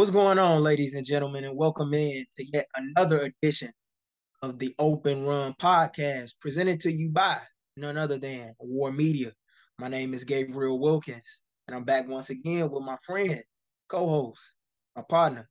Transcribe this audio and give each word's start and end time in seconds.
What's 0.00 0.10
going 0.10 0.38
on, 0.38 0.62
ladies 0.62 0.94
and 0.94 1.04
gentlemen, 1.04 1.44
and 1.44 1.54
welcome 1.54 1.92
in 1.92 2.24
to 2.36 2.44
yet 2.54 2.64
another 2.74 3.20
edition 3.20 3.70
of 4.40 4.58
the 4.58 4.74
Open 4.78 5.26
Run 5.26 5.52
Podcast, 5.60 6.30
presented 6.40 6.80
to 6.80 6.90
you 6.90 7.10
by 7.10 7.36
none 7.76 7.98
other 7.98 8.16
than 8.16 8.54
War 8.60 8.92
Media. 8.92 9.30
My 9.78 9.88
name 9.88 10.14
is 10.14 10.24
Gabriel 10.24 10.80
Wilkins, 10.80 11.42
and 11.68 11.76
I'm 11.76 11.84
back 11.84 12.08
once 12.08 12.30
again 12.30 12.70
with 12.70 12.82
my 12.82 12.96
friend, 13.02 13.42
co-host, 13.90 14.40
my 14.96 15.02
partner, 15.06 15.50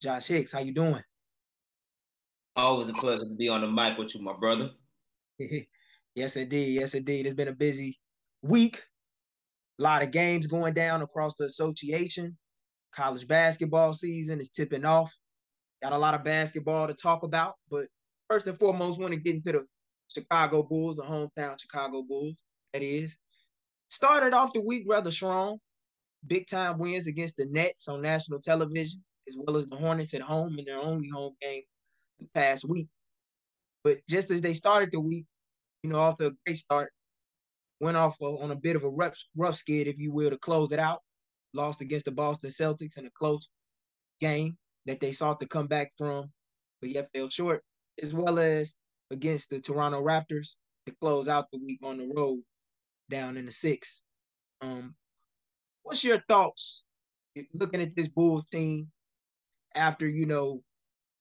Josh 0.00 0.28
Hicks. 0.28 0.52
How 0.52 0.60
you 0.60 0.72
doing? 0.72 1.02
Always 2.56 2.88
a 2.88 2.94
pleasure 2.94 3.26
to 3.26 3.36
be 3.36 3.50
on 3.50 3.60
the 3.60 3.68
mic 3.68 3.98
with 3.98 4.14
you, 4.14 4.22
my 4.22 4.32
brother. 4.32 4.70
yes, 6.14 6.36
indeed. 6.36 6.80
Yes, 6.80 6.94
indeed. 6.94 7.26
It's 7.26 7.34
been 7.34 7.48
a 7.48 7.52
busy 7.52 8.00
week. 8.40 8.82
A 9.78 9.82
lot 9.82 10.02
of 10.02 10.10
games 10.10 10.46
going 10.46 10.72
down 10.72 11.02
across 11.02 11.34
the 11.34 11.44
association. 11.44 12.38
College 12.94 13.26
basketball 13.28 13.92
season 13.92 14.40
is 14.40 14.48
tipping 14.48 14.84
off. 14.84 15.12
Got 15.82 15.92
a 15.92 15.98
lot 15.98 16.14
of 16.14 16.24
basketball 16.24 16.86
to 16.88 16.94
talk 16.94 17.22
about, 17.22 17.54
but 17.70 17.86
first 18.28 18.46
and 18.46 18.58
foremost, 18.58 19.00
want 19.00 19.14
to 19.14 19.20
get 19.20 19.36
into 19.36 19.52
the 19.52 19.66
Chicago 20.14 20.62
Bulls, 20.62 20.96
the 20.96 21.02
hometown 21.02 21.60
Chicago 21.60 22.02
Bulls. 22.02 22.42
That 22.72 22.82
is. 22.82 23.16
Started 23.88 24.34
off 24.34 24.52
the 24.52 24.60
week 24.60 24.84
rather 24.88 25.10
strong. 25.10 25.58
Big 26.26 26.46
time 26.46 26.78
wins 26.78 27.06
against 27.06 27.36
the 27.36 27.46
Nets 27.46 27.88
on 27.88 28.02
national 28.02 28.40
television, 28.40 29.02
as 29.26 29.34
well 29.36 29.56
as 29.56 29.66
the 29.66 29.76
Hornets 29.76 30.14
at 30.14 30.20
home 30.20 30.58
in 30.58 30.64
their 30.64 30.78
only 30.78 31.08
home 31.08 31.34
game 31.40 31.62
the 32.18 32.26
past 32.34 32.68
week. 32.68 32.88
But 33.82 33.98
just 34.08 34.30
as 34.30 34.42
they 34.42 34.54
started 34.54 34.90
the 34.92 35.00
week, 35.00 35.26
you 35.82 35.90
know, 35.90 35.98
off 35.98 36.18
to 36.18 36.26
a 36.26 36.32
great 36.44 36.58
start, 36.58 36.92
went 37.80 37.96
off 37.96 38.16
uh, 38.20 38.36
on 38.36 38.50
a 38.50 38.56
bit 38.56 38.76
of 38.76 38.84
a 38.84 38.90
rough, 38.90 39.16
rough 39.34 39.56
skid, 39.56 39.86
if 39.86 39.98
you 39.98 40.12
will, 40.12 40.30
to 40.30 40.38
close 40.38 40.72
it 40.72 40.78
out 40.78 41.00
lost 41.54 41.80
against 41.80 42.04
the 42.04 42.12
Boston 42.12 42.50
Celtics 42.50 42.96
in 42.98 43.06
a 43.06 43.10
close 43.10 43.48
game 44.20 44.56
that 44.86 45.00
they 45.00 45.12
sought 45.12 45.40
to 45.40 45.46
come 45.46 45.66
back 45.66 45.92
from, 45.96 46.30
but 46.80 46.90
yet 46.90 47.10
fell 47.14 47.28
short, 47.28 47.62
as 48.02 48.14
well 48.14 48.38
as 48.38 48.76
against 49.10 49.50
the 49.50 49.60
Toronto 49.60 50.02
Raptors 50.02 50.56
to 50.86 50.94
close 51.00 51.28
out 51.28 51.46
the 51.52 51.58
week 51.58 51.80
on 51.82 51.98
the 51.98 52.10
road 52.14 52.40
down 53.10 53.36
in 53.36 53.46
the 53.46 53.52
six. 53.52 54.02
Um, 54.60 54.94
what's 55.82 56.04
your 56.04 56.22
thoughts 56.28 56.84
looking 57.54 57.82
at 57.82 57.94
this 57.96 58.08
Bulls 58.08 58.46
team 58.46 58.88
after 59.74 60.06
you 60.06 60.26
know 60.26 60.62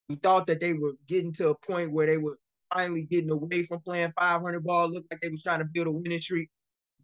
we 0.09 0.16
thought 0.16 0.48
that 0.48 0.59
they 0.59 0.73
were 0.73 0.94
getting 1.08 1.34
to 1.34 1.50
a 1.50 1.56
point 1.56 1.92
where 1.92 2.08
they 2.08 2.18
were 2.18 2.38
finally 2.73 3.03
getting 3.03 3.30
away 3.31 3.64
from 3.64 3.80
playing 3.81 4.12
500 4.18 4.64
ball, 4.64 4.90
looked 4.90 5.12
like 5.12 5.22
they 5.22 5.30
was 5.30 5.44
trying 5.44 5.59
to 5.59 5.66
build 5.66 5.88
a 5.88 5.92
winning 5.92 6.20
streak, 6.20 6.50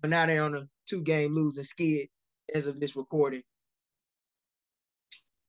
but 0.01 0.09
now 0.09 0.25
they're 0.25 0.43
on 0.43 0.55
a 0.55 0.67
two 0.87 1.01
game 1.03 1.33
losing 1.33 1.63
skid 1.63 2.07
as 2.53 2.67
of 2.67 2.79
this 2.79 2.95
recording? 2.95 3.43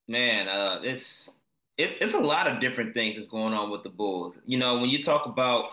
Man, 0.08 0.48
uh, 0.48 0.80
it's 0.83 1.38
it's 1.77 1.94
it's 2.00 2.14
a 2.14 2.20
lot 2.20 2.47
of 2.47 2.61
different 2.61 2.94
things 2.94 3.16
that's 3.16 3.28
going 3.28 3.53
on 3.53 3.70
with 3.70 3.83
the 3.83 3.88
Bulls. 3.88 4.38
You 4.47 4.58
know, 4.58 4.78
when 4.78 4.88
you 4.88 5.03
talk 5.03 5.27
about 5.27 5.70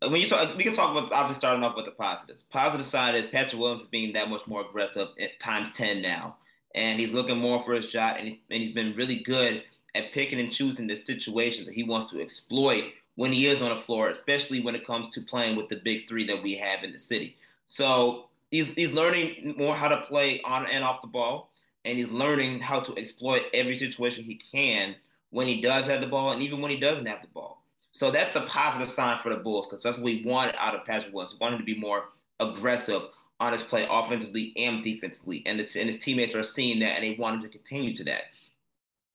when 0.00 0.20
you 0.20 0.26
talk, 0.26 0.56
we 0.56 0.64
can 0.64 0.72
talk 0.72 0.90
about 0.90 1.12
obviously 1.12 1.38
starting 1.40 1.62
off 1.62 1.76
with 1.76 1.84
the 1.84 1.90
positives. 1.92 2.42
Positive 2.42 2.86
side 2.86 3.14
is 3.14 3.26
Patrick 3.26 3.60
Williams 3.60 3.82
is 3.82 3.88
being 3.88 4.12
that 4.14 4.30
much 4.30 4.46
more 4.46 4.62
aggressive 4.62 5.08
at 5.20 5.38
times 5.40 5.72
ten 5.72 6.00
now, 6.00 6.36
and 6.74 6.98
he's 6.98 7.12
looking 7.12 7.38
more 7.38 7.62
for 7.62 7.74
his 7.74 7.88
shot, 7.88 8.18
and, 8.18 8.28
he, 8.28 8.42
and 8.50 8.62
he's 8.62 8.74
been 8.74 8.96
really 8.96 9.16
good 9.16 9.62
at 9.94 10.12
picking 10.12 10.40
and 10.40 10.50
choosing 10.50 10.86
the 10.86 10.96
situations 10.96 11.66
that 11.66 11.74
he 11.74 11.84
wants 11.84 12.10
to 12.10 12.20
exploit 12.20 12.84
when 13.16 13.32
he 13.32 13.46
is 13.46 13.62
on 13.62 13.76
the 13.76 13.82
floor, 13.82 14.08
especially 14.08 14.60
when 14.60 14.74
it 14.74 14.86
comes 14.86 15.10
to 15.10 15.20
playing 15.20 15.56
with 15.56 15.68
the 15.68 15.76
big 15.76 16.08
three 16.08 16.26
that 16.26 16.42
we 16.42 16.56
have 16.56 16.82
in 16.82 16.90
the 16.90 16.98
city. 16.98 17.36
So 17.66 18.26
he's 18.54 18.68
he's 18.68 18.92
learning 18.92 19.54
more 19.58 19.74
how 19.74 19.88
to 19.88 20.02
play 20.02 20.40
on 20.42 20.66
and 20.66 20.84
off 20.84 21.02
the 21.02 21.08
ball, 21.08 21.50
and 21.84 21.98
he's 21.98 22.08
learning 22.08 22.60
how 22.60 22.78
to 22.80 22.96
exploit 22.96 23.42
every 23.52 23.76
situation 23.76 24.22
he 24.22 24.36
can 24.36 24.94
when 25.30 25.48
he 25.48 25.60
does 25.60 25.86
have 25.88 26.00
the 26.00 26.06
ball, 26.06 26.32
and 26.32 26.40
even 26.40 26.60
when 26.60 26.70
he 26.70 26.76
doesn't 26.76 27.06
have 27.06 27.20
the 27.20 27.28
ball. 27.28 27.62
So 27.90 28.12
that's 28.12 28.36
a 28.36 28.42
positive 28.42 28.90
sign 28.90 29.18
for 29.22 29.30
the 29.30 29.36
Bulls 29.36 29.66
because 29.66 29.82
that's 29.82 29.96
what 29.96 30.04
we 30.04 30.22
wanted 30.24 30.54
out 30.58 30.74
of 30.74 30.84
Patrick 30.84 31.12
Williams. 31.12 31.36
We 31.40 31.58
to 31.58 31.64
be 31.64 31.78
more 31.78 32.04
aggressive 32.38 33.02
on 33.40 33.52
his 33.52 33.64
play 33.64 33.86
offensively 33.90 34.52
and 34.56 34.82
defensively, 34.82 35.42
and, 35.46 35.60
it's, 35.60 35.74
and 35.74 35.88
his 35.88 35.98
teammates 35.98 36.36
are 36.36 36.44
seeing 36.44 36.78
that, 36.80 36.94
and 36.94 37.02
they 37.04 37.16
wanted 37.16 37.42
to 37.42 37.48
continue 37.48 37.94
to 37.96 38.04
that. 38.04 38.22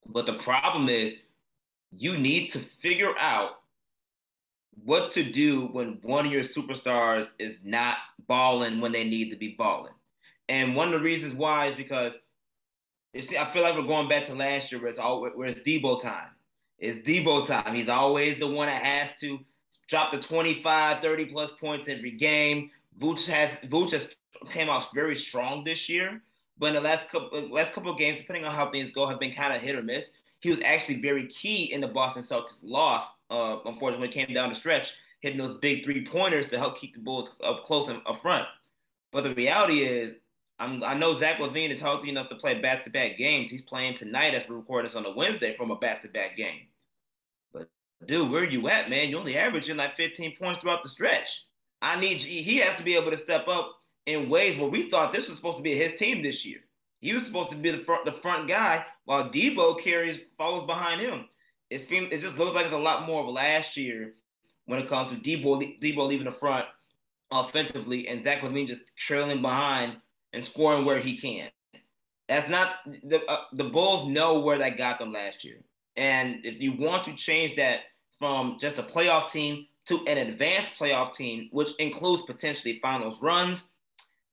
But 0.05 0.25
the 0.25 0.33
problem 0.33 0.89
is, 0.89 1.15
you 1.95 2.17
need 2.17 2.49
to 2.49 2.59
figure 2.59 3.13
out 3.17 3.58
what 4.83 5.11
to 5.13 5.23
do 5.23 5.67
when 5.67 5.99
one 6.01 6.25
of 6.25 6.31
your 6.31 6.43
superstars 6.43 7.31
is 7.39 7.57
not 7.63 7.97
balling 8.27 8.79
when 8.79 8.91
they 8.91 9.03
need 9.03 9.31
to 9.31 9.37
be 9.37 9.55
balling. 9.57 9.93
And 10.47 10.75
one 10.75 10.87
of 10.87 10.93
the 10.93 10.99
reasons 10.99 11.33
why 11.33 11.67
is 11.67 11.75
because 11.75 12.17
it's, 13.13 13.35
I 13.35 13.45
feel 13.45 13.63
like 13.63 13.75
we're 13.75 13.83
going 13.83 14.09
back 14.09 14.25
to 14.25 14.35
last 14.35 14.71
year 14.71 14.81
where 14.81 14.89
it's 14.89 14.99
all 14.99 15.21
where 15.21 15.47
it's 15.47 15.61
Debo 15.61 16.01
time. 16.01 16.29
It's 16.77 17.07
Debo 17.07 17.45
time. 17.45 17.75
He's 17.75 17.89
always 17.89 18.39
the 18.39 18.47
one 18.47 18.67
that 18.67 18.81
has 18.81 19.15
to 19.19 19.39
drop 19.87 20.11
the 20.11 20.19
25, 20.19 21.01
30 21.01 21.25
plus 21.25 21.51
points 21.51 21.89
every 21.89 22.11
game. 22.11 22.69
Vooch 22.99 23.27
has 23.27 23.49
Vooch 23.69 23.91
has 23.91 24.15
came 24.49 24.69
out 24.69 24.93
very 24.93 25.15
strong 25.15 25.63
this 25.63 25.89
year, 25.89 26.21
but 26.57 26.67
in 26.67 26.75
the 26.75 26.81
last 26.81 27.09
couple 27.09 27.39
last 27.49 27.73
couple 27.73 27.91
of 27.91 27.97
games, 27.97 28.21
depending 28.21 28.45
on 28.45 28.53
how 28.53 28.69
things 28.69 28.91
go, 28.91 29.07
have 29.07 29.19
been 29.19 29.33
kind 29.33 29.55
of 29.55 29.61
hit 29.61 29.75
or 29.75 29.81
miss 29.81 30.11
he 30.39 30.49
was 30.49 30.61
actually 30.61 31.01
very 31.01 31.27
key 31.27 31.73
in 31.73 31.81
the 31.81 31.87
Boston 31.87 32.23
Celtics 32.23 32.61
loss. 32.63 33.17
Uh, 33.29 33.57
unfortunately, 33.65 34.07
came 34.07 34.33
down 34.33 34.49
the 34.49 34.55
stretch, 34.55 34.93
hitting 35.21 35.39
those 35.39 35.57
big 35.59 35.83
three 35.83 36.05
pointers 36.05 36.49
to 36.49 36.57
help 36.57 36.79
keep 36.79 36.93
the 36.93 36.99
Bulls 36.99 37.35
up 37.43 37.63
close 37.63 37.87
and 37.87 38.01
up 38.05 38.21
front. 38.21 38.45
But 39.11 39.23
the 39.23 39.35
reality 39.35 39.83
is, 39.83 40.15
I'm, 40.59 40.83
i 40.83 40.93
know 40.93 41.17
Zach 41.17 41.37
LaVine 41.37 41.69
is 41.69 41.81
healthy 41.81 42.09
enough 42.09 42.27
to 42.29 42.35
play 42.35 42.59
back 42.59 42.83
to 42.83 42.89
back 42.89 43.17
games. 43.17 43.49
He's 43.49 43.61
playing 43.61 43.95
tonight 43.95 44.33
as 44.33 44.47
we're 44.47 44.57
recording 44.57 44.87
this 44.87 44.95
on 44.95 45.05
a 45.05 45.15
Wednesday 45.15 45.55
from 45.55 45.71
a 45.71 45.75
back 45.75 46.01
to 46.01 46.09
back 46.09 46.35
game. 46.35 46.67
But 47.53 47.69
dude, 48.05 48.29
where 48.29 48.43
are 48.43 48.49
you 48.49 48.67
at, 48.67 48.89
man? 48.89 49.09
You're 49.09 49.19
only 49.19 49.37
averaging 49.37 49.77
like 49.77 49.95
15 49.95 50.35
points 50.37 50.59
throughout 50.59 50.83
the 50.83 50.89
stretch. 50.89 51.45
I 51.81 51.99
need 51.99 52.17
he 52.17 52.57
has 52.57 52.77
to 52.77 52.83
be 52.83 52.95
able 52.95 53.11
to 53.11 53.17
step 53.17 53.47
up 53.47 53.79
in 54.05 54.29
ways 54.29 54.59
where 54.59 54.69
we 54.69 54.89
thought 54.89 55.13
this 55.13 55.27
was 55.27 55.37
supposed 55.37 55.57
to 55.57 55.63
be 55.63 55.75
his 55.75 55.95
team 55.95 56.21
this 56.21 56.45
year. 56.45 56.59
He 56.99 57.13
was 57.13 57.25
supposed 57.25 57.51
to 57.51 57.55
be 57.55 57.71
the 57.71 57.77
front 57.77 58.03
the 58.05 58.11
front 58.11 58.49
guy 58.49 58.85
while 59.05 59.29
Debo 59.29 59.79
carries 59.79 60.19
follows 60.37 60.65
behind 60.65 60.99
him. 60.99 61.25
It 61.69 61.87
seems 61.87 62.11
it 62.11 62.21
just 62.21 62.37
looks 62.37 62.55
like 62.55 62.65
it's 62.65 62.73
a 62.73 62.77
lot 62.77 63.05
more 63.05 63.23
of 63.23 63.29
last 63.29 63.77
year 63.77 64.13
when 64.65 64.79
it 64.79 64.87
comes 64.87 65.09
to 65.11 65.17
Debo 65.17 65.79
Debo 65.81 66.07
leaving 66.07 66.25
the 66.25 66.31
front 66.31 66.65
offensively 67.31 68.07
and 68.07 68.23
Zach 68.23 68.41
LaVine 68.41 68.67
just 68.67 68.95
trailing 68.97 69.41
behind 69.41 69.97
and 70.33 70.43
scoring 70.43 70.85
where 70.85 70.99
he 70.99 71.17
can. 71.17 71.49
That's 72.27 72.49
not 72.49 72.77
the 73.03 73.23
uh, 73.25 73.43
the 73.53 73.65
Bulls 73.65 74.07
know 74.07 74.39
where 74.39 74.57
that 74.57 74.77
got 74.77 74.99
them 74.99 75.11
last 75.11 75.43
year. 75.43 75.57
And 75.95 76.45
if 76.45 76.61
you 76.61 76.73
want 76.73 77.05
to 77.05 77.15
change 77.15 77.55
that 77.57 77.81
from 78.17 78.57
just 78.59 78.79
a 78.79 78.83
playoff 78.83 79.31
team 79.31 79.65
to 79.85 80.05
an 80.07 80.17
advanced 80.17 80.73
playoff 80.79 81.15
team, 81.15 81.49
which 81.51 81.75
includes 81.79 82.23
potentially 82.23 82.79
finals 82.81 83.21
runs 83.21 83.69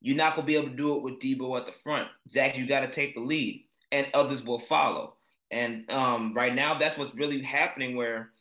you're 0.01 0.15
not 0.15 0.35
gonna 0.35 0.45
be 0.45 0.55
able 0.55 0.69
to 0.69 0.75
do 0.75 0.95
it 0.95 1.01
with 1.01 1.19
Debo 1.19 1.57
at 1.57 1.65
the 1.65 1.71
front. 1.71 2.07
Zach, 2.29 2.57
you 2.57 2.67
got 2.67 2.81
to 2.81 2.87
take 2.87 3.15
the 3.15 3.21
lead, 3.21 3.65
and 3.91 4.07
others 4.13 4.43
will 4.43 4.59
follow. 4.59 5.16
And 5.51 5.89
um, 5.91 6.33
right 6.33 6.53
now, 6.53 6.77
that's 6.77 6.97
what's 6.97 7.15
really 7.15 7.41
happening. 7.41 7.95
Where 7.95 8.31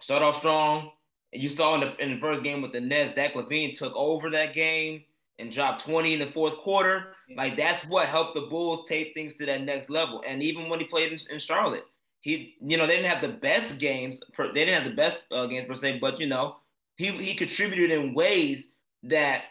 start 0.00 0.22
off 0.22 0.36
strong. 0.36 0.90
You 1.32 1.48
saw 1.48 1.74
in 1.74 1.80
the, 1.80 1.96
in 2.02 2.14
the 2.14 2.20
first 2.20 2.44
game 2.44 2.62
with 2.62 2.72
the 2.72 2.80
Nets, 2.80 3.14
Zach 3.14 3.34
LaVine 3.34 3.76
took 3.76 3.94
over 3.96 4.30
that 4.30 4.54
game 4.54 5.02
and 5.38 5.50
dropped 5.50 5.84
20 5.84 6.14
in 6.14 6.20
the 6.20 6.26
fourth 6.26 6.56
quarter. 6.58 7.14
Like 7.36 7.56
that's 7.56 7.84
what 7.86 8.06
helped 8.06 8.34
the 8.34 8.42
Bulls 8.42 8.84
take 8.88 9.14
things 9.14 9.34
to 9.36 9.46
that 9.46 9.62
next 9.62 9.90
level. 9.90 10.22
And 10.26 10.42
even 10.42 10.68
when 10.68 10.78
he 10.78 10.86
played 10.86 11.12
in, 11.12 11.18
in 11.30 11.38
Charlotte, 11.38 11.84
he, 12.20 12.56
you 12.60 12.76
know, 12.76 12.86
they 12.86 12.96
didn't 12.96 13.10
have 13.10 13.20
the 13.20 13.36
best 13.36 13.78
games. 13.78 14.22
Per, 14.32 14.48
they 14.48 14.64
didn't 14.64 14.82
have 14.82 14.90
the 14.90 14.96
best 14.96 15.22
uh, 15.30 15.46
games 15.46 15.66
per 15.66 15.74
se, 15.74 15.98
but 15.98 16.20
you 16.20 16.26
know, 16.26 16.56
he 16.96 17.08
he 17.10 17.34
contributed 17.34 17.90
in 17.90 18.14
ways 18.14 18.70
that 19.02 19.44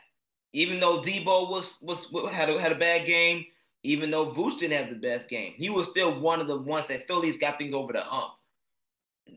even 0.54 0.80
though 0.80 1.02
Debo 1.02 1.50
was 1.50 1.80
was 1.82 2.10
had 2.32 2.50
a, 2.50 2.60
had 2.60 2.72
a 2.72 2.76
bad 2.76 3.06
game, 3.06 3.46
even 3.84 4.10
though 4.10 4.32
Vooch 4.32 4.60
didn't 4.60 4.78
have 4.78 4.90
the 4.90 5.00
best 5.00 5.30
game, 5.30 5.54
he 5.58 5.70
was 5.70 5.90
still 5.90 6.20
one 6.20 6.40
of 6.40 6.48
the 6.48 6.58
ones 6.58 6.88
that 6.88 7.02
still 7.02 7.18
at 7.18 7.24
least 7.24 7.42
got 7.42 7.58
things 7.58 7.74
over 7.74 7.94
the 7.94 8.02
hump. 8.02 8.34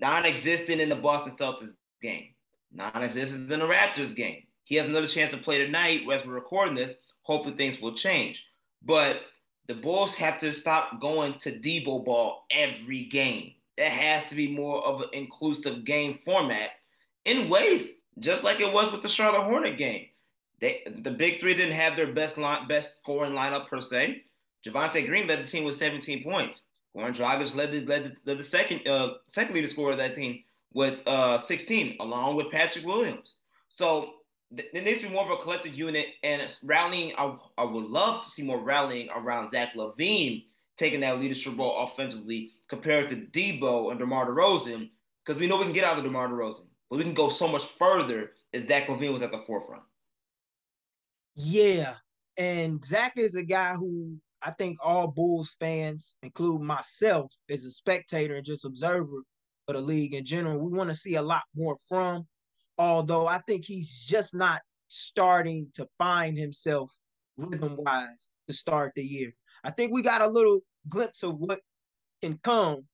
Non-existent 0.01 0.81
in 0.81 0.89
the 0.89 0.97
Boston 0.97 1.33
Celtics 1.33 1.77
game, 2.01 2.29
non-existent 2.73 3.51
in 3.51 3.61
the 3.61 3.67
Raptors 3.67 4.15
game. 4.15 4.43
He 4.65 4.77
has 4.77 4.87
another 4.87 5.07
chance 5.07 5.31
to 5.33 5.39
play 5.39 5.65
tonight 5.65 6.03
as 6.13 6.27
we're 6.27 6.35
recording 6.35 6.75
this. 6.75 6.95
Hopefully 7.23 7.57
things 7.57 7.81
will 7.81 7.95
change. 7.95 8.47
But 8.83 9.21
the 9.69 9.75
Bulls 9.75 10.15
have 10.15 10.39
to 10.39 10.53
stop 10.53 11.01
going 11.01 11.35
to 11.41 11.53
Debo 11.53 12.05
ball 12.05 12.47
every 12.51 13.05
game. 13.05 13.53
There 13.77 13.91
has 13.91 14.29
to 14.31 14.37
be 14.37 14.49
more 14.49 14.85
of 14.85 15.03
an 15.03 15.09
inclusive 15.13 15.85
game 15.85 16.19
format 16.25 16.71
in 17.25 17.49
ways 17.49 17.95
just 18.19 18.45
like 18.45 18.61
it 18.61 18.73
was 18.73 18.91
with 18.91 19.03
the 19.03 19.09
Charlotte 19.09 19.45
Hornet 19.45 19.77
game. 19.77 20.07
They 20.61 20.83
the 20.87 21.11
big 21.11 21.39
three 21.39 21.55
didn't 21.55 21.75
have 21.75 21.97
their 21.97 22.13
best 22.13 22.39
line, 22.39 22.67
best 22.67 22.99
scoring 22.99 23.33
lineup 23.33 23.69
per 23.69 23.81
se. 23.81 24.23
Javonte 24.67 25.07
Green 25.07 25.27
led 25.27 25.43
the 25.43 25.49
team 25.49 25.65
with 25.65 25.77
17 25.77 26.25
points. 26.25 26.63
Goran 26.97 27.15
Dragic 27.15 27.55
led 27.55 27.73
the, 27.73 27.85
led 27.85 28.17
the, 28.25 28.35
the 28.35 28.43
second 28.43 28.87
uh, 28.89 29.15
second 29.29 29.55
leading 29.55 29.71
scorer 29.71 29.93
of 29.93 29.99
that 29.99 30.15
team 30.15 30.43
with 30.73 31.07
uh, 31.07 31.39
16, 31.39 31.97
along 32.01 32.37
with 32.37 32.51
Patrick 32.51 32.85
Williams. 32.85 33.35
So 33.69 34.15
th- 34.57 34.73
needs 34.73 35.01
to 35.01 35.09
be 35.09 35.15
more 35.15 35.25
of 35.25 35.31
a 35.31 35.43
collective 35.43 35.75
unit 35.75 36.09
and 36.23 36.43
rallying. 36.65 37.13
I, 37.17 37.37
I 37.59 37.65
would 37.65 37.85
love 37.85 38.25
to 38.25 38.31
see 38.31 38.43
more 38.43 38.59
rallying 38.59 39.09
around 39.15 39.51
Zach 39.51 39.75
LaVine 39.75 40.45
taking 40.79 41.01
that 41.01 41.19
leadership 41.19 41.57
role 41.57 41.85
offensively 41.85 42.53
compared 42.69 43.09
to 43.09 43.17
Debo 43.17 43.91
and 43.91 43.99
DeMar 43.99 44.27
DeRozan, 44.29 44.91
because 45.25 45.41
we 45.41 45.47
know 45.47 45.57
we 45.57 45.65
can 45.65 45.73
get 45.73 45.85
out 45.85 45.99
of 45.99 46.05
DeMar 46.05 46.29
DeRozan, 46.29 46.67
but 46.91 46.99
we 46.99 47.05
can 47.05 47.15
go 47.15 47.29
so 47.29 47.49
much 47.49 47.65
further 47.65 48.33
as 48.53 48.67
Zach 48.67 48.87
LaVine 48.87 49.13
was 49.13 49.23
at 49.23 49.33
the 49.33 49.39
forefront. 49.39 49.83
Yeah. 51.35 51.95
And 52.39 52.85
Zach 52.85 53.17
is 53.17 53.35
a 53.35 53.43
guy 53.43 53.75
who 53.75 54.19
I 54.47 54.53
think 54.53 54.79
all 54.81 55.09
Bulls 55.09 55.57
fans, 55.59 56.19
including 56.23 56.65
myself 56.65 57.35
as 57.51 57.65
a 57.65 57.71
spectator 57.71 58.37
and 58.37 58.47
just 58.47 58.65
observer 58.65 59.25
of 59.67 59.75
the 59.75 59.81
league 59.81 60.15
in 60.15 60.25
general, 60.25 60.63
we 60.63 60.71
want 60.71 60.89
to 60.89 60.95
see 60.95 61.17
a 61.17 61.23
lot 61.23 61.43
more 61.57 61.77
from. 61.89 62.29
Although 62.79 63.27
I 63.27 63.39
think 63.39 63.65
he's 63.65 64.07
just 64.07 64.37
not 64.37 64.63
starting 64.87 65.67
to 65.75 65.89
find 65.99 66.39
himself 66.39 66.93
rhythm 67.37 67.77
wise 67.77 68.31
to 68.47 68.55
start 68.55 68.93
the 68.95 69.03
year. 69.03 69.33
I 69.65 69.73
think 69.73 69.93
we 69.93 70.01
got 70.01 70.23
a 70.23 70.29
little 70.29 70.61
glimpse 70.89 71.25
of 71.25 71.35
what 71.39 71.59
can 72.23 72.39
come 72.45 72.85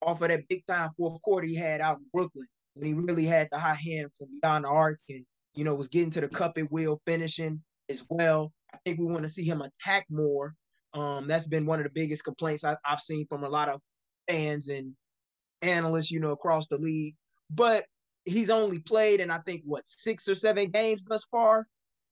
off 0.00 0.22
of 0.22 0.28
that 0.28 0.48
big 0.48 0.64
time 0.66 0.92
fourth 0.96 1.20
quarter 1.20 1.46
he 1.46 1.54
had 1.54 1.82
out 1.82 1.98
in 1.98 2.06
Brooklyn 2.10 2.46
when 2.72 2.86
he 2.86 2.94
really 2.94 3.26
had 3.26 3.48
the 3.52 3.58
high 3.58 3.74
hand 3.74 4.08
from 4.16 4.28
beyond 4.40 4.64
the 4.64 4.68
arc 4.68 4.98
and 5.10 5.26
you 5.54 5.64
know 5.64 5.74
was 5.74 5.88
getting 5.88 6.10
to 6.12 6.22
the 6.22 6.28
cup 6.28 6.56
at 6.56 6.72
will 6.72 7.02
finishing 7.06 7.62
as 7.90 8.02
well. 8.08 8.50
I 8.72 8.78
think 8.86 8.98
we 8.98 9.04
want 9.04 9.24
to 9.24 9.30
see 9.30 9.44
him 9.44 9.60
attack 9.60 10.06
more. 10.08 10.54
Um, 10.94 11.26
that's 11.26 11.46
been 11.46 11.66
one 11.66 11.78
of 11.78 11.84
the 11.84 11.90
biggest 11.90 12.24
complaints 12.24 12.64
I, 12.64 12.76
I've 12.84 13.00
seen 13.00 13.26
from 13.26 13.44
a 13.44 13.48
lot 13.48 13.68
of 13.68 13.80
fans 14.28 14.68
and 14.68 14.92
analysts, 15.62 16.10
you 16.10 16.20
know, 16.20 16.32
across 16.32 16.68
the 16.68 16.76
league. 16.76 17.14
But 17.50 17.86
he's 18.24 18.50
only 18.50 18.78
played 18.78 19.20
in 19.20 19.30
I 19.30 19.38
think 19.38 19.62
what 19.64 19.86
six 19.86 20.28
or 20.28 20.36
seven 20.36 20.70
games 20.70 21.02
thus 21.04 21.24
far, 21.30 21.66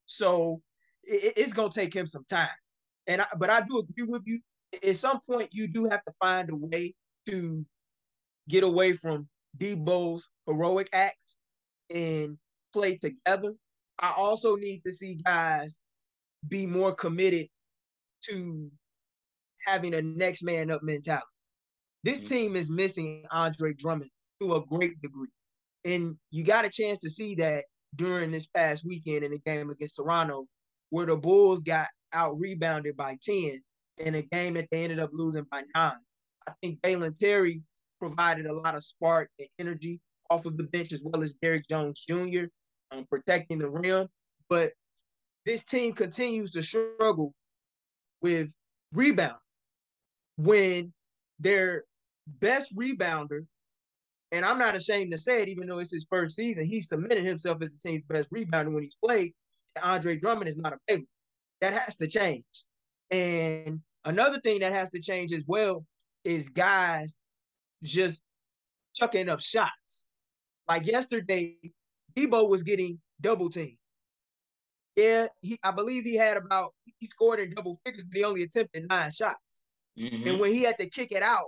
so 0.07 0.61
it, 1.05 1.35
it's 1.37 1.53
gonna 1.53 1.71
take 1.71 1.95
him 1.95 2.07
some 2.07 2.25
time. 2.29 2.49
And 3.07 3.23
I, 3.23 3.27
but 3.39 3.51
I 3.51 3.61
do 3.63 3.79
agree 3.79 4.11
with 4.11 4.23
you. 4.27 4.41
At 4.87 4.97
some 4.97 5.21
point, 5.29 5.51
you 5.53 5.69
do 5.69 5.85
have 5.87 6.05
to 6.05 6.13
find 6.21 6.51
a 6.51 6.57
way 6.57 6.95
to 7.27 7.65
get 8.49 8.65
away 8.65 8.93
from 8.93 9.29
Debo's 9.57 10.29
heroic 10.47 10.89
acts 10.93 11.37
and 11.95 12.39
play 12.73 12.97
together. 12.97 13.55
I 13.99 14.13
also 14.17 14.57
need 14.57 14.83
to 14.87 14.95
see 14.95 15.17
guys 15.17 15.81
be 16.49 16.67
more 16.67 16.95
committed 16.95 17.49
to 18.29 18.71
having 19.65 19.95
a 19.95 20.03
next 20.03 20.43
man 20.43 20.71
up 20.71 20.83
mentality. 20.83 21.25
This 22.03 22.21
mm-hmm. 22.21 22.35
team 22.35 22.57
is 22.57 22.71
missing 22.71 23.25
Andre 23.31 23.75
Drummond 23.75 24.11
to 24.41 24.55
a 24.55 24.65
great 24.65 25.01
degree. 25.03 25.29
And 25.85 26.17
you 26.31 26.45
got 26.45 26.65
a 26.65 26.71
chance 26.71 27.01
to 27.01 27.11
see 27.11 27.35
that 27.37 27.65
during 27.97 28.31
this 28.31 28.47
past 28.47 28.85
weekend 28.85 29.25
in 29.25 29.33
the 29.33 29.39
game 29.39 29.71
against 29.71 29.97
Toronto, 29.97 30.47
where 30.91 31.07
the 31.07 31.17
Bulls 31.17 31.61
got 31.61 31.89
out 32.13 32.39
rebounded 32.39 32.97
by 32.97 33.19
10 33.23 33.63
in 33.99 34.15
a 34.15 34.23
game 34.23 34.55
that 34.55 34.69
they 34.71 34.83
ended 34.83 35.01
up 35.01 35.11
losing 35.13 35.47
by 35.51 35.63
nine. 35.75 35.99
I 36.49 36.53
think 36.63 36.81
Dalen 36.83 37.15
Terry 37.15 37.63
provided 37.99 38.47
a 38.47 38.55
lot 38.55 38.75
of 38.75 38.83
spark 38.83 39.29
and 39.39 39.49
energy 39.59 40.01
off 40.31 40.47
of 40.47 40.57
the 40.57 40.65
bench, 40.65 40.93
as 40.93 41.03
well 41.05 41.23
as 41.23 41.35
Derrick 41.35 41.69
Jones 41.69 42.05
Jr. 42.09 42.45
Um, 42.93 43.07
protecting 43.09 43.59
the 43.59 43.69
rim. 43.69 44.09
But 44.49 44.73
this 45.45 45.65
team 45.65 45.93
continues 45.93 46.51
to 46.53 46.63
struggle 46.63 47.35
with 48.23 48.51
rebound 48.93 49.39
when 50.37 50.93
their 51.39 51.85
best 52.27 52.75
rebounder, 52.77 53.47
and 54.33 54.45
I'm 54.45 54.59
not 54.59 54.77
ashamed 54.77 55.13
to 55.13 55.19
say 55.19 55.43
it, 55.43 55.49
even 55.49 55.67
though 55.69 55.79
it's 55.79 55.93
his 55.93 56.07
first 56.09 56.37
season, 56.37 56.65
he 56.65 56.81
submitted 56.81 57.25
himself 57.25 57.63
as 57.63 57.71
the 57.73 57.79
team's 57.79 58.05
best 58.09 58.31
rebounder 58.31 58.73
when 58.73 58.83
he's 58.83 58.97
played. 59.05 59.35
Andre 59.83 60.17
Drummond 60.17 60.49
is 60.49 60.57
not 60.57 60.75
available. 60.89 61.09
That 61.61 61.75
has 61.75 61.97
to 61.97 62.07
change. 62.07 62.45
And 63.11 63.81
another 64.05 64.41
thing 64.41 64.61
that 64.61 64.73
has 64.73 64.91
to 64.91 65.01
change 65.01 65.33
as 65.33 65.43
well 65.47 65.85
is 66.25 66.49
guys 66.49 67.19
just 67.83 68.23
chucking 68.95 69.29
up 69.29 69.41
shots. 69.41 70.09
Like 70.69 70.87
yesterday, 70.87 71.57
Debo 72.17 72.49
was 72.49 72.63
getting 72.63 73.01
double 73.21 73.51
teamed. 73.51 73.77
Yeah, 75.01 75.27
he 75.41 75.59
I 75.63 75.71
believe 75.71 76.05
he 76.05 76.17
had 76.17 76.37
about 76.37 76.75
he 76.99 77.07
scored 77.07 77.41
in 77.41 77.55
double 77.55 77.79
figures, 77.85 78.05
but 78.09 78.17
he 78.17 78.25
only 78.25 78.43
attempted 78.43 78.87
nine 78.89 79.11
shots. 79.11 79.63
Mm-hmm. 79.99 80.29
And 80.29 80.41
when 80.41 80.53
he 80.53 80.63
had 80.63 80.79
to 80.79 80.89
kick 80.89 81.13
it 81.13 81.23
out, 81.23 81.47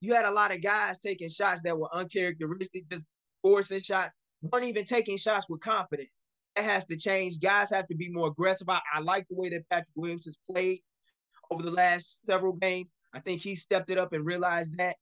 you 0.00 0.14
had 0.14 0.24
a 0.24 0.30
lot 0.30 0.52
of 0.52 0.62
guys 0.62 0.98
taking 0.98 1.28
shots 1.28 1.62
that 1.62 1.78
were 1.78 1.94
uncharacteristic, 1.94 2.88
just 2.88 3.06
forcing 3.42 3.82
shots, 3.82 4.14
weren't 4.42 4.66
even 4.66 4.84
taking 4.84 5.16
shots 5.16 5.46
with 5.48 5.60
confidence. 5.60 6.10
That 6.54 6.64
has 6.64 6.84
to 6.86 6.96
change. 6.96 7.40
Guys 7.40 7.70
have 7.70 7.88
to 7.88 7.96
be 7.96 8.10
more 8.10 8.28
aggressive. 8.28 8.68
I, 8.68 8.80
I 8.92 9.00
like 9.00 9.26
the 9.28 9.36
way 9.36 9.48
that 9.50 9.68
Patrick 9.70 9.96
Williams 9.96 10.24
has 10.26 10.38
played 10.50 10.80
over 11.50 11.62
the 11.62 11.70
last 11.70 12.24
several 12.26 12.52
games. 12.52 12.94
I 13.12 13.20
think 13.20 13.42
he 13.42 13.54
stepped 13.54 13.90
it 13.90 13.98
up 13.98 14.12
and 14.12 14.24
realized 14.24 14.76
that. 14.78 14.96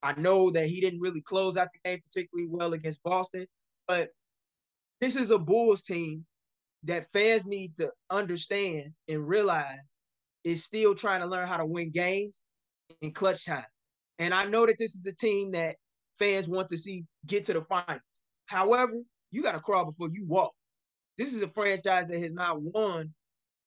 I 0.00 0.14
know 0.20 0.50
that 0.52 0.68
he 0.68 0.80
didn't 0.80 1.00
really 1.00 1.20
close 1.20 1.56
out 1.56 1.70
the 1.72 1.90
game 1.90 2.00
particularly 2.04 2.48
well 2.48 2.72
against 2.72 3.02
Boston, 3.02 3.48
but 3.88 4.10
this 5.00 5.16
is 5.16 5.32
a 5.32 5.38
Bulls 5.38 5.82
team 5.82 6.24
that 6.84 7.06
fans 7.12 7.46
need 7.46 7.76
to 7.76 7.90
understand 8.10 8.92
and 9.08 9.26
realize 9.26 9.94
is 10.44 10.64
still 10.64 10.94
trying 10.94 11.20
to 11.20 11.26
learn 11.26 11.48
how 11.48 11.56
to 11.56 11.66
win 11.66 11.90
games 11.90 12.42
in 13.00 13.12
clutch 13.12 13.44
time. 13.44 13.64
And 14.18 14.32
I 14.32 14.44
know 14.44 14.64
that 14.66 14.78
this 14.78 14.94
is 14.94 15.04
a 15.06 15.12
team 15.12 15.50
that 15.52 15.76
fans 16.18 16.48
want 16.48 16.68
to 16.70 16.78
see 16.78 17.04
get 17.26 17.44
to 17.46 17.52
the 17.52 17.62
finals. 17.62 18.00
However, 18.46 18.94
you 19.30 19.42
got 19.42 19.52
to 19.52 19.60
crawl 19.60 19.84
before 19.84 20.08
you 20.10 20.26
walk. 20.26 20.52
This 21.16 21.34
is 21.34 21.42
a 21.42 21.48
franchise 21.48 22.06
that 22.08 22.20
has 22.20 22.32
not 22.32 22.62
won 22.62 23.12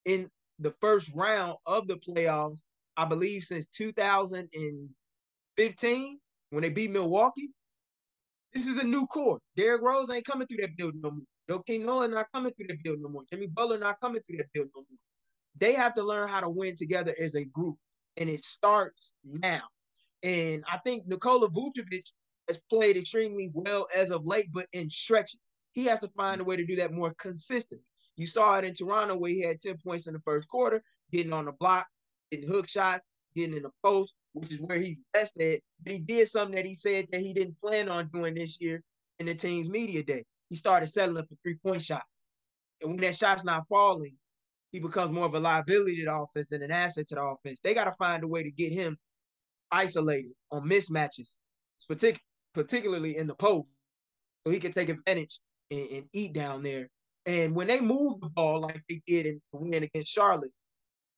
in 0.05 0.29
the 0.59 0.73
first 0.81 1.11
round 1.13 1.55
of 1.65 1.87
the 1.87 1.97
playoffs, 1.97 2.63
I 2.97 3.05
believe, 3.05 3.43
since 3.43 3.67
2015 3.67 6.19
when 6.49 6.63
they 6.63 6.69
beat 6.69 6.91
Milwaukee. 6.91 7.51
This 8.53 8.67
is 8.67 8.81
a 8.81 8.85
new 8.85 9.07
core. 9.07 9.39
Derrick 9.55 9.81
Rose 9.81 10.09
ain't 10.09 10.25
coming 10.25 10.45
through 10.47 10.61
that 10.61 10.75
building 10.77 11.01
no 11.01 11.11
more. 11.11 11.21
Joakim 11.49 11.85
Noah 11.85 12.07
not 12.07 12.27
coming 12.33 12.53
through 12.53 12.67
that 12.67 12.83
building 12.83 13.03
no 13.03 13.09
more. 13.09 13.23
Jimmy 13.31 13.47
Butler 13.47 13.77
not 13.77 13.99
coming 13.99 14.21
through 14.21 14.37
that 14.37 14.51
building 14.53 14.71
no 14.75 14.81
more. 14.89 14.99
They 15.57 15.73
have 15.73 15.93
to 15.95 16.03
learn 16.03 16.29
how 16.29 16.41
to 16.41 16.49
win 16.49 16.75
together 16.75 17.13
as 17.21 17.35
a 17.35 17.45
group, 17.45 17.77
and 18.17 18.29
it 18.29 18.43
starts 18.43 19.13
now. 19.23 19.63
And 20.23 20.63
I 20.71 20.77
think 20.77 21.07
Nikola 21.07 21.49
Vucevic 21.49 22.07
has 22.47 22.59
played 22.69 22.97
extremely 22.97 23.49
well 23.53 23.87
as 23.95 24.11
of 24.11 24.25
late, 24.25 24.49
but 24.51 24.67
in 24.73 24.89
stretches. 24.89 25.39
He 25.73 25.85
has 25.85 25.99
to 26.01 26.09
find 26.09 26.41
a 26.41 26.43
way 26.43 26.57
to 26.57 26.65
do 26.65 26.75
that 26.77 26.93
more 26.93 27.13
consistently. 27.17 27.85
You 28.17 28.25
saw 28.25 28.57
it 28.57 28.65
in 28.65 28.73
Toronto 28.73 29.15
where 29.15 29.31
he 29.31 29.41
had 29.41 29.59
10 29.61 29.77
points 29.83 30.07
in 30.07 30.13
the 30.13 30.19
first 30.19 30.47
quarter, 30.49 30.83
getting 31.11 31.33
on 31.33 31.45
the 31.45 31.53
block, 31.53 31.87
getting 32.29 32.47
hook 32.47 32.69
shots, 32.69 33.03
getting 33.35 33.55
in 33.55 33.63
the 33.63 33.71
post, 33.83 34.13
which 34.33 34.51
is 34.51 34.59
where 34.59 34.77
he's 34.77 34.99
best 35.13 35.39
at. 35.39 35.59
But 35.83 35.93
he 35.93 35.99
did 35.99 36.27
something 36.27 36.55
that 36.55 36.65
he 36.65 36.75
said 36.75 37.07
that 37.11 37.21
he 37.21 37.33
didn't 37.33 37.59
plan 37.61 37.89
on 37.89 38.09
doing 38.13 38.35
this 38.35 38.59
year 38.59 38.83
in 39.19 39.25
the 39.25 39.35
team's 39.35 39.69
media 39.69 40.03
day. 40.03 40.25
He 40.51 40.57
started 40.57 40.87
settling 40.87 41.23
for 41.23 41.35
three-point 41.43 41.81
shots. 41.81 42.03
And 42.81 42.91
when 42.91 42.99
that 42.99 43.15
shot's 43.15 43.45
not 43.45 43.63
falling, 43.69 44.17
he 44.73 44.79
becomes 44.79 45.13
more 45.13 45.25
of 45.25 45.33
a 45.33 45.39
liability 45.39 45.95
to 45.95 46.05
the 46.05 46.13
offense 46.13 46.49
than 46.49 46.61
an 46.61 46.71
asset 46.71 47.07
to 47.07 47.15
the 47.15 47.23
offense. 47.23 47.61
They 47.63 47.73
got 47.73 47.85
to 47.85 47.93
find 47.93 48.21
a 48.21 48.27
way 48.27 48.43
to 48.43 48.51
get 48.51 48.73
him 48.73 48.97
isolated 49.71 50.31
on 50.51 50.67
mismatches, 50.69 51.37
partic- 51.89 52.19
particularly 52.53 53.15
in 53.15 53.27
the 53.27 53.35
post, 53.35 53.69
so 54.45 54.51
he 54.51 54.59
can 54.59 54.73
take 54.73 54.89
advantage 54.89 55.39
and, 55.71 55.89
and, 55.89 56.05
eat 56.11 56.33
down 56.33 56.63
there. 56.63 56.89
And 57.25 57.55
when 57.55 57.67
they 57.67 57.79
move 57.79 58.19
the 58.19 58.29
ball 58.29 58.59
like 58.59 58.81
they 58.89 59.01
did 59.07 59.27
in 59.27 59.41
the 59.53 59.59
win 59.59 59.83
against 59.83 60.11
Charlotte, 60.11 60.51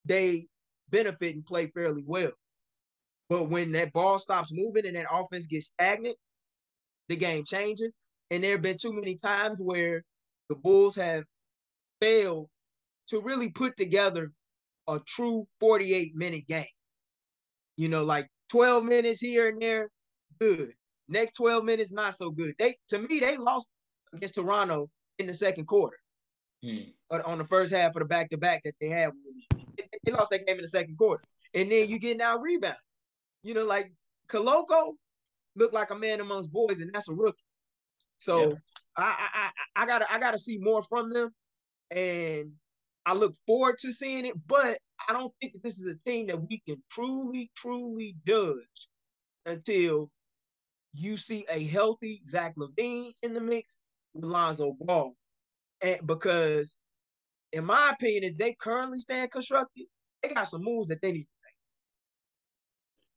they 0.06 0.46
benefit 0.90 1.34
and 1.34 1.44
play 1.44 1.72
fairly 1.74 2.04
well. 2.06 2.34
But 3.30 3.50
when 3.50 3.72
that 3.72 3.94
ball 3.94 4.20
stops 4.20 4.52
moving 4.54 4.86
and 4.86 4.96
that 4.96 5.08
offense 5.12 5.48
gets 5.48 5.68
stagnant, 5.68 6.18
the 7.10 7.16
game 7.16 7.46
changes. 7.46 7.96
And 8.34 8.44
there 8.44 8.54
have 8.54 8.64
been 8.64 8.80
too 8.80 8.94
many 8.94 9.16
times 9.16 9.60
where 9.60 10.04
the 10.50 10.56
Bulls 10.56 10.96
have 10.96 11.24
failed 12.02 12.50
to 13.10 13.22
really 13.22 13.50
put 13.50 13.78
together 13.78 14.32
a 14.90 15.00
true 15.06 15.46
48 15.60 16.16
minute 16.16 16.48
game. 16.48 16.66
You 17.78 17.90
know, 17.90 18.04
like 18.04 18.28
12 18.50 18.86
minutes 18.86 19.22
here 19.22 19.50
and 19.50 19.62
there, 19.62 19.92
good. 20.40 20.74
Next 21.08 21.34
12 21.34 21.64
minutes, 21.64 21.92
not 21.92 22.16
so 22.16 22.32
good. 22.32 22.56
They 22.58 22.76
to 22.90 22.98
me, 22.98 23.20
they 23.20 23.38
lost 23.38 23.70
against 24.16 24.34
Toronto 24.34 24.90
in 25.20 25.28
the 25.28 25.34
second 25.36 25.66
quarter. 25.66 25.98
Hmm. 26.64 26.90
On 27.26 27.38
the 27.38 27.46
first 27.46 27.72
half 27.72 27.96
of 27.96 28.00
the 28.00 28.06
back 28.06 28.32
to 28.32 28.38
back 28.38 28.64
that 28.64 28.74
they 28.82 28.88
had. 28.88 29.12
They 30.04 30.12
lost 30.12 30.32
that 30.32 30.48
game 30.48 30.56
in 30.56 30.64
the 30.64 30.68
second 30.68 30.98
quarter. 30.98 31.24
And 31.54 31.72
then 31.72 31.88
you 31.88 32.00
get 32.00 32.18
now 32.18 32.40
rebound. 32.40 32.78
You 33.44 33.54
know, 33.54 33.64
like 33.64 33.94
Koloko 34.28 34.94
looked 35.56 35.76
like 35.76 35.92
a 35.92 35.96
man 35.96 36.20
amongst 36.20 36.52
boys, 36.52 36.80
and 36.80 36.90
that's 36.92 37.10
a 37.10 37.14
rookie. 37.14 37.43
So 38.24 38.50
yeah. 38.50 38.56
I, 38.98 39.30
I 39.34 39.84
I 39.84 39.86
gotta 39.86 40.12
I 40.12 40.20
gotta 40.20 40.40
see 40.40 40.58
more 40.58 40.82
from 40.82 41.12
them. 41.12 41.32
And 41.92 42.54
I 43.06 43.14
look 43.14 43.36
forward 43.46 43.78
to 43.80 43.92
seeing 43.92 44.26
it, 44.26 44.36
but 44.48 44.78
I 45.08 45.14
don't 45.14 45.34
think 45.42 45.54
that 45.54 45.64
this 45.64 45.78
is 45.78 45.88
a 45.88 45.98
team 45.98 46.28
that 46.28 46.42
we 46.42 46.62
can 46.66 46.82
truly, 46.90 47.52
truly 47.56 48.16
judge 48.26 48.88
until 49.46 50.10
you 50.94 51.18
see 51.18 51.46
a 51.52 51.64
healthy 51.66 52.22
Zach 52.26 52.56
LaVine 52.56 53.12
in 53.22 53.34
the 53.34 53.42
mix 53.42 53.80
with 54.14 54.24
Lonzo 54.24 54.76
Ball. 54.80 55.16
And 55.82 56.00
because 56.08 56.78
in 57.52 57.66
my 57.66 57.92
opinion, 57.92 58.24
as 58.24 58.36
they 58.36 58.54
currently 58.54 59.00
stand 59.00 59.32
constructed, 59.32 59.86
they 60.22 60.30
got 60.30 60.48
some 60.48 60.64
moves 60.64 60.90
that 60.90 61.02
they 61.02 61.12
need 61.12 61.28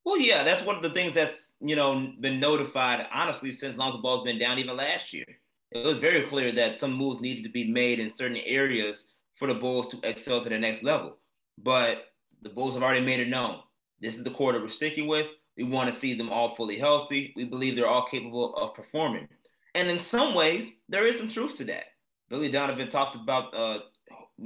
Well, 0.06 0.20
yeah, 0.20 0.44
that's 0.44 0.62
one 0.64 0.76
of 0.76 0.84
the 0.84 0.90
things 0.90 1.14
that's 1.14 1.52
you 1.60 1.74
know 1.74 2.12
been 2.20 2.38
notified 2.38 3.08
honestly 3.12 3.50
since 3.50 3.76
Lonzo 3.76 4.00
Ball's 4.00 4.22
been 4.22 4.38
down 4.38 4.60
even 4.60 4.76
last 4.76 5.12
year. 5.12 5.26
It 5.72 5.84
was 5.84 5.98
very 5.98 6.22
clear 6.22 6.52
that 6.52 6.78
some 6.78 6.92
moves 6.92 7.20
needed 7.20 7.42
to 7.42 7.50
be 7.50 7.72
made 7.72 7.98
in 7.98 8.08
certain 8.08 8.36
areas 8.46 9.14
for 9.34 9.48
the 9.48 9.54
Bulls 9.56 9.88
to 9.88 10.08
excel 10.08 10.40
to 10.44 10.48
the 10.48 10.58
next 10.60 10.84
level. 10.84 11.16
But 11.58 12.04
the 12.40 12.50
Bulls 12.50 12.74
have 12.74 12.84
already 12.84 13.04
made 13.04 13.18
it 13.18 13.28
known. 13.28 13.58
This 14.00 14.16
is 14.16 14.22
the 14.22 14.30
that 14.30 14.38
we're 14.38 14.68
sticking 14.68 15.08
with. 15.08 15.26
We 15.56 15.64
want 15.64 15.92
to 15.92 15.98
see 15.98 16.14
them 16.14 16.30
all 16.30 16.54
fully 16.54 16.78
healthy. 16.78 17.32
We 17.34 17.42
believe 17.42 17.74
they're 17.74 17.88
all 17.88 18.06
capable 18.06 18.54
of 18.54 18.74
performing. 18.74 19.26
And 19.74 19.90
in 19.90 19.98
some 19.98 20.34
ways, 20.34 20.68
there 20.88 21.04
is 21.08 21.18
some 21.18 21.28
truth 21.28 21.56
to 21.56 21.64
that. 21.64 21.86
Billy 22.30 22.48
Donovan 22.48 22.90
talked 22.90 23.16
about 23.16 23.52
uh, 23.56 23.80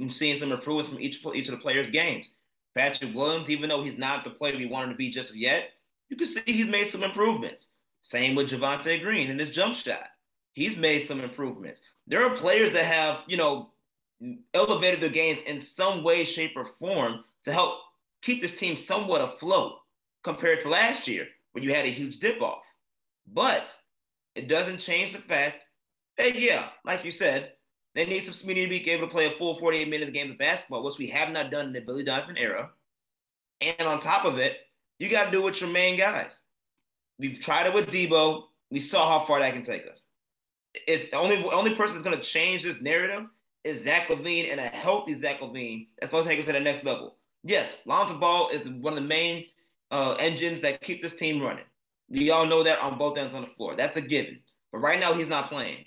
seeing 0.09 0.37
some 0.37 0.51
improvements 0.51 0.89
from 0.89 0.99
each 0.99 1.23
each 1.35 1.49
of 1.49 1.51
the 1.51 1.61
players' 1.61 1.91
games. 1.91 2.33
Patrick 2.75 3.13
Williams, 3.13 3.49
even 3.49 3.69
though 3.69 3.83
he's 3.83 3.97
not 3.97 4.23
the 4.23 4.29
player 4.29 4.57
we 4.57 4.65
wanted 4.65 4.91
to 4.91 4.97
be 4.97 5.09
just 5.09 5.35
yet, 5.35 5.71
you 6.09 6.17
can 6.17 6.27
see 6.27 6.41
he's 6.45 6.67
made 6.67 6.89
some 6.89 7.03
improvements. 7.03 7.69
Same 8.01 8.35
with 8.35 8.49
Javonte 8.49 9.01
Green 9.01 9.29
in 9.29 9.39
his 9.39 9.49
jump 9.49 9.75
shot. 9.75 10.07
He's 10.53 10.75
made 10.77 11.05
some 11.05 11.21
improvements. 11.21 11.81
There 12.07 12.25
are 12.25 12.35
players 12.35 12.73
that 12.73 12.85
have, 12.85 13.19
you 13.27 13.37
know, 13.37 13.71
elevated 14.53 15.01
their 15.01 15.09
games 15.09 15.41
in 15.45 15.61
some 15.61 16.03
way, 16.03 16.25
shape, 16.25 16.53
or 16.55 16.65
form 16.65 17.23
to 17.43 17.53
help 17.53 17.79
keep 18.21 18.41
this 18.41 18.57
team 18.57 18.75
somewhat 18.75 19.21
afloat 19.21 19.73
compared 20.23 20.61
to 20.61 20.69
last 20.69 21.07
year 21.07 21.27
when 21.51 21.63
you 21.63 21.73
had 21.73 21.85
a 21.85 21.89
huge 21.89 22.19
dip 22.19 22.41
off. 22.41 22.63
But 23.31 23.73
it 24.35 24.47
doesn't 24.47 24.79
change 24.79 25.13
the 25.13 25.19
fact 25.19 25.63
that, 26.17 26.35
yeah, 26.35 26.69
like 26.85 27.05
you 27.05 27.11
said, 27.11 27.53
they 27.95 28.05
need 28.05 28.21
some 28.21 28.35
we 28.47 28.53
need 28.53 28.63
to 28.63 28.69
be 28.69 28.89
able 28.89 29.07
to 29.07 29.11
play 29.11 29.27
a 29.27 29.31
full 29.31 29.59
48 29.59 29.89
minutes 29.89 30.09
of 30.09 30.13
games 30.13 30.31
of 30.31 30.37
basketball, 30.37 30.83
which 30.83 30.97
we 30.97 31.07
have 31.07 31.31
not 31.31 31.51
done 31.51 31.67
in 31.67 31.73
the 31.73 31.81
Billy 31.81 32.03
Donovan 32.03 32.37
era. 32.37 32.69
And 33.59 33.87
on 33.87 33.99
top 33.99 34.25
of 34.25 34.37
it, 34.37 34.57
you 34.99 35.09
got 35.09 35.25
to 35.25 35.31
do 35.31 35.39
it 35.39 35.45
with 35.45 35.61
your 35.61 35.69
main 35.69 35.97
guys. 35.97 36.41
We've 37.19 37.39
tried 37.39 37.67
it 37.67 37.73
with 37.73 37.91
Debo. 37.91 38.43
We 38.69 38.79
saw 38.79 39.09
how 39.09 39.25
far 39.25 39.39
that 39.39 39.53
can 39.53 39.63
take 39.63 39.85
us. 39.87 40.05
It's 40.87 41.11
the 41.11 41.17
only 41.17 41.43
only 41.45 41.75
person 41.75 41.95
that's 41.95 42.07
going 42.07 42.17
to 42.17 42.23
change 42.23 42.63
this 42.63 42.81
narrative 42.81 43.27
is 43.63 43.83
Zach 43.83 44.07
LaVine 44.07 44.51
and 44.51 44.59
a 44.59 44.67
healthy 44.67 45.13
Zach 45.13 45.39
LaVine 45.39 45.87
that's 45.99 46.11
going 46.11 46.23
to 46.23 46.29
take 46.29 46.39
us 46.39 46.45
to 46.45 46.53
the 46.53 46.59
next 46.59 46.83
level. 46.83 47.17
Yes, 47.43 47.81
Lonzo 47.85 48.17
Ball 48.17 48.49
is 48.49 48.67
one 48.67 48.93
of 48.93 49.01
the 49.01 49.07
main 49.07 49.45
uh, 49.91 50.15
engines 50.19 50.61
that 50.61 50.81
keep 50.81 51.01
this 51.01 51.15
team 51.15 51.41
running. 51.41 51.65
We 52.09 52.29
all 52.29 52.45
know 52.45 52.63
that 52.63 52.79
on 52.79 52.97
both 52.97 53.17
ends 53.17 53.35
on 53.35 53.41
the 53.41 53.47
floor. 53.47 53.75
That's 53.75 53.97
a 53.97 54.01
given. 54.01 54.39
But 54.71 54.79
right 54.79 54.99
now, 54.99 55.13
he's 55.13 55.27
not 55.27 55.49
playing. 55.49 55.85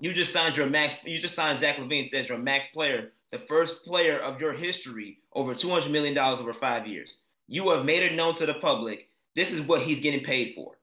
You 0.00 0.14
just 0.14 0.32
signed 0.32 0.56
your 0.56 0.66
max. 0.66 0.94
You 1.04 1.20
just 1.20 1.34
signed 1.34 1.58
Zach 1.58 1.76
LaVine 1.76 2.12
as 2.14 2.28
your 2.28 2.38
max 2.38 2.68
player, 2.68 3.12
the 3.30 3.38
first 3.38 3.84
player 3.84 4.18
of 4.18 4.40
your 4.40 4.54
history 4.54 5.18
over 5.34 5.54
two 5.54 5.68
hundred 5.68 5.92
million 5.92 6.14
dollars 6.14 6.40
over 6.40 6.54
five 6.54 6.86
years. 6.86 7.18
You 7.46 7.70
have 7.70 7.84
made 7.84 8.02
it 8.02 8.14
known 8.14 8.34
to 8.36 8.46
the 8.46 8.54
public. 8.54 9.08
This 9.36 9.52
is 9.52 9.60
what 9.60 9.82
he's 9.82 10.00
getting 10.00 10.24
paid 10.24 10.54
for. 10.54 10.78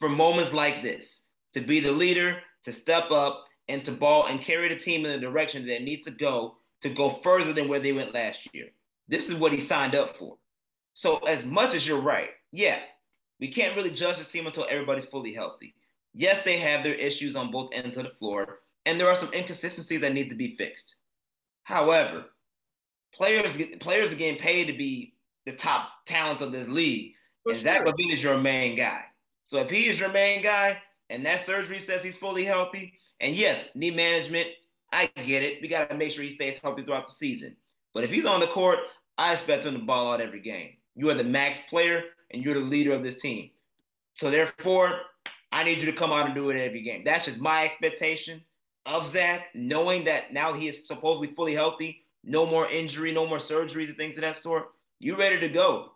For 0.00 0.08
moments 0.08 0.52
like 0.52 0.82
this, 0.82 1.28
to 1.54 1.60
be 1.60 1.80
the 1.80 1.92
leader, 1.92 2.38
to 2.64 2.72
step 2.72 3.10
up, 3.10 3.44
and 3.68 3.84
to 3.84 3.92
ball 3.92 4.26
and 4.26 4.40
carry 4.40 4.68
the 4.68 4.76
team 4.76 5.06
in 5.06 5.12
the 5.12 5.18
direction 5.18 5.66
that 5.66 5.82
needs 5.82 6.06
to 6.06 6.12
go 6.12 6.56
to 6.80 6.88
go 6.88 7.10
further 7.10 7.52
than 7.52 7.68
where 7.68 7.80
they 7.80 7.92
went 7.92 8.14
last 8.14 8.48
year. 8.52 8.66
This 9.08 9.28
is 9.28 9.34
what 9.36 9.52
he 9.52 9.60
signed 9.60 9.94
up 9.94 10.16
for. 10.16 10.36
So, 10.94 11.18
as 11.18 11.44
much 11.44 11.74
as 11.74 11.86
you're 11.86 12.00
right, 12.00 12.30
yeah, 12.50 12.80
we 13.38 13.48
can't 13.48 13.76
really 13.76 13.90
judge 13.90 14.18
this 14.18 14.28
team 14.28 14.46
until 14.46 14.66
everybody's 14.68 15.04
fully 15.04 15.32
healthy. 15.32 15.74
Yes, 16.18 16.42
they 16.42 16.56
have 16.56 16.82
their 16.82 16.94
issues 16.94 17.36
on 17.36 17.52
both 17.52 17.70
ends 17.72 17.96
of 17.96 18.02
the 18.02 18.10
floor, 18.10 18.58
and 18.86 18.98
there 18.98 19.08
are 19.08 19.14
some 19.14 19.32
inconsistencies 19.32 20.00
that 20.00 20.12
need 20.12 20.28
to 20.30 20.34
be 20.34 20.56
fixed. 20.56 20.96
However, 21.62 22.24
players 23.14 23.56
players 23.78 24.10
are 24.10 24.16
getting 24.16 24.40
paid 24.40 24.66
to 24.66 24.72
be 24.72 25.14
the 25.46 25.52
top 25.52 25.90
talents 26.06 26.42
of 26.42 26.50
this 26.50 26.66
league, 26.66 27.12
For 27.44 27.52
and 27.52 27.60
sure. 27.60 27.72
Zach 27.72 27.86
LaVine 27.86 28.12
is 28.12 28.20
your 28.20 28.36
main 28.36 28.76
guy. 28.76 29.04
So 29.46 29.58
if 29.58 29.70
he 29.70 29.86
is 29.86 30.00
your 30.00 30.08
main 30.08 30.42
guy, 30.42 30.78
and 31.08 31.24
that 31.24 31.46
surgery 31.46 31.78
says 31.78 32.02
he's 32.02 32.16
fully 32.16 32.44
healthy, 32.44 32.94
and 33.20 33.36
yes, 33.36 33.68
knee 33.76 33.92
management, 33.92 34.48
I 34.92 35.08
get 35.24 35.44
it. 35.44 35.62
We 35.62 35.68
got 35.68 35.88
to 35.88 35.96
make 35.96 36.10
sure 36.10 36.24
he 36.24 36.34
stays 36.34 36.58
healthy 36.58 36.82
throughout 36.82 37.06
the 37.06 37.14
season. 37.14 37.54
But 37.94 38.02
if 38.02 38.10
he's 38.10 38.26
on 38.26 38.40
the 38.40 38.48
court, 38.48 38.80
I 39.16 39.34
expect 39.34 39.66
him 39.66 39.74
to 39.74 39.84
ball 39.84 40.14
out 40.14 40.20
every 40.20 40.40
game. 40.40 40.78
You 40.96 41.10
are 41.10 41.14
the 41.14 41.22
max 41.22 41.60
player, 41.70 42.02
and 42.32 42.42
you're 42.42 42.54
the 42.54 42.60
leader 42.60 42.92
of 42.92 43.04
this 43.04 43.20
team. 43.20 43.50
So 44.14 44.32
therefore, 44.32 45.02
I 45.52 45.64
need 45.64 45.78
you 45.78 45.86
to 45.86 45.92
come 45.92 46.12
out 46.12 46.26
and 46.26 46.34
do 46.34 46.50
it 46.50 46.60
every 46.60 46.82
game. 46.82 47.02
That's 47.04 47.24
just 47.24 47.40
my 47.40 47.64
expectation 47.64 48.42
of 48.86 49.08
Zach, 49.08 49.48
knowing 49.54 50.04
that 50.04 50.32
now 50.32 50.52
he 50.52 50.68
is 50.68 50.86
supposedly 50.86 51.28
fully 51.28 51.54
healthy, 51.54 52.04
no 52.24 52.46
more 52.46 52.66
injury, 52.68 53.12
no 53.12 53.26
more 53.26 53.38
surgeries 53.38 53.88
and 53.88 53.96
things 53.96 54.16
of 54.16 54.22
that 54.22 54.36
sort. 54.36 54.70
You 54.98 55.16
ready 55.16 55.38
to 55.40 55.48
go? 55.48 55.92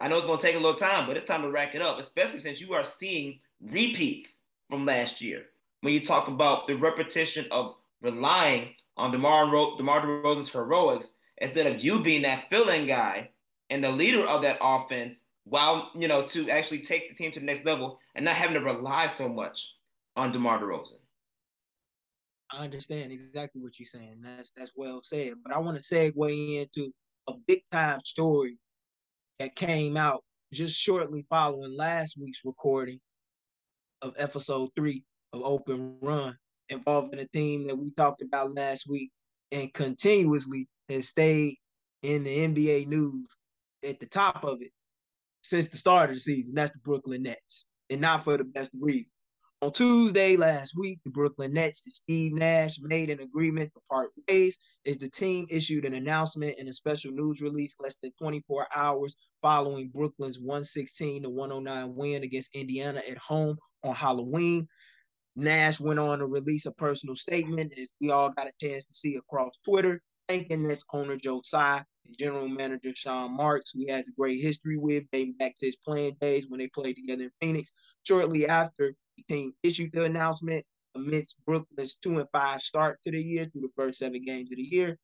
I 0.00 0.08
know 0.08 0.16
it's 0.16 0.26
going 0.26 0.38
to 0.38 0.44
take 0.44 0.56
a 0.56 0.58
little 0.58 0.78
time, 0.78 1.06
but 1.06 1.16
it's 1.16 1.26
time 1.26 1.42
to 1.42 1.50
rack 1.50 1.74
it 1.74 1.82
up, 1.82 1.98
especially 1.98 2.40
since 2.40 2.60
you 2.60 2.74
are 2.74 2.84
seeing 2.84 3.38
repeats 3.60 4.40
from 4.68 4.84
last 4.84 5.20
year. 5.20 5.44
When 5.80 5.94
you 5.94 6.04
talk 6.04 6.28
about 6.28 6.66
the 6.66 6.76
repetition 6.76 7.46
of 7.50 7.76
relying 8.02 8.74
on 8.96 9.12
DeMar, 9.12 9.50
Ro- 9.50 9.76
DeMar 9.76 10.02
DeRozan's 10.02 10.50
heroics 10.50 11.14
instead 11.38 11.66
of 11.66 11.82
you 11.82 12.00
being 12.00 12.22
that 12.22 12.48
filling 12.48 12.86
guy 12.86 13.30
and 13.70 13.82
the 13.82 13.90
leader 13.90 14.26
of 14.26 14.42
that 14.42 14.58
offense 14.60 15.22
while 15.44 15.90
you 15.94 16.08
know 16.08 16.22
to 16.22 16.48
actually 16.48 16.78
take 16.78 17.08
the 17.08 17.14
team 17.14 17.30
to 17.32 17.40
the 17.40 17.46
next 17.46 17.64
level 17.64 17.98
and 18.14 18.24
not 18.24 18.34
having 18.34 18.54
to 18.54 18.60
rely 18.60 19.06
so 19.06 19.28
much 19.28 19.74
on 20.16 20.32
DeMar 20.32 20.60
DeRozan. 20.60 20.98
I 22.50 22.64
understand 22.64 23.12
exactly 23.12 23.60
what 23.60 23.78
you're 23.78 23.86
saying. 23.86 24.20
That's 24.22 24.52
that's 24.56 24.72
well 24.76 25.00
said. 25.02 25.34
But 25.42 25.54
I 25.54 25.58
want 25.58 25.82
to 25.82 25.94
segue 25.94 26.60
into 26.60 26.92
a 27.26 27.32
big 27.46 27.62
time 27.70 28.00
story 28.04 28.58
that 29.38 29.56
came 29.56 29.96
out 29.96 30.22
just 30.52 30.76
shortly 30.76 31.26
following 31.28 31.76
last 31.76 32.16
week's 32.20 32.44
recording 32.44 33.00
of 34.02 34.14
episode 34.18 34.70
three 34.76 35.04
of 35.32 35.42
Open 35.42 35.96
Run, 36.00 36.36
involving 36.68 37.18
a 37.18 37.26
team 37.26 37.66
that 37.66 37.76
we 37.76 37.90
talked 37.90 38.22
about 38.22 38.54
last 38.54 38.86
week 38.88 39.10
and 39.50 39.72
continuously 39.72 40.68
has 40.88 41.08
stayed 41.08 41.56
in 42.02 42.24
the 42.24 42.38
NBA 42.46 42.86
news 42.86 43.26
at 43.88 43.98
the 43.98 44.06
top 44.06 44.44
of 44.44 44.62
it 44.62 44.70
since 45.42 45.68
the 45.68 45.76
start 45.76 46.10
of 46.10 46.16
the 46.16 46.20
season. 46.20 46.54
That's 46.54 46.72
the 46.72 46.78
Brooklyn 46.78 47.22
Nets, 47.24 47.66
and 47.90 48.00
not 48.00 48.24
for 48.24 48.36
the 48.36 48.44
best 48.44 48.70
reasons. 48.78 49.10
On 49.62 49.72
Tuesday 49.72 50.36
last 50.36 50.74
week, 50.76 50.98
the 51.04 51.10
Brooklyn 51.10 51.54
Nets 51.54 51.80
and 51.86 51.94
Steve 51.94 52.34
Nash 52.34 52.78
made 52.82 53.08
an 53.08 53.20
agreement 53.20 53.72
to 53.72 53.80
part 53.90 54.10
ways 54.28 54.58
as 54.84 54.98
the 54.98 55.08
team 55.08 55.46
issued 55.48 55.86
an 55.86 55.94
announcement 55.94 56.58
in 56.58 56.68
a 56.68 56.72
special 56.74 57.12
news 57.12 57.40
release 57.40 57.74
less 57.80 57.96
than 58.02 58.12
24 58.20 58.66
hours 58.74 59.16
following 59.40 59.88
Brooklyn's 59.88 60.38
116 60.38 61.22
to 61.22 61.30
109 61.30 61.94
win 61.94 62.24
against 62.24 62.54
Indiana 62.54 63.00
at 63.08 63.16
home 63.16 63.56
on 63.82 63.94
Halloween. 63.94 64.68
Nash 65.34 65.80
went 65.80 65.98
on 65.98 66.18
to 66.18 66.26
release 66.26 66.66
a 66.66 66.72
personal 66.72 67.16
statement 67.16 67.72
as 67.78 67.88
we 68.02 68.10
all 68.10 68.30
got 68.30 68.48
a 68.48 68.52
chance 68.60 68.86
to 68.86 68.92
see 68.92 69.16
across 69.16 69.54
Twitter, 69.64 70.02
thanking 70.28 70.66
Nets 70.66 70.84
owner 70.92 71.16
Joe 71.16 71.40
Tsai 71.40 71.84
general 72.18 72.48
manager 72.48 72.92
Sean 72.94 73.36
Marks, 73.36 73.70
who 73.70 73.80
he 73.80 73.88
has 73.88 74.08
a 74.08 74.12
great 74.12 74.40
history 74.40 74.76
with, 74.76 75.04
dating 75.12 75.34
back 75.38 75.54
to 75.56 75.66
his 75.66 75.76
playing 75.76 76.16
days 76.20 76.46
when 76.48 76.60
they 76.60 76.68
played 76.68 76.96
together 76.96 77.24
in 77.24 77.30
Phoenix. 77.40 77.72
Shortly 78.06 78.46
after 78.46 78.94
the 79.16 79.22
team 79.28 79.52
issued 79.62 79.92
the 79.92 80.04
announcement 80.04 80.64
amidst 80.94 81.44
Brooklyn's 81.44 81.96
two 81.96 82.18
and 82.18 82.28
five 82.30 82.62
start 82.62 83.00
to 83.02 83.10
the 83.10 83.22
year 83.22 83.46
through 83.46 83.62
the 83.62 83.72
first 83.76 83.98
seven 83.98 84.24
games 84.24 84.50
of 84.50 84.56
the 84.56 84.62
year. 84.62 84.98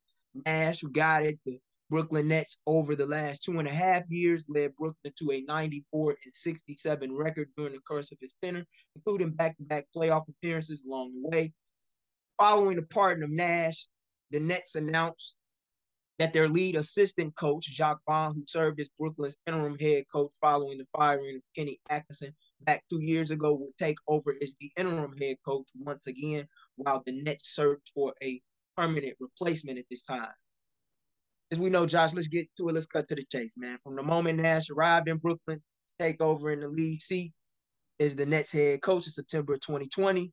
Nash, 0.47 0.81
who 0.81 0.91
guided 0.91 1.41
the 1.45 1.59
Brooklyn 1.89 2.29
Nets 2.29 2.59
over 2.67 2.95
the 2.95 3.07
last 3.07 3.43
two 3.43 3.59
and 3.59 3.67
a 3.67 3.73
half 3.73 4.05
years, 4.09 4.45
led 4.49 4.77
Brooklyn 4.77 5.13
to 5.19 5.33
a 5.33 5.41
94 5.41 6.17
and 6.25 6.35
67 6.35 7.13
record 7.13 7.49
during 7.57 7.73
the 7.73 7.81
course 7.81 8.13
of 8.13 8.19
his 8.21 8.35
tenure, 8.41 8.65
including 8.95 9.31
back-to-back 9.31 9.87
playoff 9.97 10.29
appearances 10.29 10.85
along 10.85 11.15
the 11.15 11.29
way. 11.29 11.53
Following 12.39 12.77
the 12.77 12.83
pardon 12.83 13.25
of 13.25 13.31
Nash, 13.31 13.89
the 14.31 14.41
Nets 14.41 14.75
announced 14.75 15.37
that 16.19 16.33
their 16.35 16.49
lead 16.49 16.77
assistant 16.77 17.35
coach, 17.35 17.67
Jacque 17.67 18.01
Vaughn, 18.07 18.35
who 18.35 18.45
served 18.47 18.79
as 18.79 18.91
Brooklyn's 18.99 19.39
interim 19.47 19.79
head 19.79 20.05
coach 20.13 20.31
following 20.41 20.79
the 20.79 20.87
firing 20.97 21.37
of 21.37 21.43
Kenny 21.57 21.81
Atkinson 21.89 22.35
back 22.61 22.85
two 22.91 23.01
years 23.01 23.31
ago, 23.31 23.55
would 23.55 23.77
take 23.79 23.97
over 24.07 24.35
as 24.43 24.55
the 24.61 24.71
interim 24.77 25.15
head 25.19 25.37
coach 25.47 25.69
once 25.79 26.07
again, 26.07 26.47
while 26.77 27.03
the 27.07 27.23
Nets 27.23 27.55
search 27.55 27.81
for 27.95 28.13
a 28.23 28.41
permanent 28.77 29.17
replacement 29.19 29.79
at 29.79 29.87
this 29.91 30.03
time. 30.03 30.29
As 31.51 31.59
we 31.59 31.71
know, 31.71 31.87
Josh, 31.87 32.13
let's 32.13 32.29
get 32.29 32.49
to 32.59 32.69
it. 32.69 32.75
Let's 32.75 32.87
cut 32.87 33.09
to 33.09 33.15
the 33.15 33.25
chase, 33.33 33.55
man. 33.57 33.79
From 33.83 33.97
the 33.97 34.03
moment 34.03 34.41
Nash 34.41 34.71
arrived 34.71 35.09
in 35.09 35.17
Brooklyn, 35.17 35.63
take 35.99 36.21
over 36.23 36.53
in 36.53 36.61
the 36.61 36.69
lead 36.69 37.01
seat 37.01 37.33
as 37.99 38.15
the 38.15 38.27
Nets 38.27 38.53
head 38.53 38.83
coach 38.83 39.07
in 39.07 39.13
September 39.13 39.57
2020, 39.57 40.33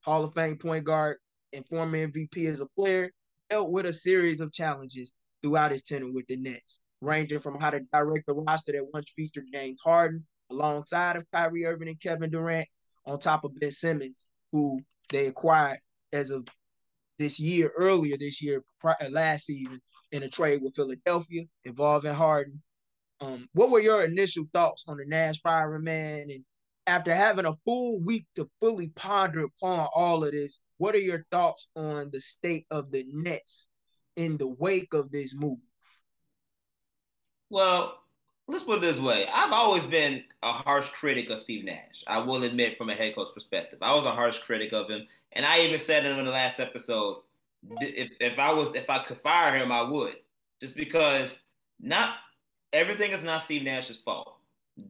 Hall 0.00 0.24
of 0.24 0.34
Fame 0.34 0.56
point 0.56 0.84
guard 0.84 1.18
and 1.52 1.66
former 1.68 2.06
MVP 2.06 2.46
as 2.50 2.60
a 2.60 2.66
player, 2.66 3.10
dealt 3.50 3.70
with 3.70 3.86
a 3.86 3.92
series 3.92 4.40
of 4.40 4.52
challenges 4.52 5.12
throughout 5.42 5.72
his 5.72 5.82
tenure 5.82 6.12
with 6.12 6.26
the 6.26 6.36
Nets, 6.36 6.80
ranging 7.00 7.40
from 7.40 7.58
how 7.58 7.70
to 7.70 7.80
direct 7.92 8.26
the 8.26 8.34
roster 8.34 8.72
that 8.72 8.86
once 8.92 9.10
featured 9.14 9.46
James 9.52 9.80
Harden 9.82 10.26
alongside 10.50 11.16
of 11.16 11.30
Kyrie 11.32 11.66
Irving 11.66 11.88
and 11.88 12.00
Kevin 12.00 12.30
Durant, 12.30 12.68
on 13.06 13.18
top 13.18 13.44
of 13.44 13.58
Ben 13.58 13.70
Simmons, 13.70 14.26
who 14.52 14.80
they 15.10 15.26
acquired 15.26 15.78
as 16.12 16.30
of 16.30 16.46
this 17.18 17.40
year, 17.40 17.72
earlier 17.76 18.16
this 18.16 18.42
year, 18.42 18.62
last 19.10 19.46
season, 19.46 19.80
in 20.12 20.22
a 20.22 20.28
trade 20.28 20.62
with 20.62 20.74
Philadelphia 20.74 21.44
involving 21.64 22.14
Harden. 22.14 22.62
Um, 23.20 23.48
what 23.52 23.70
were 23.70 23.80
your 23.80 24.04
initial 24.04 24.44
thoughts 24.52 24.84
on 24.86 24.98
the 24.98 25.04
Nash 25.06 25.40
firing, 25.40 25.84
man? 25.84 26.28
And 26.30 26.44
after 26.86 27.14
having 27.14 27.46
a 27.46 27.56
full 27.64 28.00
week 28.00 28.26
to 28.36 28.48
fully 28.60 28.88
ponder 28.94 29.44
upon 29.44 29.88
all 29.94 30.24
of 30.24 30.32
this, 30.32 30.60
what 30.78 30.94
are 30.94 31.00
your 31.00 31.26
thoughts 31.30 31.68
on 31.76 32.10
the 32.10 32.20
state 32.20 32.66
of 32.70 32.90
the 32.90 33.04
Nets 33.12 33.68
in 34.16 34.36
the 34.36 34.48
wake 34.48 34.94
of 34.94 35.12
this 35.12 35.34
move? 35.34 35.58
Well, 37.50 37.98
let's 38.46 38.64
put 38.64 38.78
it 38.78 38.80
this 38.80 38.98
way. 38.98 39.26
I've 39.32 39.52
always 39.52 39.84
been 39.84 40.24
a 40.42 40.52
harsh 40.52 40.88
critic 40.90 41.30
of 41.30 41.42
Steve 41.42 41.64
Nash. 41.64 42.04
I 42.06 42.18
will 42.18 42.44
admit, 42.44 42.78
from 42.78 42.90
a 42.90 42.94
head 42.94 43.14
coach 43.14 43.28
perspective, 43.34 43.78
I 43.82 43.94
was 43.94 44.04
a 44.04 44.12
harsh 44.12 44.38
critic 44.38 44.72
of 44.72 44.88
him, 44.88 45.06
and 45.32 45.44
I 45.44 45.60
even 45.60 45.78
said 45.78 46.04
it 46.04 46.16
in 46.16 46.24
the 46.24 46.30
last 46.30 46.60
episode. 46.60 47.22
If 47.80 48.10
if 48.20 48.38
I 48.38 48.52
was 48.52 48.74
if 48.74 48.88
I 48.88 49.02
could 49.02 49.20
fire 49.20 49.56
him, 49.56 49.72
I 49.72 49.82
would, 49.82 50.14
just 50.60 50.76
because 50.76 51.36
not 51.80 52.16
everything 52.72 53.10
is 53.12 53.22
not 53.22 53.42
Steve 53.42 53.62
Nash's 53.62 53.98
fault. 53.98 54.34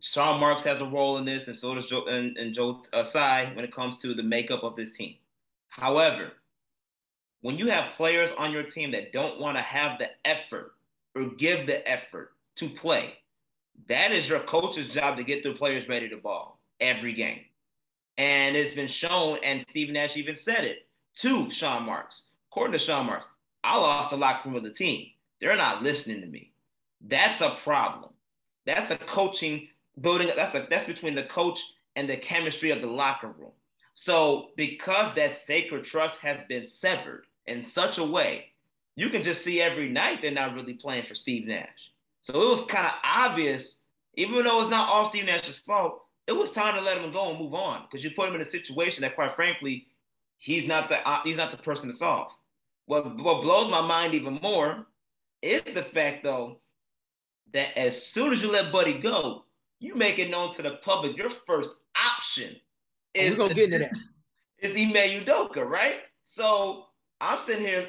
Sean 0.02 0.38
Marks 0.38 0.64
has 0.64 0.80
a 0.82 0.84
role 0.84 1.16
in 1.16 1.24
this, 1.24 1.48
and 1.48 1.56
so 1.56 1.74
does 1.74 1.86
Joe 1.86 2.04
and, 2.06 2.36
and 2.36 2.52
Joe 2.52 2.82
uh, 2.92 3.04
Tsai 3.04 3.52
when 3.54 3.64
it 3.64 3.72
comes 3.72 3.96
to 3.98 4.14
the 4.14 4.22
makeup 4.22 4.62
of 4.62 4.76
this 4.76 4.96
team. 4.96 5.14
However, 5.78 6.32
when 7.40 7.56
you 7.56 7.68
have 7.68 7.94
players 7.94 8.32
on 8.32 8.50
your 8.50 8.64
team 8.64 8.90
that 8.90 9.12
don't 9.12 9.38
want 9.38 9.56
to 9.56 9.62
have 9.62 9.98
the 9.98 10.10
effort 10.24 10.72
or 11.14 11.26
give 11.26 11.66
the 11.66 11.88
effort 11.88 12.32
to 12.56 12.68
play, 12.68 13.14
that 13.86 14.10
is 14.10 14.28
your 14.28 14.40
coach's 14.40 14.88
job 14.88 15.16
to 15.16 15.22
get 15.22 15.44
the 15.44 15.52
players 15.52 15.88
ready 15.88 16.08
to 16.08 16.16
ball 16.16 16.58
every 16.80 17.12
game. 17.12 17.42
And 18.16 18.56
it's 18.56 18.74
been 18.74 18.88
shown, 18.88 19.38
and 19.44 19.62
Steve 19.62 19.90
Nash 19.90 20.16
even 20.16 20.34
said 20.34 20.64
it 20.64 20.88
to 21.16 21.48
Sean 21.48 21.84
Marks. 21.84 22.24
According 22.50 22.72
to 22.72 22.80
Sean 22.80 23.06
Marks, 23.06 23.28
I 23.62 23.78
lost 23.78 24.10
the 24.10 24.16
locker 24.16 24.48
room 24.48 24.56
of 24.56 24.64
the 24.64 24.70
team. 24.70 25.06
They're 25.40 25.56
not 25.56 25.84
listening 25.84 26.20
to 26.22 26.26
me. 26.26 26.50
That's 27.00 27.40
a 27.40 27.50
problem. 27.62 28.12
That's 28.66 28.90
a 28.90 28.96
coaching 28.96 29.68
building. 30.00 30.28
That's 30.34 30.56
a 30.56 30.66
that's 30.68 30.86
between 30.86 31.14
the 31.14 31.22
coach 31.22 31.60
and 31.94 32.08
the 32.08 32.16
chemistry 32.16 32.72
of 32.72 32.80
the 32.80 32.88
locker 32.88 33.28
room. 33.28 33.52
So 34.00 34.50
because 34.54 35.12
that 35.14 35.32
sacred 35.32 35.82
trust 35.82 36.20
has 36.20 36.40
been 36.42 36.68
severed 36.68 37.24
in 37.46 37.64
such 37.64 37.98
a 37.98 38.04
way, 38.04 38.52
you 38.94 39.10
can 39.10 39.24
just 39.24 39.42
see 39.42 39.60
every 39.60 39.88
night 39.88 40.22
they're 40.22 40.30
not 40.30 40.54
really 40.54 40.74
playing 40.74 41.02
for 41.02 41.16
Steve 41.16 41.48
Nash. 41.48 41.90
So 42.20 42.40
it 42.40 42.48
was 42.48 42.64
kind 42.66 42.86
of 42.86 42.92
obvious, 43.02 43.82
even 44.14 44.44
though 44.44 44.60
it's 44.60 44.70
not 44.70 44.88
all 44.88 45.06
Steve 45.06 45.24
Nash's 45.24 45.58
fault, 45.58 46.00
it 46.28 46.32
was 46.32 46.52
time 46.52 46.76
to 46.76 46.80
let 46.80 46.98
him 46.98 47.10
go 47.10 47.30
and 47.30 47.40
move 47.40 47.54
on 47.54 47.82
because 47.82 48.04
you 48.04 48.12
put 48.12 48.28
him 48.28 48.36
in 48.36 48.40
a 48.40 48.44
situation 48.44 49.02
that, 49.02 49.16
quite 49.16 49.32
frankly, 49.32 49.88
he's 50.36 50.68
not 50.68 50.88
the 50.88 51.04
uh, 51.06 51.20
he's 51.24 51.38
not 51.38 51.50
the 51.50 51.56
person 51.56 51.90
to 51.90 51.96
solve. 51.96 52.30
What 52.86 53.16
what 53.20 53.42
blows 53.42 53.68
my 53.68 53.80
mind 53.80 54.14
even 54.14 54.38
more 54.40 54.86
is 55.42 55.62
the 55.62 55.82
fact, 55.82 56.22
though, 56.22 56.60
that 57.52 57.76
as 57.76 58.00
soon 58.00 58.32
as 58.32 58.42
you 58.42 58.52
let 58.52 58.70
Buddy 58.70 58.96
go, 58.96 59.42
you 59.80 59.96
make 59.96 60.20
it 60.20 60.30
known 60.30 60.54
to 60.54 60.62
the 60.62 60.76
public 60.84 61.16
your 61.16 61.30
first 61.30 61.74
option 61.96 62.60
is 63.14 63.30
we're 63.30 63.36
gonna 63.36 63.54
get 63.54 63.72
into 63.72 63.78
that. 63.80 63.92
Is 64.60 64.72
Ime 64.72 65.22
Udoka, 65.24 65.64
right? 65.64 65.98
So 66.22 66.86
I'm 67.20 67.38
sitting 67.38 67.64
here 67.64 67.86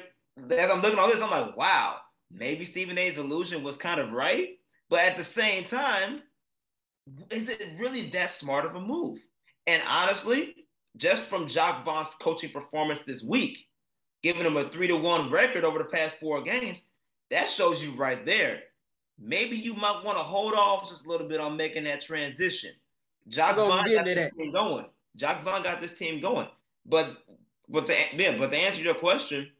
as 0.48 0.70
I'm 0.70 0.80
looking 0.80 0.98
at 0.98 1.02
all 1.02 1.08
this, 1.08 1.20
I'm 1.20 1.30
like, 1.30 1.56
wow, 1.56 1.96
maybe 2.30 2.64
Stephen 2.64 2.98
A's 2.98 3.18
illusion 3.18 3.62
was 3.62 3.76
kind 3.76 4.00
of 4.00 4.12
right. 4.12 4.48
But 4.88 5.00
at 5.00 5.16
the 5.16 5.24
same 5.24 5.64
time, 5.64 6.22
is 7.30 7.48
it 7.48 7.64
really 7.78 8.10
that 8.10 8.30
smart 8.30 8.64
of 8.64 8.74
a 8.74 8.80
move? 8.80 9.20
And 9.66 9.82
honestly, 9.88 10.54
just 10.96 11.22
from 11.24 11.48
Jacque 11.48 11.84
Vaughn's 11.84 12.08
coaching 12.20 12.50
performance 12.50 13.02
this 13.02 13.22
week, 13.22 13.58
giving 14.22 14.44
him 14.44 14.56
a 14.56 14.68
three 14.68 14.88
to 14.88 14.96
one 14.96 15.30
record 15.30 15.64
over 15.64 15.78
the 15.78 15.84
past 15.84 16.16
four 16.16 16.42
games, 16.42 16.82
that 17.30 17.48
shows 17.48 17.82
you 17.82 17.92
right 17.92 18.24
there. 18.24 18.60
Maybe 19.18 19.56
you 19.56 19.74
might 19.74 20.02
want 20.04 20.18
to 20.18 20.24
hold 20.24 20.54
off 20.54 20.88
just 20.90 21.04
a 21.04 21.08
little 21.08 21.28
bit 21.28 21.40
on 21.40 21.56
making 21.56 21.84
that 21.84 22.00
transition. 22.00 22.72
Jacque 23.28 23.56
Vaughn 23.56 23.84
got 23.92 24.04
this 24.06 24.32
team 24.34 24.52
going. 24.52 24.86
Jacque 25.20 25.44
Vaughn 25.44 25.62
got 25.62 25.82
this 25.82 25.94
team 25.94 26.18
going. 26.18 26.48
But 26.86 27.18
but 27.68 27.86
to 27.86 27.94
yeah, 28.16 28.38
but 28.38 28.50
to 28.50 28.56
answer 28.56 28.80
your 28.80 28.94
question, 28.94 29.50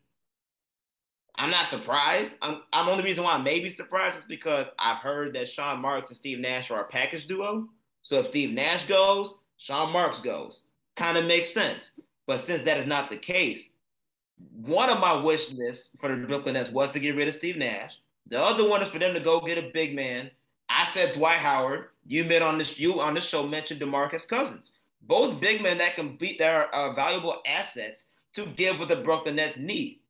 I'm 1.37 1.51
not 1.51 1.67
surprised. 1.67 2.39
I'm, 2.41 2.63
I'm 2.73 2.89
only 2.89 3.05
reason 3.05 3.25
why 3.25 3.35
I 3.35 3.43
may 3.43 3.61
be 3.61 3.69
surprised 3.69 4.19
is 4.19 4.25
because 4.25 4.67
I've 4.79 4.99
heard 4.99 5.35
that 5.35 5.49
Sean 5.49 5.81
Marks 5.81 6.09
and 6.09 6.17
Steve 6.17 6.39
Nash 6.39 6.71
are 6.71 6.81
a 6.81 6.89
package 6.89 7.27
duo. 7.27 7.69
So 8.03 8.21
if 8.21 8.29
Steve 8.29 8.53
Nash 8.53 8.87
goes, 8.87 9.39
Sean 9.59 9.93
Marks 9.93 10.21
goes. 10.21 10.65
Kind 10.97 11.19
of 11.19 11.27
makes 11.27 11.53
sense. 11.53 11.93
But 12.27 12.41
since 12.41 12.63
that 12.63 12.79
is 12.79 12.87
not 12.87 13.11
the 13.11 13.17
case, 13.19 13.71
one 14.55 14.89
of 14.89 14.99
my 14.99 15.15
wish 15.23 15.53
lists 15.53 15.95
for 16.01 16.09
the 16.09 16.27
Brooklyn 16.27 16.55
Nets 16.55 16.71
was 16.71 16.91
to 16.93 17.01
get 17.01 17.17
rid 17.17 17.29
of 17.29 17.35
Steve 17.35 17.59
Nash. 17.59 17.99
The 18.27 18.43
other 18.43 18.67
one 18.69 18.81
is 18.81 18.89
for 18.89 18.99
them 18.99 19.13
to 19.13 19.21
go 19.21 19.41
get 19.41 19.59
a 19.59 19.71
big 19.75 19.95
man. 19.95 20.31
I 20.71 20.89
said 20.91 21.13
Dwight 21.13 21.39
Howard. 21.39 21.89
You 22.07 22.25
met 22.25 22.43
on 22.43 22.57
this 22.57 22.79
you 22.79 23.01
on 23.01 23.15
the 23.15 23.21
show 23.21 23.47
mentioned 23.47 23.81
DeMarcus 23.81 24.27
Cousins. 24.27 24.73
Both 25.03 25.41
big 25.41 25.63
men 25.63 25.79
that 25.79 25.97
can 25.97 26.17
beat 26.17 26.39
their 26.39 26.73
uh, 26.75 26.93
valuable 26.95 27.41
assets 27.47 28.11
to 28.35 28.47
give 28.47 28.79
what 28.79 28.89
the 28.89 28.97
Brooklyn 28.97 29.37
Nets 29.37 29.59
need 29.59 30.01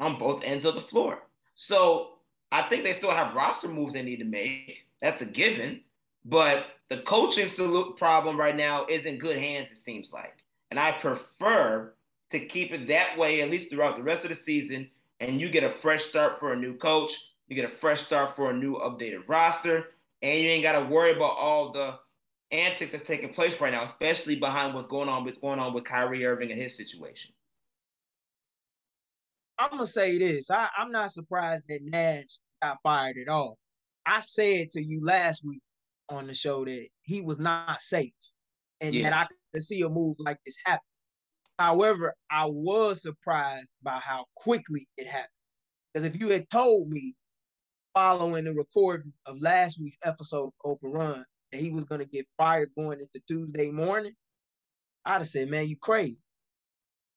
on 0.00 0.18
both 0.18 0.44
ends 0.44 0.64
of 0.64 0.74
the 0.74 0.80
floor. 0.80 1.22
So 1.54 2.18
I 2.50 2.62
think 2.62 2.84
they 2.84 2.92
still 2.92 3.10
have 3.10 3.34
roster 3.34 3.68
moves 3.68 3.94
they 3.94 4.02
need 4.02 4.18
to 4.18 4.24
make. 4.24 4.86
That's 5.00 5.22
a 5.22 5.26
given. 5.26 5.80
But 6.24 6.66
the 6.88 6.98
coaching 6.98 7.48
problem 7.96 8.38
right 8.38 8.56
now 8.56 8.86
is 8.86 9.04
in 9.06 9.18
good 9.18 9.36
hands, 9.36 9.70
it 9.70 9.78
seems 9.78 10.12
like. 10.12 10.42
And 10.70 10.78
I 10.78 10.92
prefer 10.92 11.94
to 12.30 12.40
keep 12.40 12.72
it 12.72 12.86
that 12.88 13.16
way, 13.16 13.40
at 13.40 13.50
least 13.50 13.70
throughout 13.70 13.96
the 13.96 14.02
rest 14.02 14.24
of 14.24 14.30
the 14.30 14.36
season. 14.36 14.90
And 15.20 15.40
you 15.40 15.48
get 15.48 15.64
a 15.64 15.70
fresh 15.70 16.04
start 16.04 16.38
for 16.38 16.52
a 16.52 16.56
new 16.56 16.74
coach. 16.74 17.12
You 17.48 17.56
get 17.56 17.64
a 17.64 17.74
fresh 17.74 18.02
start 18.02 18.36
for 18.36 18.50
a 18.50 18.56
new 18.56 18.76
updated 18.76 19.22
roster. 19.26 19.86
And 20.22 20.40
you 20.40 20.48
ain't 20.48 20.62
got 20.62 20.78
to 20.78 20.86
worry 20.86 21.12
about 21.12 21.36
all 21.36 21.72
the 21.72 21.98
antics 22.50 22.90
that's 22.90 23.04
taking 23.04 23.32
place 23.32 23.60
right 23.60 23.72
now, 23.72 23.84
especially 23.84 24.36
behind 24.36 24.74
what's 24.74 24.86
going 24.86 25.08
on 25.08 25.24
with 25.24 25.40
going 25.40 25.58
on 25.58 25.74
with 25.74 25.84
Kyrie 25.84 26.24
Irving 26.24 26.50
and 26.50 26.60
his 26.60 26.76
situation. 26.76 27.32
I'm 29.58 29.70
gonna 29.70 29.86
say 29.86 30.18
this. 30.18 30.50
I, 30.50 30.68
I'm 30.76 30.90
not 30.90 31.10
surprised 31.10 31.64
that 31.68 31.80
Nash 31.82 32.38
got 32.62 32.78
fired 32.82 33.16
at 33.20 33.30
all. 33.30 33.58
I 34.06 34.20
said 34.20 34.70
to 34.70 34.82
you 34.82 35.04
last 35.04 35.44
week 35.44 35.62
on 36.08 36.26
the 36.26 36.34
show 36.34 36.64
that 36.64 36.88
he 37.02 37.20
was 37.20 37.38
not 37.38 37.80
safe 37.82 38.12
and 38.80 38.94
yeah. 38.94 39.10
that 39.10 39.12
I 39.12 39.26
could 39.52 39.64
see 39.64 39.82
a 39.82 39.88
move 39.88 40.16
like 40.18 40.38
this 40.46 40.56
happen. 40.64 40.82
However, 41.58 42.14
I 42.30 42.46
was 42.46 43.02
surprised 43.02 43.72
by 43.82 43.98
how 43.98 44.26
quickly 44.36 44.86
it 44.96 45.06
happened. 45.06 45.28
Because 45.92 46.06
if 46.06 46.20
you 46.20 46.28
had 46.28 46.48
told 46.50 46.88
me 46.88 47.14
following 47.94 48.44
the 48.44 48.54
recording 48.54 49.12
of 49.26 49.40
last 49.40 49.80
week's 49.80 49.98
episode 50.04 50.46
of 50.46 50.52
Open 50.64 50.92
Run 50.92 51.24
that 51.52 51.60
he 51.60 51.70
was 51.70 51.84
going 51.84 52.00
to 52.00 52.08
get 52.08 52.26
fired 52.36 52.70
going 52.76 53.00
into 53.00 53.20
Tuesday 53.26 53.70
morning, 53.70 54.12
I'd 55.04 55.18
have 55.18 55.28
said, 55.28 55.48
man, 55.48 55.68
you 55.68 55.76
crazy. 55.76 56.22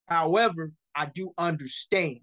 However, 0.08 0.72
I 0.96 1.06
do 1.06 1.32
understand 1.38 2.20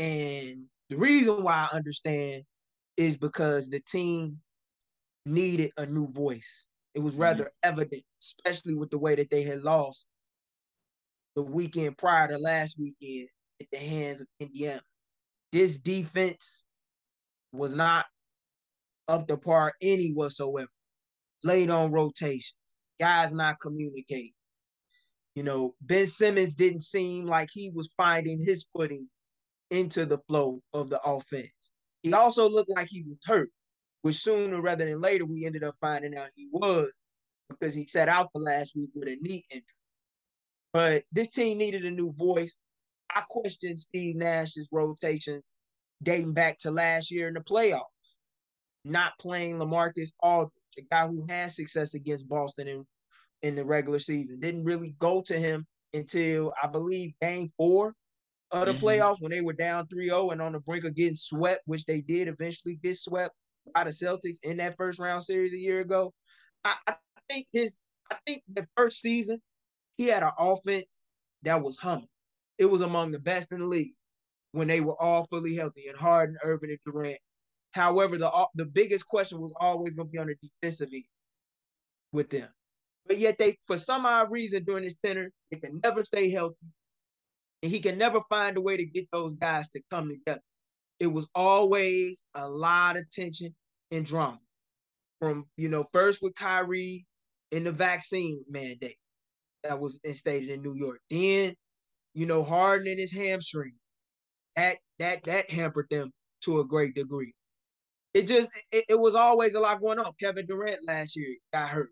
and 0.00 0.64
the 0.88 0.96
reason 0.96 1.42
why 1.42 1.68
I 1.70 1.76
understand 1.76 2.44
is 2.96 3.18
because 3.18 3.68
the 3.68 3.80
team 3.80 4.38
needed 5.26 5.72
a 5.76 5.84
new 5.84 6.08
voice. 6.10 6.68
It 6.94 7.00
was 7.00 7.14
rather 7.14 7.44
mm-hmm. 7.44 7.68
evident, 7.70 8.02
especially 8.22 8.74
with 8.74 8.88
the 8.88 8.98
way 8.98 9.14
that 9.14 9.30
they 9.30 9.42
had 9.42 9.62
lost 9.62 10.06
the 11.36 11.42
weekend 11.42 11.98
prior 11.98 12.28
to 12.28 12.38
last 12.38 12.78
weekend 12.78 13.28
at 13.60 13.66
the 13.70 13.76
hands 13.78 14.22
of 14.22 14.26
Indiana. 14.40 14.80
This 15.52 15.76
defense 15.76 16.64
was 17.52 17.74
not 17.74 18.06
up 19.06 19.28
to 19.28 19.36
par 19.36 19.74
any 19.82 20.12
whatsoever. 20.12 20.70
Late 21.42 21.70
on 21.70 21.90
rotations, 21.90 22.54
guys 22.98 23.32
not 23.32 23.60
communicating. 23.60 24.32
You 25.34 25.42
know, 25.44 25.74
Ben 25.80 26.06
Simmons 26.06 26.54
didn't 26.54 26.82
seem 26.82 27.26
like 27.26 27.48
he 27.52 27.70
was 27.70 27.90
finding 27.96 28.44
his 28.44 28.68
footing 28.76 29.08
into 29.70 30.04
the 30.04 30.18
flow 30.28 30.60
of 30.74 30.90
the 30.90 31.00
offense. 31.02 31.72
He 32.02 32.12
also 32.12 32.48
looked 32.48 32.70
like 32.70 32.88
he 32.88 33.04
was 33.08 33.18
hurt, 33.24 33.50
which 34.02 34.16
sooner 34.16 34.60
rather 34.60 34.84
than 34.84 35.00
later 35.00 35.24
we 35.24 35.46
ended 35.46 35.64
up 35.64 35.76
finding 35.80 36.16
out 36.16 36.30
he 36.34 36.48
was 36.50 36.98
because 37.48 37.74
he 37.74 37.86
sat 37.86 38.08
out 38.08 38.30
the 38.34 38.40
last 38.40 38.74
week 38.76 38.90
with 38.94 39.08
a 39.08 39.16
knee 39.20 39.44
injury. 39.50 39.64
But 40.72 41.04
this 41.12 41.30
team 41.30 41.58
needed 41.58 41.84
a 41.84 41.90
new 41.90 42.12
voice. 42.12 42.56
I 43.14 43.22
questioned 43.28 43.78
Steve 43.78 44.16
Nash's 44.16 44.68
rotations 44.70 45.58
dating 46.02 46.32
back 46.32 46.58
to 46.60 46.70
last 46.70 47.10
year 47.10 47.28
in 47.28 47.34
the 47.34 47.40
playoffs, 47.40 47.84
not 48.84 49.18
playing 49.18 49.58
LaMarcus 49.58 50.12
Aldridge, 50.20 50.52
a 50.78 50.82
guy 50.90 51.06
who 51.06 51.24
had 51.28 51.50
success 51.50 51.94
against 51.94 52.28
Boston 52.28 52.68
in, 52.68 52.86
in 53.42 53.54
the 53.54 53.64
regular 53.64 53.98
season. 53.98 54.40
Didn't 54.40 54.64
really 54.64 54.94
go 54.98 55.22
to 55.26 55.38
him 55.38 55.66
until 55.94 56.52
I 56.62 56.66
believe 56.66 57.14
game 57.20 57.48
four 57.56 57.94
of 58.50 58.66
the 58.66 58.72
mm-hmm. 58.72 58.84
playoffs 58.84 59.20
when 59.20 59.30
they 59.30 59.40
were 59.40 59.52
down 59.52 59.86
3-0 59.86 60.32
and 60.32 60.42
on 60.42 60.52
the 60.52 60.60
brink 60.60 60.84
of 60.84 60.94
getting 60.94 61.16
swept, 61.16 61.62
which 61.66 61.84
they 61.84 62.00
did 62.00 62.28
eventually 62.28 62.78
get 62.82 62.96
swept 62.96 63.34
by 63.74 63.84
the 63.84 63.90
Celtics 63.90 64.38
in 64.42 64.56
that 64.58 64.76
first 64.76 64.98
round 64.98 65.22
series 65.22 65.52
a 65.52 65.58
year 65.58 65.80
ago. 65.80 66.12
I, 66.64 66.74
I 66.86 66.94
think 67.28 67.46
his 67.52 67.78
I 68.10 68.16
think 68.26 68.42
the 68.52 68.66
first 68.76 69.00
season 69.00 69.40
he 69.96 70.06
had 70.06 70.22
an 70.22 70.32
offense 70.38 71.04
that 71.42 71.62
was 71.62 71.78
humming. 71.78 72.08
It 72.58 72.66
was 72.66 72.80
among 72.80 73.12
the 73.12 73.18
best 73.18 73.52
in 73.52 73.60
the 73.60 73.66
league 73.66 73.92
when 74.52 74.68
they 74.68 74.80
were 74.80 75.00
all 75.00 75.26
fully 75.30 75.54
healthy 75.54 75.86
and 75.86 75.96
Harden, 75.96 76.36
Irving, 76.42 76.70
and 76.70 76.78
Durant 76.84 77.18
However, 77.72 78.18
the 78.18 78.30
uh, 78.30 78.46
the 78.54 78.64
biggest 78.64 79.06
question 79.06 79.40
was 79.40 79.52
always 79.60 79.94
going 79.94 80.08
to 80.08 80.12
be 80.12 80.18
on 80.18 80.26
the 80.26 80.34
defensive 80.42 80.88
end 80.92 81.04
with 82.12 82.30
them. 82.30 82.48
But 83.06 83.18
yet 83.18 83.38
they, 83.38 83.56
for 83.66 83.76
some 83.76 84.06
odd 84.06 84.30
reason, 84.30 84.64
during 84.64 84.84
this 84.84 85.00
tenure, 85.00 85.30
they 85.50 85.58
can 85.58 85.80
never 85.82 86.04
stay 86.04 86.30
healthy, 86.30 86.56
and 87.62 87.70
he 87.70 87.80
can 87.80 87.98
never 87.98 88.20
find 88.28 88.56
a 88.56 88.60
way 88.60 88.76
to 88.76 88.84
get 88.84 89.08
those 89.12 89.34
guys 89.34 89.68
to 89.70 89.82
come 89.90 90.08
together. 90.08 90.42
It 90.98 91.08
was 91.08 91.28
always 91.34 92.22
a 92.34 92.48
lot 92.48 92.96
of 92.96 93.08
tension 93.10 93.54
and 93.90 94.04
drama. 94.04 94.38
From 95.20 95.46
you 95.56 95.68
know, 95.68 95.86
first 95.92 96.20
with 96.22 96.34
Kyrie 96.34 97.06
in 97.50 97.64
the 97.64 97.72
vaccine 97.72 98.44
mandate 98.48 98.96
that 99.62 99.78
was 99.78 99.98
instated 100.04 100.50
in 100.50 100.62
New 100.62 100.74
York. 100.74 101.00
Then, 101.10 101.54
you 102.14 102.26
know, 102.26 102.42
Harden 102.42 102.88
in 102.88 102.98
his 102.98 103.12
hamstring. 103.12 103.74
That 104.56 104.78
that 104.98 105.24
that 105.24 105.50
hampered 105.50 105.86
them 105.90 106.10
to 106.42 106.60
a 106.60 106.66
great 106.66 106.94
degree. 106.94 107.34
It 108.12 108.26
just 108.26 108.50
it, 108.72 108.84
it 108.88 108.98
was 108.98 109.14
always 109.14 109.54
a 109.54 109.60
lot 109.60 109.80
going 109.80 109.98
on. 109.98 110.12
Kevin 110.18 110.46
Durant 110.46 110.86
last 110.86 111.16
year 111.16 111.36
got 111.52 111.70
hurt. 111.70 111.90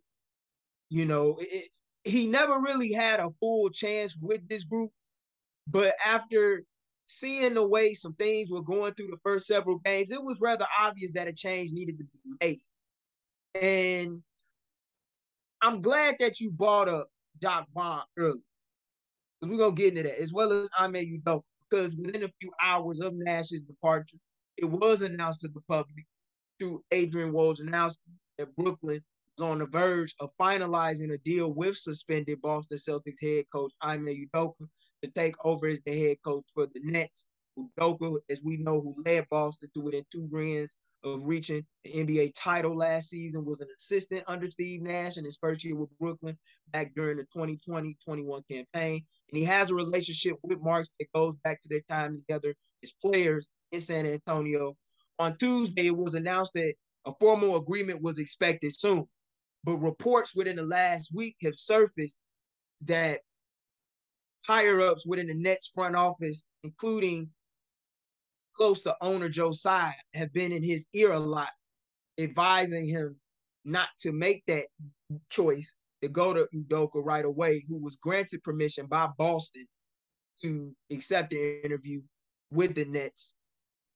You 0.90 1.04
know, 1.04 1.36
it, 1.38 1.68
he 2.04 2.26
never 2.26 2.60
really 2.60 2.92
had 2.92 3.20
a 3.20 3.30
full 3.40 3.70
chance 3.70 4.16
with 4.20 4.48
this 4.48 4.64
group, 4.64 4.90
but 5.66 5.94
after 6.04 6.64
seeing 7.06 7.54
the 7.54 7.66
way 7.66 7.94
some 7.94 8.14
things 8.14 8.50
were 8.50 8.62
going 8.62 8.94
through 8.94 9.08
the 9.08 9.18
first 9.22 9.46
several 9.46 9.78
games, 9.78 10.10
it 10.10 10.22
was 10.22 10.40
rather 10.40 10.66
obvious 10.80 11.12
that 11.12 11.28
a 11.28 11.32
change 11.32 11.72
needed 11.72 11.98
to 11.98 12.04
be 12.04 12.20
made. 12.40 13.62
And 13.62 14.22
I'm 15.60 15.80
glad 15.80 16.16
that 16.20 16.40
you 16.40 16.52
brought 16.52 16.88
up 16.88 17.08
Jacque 17.40 17.66
Vaughn 17.74 18.02
early. 18.16 18.42
Because 19.40 19.52
we're 19.52 19.58
gonna 19.58 19.74
get 19.74 19.96
into 19.96 20.02
that, 20.04 20.20
as 20.20 20.32
well 20.32 20.52
as 20.52 20.68
Ime 20.78 20.94
Udoka. 20.94 21.42
Because 21.70 21.94
within 21.96 22.24
a 22.24 22.32
few 22.40 22.50
hours 22.62 23.00
of 23.00 23.12
Nash's 23.14 23.62
departure, 23.62 24.16
it 24.58 24.66
was 24.66 25.02
announced 25.02 25.40
to 25.40 25.48
the 25.48 25.60
public 25.68 26.04
through 26.58 26.82
Adrian 26.90 27.32
Wojnarowski 27.32 27.96
that 28.36 28.54
Brooklyn 28.56 29.00
was 29.36 29.48
on 29.48 29.60
the 29.60 29.66
verge 29.66 30.14
of 30.20 30.30
finalizing 30.40 31.12
a 31.12 31.18
deal 31.18 31.52
with 31.52 31.76
suspended 31.76 32.40
Boston 32.42 32.78
Celtics 32.78 33.22
head 33.22 33.44
coach 33.52 33.72
Ime 33.80 34.06
Udoka 34.06 34.66
to 35.02 35.10
take 35.14 35.36
over 35.44 35.68
as 35.68 35.80
the 35.86 35.96
head 35.96 36.16
coach 36.24 36.44
for 36.52 36.66
the 36.66 36.80
Nets. 36.82 37.26
Udoka, 37.56 38.18
as 38.28 38.42
we 38.42 38.56
know, 38.56 38.80
who 38.80 38.94
led 39.04 39.26
Boston 39.30 39.70
to 39.74 39.80
within 39.80 40.04
two 40.12 40.28
wins 40.30 40.76
of 41.04 41.20
reaching 41.22 41.64
the 41.84 41.92
NBA 41.92 42.32
title 42.36 42.76
last 42.76 43.10
season, 43.10 43.44
was 43.44 43.60
an 43.60 43.68
assistant 43.78 44.24
under 44.26 44.50
Steve 44.50 44.82
Nash 44.82 45.16
in 45.16 45.24
his 45.24 45.38
first 45.40 45.64
year 45.64 45.76
with 45.76 45.96
Brooklyn 46.00 46.36
back 46.72 46.92
during 46.96 47.18
the 47.18 47.26
2020-21 47.36 48.42
campaign. 48.50 49.04
And 49.30 49.38
he 49.38 49.44
has 49.44 49.70
a 49.70 49.76
relationship 49.76 50.36
with 50.42 50.60
Marks 50.60 50.90
that 50.98 51.12
goes 51.14 51.36
back 51.44 51.62
to 51.62 51.68
their 51.68 51.82
time 51.88 52.16
together 52.16 52.54
as 52.82 52.92
players 53.00 53.48
in 53.72 53.80
San 53.80 54.06
Antonio. 54.06 54.76
On 55.18 55.36
Tuesday, 55.36 55.88
it 55.88 55.96
was 55.96 56.14
announced 56.14 56.52
that 56.54 56.74
a 57.06 57.12
formal 57.20 57.56
agreement 57.56 58.02
was 58.02 58.18
expected 58.18 58.78
soon. 58.78 59.06
But 59.64 59.78
reports 59.78 60.34
within 60.34 60.56
the 60.56 60.62
last 60.62 61.10
week 61.12 61.36
have 61.42 61.58
surfaced 61.58 62.18
that 62.82 63.20
higher 64.46 64.80
ups 64.80 65.04
within 65.06 65.26
the 65.26 65.34
Nets 65.34 65.70
front 65.74 65.96
office, 65.96 66.44
including 66.62 67.30
close 68.56 68.82
to 68.82 68.96
owner 69.00 69.28
Joe 69.28 69.52
Tsai, 69.52 69.94
have 70.14 70.32
been 70.32 70.52
in 70.52 70.62
his 70.62 70.86
ear 70.92 71.12
a 71.12 71.18
lot, 71.18 71.50
advising 72.18 72.86
him 72.86 73.16
not 73.64 73.88
to 74.00 74.12
make 74.12 74.42
that 74.46 74.66
choice 75.28 75.74
to 76.02 76.08
go 76.08 76.32
to 76.32 76.48
Udoka 76.54 77.04
right 77.04 77.24
away, 77.24 77.64
who 77.68 77.76
was 77.76 77.96
granted 77.96 78.42
permission 78.42 78.86
by 78.86 79.08
Boston 79.18 79.66
to 80.42 80.74
accept 80.92 81.30
the 81.30 81.64
interview 81.64 82.00
with 82.50 82.74
the 82.74 82.84
Nets. 82.84 83.34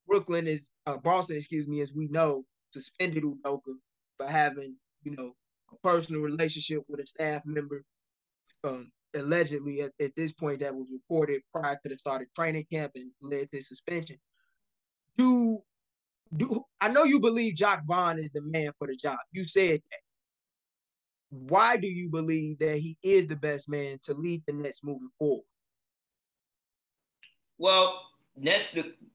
Brooklyn 0.06 0.46
is 0.46 0.70
uh, 0.86 0.96
Boston, 0.98 1.36
excuse 1.36 1.68
me, 1.68 1.80
as 1.80 1.92
we 1.92 2.08
know, 2.08 2.44
suspended 2.72 3.24
Udoka 3.24 3.74
for 4.18 4.26
having, 4.26 4.76
you 5.02 5.16
know, 5.16 5.32
a 5.72 5.76
personal 5.86 6.20
relationship 6.22 6.82
with 6.88 7.00
a 7.00 7.06
staff 7.06 7.42
member. 7.44 7.84
Um, 8.64 8.92
allegedly 9.14 9.80
at, 9.82 9.92
at 10.00 10.14
this 10.16 10.32
point 10.32 10.60
that 10.60 10.74
was 10.74 10.90
reported 10.92 11.42
prior 11.54 11.78
to 11.82 11.88
the 11.88 11.96
start 11.96 12.22
of 12.22 12.32
training 12.34 12.64
camp 12.72 12.92
and 12.94 13.10
led 13.20 13.50
to 13.50 13.62
suspension. 13.62 14.16
Do 15.16 15.60
do 16.34 16.64
I 16.80 16.88
know 16.88 17.04
you 17.04 17.20
believe 17.20 17.56
Jacque 17.56 17.84
Vaughn 17.86 18.18
is 18.18 18.30
the 18.30 18.42
man 18.42 18.72
for 18.78 18.86
the 18.86 18.96
job. 18.96 19.18
You 19.32 19.46
said 19.46 19.80
that. 19.90 19.98
Why 21.30 21.78
do 21.78 21.86
you 21.86 22.10
believe 22.10 22.58
that 22.58 22.76
he 22.76 22.98
is 23.02 23.26
the 23.26 23.36
best 23.36 23.68
man 23.68 23.98
to 24.02 24.12
lead 24.12 24.42
the 24.46 24.52
Nets 24.52 24.84
moving 24.84 25.08
forward? 25.18 25.44
Well, 27.56 28.02
Nets, 28.36 28.66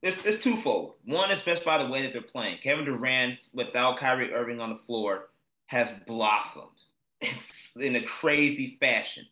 it's, 0.01 0.25
it's 0.25 0.43
twofold. 0.43 0.93
One 1.05 1.31
is 1.31 1.43
just 1.43 1.65
by 1.65 1.81
the 1.81 1.89
way 1.89 2.01
that 2.03 2.13
they're 2.13 2.21
playing. 2.21 2.59
Kevin 2.61 2.85
Durant, 2.85 3.35
without 3.53 3.97
Kyrie 3.97 4.33
Irving 4.33 4.61
on 4.61 4.69
the 4.69 4.75
floor, 4.75 5.29
has 5.67 5.91
blossomed. 6.05 6.67
It's 7.19 7.75
in 7.75 7.95
a 7.95 8.03
crazy 8.03 8.77
fashion. 8.79 9.25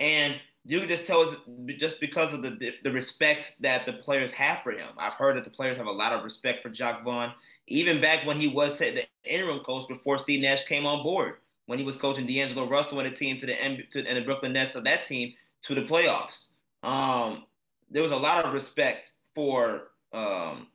And 0.00 0.34
you 0.64 0.80
can 0.80 0.88
just 0.88 1.06
tell 1.06 1.20
us 1.20 1.36
just 1.78 2.00
because 2.00 2.34
of 2.34 2.42
the 2.42 2.74
the 2.82 2.90
respect 2.90 3.54
that 3.60 3.86
the 3.86 3.92
players 3.92 4.32
have 4.32 4.62
for 4.62 4.72
him. 4.72 4.88
I've 4.98 5.14
heard 5.14 5.36
that 5.36 5.44
the 5.44 5.50
players 5.50 5.76
have 5.76 5.86
a 5.86 5.92
lot 5.92 6.12
of 6.12 6.24
respect 6.24 6.62
for 6.62 6.68
Jacque 6.68 7.04
Vaughn, 7.04 7.32
even 7.68 8.00
back 8.00 8.26
when 8.26 8.40
he 8.40 8.48
was 8.48 8.76
the 8.78 9.06
interim 9.24 9.60
coach 9.60 9.86
before 9.86 10.18
Steve 10.18 10.42
Nash 10.42 10.64
came 10.66 10.84
on 10.84 11.04
board, 11.04 11.36
when 11.66 11.78
he 11.78 11.84
was 11.84 11.96
coaching 11.96 12.26
D'Angelo 12.26 12.68
Russell 12.68 12.98
and 13.00 13.10
the 13.10 13.16
team 13.16 13.38
to 13.38 13.46
the 13.46 13.54
to, 13.92 14.04
and 14.06 14.16
the 14.16 14.22
Brooklyn 14.22 14.52
Nets 14.52 14.74
of 14.74 14.84
that 14.84 15.04
team 15.04 15.32
to 15.62 15.74
the 15.74 15.82
playoffs. 15.82 16.48
Um, 16.82 17.44
there 17.90 18.02
was 18.02 18.12
a 18.12 18.16
lot 18.16 18.44
of 18.44 18.52
respect 18.52 19.12
for 19.38 19.92
um, 20.12 20.66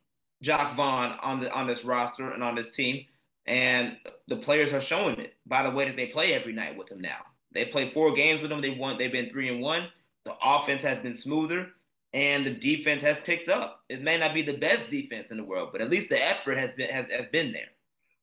Jacque 0.41 0.73
Vaughn 0.78 1.17
on 1.21 1.41
the 1.41 1.54
on 1.54 1.67
this 1.67 1.84
roster 1.84 2.32
and 2.32 2.41
on 2.41 2.56
this 2.56 2.71
team, 2.71 3.04
and 3.45 3.97
the 4.30 4.38
players 4.38 4.71
are 4.71 4.80
showing 4.80 5.19
it 5.19 5.34
by 5.45 5.63
the 5.63 5.76
way 5.76 5.84
that 5.84 5.97
they 5.97 6.08
play 6.08 6.34
every 6.34 6.54
night 6.54 6.78
with 6.78 6.89
him 6.89 7.02
now. 7.02 7.26
They 7.52 7.65
play 7.65 7.89
four 7.89 8.13
games 8.13 8.39
with 8.39 8.49
them. 8.49 8.62
They 8.62 8.69
won. 8.69 8.97
They've 8.97 9.12
been 9.12 9.30
three 9.30 9.49
and 9.49 9.62
one. 9.62 9.89
The 10.23 10.34
offense 10.41 10.82
has 10.84 10.97
been 10.99 11.13
smoother, 11.13 11.71
and 12.13 12.45
the 12.45 12.52
defense 12.52 13.02
has 13.02 13.19
picked 13.19 13.49
up. 13.49 13.82
It 13.89 14.02
may 14.02 14.17
not 14.17 14.34
be 14.34 14.43
the 14.43 14.58
best 14.58 14.89
defense 14.89 15.30
in 15.30 15.36
the 15.36 15.43
world, 15.43 15.71
but 15.73 15.82
at 15.82 15.89
least 15.89 16.08
the 16.08 16.26
effort 16.26 16.58
has 16.58 16.71
been 16.71 16.89
has, 16.89 17.12
has 17.12 17.26
been 17.34 17.52
there. 17.52 17.67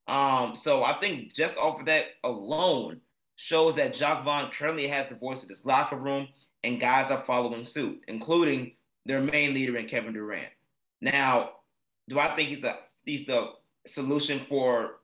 Um, 0.07 0.55
so 0.55 0.83
I 0.83 0.93
think 0.93 1.35
just 1.35 1.55
off 1.55 1.81
of 1.81 1.85
that 1.85 2.05
alone 2.23 2.99
shows 3.35 3.75
that 3.75 3.93
Jacque 3.93 4.25
Vaughn 4.25 4.49
currently 4.49 4.87
has 4.87 5.07
the 5.07 5.13
voice 5.13 5.43
of 5.43 5.49
this 5.49 5.67
locker 5.67 5.97
room, 5.97 6.29
and 6.63 6.79
guys 6.79 7.11
are 7.11 7.23
following 7.27 7.63
suit, 7.63 8.01
including 8.07 8.71
their 9.05 9.21
main 9.21 9.53
leader 9.53 9.77
in 9.77 9.87
Kevin 9.87 10.13
Durant. 10.13 10.49
Now, 11.01 11.51
do 12.07 12.19
I 12.19 12.35
think 12.35 12.49
he's 12.49 12.61
the 12.61 12.77
he's 13.05 13.25
the 13.25 13.53
solution 13.85 14.41
for 14.47 14.99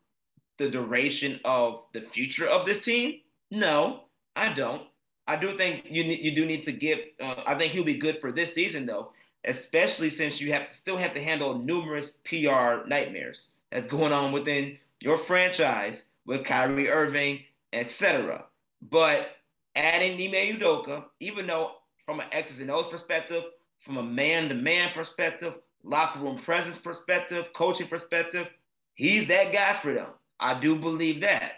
the 0.58 0.70
duration 0.70 1.40
of 1.46 1.86
the 1.94 2.02
future 2.02 2.48
of 2.48 2.66
this 2.66 2.84
team? 2.84 3.20
No, 3.52 4.04
I 4.36 4.54
don't. 4.54 4.84
I 5.28 5.36
do 5.36 5.58
think 5.58 5.86
you 5.90 6.04
you 6.04 6.32
do 6.32 6.46
need 6.46 6.64
to 6.64 6.72
give. 6.72 7.00
Uh, 7.20 7.44
I 7.46 7.56
think 7.56 7.74
he'll 7.74 7.84
be 7.84 7.98
good 7.98 8.20
for 8.20 8.32
this 8.32 8.54
season 8.54 8.86
though, 8.86 9.12
especially 9.46 10.10
since 10.10 10.40
you 10.40 10.54
have 10.54 10.72
still 10.72 10.98
have 10.98 11.14
to 11.14 11.24
handle 11.24 11.58
numerous 11.58 12.20
PR 12.26 12.88
nightmares 12.88 13.50
that's 13.72 13.88
going 13.88 14.14
on 14.14 14.32
within 14.32 14.78
your 15.00 15.18
franchise 15.18 16.06
with 16.26 16.44
Kyrie 16.44 16.90
Irving, 16.90 17.42
etc. 17.74 18.46
But 18.90 19.36
adding 19.76 20.14
Ime 20.14 20.58
Udoka, 20.58 21.06
even 21.20 21.48
though 21.48 21.74
from 22.06 22.20
an 22.20 22.28
X's 22.32 22.62
and 22.62 22.72
O's 22.72 22.88
perspective, 22.88 23.44
from 23.88 23.98
a 23.98 24.04
man-to-man 24.04 24.92
perspective, 24.94 25.56
locker 25.82 26.20
room 26.20 26.38
presence 26.38 26.78
perspective, 26.78 27.48
coaching 27.54 27.88
perspective, 27.88 28.50
he's 28.94 29.28
that 29.28 29.54
guy 29.54 29.74
for 29.74 29.94
them. 29.94 30.10
I 30.40 30.60
do 30.60 30.76
believe 30.76 31.22
that. 31.22 31.54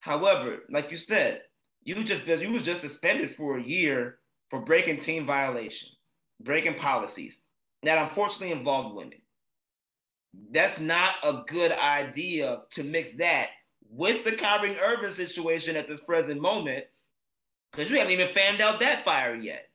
However, 0.00 0.64
like 0.68 0.90
you 0.90 0.96
said, 0.96 1.42
you 1.84 2.02
just 2.02 2.26
you 2.26 2.50
was 2.50 2.64
just 2.64 2.82
suspended 2.82 3.34
for 3.36 3.56
a 3.56 3.62
year 3.62 4.18
for 4.50 4.60
breaking 4.60 4.98
team 4.98 5.24
violations, 5.24 6.12
breaking 6.40 6.74
policies 6.74 7.40
that 7.84 8.08
unfortunately 8.08 8.50
involved 8.50 8.96
women. 8.96 9.22
That's 10.50 10.78
not 10.80 11.14
a 11.22 11.44
good 11.46 11.72
idea 11.72 12.62
to 12.72 12.82
mix 12.82 13.12
that 13.16 13.50
with 13.88 14.24
the 14.24 14.32
Kyrie 14.32 14.78
Irving 14.78 15.10
situation 15.10 15.76
at 15.76 15.88
this 15.88 16.00
present 16.00 16.40
moment, 16.40 16.84
because 17.70 17.88
you 17.88 17.98
haven't 17.98 18.12
even 18.12 18.28
fanned 18.28 18.60
out 18.60 18.80
that 18.80 19.04
fire 19.04 19.36
yet. 19.36 19.67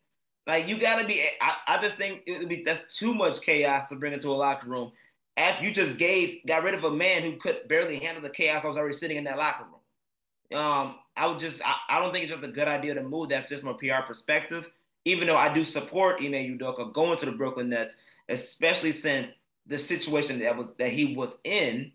Like 0.46 0.68
you 0.68 0.78
gotta 0.78 1.06
be. 1.06 1.24
I, 1.42 1.56
I 1.68 1.82
just 1.82 1.96
think 1.96 2.24
it 2.26 2.40
would 2.40 2.50
be 2.50 2.64
that's 2.64 2.98
too 2.98 3.14
much 3.14 3.42
chaos 3.42 3.86
to 3.88 3.96
bring 3.96 4.14
into 4.14 4.30
a 4.30 4.36
locker 4.36 4.68
room. 4.68 4.92
After 5.38 5.66
you 5.66 5.72
just 5.72 5.98
gave 5.98 6.42
got 6.46 6.64
rid 6.64 6.74
of 6.74 6.84
a 6.84 6.92
man 6.92 7.24
who 7.24 7.38
could 7.38 7.68
barely 7.68 7.98
handle 7.98 8.22
the 8.22 8.30
chaos 8.30 8.64
I 8.64 8.68
was 8.68 8.78
already 8.78 8.96
sitting 8.96 9.18
in 9.18 9.24
that 9.24 9.38
locker 9.38 9.64
room. 9.64 10.60
Um, 10.60 10.96
I 11.16 11.28
would 11.28 11.40
just 11.40 11.62
I, 11.66 11.76
I, 11.90 12.00
don't 12.00 12.12
think 12.12 12.24
it's 12.24 12.34
just 12.34 12.44
a 12.44 12.50
good 12.50 12.68
idea 12.68 12.94
to 12.94 13.04
move 13.04 13.30
that 13.30 13.50
just 13.50 13.62
from 13.62 13.70
a 13.70 13.74
PR 13.76 14.06
perspective. 14.06 14.70
Even 15.06 15.28
though 15.28 15.38
I 15.38 15.54
do 15.54 15.66
support 15.66 16.22
Ime 16.22 16.58
Udoka 16.58 16.94
going 16.94 17.18
to 17.18 17.26
the 17.26 17.32
Brooklyn 17.32 17.70
Nets, 17.70 17.98
especially 18.30 18.92
since 18.92 19.34
the 19.66 19.80
situation 19.80 20.40
that 20.40 20.58
was 20.58 20.68
that 20.78 20.90
he 20.90 21.16
was 21.16 21.38
in 21.44 21.92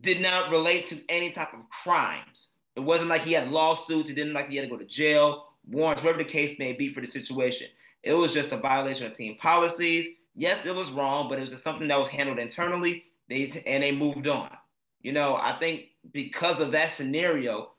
did 0.00 0.20
not 0.20 0.50
relate 0.50 0.86
to 0.88 0.98
any 1.08 1.30
type 1.30 1.54
of 1.54 1.68
crimes. 1.70 2.50
It 2.76 2.80
wasn't 2.80 3.10
like 3.10 3.22
he 3.22 3.32
had 3.32 3.50
lawsuits. 3.50 4.10
It 4.10 4.14
didn't 4.14 4.34
like 4.34 4.48
he 4.48 4.56
had 4.56 4.64
to 4.64 4.70
go 4.70 4.76
to 4.76 4.84
jail, 4.84 5.47
warrants, 5.68 6.02
whatever 6.02 6.22
the 6.22 6.28
case 6.28 6.58
may 6.58 6.72
be 6.72 6.88
for 6.88 7.00
the 7.00 7.06
situation. 7.06 7.68
It 8.02 8.14
was 8.14 8.32
just 8.32 8.52
a 8.52 8.56
violation 8.56 9.06
of 9.06 9.14
team 9.14 9.36
policies. 9.36 10.08
Yes, 10.34 10.64
it 10.64 10.74
was 10.74 10.92
wrong, 10.92 11.28
but 11.28 11.38
it 11.38 11.42
was 11.42 11.50
just 11.50 11.64
something 11.64 11.88
that 11.88 11.98
was 11.98 12.08
handled 12.08 12.38
internally 12.38 13.04
They 13.28 13.62
and 13.66 13.82
they 13.82 13.92
moved 13.92 14.28
on. 14.28 14.50
You 15.00 15.12
know, 15.12 15.36
I 15.36 15.56
think 15.58 15.86
because 16.12 16.60
of 16.60 16.72
that 16.72 16.92
scenario, 16.92 17.72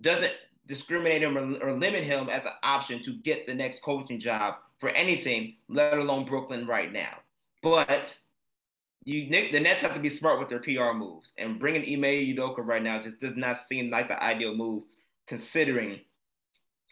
doesn't 0.00 0.32
discriminate 0.66 1.22
him 1.22 1.38
or, 1.38 1.68
or 1.68 1.72
limit 1.72 2.04
him 2.04 2.28
as 2.28 2.44
an 2.44 2.52
option 2.62 3.02
to 3.02 3.14
get 3.14 3.46
the 3.46 3.54
next 3.54 3.82
coaching 3.82 4.20
job 4.20 4.56
for 4.78 4.90
any 4.90 5.16
team, 5.16 5.54
let 5.68 5.96
alone 5.96 6.24
Brooklyn 6.24 6.66
right 6.66 6.92
now. 6.92 7.18
But 7.62 8.18
you 9.04 9.30
the 9.30 9.60
Nets 9.60 9.82
have 9.82 9.94
to 9.94 10.00
be 10.00 10.10
smart 10.10 10.38
with 10.38 10.48
their 10.48 10.58
PR 10.58 10.96
moves, 10.96 11.32
and 11.38 11.58
bringing 11.58 11.82
Ime 11.82 12.26
Udoka 12.34 12.58
right 12.58 12.82
now 12.82 13.00
just 13.00 13.20
does 13.20 13.36
not 13.36 13.56
seem 13.56 13.90
like 13.90 14.08
the 14.08 14.22
ideal 14.22 14.54
move, 14.54 14.84
considering 15.26 16.00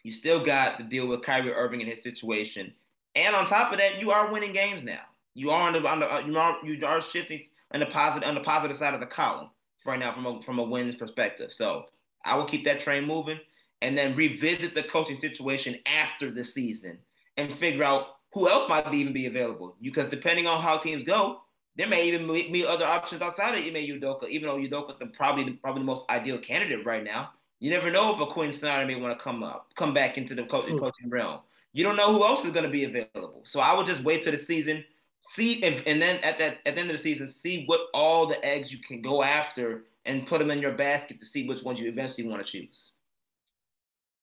you 0.05 0.13
still 0.13 0.39
got 0.39 0.77
to 0.77 0.83
deal 0.83 1.07
with 1.07 1.23
Kyrie 1.23 1.51
Irving 1.51 1.81
and 1.81 1.89
his 1.89 2.03
situation, 2.03 2.71
and 3.15 3.35
on 3.35 3.47
top 3.47 3.71
of 3.71 3.79
that, 3.79 3.99
you 3.99 4.11
are 4.11 4.31
winning 4.31 4.53
games 4.53 4.83
now. 4.83 5.01
You 5.33 5.49
are 5.49 5.67
on 5.67 5.73
the, 5.73 5.87
on 5.87 5.99
the 5.99 6.13
uh, 6.13 6.19
you 6.19 6.37
are 6.37 6.57
you 6.63 6.85
are 6.85 7.01
shifting 7.01 7.41
on 7.73 7.79
the 7.79 7.87
positive 7.87 8.29
on 8.29 8.35
the 8.35 8.41
positive 8.41 8.77
side 8.77 8.93
of 8.93 8.99
the 8.99 9.07
column 9.07 9.49
right 9.83 9.97
now 9.97 10.13
from 10.13 10.27
a 10.27 10.41
from 10.43 10.59
a 10.59 10.63
wins 10.63 10.95
perspective. 10.95 11.51
So 11.51 11.85
I 12.23 12.35
will 12.35 12.45
keep 12.45 12.63
that 12.65 12.81
train 12.81 13.05
moving 13.05 13.39
and 13.81 13.97
then 13.97 14.15
revisit 14.15 14.75
the 14.75 14.83
coaching 14.83 15.19
situation 15.19 15.79
after 15.87 16.29
the 16.29 16.43
season 16.43 16.99
and 17.37 17.51
figure 17.51 17.83
out 17.83 18.17
who 18.31 18.47
else 18.47 18.69
might 18.69 18.91
be 18.91 18.99
even 18.99 19.11
be 19.11 19.25
available. 19.25 19.75
Because 19.81 20.09
depending 20.09 20.45
on 20.45 20.61
how 20.61 20.77
teams 20.77 21.03
go, 21.03 21.41
there 21.75 21.87
may 21.87 22.07
even 22.07 22.27
be 22.27 22.63
other 22.63 22.85
options 22.85 23.23
outside 23.23 23.57
of 23.57 23.65
Ime 23.65 23.87
Udoka, 23.87 24.29
even 24.29 24.49
though 24.49 24.57
Udoka's 24.57 24.99
the 24.99 25.07
probably 25.07 25.51
probably 25.53 25.81
the 25.81 25.87
most 25.87 26.07
ideal 26.11 26.37
candidate 26.37 26.85
right 26.85 27.03
now. 27.03 27.31
You 27.65 27.71
never 27.71 27.89
know 27.89 28.13
if 28.13 28.21
a 28.21 28.27
Quin 28.27 28.53
Snyder 28.53 28.85
may 28.85 28.93
want 28.93 29.17
to 29.17 29.23
come 29.23 29.41
up, 29.41 29.71
come 29.73 29.91
back 29.91 30.19
into 30.19 30.35
the 30.35 30.43
coaching, 30.43 30.77
coaching 30.77 31.09
realm. 31.09 31.39
You 31.73 31.83
don't 31.83 31.95
know 31.95 32.13
who 32.13 32.23
else 32.23 32.45
is 32.45 32.51
going 32.51 32.63
to 32.63 32.69
be 32.69 32.83
available. 32.83 33.41
So 33.43 33.59
I 33.59 33.75
would 33.75 33.87
just 33.87 34.03
wait 34.03 34.21
till 34.21 34.33
the 34.33 34.37
season, 34.37 34.83
see, 35.29 35.63
if, 35.63 35.81
and 35.87 35.99
then 35.99 36.17
at 36.17 36.37
that 36.37 36.59
at 36.67 36.75
the 36.75 36.81
end 36.81 36.91
of 36.91 36.97
the 36.97 37.01
season, 37.01 37.27
see 37.27 37.65
what 37.65 37.87
all 37.91 38.27
the 38.27 38.45
eggs 38.45 38.71
you 38.71 38.77
can 38.77 39.01
go 39.01 39.23
after 39.23 39.85
and 40.05 40.27
put 40.27 40.37
them 40.37 40.51
in 40.51 40.59
your 40.59 40.73
basket 40.73 41.19
to 41.19 41.25
see 41.25 41.47
which 41.47 41.63
ones 41.63 41.79
you 41.79 41.89
eventually 41.89 42.27
want 42.27 42.45
to 42.45 42.51
choose. 42.51 42.91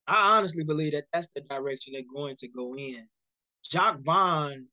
I 0.07 0.37
honestly 0.37 0.62
believe 0.62 0.92
that 0.92 1.07
that's 1.12 1.26
the 1.35 1.40
direction 1.40 1.94
they're 1.94 2.02
going 2.14 2.37
to 2.37 2.46
go 2.46 2.76
in. 2.76 3.09
Jacque 3.68 4.02
Vaughn 4.02 4.68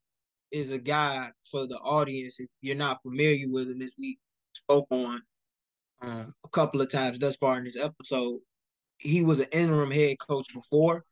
is 0.51 0.69
a 0.69 0.77
guy 0.77 1.31
for 1.49 1.65
the 1.65 1.77
audience. 1.77 2.39
If 2.39 2.49
you're 2.61 2.75
not 2.75 3.01
familiar 3.01 3.49
with 3.49 3.67
him, 3.67 3.81
as 3.81 3.93
we 3.97 4.19
spoke 4.53 4.85
on 4.91 5.23
um, 6.03 6.35
a 6.45 6.49
couple 6.49 6.81
of 6.81 6.91
times 6.91 7.17
thus 7.17 7.35
far 7.35 7.57
in 7.57 7.63
this 7.63 7.75
episode, 7.75 8.41
he 8.99 9.23
was 9.23 9.39
an 9.39 9.47
interim 9.51 9.91
head 9.91 10.17
coach 10.19 10.47
before 10.53 11.03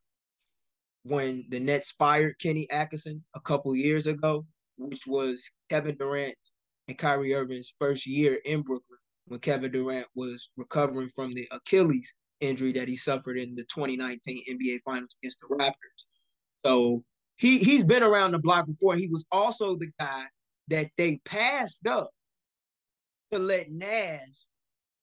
when 1.03 1.45
the 1.49 1.59
Nets 1.59 1.91
fired 1.91 2.37
Kenny 2.39 2.69
Atkinson 2.69 3.23
a 3.33 3.39
couple 3.39 3.75
years 3.75 4.07
ago, 4.07 4.45
which 4.77 5.07
was 5.07 5.51
Kevin 5.69 5.95
Durant 5.95 6.35
and 6.87 6.97
Kyrie 6.97 7.33
Irving's 7.33 7.73
first 7.79 8.05
year 8.05 8.39
in 8.45 8.61
Brooklyn 8.61 8.99
when 9.27 9.39
Kevin 9.39 9.71
Durant 9.71 10.07
was 10.15 10.49
recovering 10.57 11.09
from 11.09 11.33
the 11.33 11.47
Achilles 11.51 12.13
injury 12.41 12.73
that 12.73 12.87
he 12.87 12.95
suffered 12.95 13.37
in 13.37 13.55
the 13.55 13.63
2019 13.63 14.43
NBA 14.49 14.79
Finals 14.85 15.15
against 15.21 15.39
the 15.41 15.55
Raptors. 15.55 16.05
So 16.65 17.03
he 17.37 17.59
he's 17.59 17.83
been 17.83 18.03
around 18.03 18.31
the 18.31 18.39
block 18.39 18.67
before. 18.67 18.95
He 18.95 19.07
was 19.07 19.25
also 19.31 19.75
the 19.75 19.91
guy 19.99 20.25
that 20.67 20.89
they 20.97 21.19
passed 21.23 21.87
up 21.87 22.09
to 23.31 23.39
let 23.39 23.69
Nash 23.71 24.45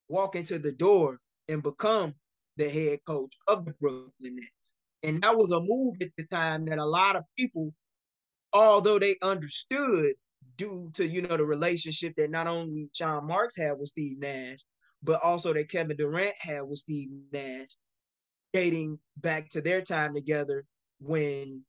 walk 0.09 0.37
into 0.37 0.59
the 0.59 0.73
door 0.73 1.19
and 1.49 1.63
become 1.63 2.15
the 2.57 2.69
head 2.69 3.01
coach 3.07 3.35
of 3.49 3.65
the 3.65 3.73
Brooklyn 3.81 4.37
Nets. 4.37 4.75
And 5.03 5.23
that 5.23 5.37
was 5.37 5.51
a 5.51 5.61
move 5.61 5.97
at 6.01 6.11
the 6.17 6.25
time 6.25 6.65
that 6.67 6.79
a 6.79 6.85
lot 6.85 7.17
of 7.17 7.25
people, 7.37 7.75
although 8.53 8.99
they 8.99 9.17
understood 9.23 10.15
due 10.57 10.91
to 10.95 11.07
you 11.07 11.23
know 11.23 11.37
the 11.37 11.45
relationship 11.45 12.15
that 12.17 12.31
not 12.31 12.47
only 12.47 12.89
Sean 12.93 13.27
Marks 13.27 13.57
had 13.57 13.79
with 13.79 13.89
Steve 13.89 14.19
Nash, 14.19 14.59
but 15.03 15.23
also 15.23 15.53
that 15.53 15.71
Kevin 15.71 15.97
Durant 15.97 16.35
had 16.41 16.63
with 16.63 16.79
Steve 16.79 17.11
Nash, 17.33 17.69
dating 18.53 18.99
back 19.17 19.51
to 19.51 19.61
their 19.61 19.83
time 19.83 20.15
together 20.15 20.65
when 21.01 21.63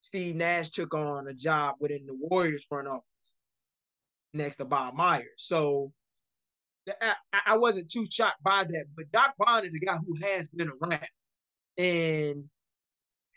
Steve 0.00 0.34
Nash 0.36 0.70
took 0.70 0.94
on 0.94 1.28
a 1.28 1.34
job 1.34 1.76
within 1.78 2.06
the 2.06 2.16
Warriors 2.18 2.64
front 2.64 2.88
office 2.88 3.36
next 4.32 4.56
to 4.56 4.64
Bob 4.64 4.94
Myers. 4.94 5.26
So 5.36 5.92
I, 7.00 7.14
I 7.46 7.56
wasn't 7.56 7.90
too 7.90 8.06
shocked 8.10 8.42
by 8.42 8.64
that. 8.64 8.86
But 8.96 9.12
Jacque 9.12 9.34
Vaughn 9.38 9.64
is 9.64 9.74
a 9.74 9.78
guy 9.78 9.96
who 9.96 10.16
has 10.22 10.48
been 10.48 10.70
around 10.82 11.06
and 11.78 12.44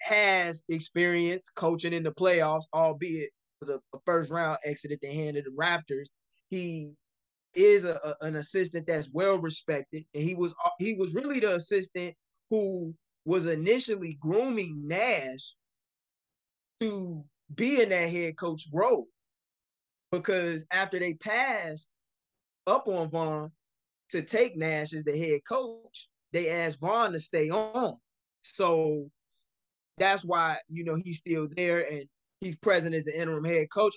has 0.02 0.64
experience 0.70 1.50
coaching 1.50 1.94
in 1.94 2.04
the 2.04 2.12
playoffs, 2.12 2.68
albeit 2.74 3.32
was 3.60 3.70
a, 3.70 3.80
a 3.94 4.00
first 4.06 4.32
round 4.32 4.58
exit 4.66 4.92
at 4.92 5.02
the 5.02 5.08
hand 5.08 5.38
of 5.38 5.44
the 5.46 5.52
Raptors. 5.52 6.08
He 6.50 6.96
is 7.54 7.84
a, 7.84 8.00
a, 8.04 8.26
an 8.26 8.36
assistant 8.36 8.88
that's 8.88 9.10
well 9.12 9.40
respected, 9.40 10.06
and 10.14 10.24
he 10.24 10.36
was 10.36 10.54
uh, 10.64 10.70
he 10.80 10.94
was 10.94 11.14
really 11.14 11.40
the 11.40 11.56
assistant 11.56 12.16
who 12.50 12.94
was 13.26 13.46
initially 13.46 14.18
grooming 14.20 14.88
Nash 14.88 15.56
to 16.82 17.24
be 17.54 17.82
in 17.82 17.90
that 17.90 18.10
head 18.10 18.38
coach 18.38 18.68
role. 18.72 19.08
Because 20.12 20.66
after 20.72 20.98
they 20.98 21.14
passed 21.14 21.90
up 22.70 22.88
on 22.88 23.10
Vaughn 23.10 23.52
to 24.10 24.22
take 24.22 24.56
Nash 24.56 24.94
as 24.94 25.04
the 25.04 25.18
head 25.18 25.42
coach, 25.48 26.08
they 26.32 26.50
asked 26.50 26.80
Vaughn 26.80 27.12
to 27.14 27.20
stay 27.20 27.50
on. 27.50 27.96
So 28.42 29.10
that's 29.98 30.24
why, 30.24 30.58
you 30.68 30.84
know, 30.84 30.96
he's 30.96 31.18
still 31.18 31.48
there 31.56 31.86
and 31.92 32.06
he's 32.42 32.56
present 32.56 32.96
as 32.96 33.06
the 33.06 33.20
interim 33.20 33.44
head 33.44 33.68
coach. 33.74 33.96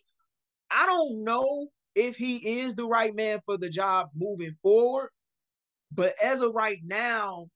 I 0.70 0.86
don't 0.86 1.24
know 1.24 1.68
if 1.94 2.16
he 2.16 2.60
is 2.60 2.74
the 2.74 2.86
right 2.86 3.14
man 3.14 3.40
for 3.44 3.56
the 3.56 3.68
job 3.68 4.08
moving 4.14 4.56
forward. 4.62 5.10
But 5.94 6.14
as 6.22 6.40
of 6.40 6.54
right 6.54 6.78
now, 6.82 7.48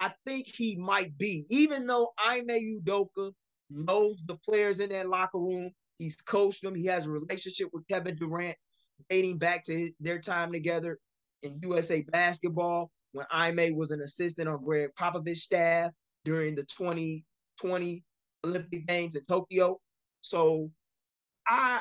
I 0.00 0.12
think 0.26 0.46
he 0.46 0.76
might 0.76 1.16
be. 1.16 1.44
Even 1.48 1.86
though 1.86 2.12
Ime 2.18 2.48
Udoka 2.48 3.30
knows 3.70 4.22
the 4.26 4.36
players 4.44 4.80
in 4.80 4.90
that 4.90 5.08
locker 5.08 5.38
room, 5.38 5.70
he's 5.98 6.16
coached 6.16 6.62
them. 6.62 6.74
He 6.74 6.86
has 6.86 7.06
a 7.06 7.10
relationship 7.10 7.68
with 7.72 7.86
Kevin 7.86 8.16
Durant 8.16 8.56
dating 9.08 9.38
back 9.38 9.64
to 9.64 9.90
their 10.00 10.18
time 10.18 10.52
together 10.52 10.98
in 11.42 11.58
USA 11.62 12.02
basketball 12.02 12.90
when 13.12 13.26
Ime 13.30 13.76
was 13.76 13.90
an 13.90 14.00
assistant 14.00 14.48
on 14.48 14.62
Gregg 14.64 14.90
Popovich's 14.98 15.42
staff 15.42 15.90
during 16.24 16.54
the 16.54 16.64
2020 16.64 18.02
Olympic 18.44 18.86
Games 18.86 19.14
in 19.14 19.24
Tokyo. 19.24 19.78
So 20.20 20.70
I 21.46 21.80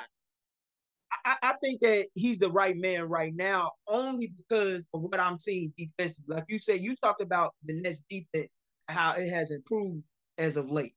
I, 1.26 1.36
I, 1.42 1.54
think 1.64 1.80
that 1.82 2.08
he's 2.16 2.40
the 2.40 2.52
right 2.52 2.76
man 2.76 3.04
right 3.04 3.34
now, 3.36 3.72
only 3.88 4.34
because 4.36 4.88
of 4.94 5.02
what 5.02 5.20
I'm 5.20 5.40
seeing 5.40 5.74
defensively. 5.78 6.36
Like 6.36 6.46
you 6.50 6.60
said, 6.60 6.82
you 6.82 6.96
talked 6.96 7.22
about 7.22 7.54
the 7.64 7.74
Nets 7.74 8.02
defense, 8.10 8.58
how 8.90 9.14
it 9.14 9.30
has 9.30 9.52
improved 9.52 10.04
as 10.38 10.58
of 10.58 10.72
late. 10.72 10.96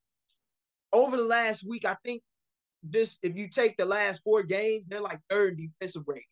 Over 0.93 1.17
the 1.17 1.25
last 1.25 1.65
week, 1.69 1.85
I 1.85 1.97
think 2.05 2.23
just 2.91 3.19
if 3.23 3.37
you 3.37 3.49
take 3.49 3.77
the 3.77 3.85
last 3.85 4.23
four 4.23 4.43
games, 4.43 4.85
they're 4.89 5.01
like 5.01 5.21
third 5.31 5.59
defensive 5.59 6.05
rate. 6.07 6.27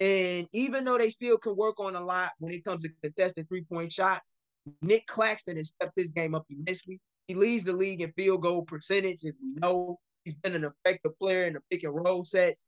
And 0.00 0.48
even 0.52 0.84
though 0.84 0.98
they 0.98 1.10
still 1.10 1.38
can 1.38 1.56
work 1.56 1.78
on 1.80 1.94
a 1.96 2.00
lot 2.00 2.32
when 2.38 2.52
it 2.52 2.64
comes 2.64 2.82
to 2.82 2.90
contested 3.02 3.48
three 3.48 3.64
point 3.64 3.92
shots, 3.92 4.38
Nic 4.82 5.06
Claxton 5.06 5.56
has 5.56 5.68
stepped 5.68 5.96
this 5.96 6.10
game 6.10 6.34
up 6.34 6.44
immensely. 6.50 7.00
He 7.28 7.34
leads 7.34 7.64
the 7.64 7.72
league 7.72 8.02
in 8.02 8.12
field 8.12 8.42
goal 8.42 8.62
percentage, 8.62 9.24
as 9.24 9.36
we 9.42 9.54
know. 9.54 9.98
He's 10.24 10.34
been 10.34 10.54
an 10.54 10.64
effective 10.64 11.18
player 11.18 11.46
in 11.46 11.54
the 11.54 11.60
pick 11.70 11.84
and 11.84 11.94
roll 11.94 12.24
sets. 12.24 12.66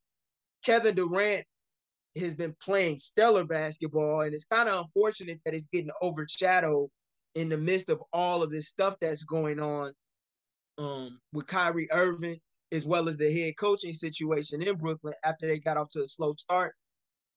Kevin 0.65 0.95
Durant 0.95 1.45
has 2.17 2.35
been 2.35 2.55
playing 2.63 2.99
stellar 2.99 3.45
basketball, 3.45 4.23
and 4.23 4.35
it's 4.35 4.45
kind 4.45 4.69
of 4.69 4.85
unfortunate 4.85 5.41
that 5.45 5.55
it's 5.55 5.67
getting 5.67 5.91
overshadowed 6.03 6.89
in 7.35 7.49
the 7.49 7.59
midst 7.59 7.89
of 7.91 8.03
all 8.13 8.43
of 8.43 8.51
this 8.51 8.69
stuff 8.69 8.97
that's 9.01 9.25
going 9.25 9.61
on 9.61 9.93
um, 10.79 11.19
with 11.33 11.47
Kyrie 11.47 11.91
Irving, 11.93 12.41
as 12.73 12.85
well 12.85 13.09
as 13.09 13.17
the 13.17 13.33
head 13.33 13.55
coaching 13.59 13.95
situation 13.95 14.63
in 14.63 14.77
Brooklyn 14.77 15.15
after 15.25 15.47
they 15.47 15.59
got 15.59 15.77
off 15.77 15.89
to 15.91 16.01
a 16.01 16.09
slow 16.09 16.35
start. 16.35 16.75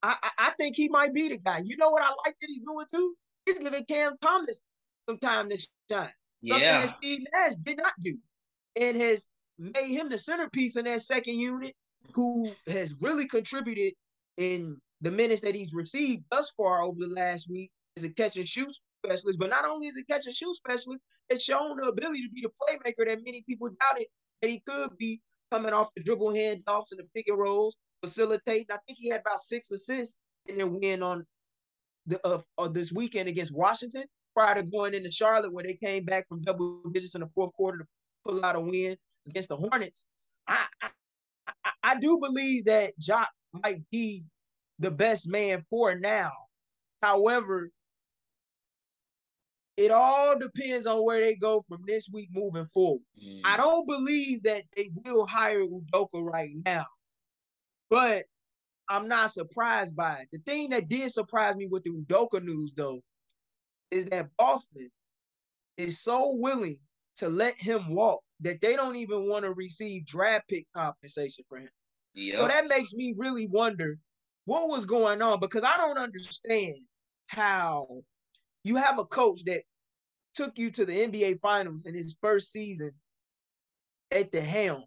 I, 0.02 0.16
I, 0.22 0.30
I 0.38 0.52
think 0.52 0.76
he 0.76 0.88
might 0.88 1.14
be 1.14 1.30
the 1.30 1.38
guy. 1.38 1.62
You 1.64 1.78
know 1.78 1.90
what 1.90 2.02
I 2.02 2.10
like 2.26 2.36
that 2.40 2.48
he's 2.48 2.62
doing 2.62 2.86
too? 2.92 3.16
He's 3.46 3.60
giving 3.60 3.86
Cam 3.86 4.16
Thomas 4.22 4.62
some 5.08 5.20
time 5.20 5.50
to 5.50 5.58
shine. 5.58 6.10
Something 6.46 6.64
yeah. 6.64 6.82
that 6.82 6.90
Steve 6.90 7.20
Nash 7.34 7.56
did 7.64 7.78
not 7.78 7.94
do. 8.02 8.18
And 8.76 9.02
has 9.02 9.26
made 9.58 9.90
him 9.90 10.10
the 10.10 10.18
centerpiece 10.18 10.78
in 10.78 10.86
that 10.86 11.02
second 11.02 11.36
unit 11.36 11.76
who 12.14 12.52
has 12.68 12.96
really 13.02 13.28
contributed 13.28 13.94
in 14.38 14.80
the 15.02 15.12
minutes 15.12 15.42
that 15.42 15.56
he's 15.56 15.74
received 15.74 16.24
thus 16.32 16.50
far 16.52 16.82
over 16.82 17.00
the 17.00 17.08
last 17.08 17.50
week 17.50 17.72
is 17.96 18.04
a 18.04 18.10
catch 18.10 18.38
and 18.38 18.48
shoot 18.48 18.72
specialist. 19.06 19.38
But 19.38 19.50
not 19.50 19.66
only 19.66 19.88
is 19.88 19.98
a 19.98 20.06
catch 20.06 20.26
and 20.26 20.36
shoot 20.36 20.56
specialist, 20.56 21.04
it's 21.30 21.44
shown 21.44 21.78
the 21.78 21.90
ability 21.90 22.22
to 22.22 22.30
be 22.34 22.42
the 22.42 22.50
playmaker 22.50 23.08
that 23.08 23.20
many 23.26 23.44
people 23.48 23.70
doubted 23.80 24.08
that 24.42 24.50
he 24.50 24.62
could 24.66 24.98
be 24.98 25.22
coming 25.52 25.74
off 25.74 25.90
the 25.96 26.04
dribble 26.04 26.32
handoffs 26.32 26.92
and 26.92 27.00
the 27.00 27.08
pick 27.16 27.28
and 27.28 27.38
rolls, 27.38 27.78
facilitating. 28.04 28.68
I 28.72 28.78
think 28.86 28.98
he 29.00 29.10
had 29.10 29.22
about 29.22 29.40
six 29.40 29.72
assists 29.72 30.16
in 30.46 30.58
their 30.58 30.68
win 30.68 31.04
on 31.04 31.26
the 32.06 32.20
uh, 32.58 32.68
this 32.68 32.92
weekend 32.92 33.30
against 33.30 33.54
Washington 33.54 34.04
prior 34.36 34.56
to 34.56 34.64
going 34.64 34.94
into 34.94 35.12
Charlotte 35.12 35.54
where 35.54 35.64
they 35.64 35.74
came 35.74 36.06
back 36.06 36.28
from 36.28 36.42
double 36.42 36.82
digits 36.92 37.16
in 37.16 37.22
the 37.22 37.30
fourth 37.36 37.54
quarter 37.54 37.80
to 37.80 37.86
pull 38.26 38.44
out 38.46 38.56
a 38.56 38.60
win 38.60 38.96
against 39.28 39.50
the 39.50 39.58
Hornets. 39.58 40.06
I, 40.48 40.66
I 40.82 40.90
I, 41.66 41.72
I 41.84 42.00
do 42.00 42.20
believe 42.20 42.66
that 42.66 42.98
Jacque 42.98 43.32
might 43.64 43.82
be 43.92 44.24
the 44.80 44.92
best 44.92 45.28
man 45.28 45.66
for 45.70 45.96
now. 45.96 46.32
However, 47.02 47.72
it 49.80 49.92
all 49.92 50.38
depends 50.38 50.86
on 50.86 51.06
where 51.06 51.22
they 51.22 51.38
go 51.38 51.62
from 51.62 51.82
this 51.88 52.10
week 52.12 52.28
moving 52.34 52.66
forward. 52.66 53.02
Mm. 53.18 53.40
I 53.46 53.56
don't 53.56 53.88
believe 53.88 54.44
that 54.44 54.64
they 54.76 54.92
will 55.06 55.26
hire 55.26 55.64
Udoka 55.64 56.22
right 56.22 56.52
now, 56.66 56.86
but 57.90 58.26
I'm 58.90 59.08
not 59.08 59.32
surprised 59.32 59.96
by 59.96 60.18
it. 60.18 60.28
The 60.34 60.40
thing 60.40 60.72
that 60.72 60.90
did 60.90 61.14
surprise 61.14 61.56
me 61.56 61.68
with 61.68 61.84
the 61.84 61.92
Udoka 61.92 62.44
news, 62.44 62.74
though, 62.76 63.00
is 63.90 64.04
that 64.06 64.28
Boston 64.38 64.90
is 65.78 66.02
so 66.02 66.34
willing 66.34 66.80
to 67.16 67.30
let 67.30 67.56
him 67.58 67.96
walk 67.96 68.20
that 68.42 68.60
they 68.60 68.76
don't 68.76 68.98
even 68.98 69.30
want 69.30 69.46
to 69.46 69.54
receive 69.54 70.06
draft 70.06 70.50
pick 70.50 70.66
compensation 70.76 71.46
for 71.48 71.58
him. 71.58 71.70
Yep. 72.16 72.36
So 72.36 72.48
that 72.50 72.68
makes 72.68 72.94
me 72.94 73.14
really 73.18 73.48
wonder 73.48 73.98
what 74.44 74.68
was 74.68 74.84
going 74.84 75.22
on 75.22 75.40
because 75.40 75.64
I 75.64 75.78
don't 75.78 75.98
understand 75.98 76.76
how 77.28 77.88
you 78.70 78.76
have 78.76 79.00
a 79.00 79.06
coach 79.06 79.44
that 79.46 79.64
took 80.36 80.60
you 80.60 80.70
to 80.70 80.86
the 80.86 80.94
NBA 80.94 81.40
finals 81.40 81.86
in 81.86 81.96
his 81.96 82.16
first 82.22 82.52
season 82.52 82.92
at 84.12 84.32
the 84.32 84.42
helm 84.42 84.84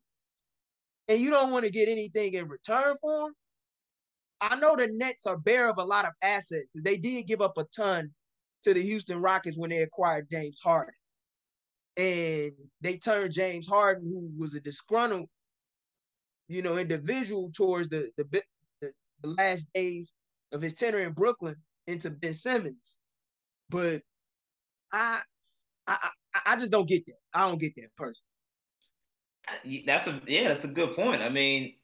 and 1.09 1.21
you 1.21 1.31
don't 1.31 1.51
want 1.51 1.64
to 1.64 1.71
get 1.71 1.88
anything 1.88 2.35
in 2.35 2.47
return 2.47 2.95
for 3.01 3.27
him. 3.27 3.35
I 4.40 4.57
know 4.57 4.77
the 4.77 4.88
Nets 4.90 5.27
are 5.27 5.37
bare 5.37 5.68
of 5.68 5.79
a 5.79 5.85
lot 5.85 6.05
of 6.05 6.12
assets. 6.23 6.75
They 6.81 6.97
did 6.97 7.27
give 7.27 7.40
up 7.40 7.59
a 7.59 7.64
ton 7.77 8.12
to 8.62 8.73
the 8.73 8.83
Houston 8.83 9.21
Rockets 9.21 9.59
when 9.59 9.71
they 9.71 9.83
acquired 9.83 10.29
James 10.31 10.59
Harden. 10.62 10.95
And 11.97 12.53
they 12.81 12.99
turned 12.99 13.33
James 13.33 13.66
Harden, 13.66 14.09
who 14.09 14.31
was 14.40 14.55
a 14.55 14.61
disgruntled, 14.61 15.29
you 16.49 16.62
know, 16.62 16.79
individual 16.79 17.51
towards 17.55 17.88
the 17.88 18.11
the, 18.16 18.42
the, 18.81 18.92
the 19.23 19.29
last 19.29 19.66
days 19.75 20.14
of 20.53 20.62
his 20.62 20.75
tenure 20.75 21.01
in 21.01 21.12
Brooklyn, 21.12 21.57
into 21.87 22.11
Ben 22.11 22.35
Simmons. 22.35 22.99
But 23.72 24.02
I 24.92 25.20
I 25.87 26.11
I, 26.46 26.56
just 26.56 26.70
don't 26.70 26.88
get 26.88 27.06
that. 27.06 27.16
I 27.35 27.48
don't 27.48 27.58
get 27.58 27.74
that 27.76 27.96
person. 27.96 28.22
That's 29.87 30.06
a 30.06 30.20
yeah, 30.28 30.48
that's 30.48 30.64
a 30.64 30.68
good 30.68 30.94
point. 30.94 31.22
I 31.22 31.28
mean, 31.28 31.74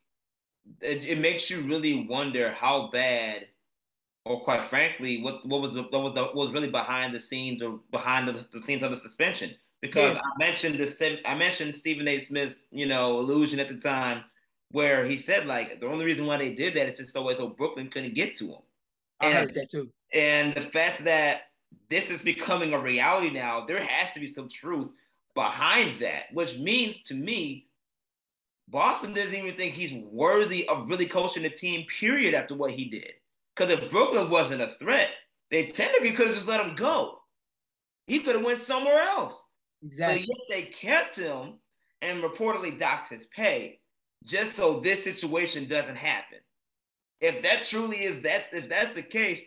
it, 0.80 1.04
it 1.04 1.18
makes 1.18 1.50
you 1.50 1.62
really 1.62 2.06
wonder 2.06 2.52
how 2.52 2.90
bad 2.92 3.46
or 4.28 4.42
quite 4.42 4.64
frankly, 4.64 5.22
what 5.22 5.44
what 5.46 5.62
was 5.62 5.72
the, 5.72 5.82
what 5.84 6.02
was 6.02 6.14
the, 6.14 6.24
what 6.24 6.36
was 6.36 6.52
really 6.52 6.70
behind 6.70 7.14
the 7.14 7.20
scenes 7.20 7.62
or 7.62 7.80
behind 7.90 8.28
the, 8.28 8.46
the 8.52 8.60
scenes 8.62 8.82
of 8.82 8.90
the 8.90 8.96
suspension? 8.96 9.54
Because 9.80 10.14
yeah. 10.14 10.20
I 10.20 10.38
mentioned 10.38 10.78
the 10.78 11.20
I 11.24 11.34
mentioned 11.34 11.74
Stephen 11.74 12.06
A. 12.06 12.18
Smith's 12.20 12.66
you 12.70 12.86
know 12.86 13.18
illusion 13.18 13.58
at 13.58 13.68
the 13.68 13.76
time, 13.76 14.24
where 14.70 15.06
he 15.06 15.16
said 15.16 15.46
like 15.46 15.80
the 15.80 15.86
only 15.86 16.04
reason 16.04 16.26
why 16.26 16.36
they 16.36 16.52
did 16.52 16.74
that 16.74 16.88
is 16.88 16.98
just 16.98 17.10
so 17.10 17.32
so 17.34 17.48
Brooklyn 17.48 17.88
couldn't 17.88 18.14
get 18.14 18.34
to 18.36 18.48
him. 18.48 18.62
I 19.20 19.32
heard 19.32 19.54
that 19.54 19.70
too. 19.70 19.90
And 20.12 20.54
the 20.54 20.62
fact 20.62 21.04
that 21.04 21.42
this 21.88 22.10
is 22.10 22.22
becoming 22.22 22.72
a 22.72 22.78
reality 22.78 23.30
now, 23.30 23.64
there 23.66 23.82
has 23.82 24.12
to 24.12 24.20
be 24.20 24.26
some 24.26 24.48
truth 24.48 24.90
behind 25.34 26.00
that, 26.00 26.24
which 26.32 26.58
means 26.58 27.02
to 27.04 27.14
me, 27.14 27.66
Boston 28.68 29.14
doesn't 29.14 29.34
even 29.34 29.54
think 29.54 29.72
he's 29.72 30.04
worthy 30.10 30.68
of 30.68 30.88
really 30.88 31.06
coaching 31.06 31.42
the 31.42 31.50
team. 31.50 31.86
Period. 31.86 32.34
After 32.34 32.54
what 32.54 32.72
he 32.72 32.86
did. 32.86 33.12
Because 33.56 33.72
if 33.72 33.90
Brooklyn 33.90 34.30
wasn't 34.30 34.62
a 34.62 34.74
threat, 34.78 35.10
they 35.50 35.66
technically 35.66 36.12
could 36.12 36.26
have 36.26 36.36
just 36.36 36.48
let 36.48 36.60
him 36.60 36.76
go. 36.76 37.18
He 38.06 38.20
could 38.20 38.36
have 38.36 38.44
went 38.44 38.60
somewhere 38.60 39.00
else. 39.00 39.42
Exactly. 39.82 40.20
But 40.20 40.28
yet 40.28 40.38
they 40.50 40.70
kept 40.70 41.16
him 41.16 41.54
and 42.02 42.22
reportedly 42.22 42.78
docked 42.78 43.08
his 43.08 43.24
pay 43.26 43.80
just 44.24 44.56
so 44.56 44.80
this 44.80 45.02
situation 45.02 45.66
doesn't 45.66 45.96
happen. 45.96 46.38
If 47.20 47.42
that 47.42 47.64
truly 47.64 48.04
is 48.04 48.20
that, 48.22 48.46
if 48.52 48.68
that's 48.68 48.94
the 48.94 49.02
case, 49.02 49.40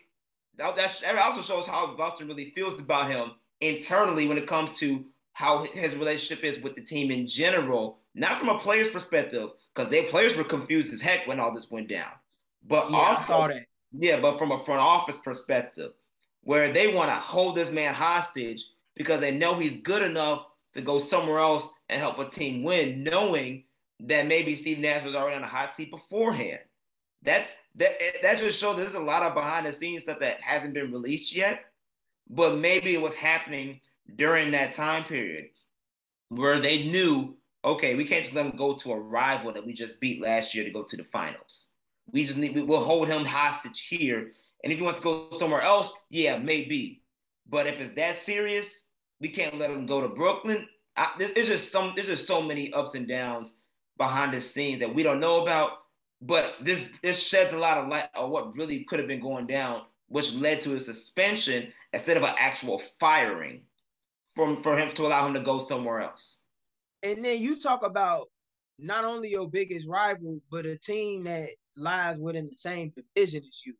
that, 0.56 0.76
that 0.76 1.18
also 1.18 1.42
shows 1.42 1.66
how 1.66 1.94
Boston 1.96 2.28
really 2.28 2.50
feels 2.50 2.78
about 2.78 3.10
him 3.10 3.32
internally 3.60 4.28
when 4.28 4.38
it 4.38 4.46
comes 4.46 4.78
to 4.78 5.04
how 5.32 5.64
his 5.64 5.96
relationship 5.96 6.44
is 6.44 6.62
with 6.62 6.74
the 6.74 6.80
team 6.82 7.10
in 7.10 7.26
general, 7.26 7.98
not 8.14 8.38
from 8.38 8.50
a 8.50 8.58
player's 8.58 8.90
perspective, 8.90 9.50
because 9.74 9.90
their 9.90 10.04
players 10.04 10.36
were 10.36 10.44
confused 10.44 10.92
as 10.92 11.00
heck 11.00 11.26
when 11.26 11.40
all 11.40 11.54
this 11.54 11.70
went 11.70 11.88
down. 11.88 12.10
But 12.66 12.90
yeah, 12.90 12.96
also, 12.98 13.18
I 13.18 13.22
saw 13.22 13.48
that. 13.48 13.66
Yeah, 13.92 14.20
but 14.20 14.38
from 14.38 14.52
a 14.52 14.62
front 14.64 14.80
office 14.80 15.18
perspective, 15.18 15.92
where 16.42 16.72
they 16.72 16.92
want 16.92 17.08
to 17.08 17.14
hold 17.14 17.56
this 17.56 17.70
man 17.70 17.94
hostage 17.94 18.64
because 18.94 19.20
they 19.20 19.30
know 19.30 19.54
he's 19.58 19.76
good 19.78 20.02
enough 20.02 20.46
to 20.74 20.80
go 20.80 20.98
somewhere 20.98 21.38
else 21.38 21.72
and 21.88 22.00
help 22.00 22.18
a 22.18 22.28
team 22.28 22.62
win, 22.62 23.02
knowing 23.02 23.64
that 24.00 24.26
maybe 24.26 24.56
Steve 24.56 24.78
Nash 24.78 25.04
was 25.04 25.14
already 25.14 25.36
on 25.36 25.42
a 25.42 25.46
hot 25.46 25.74
seat 25.74 25.90
beforehand. 25.90 26.60
That's 27.22 27.52
that 27.76 27.98
that 28.22 28.38
just 28.38 28.60
shows 28.60 28.76
there's 28.76 28.94
a 28.94 29.00
lot 29.00 29.22
of 29.22 29.34
behind 29.34 29.66
the 29.66 29.72
scenes 29.72 30.02
stuff 30.02 30.20
that 30.20 30.40
hasn't 30.40 30.74
been 30.74 30.92
released 30.92 31.34
yet, 31.34 31.64
but 32.28 32.58
maybe 32.58 32.94
it 32.94 33.02
was 33.02 33.14
happening 33.14 33.80
during 34.16 34.50
that 34.50 34.72
time 34.72 35.04
period 35.04 35.46
where 36.28 36.60
they 36.60 36.84
knew, 36.84 37.36
okay, 37.64 37.94
we 37.94 38.04
can't 38.04 38.24
just 38.24 38.34
let 38.34 38.46
him 38.46 38.56
go 38.56 38.72
to 38.74 38.92
a 38.92 38.98
rival 38.98 39.52
that 39.52 39.64
we 39.64 39.72
just 39.72 40.00
beat 40.00 40.20
last 40.20 40.54
year 40.54 40.64
to 40.64 40.70
go 40.70 40.82
to 40.82 40.96
the 40.96 41.04
finals. 41.04 41.68
We 42.10 42.24
just 42.24 42.38
need 42.38 42.56
we'll 42.56 42.82
hold 42.82 43.08
him 43.08 43.24
hostage 43.24 43.86
here. 43.88 44.32
And 44.64 44.72
if 44.72 44.78
he 44.78 44.84
wants 44.84 45.00
to 45.00 45.04
go 45.04 45.28
somewhere 45.38 45.62
else, 45.62 45.92
yeah, 46.10 46.38
maybe. 46.38 47.02
But 47.48 47.66
if 47.66 47.80
it's 47.80 47.94
that 47.94 48.16
serious, 48.16 48.86
we 49.20 49.28
can't 49.28 49.58
let 49.58 49.70
him 49.70 49.86
go 49.86 50.00
to 50.00 50.08
Brooklyn. 50.08 50.68
I, 50.96 51.10
there's 51.18 51.48
just 51.48 51.72
some 51.72 51.92
there's 51.94 52.08
just 52.08 52.26
so 52.26 52.42
many 52.42 52.72
ups 52.72 52.94
and 52.94 53.08
downs 53.08 53.56
behind 53.98 54.32
the 54.32 54.40
scenes 54.40 54.80
that 54.80 54.94
we 54.94 55.02
don't 55.02 55.20
know 55.20 55.42
about. 55.42 55.81
But 56.22 56.54
this 56.60 56.86
this 57.02 57.20
sheds 57.20 57.52
a 57.52 57.58
lot 57.58 57.78
of 57.78 57.88
light 57.88 58.08
on 58.14 58.30
what 58.30 58.56
really 58.56 58.84
could 58.84 59.00
have 59.00 59.08
been 59.08 59.20
going 59.20 59.46
down, 59.46 59.82
which 60.06 60.32
led 60.34 60.60
to 60.62 60.76
a 60.76 60.80
suspension 60.80 61.72
instead 61.92 62.16
of 62.16 62.22
an 62.22 62.34
actual 62.38 62.80
firing 63.00 63.62
from 64.34 64.62
for 64.62 64.76
him 64.76 64.90
to 64.92 65.06
allow 65.06 65.26
him 65.26 65.34
to 65.34 65.40
go 65.40 65.58
somewhere 65.58 66.00
else. 66.00 66.44
And 67.02 67.24
then 67.24 67.40
you 67.40 67.58
talk 67.58 67.84
about 67.84 68.28
not 68.78 69.04
only 69.04 69.30
your 69.30 69.48
biggest 69.48 69.88
rival, 69.88 70.40
but 70.50 70.64
a 70.64 70.78
team 70.78 71.24
that 71.24 71.50
lies 71.76 72.18
within 72.18 72.46
the 72.46 72.56
same 72.56 72.92
division 72.94 73.42
as 73.48 73.62
you. 73.66 73.74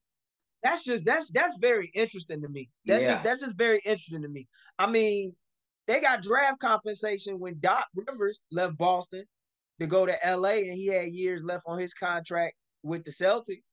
That's 0.63 0.85
just 0.85 1.05
that's 1.05 1.31
that's 1.31 1.57
very 1.59 1.91
interesting 1.95 2.43
to 2.43 2.49
me. 2.49 2.71
That's 2.87 3.03
yeah. 3.03 3.11
just 3.13 3.23
that's 3.23 3.43
just 3.43 3.57
very 3.57 3.81
interesting 3.85 4.23
to 4.23 4.29
me. 4.29 4.49
I 4.79 4.89
mean, 4.89 5.35
they 5.87 6.01
got 6.01 6.23
draft 6.23 6.61
compensation 6.61 7.39
when 7.41 7.59
Doc 7.61 7.87
Rivers 7.95 8.43
left 8.51 8.77
Boston 8.79 9.25
to 9.83 9.89
go 9.89 10.07
to 10.07 10.17
LA 10.27 10.51
and 10.51 10.73
he 10.73 10.87
had 10.87 11.09
years 11.09 11.43
left 11.43 11.65
on 11.67 11.79
his 11.79 11.95
contract 11.95 12.55
with 12.83 13.05
the 13.05 13.11
Celtics. 13.11 13.71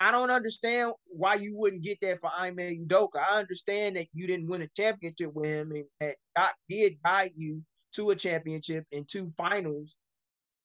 I 0.00 0.10
don't 0.10 0.30
understand 0.30 0.92
why 1.06 1.34
you 1.34 1.56
wouldn't 1.58 1.82
get 1.82 1.98
that 2.00 2.20
for 2.20 2.30
Ime 2.34 2.56
Udoka. 2.56 3.16
I 3.16 3.38
understand 3.38 3.96
that 3.96 4.06
you 4.14 4.26
didn't 4.26 4.48
win 4.48 4.62
a 4.62 4.68
championship 4.68 5.32
with 5.34 5.46
him 5.46 5.72
and 5.72 5.84
that 6.00 6.16
Doc 6.34 6.54
did 6.68 6.96
guide 7.04 7.32
you 7.36 7.62
to 7.94 8.10
a 8.10 8.16
championship 8.16 8.84
and 8.92 9.06
two 9.06 9.30
finals 9.36 9.96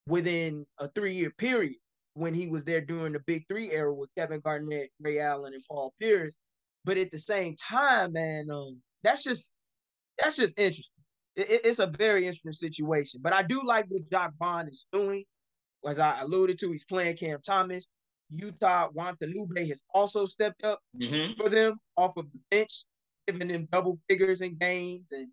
within 0.08 0.66
a 0.80 0.88
three-year 0.90 1.32
period 1.38 1.76
when 2.14 2.34
he 2.34 2.48
was 2.48 2.64
there 2.64 2.80
during 2.80 3.12
the 3.12 3.20
Big 3.20 3.44
Three 3.50 3.72
era 3.72 3.94
with 3.94 4.10
Kevin 4.18 4.40
Garnett, 4.40 4.90
Ray 5.02 5.20
Allen, 5.20 5.54
and 5.54 5.64
Paul 5.70 5.94
Pierce. 6.00 6.38
But 6.86 6.98
at 6.98 7.12
the 7.12 7.18
same 7.18 7.56
time, 7.56 8.14
man, 8.14 8.48
um, 8.50 8.82
that's 9.04 9.24
just 9.24 9.58
that's 10.18 10.38
just 10.38 10.58
interesting. 10.58 10.95
It, 11.36 11.62
it's 11.64 11.80
a 11.80 11.88
very 11.88 12.26
interesting 12.26 12.54
situation. 12.54 13.22
But 13.24 13.34
I 13.34 13.44
do 13.44 13.62
like 13.64 13.86
what 13.90 14.10
Jacque 14.10 14.34
Vaughn 14.40 14.68
is 14.68 14.86
doing. 14.92 15.24
As 15.86 16.00
I 16.00 16.22
alluded 16.22 16.58
to, 16.60 16.72
he's 16.72 16.86
playing 16.86 17.18
Cam 17.18 17.40
Thomas. 17.46 17.88
Yuta 18.34 18.92
Watanabe 18.94 19.68
has 19.68 19.84
also 19.94 20.26
stepped 20.26 20.64
up 20.64 20.80
mm-hmm. 21.00 21.40
for 21.40 21.48
them 21.48 21.76
off 21.96 22.18
of 22.18 22.26
the 22.32 22.40
bench, 22.50 22.86
giving 23.28 23.48
them 23.50 23.68
double 23.72 24.00
figures 24.10 24.42
in 24.42 24.58
games 24.58 25.12
and 25.12 25.28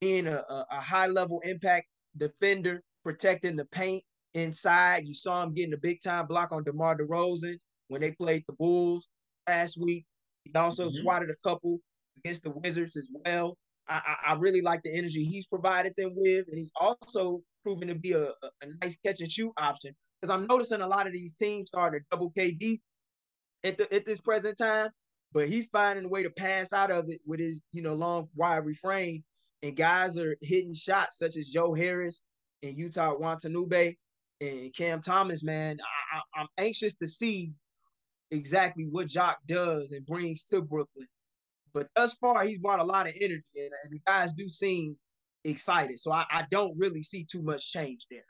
being 0.00 0.28
a, 0.28 0.44
a, 0.48 0.66
a 0.70 0.80
high 0.80 1.08
level 1.08 1.40
impact 1.44 1.86
defender, 2.16 2.82
protecting 3.02 3.56
the 3.56 3.64
paint 3.66 4.04
inside. 4.34 5.06
You 5.06 5.14
saw 5.14 5.42
him 5.42 5.54
getting 5.54 5.74
a 5.74 5.78
big 5.78 6.00
time 6.02 6.26
block 6.26 6.52
on 6.52 6.62
DeMar 6.62 6.98
DeRozan 6.98 7.56
when 7.88 8.00
they 8.00 8.12
played 8.12 8.44
the 8.46 8.54
Bulls 8.54 9.08
last 9.48 9.76
week. 9.80 10.04
He 10.44 10.52
also 10.54 10.86
mm-hmm. 10.86 11.02
swatted 11.02 11.30
a 11.30 11.48
couple 11.48 11.80
against 12.18 12.44
the 12.44 12.50
Wizards 12.50 12.96
as 12.96 13.08
well. 13.24 13.56
I, 13.88 14.16
I, 14.28 14.32
really 14.34 14.62
like 14.62 14.82
the 14.82 14.96
energy 14.96 15.24
he's 15.24 15.46
provided 15.46 15.94
them 15.96 16.12
with, 16.16 16.46
and 16.48 16.58
he's 16.58 16.72
also 16.80 17.40
proven 17.62 17.88
to 17.88 17.94
be 17.94 18.12
a, 18.12 18.24
a, 18.24 18.66
nice 18.82 18.96
catch 19.04 19.20
and 19.20 19.30
shoot 19.30 19.52
option. 19.58 19.94
Because 20.20 20.34
I'm 20.34 20.46
noticing 20.46 20.80
a 20.80 20.86
lot 20.86 21.06
of 21.06 21.12
these 21.12 21.34
teams 21.34 21.68
starting 21.68 22.00
to 22.00 22.06
double 22.10 22.32
KD 22.32 22.80
at 23.64 23.78
the, 23.78 23.92
at 23.94 24.04
this 24.04 24.20
present 24.20 24.58
time, 24.58 24.90
but 25.32 25.48
he's 25.48 25.66
finding 25.66 26.04
a 26.04 26.08
way 26.08 26.22
to 26.22 26.30
pass 26.30 26.72
out 26.72 26.90
of 26.90 27.04
it 27.08 27.20
with 27.26 27.40
his 27.40 27.60
you 27.72 27.82
know 27.82 27.94
long 27.94 28.28
wide 28.34 28.64
refrain, 28.64 29.22
and 29.62 29.76
guys 29.76 30.18
are 30.18 30.36
hitting 30.42 30.74
shots 30.74 31.18
such 31.18 31.36
as 31.36 31.48
Joe 31.48 31.72
Harris 31.72 32.22
and 32.62 32.76
Yuta 32.76 33.18
Watanabe 33.18 33.94
and 34.40 34.74
Cam 34.74 35.00
Thomas, 35.00 35.42
man, 35.42 35.78
I, 36.12 36.40
am 36.40 36.46
anxious 36.58 36.94
to 36.96 37.06
see 37.06 37.52
exactly 38.30 38.84
what 38.90 39.08
Jacque 39.08 39.38
does 39.46 39.92
and 39.92 40.04
brings 40.04 40.44
to 40.44 40.62
Brooklyn. 40.62 41.08
But 41.76 41.88
thus 41.94 42.14
far, 42.14 42.42
he's 42.44 42.56
brought 42.56 42.80
a 42.80 42.84
lot 42.84 43.06
of 43.06 43.12
energy, 43.20 43.44
and, 43.54 43.70
and 43.84 43.92
the 43.92 44.00
guys 44.06 44.32
do 44.32 44.48
seem 44.48 44.96
excited. 45.44 46.00
So 46.00 46.10
I, 46.10 46.24
I, 46.30 46.46
don't 46.50 46.74
really 46.78 47.02
see 47.02 47.22
too 47.22 47.42
much 47.42 47.70
change 47.70 48.06
there. 48.10 48.24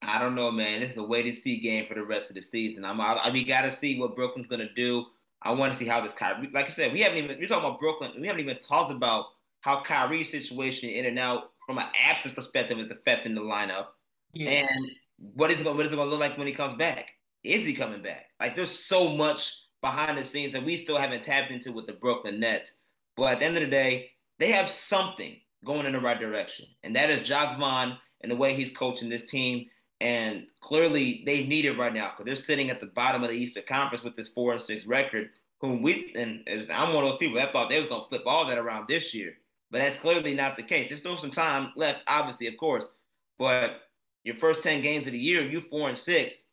I 0.00 0.18
don't 0.18 0.34
know, 0.34 0.50
man. 0.50 0.80
This 0.80 0.92
is 0.92 0.96
a 0.96 1.02
wait 1.02 1.26
and 1.26 1.34
see 1.34 1.60
game 1.60 1.84
for 1.86 1.92
the 1.92 2.02
rest 2.02 2.30
of 2.30 2.36
the 2.36 2.40
season. 2.40 2.86
I'm, 2.86 2.98
I, 3.02 3.12
I 3.12 3.30
we 3.30 3.44
got 3.44 3.62
to 3.62 3.70
see 3.70 4.00
what 4.00 4.16
Brooklyn's 4.16 4.46
gonna 4.46 4.72
do. 4.74 5.04
I 5.42 5.52
want 5.52 5.74
to 5.74 5.78
see 5.78 5.84
how 5.84 6.00
this 6.00 6.14
Kyrie, 6.14 6.48
like 6.54 6.68
I 6.68 6.70
said, 6.70 6.94
we 6.94 7.02
haven't 7.02 7.18
even 7.18 7.38
we're 7.38 7.46
talking 7.46 7.68
about 7.68 7.80
Brooklyn. 7.80 8.12
We 8.18 8.26
haven't 8.26 8.40
even 8.40 8.58
talked 8.58 8.90
about 8.90 9.26
how 9.60 9.82
Kyrie's 9.82 10.30
situation 10.30 10.88
in 10.88 11.04
and 11.04 11.18
out 11.18 11.50
from 11.66 11.76
an 11.76 11.86
absence 12.02 12.34
perspective 12.34 12.78
is 12.78 12.90
affecting 12.90 13.34
the 13.34 13.42
lineup, 13.42 13.88
yeah. 14.32 14.48
and 14.48 14.90
what 15.18 15.50
is 15.50 15.60
it 15.60 15.64
going 15.64 15.76
what 15.76 15.84
is 15.84 15.92
it 15.92 15.96
going 15.96 16.08
to 16.08 16.10
look 16.10 16.20
like 16.20 16.38
when 16.38 16.46
he 16.46 16.54
comes 16.54 16.78
back? 16.78 17.10
Is 17.44 17.66
he 17.66 17.74
coming 17.74 18.00
back? 18.00 18.30
Like 18.40 18.56
there's 18.56 18.78
so 18.78 19.10
much 19.10 19.66
behind 19.82 20.18
the 20.18 20.24
scenes 20.24 20.52
that 20.52 20.64
we 20.64 20.76
still 20.76 20.96
haven't 20.96 21.22
tapped 21.22 21.50
into 21.50 21.72
with 21.72 21.86
the 21.86 21.92
Brooklyn 21.94 22.40
Nets. 22.40 22.76
But 23.16 23.32
at 23.32 23.38
the 23.40 23.44
end 23.46 23.56
of 23.56 23.62
the 23.62 23.70
day, 23.70 24.10
they 24.38 24.52
have 24.52 24.70
something 24.70 25.36
going 25.64 25.86
in 25.86 25.92
the 25.92 26.00
right 26.00 26.18
direction, 26.18 26.66
and 26.82 26.96
that 26.96 27.10
is 27.10 27.26
Jacque 27.26 27.58
Vaughn 27.58 27.98
and 28.22 28.30
the 28.30 28.36
way 28.36 28.54
he's 28.54 28.76
coaching 28.76 29.08
this 29.08 29.30
team. 29.30 29.66
And 30.00 30.46
clearly, 30.60 31.22
they 31.26 31.44
need 31.44 31.66
it 31.66 31.76
right 31.76 31.92
now 31.92 32.10
because 32.10 32.24
they're 32.24 32.36
sitting 32.36 32.70
at 32.70 32.80
the 32.80 32.86
bottom 32.86 33.22
of 33.22 33.28
the 33.28 33.36
Eastern 33.36 33.64
Conference 33.68 34.02
with 34.02 34.16
this 34.16 34.28
four 34.28 34.52
and 34.52 34.62
six 34.62 34.86
record. 34.86 35.30
Whom 35.60 35.82
we 35.82 36.10
and 36.16 36.42
I'm 36.72 36.94
one 36.94 37.04
of 37.04 37.10
those 37.10 37.18
people 37.18 37.36
that 37.36 37.52
thought 37.52 37.68
they 37.68 37.78
was 37.78 37.88
gonna 37.88 38.06
flip 38.08 38.22
all 38.24 38.46
that 38.46 38.56
around 38.56 38.88
this 38.88 39.12
year, 39.12 39.34
but 39.70 39.78
that's 39.78 39.96
clearly 39.96 40.34
not 40.34 40.56
the 40.56 40.62
case. 40.62 40.88
There's 40.88 41.00
still 41.00 41.18
some 41.18 41.30
time 41.30 41.72
left, 41.76 42.02
obviously, 42.06 42.46
of 42.46 42.56
course, 42.56 42.90
but 43.38 43.82
your 44.24 44.36
first 44.36 44.62
ten 44.62 44.80
games 44.80 45.06
of 45.06 45.12
the 45.12 45.18
year, 45.18 45.42
you 45.42 45.60
four 45.60 45.90
and 45.90 45.98
six. 45.98 46.46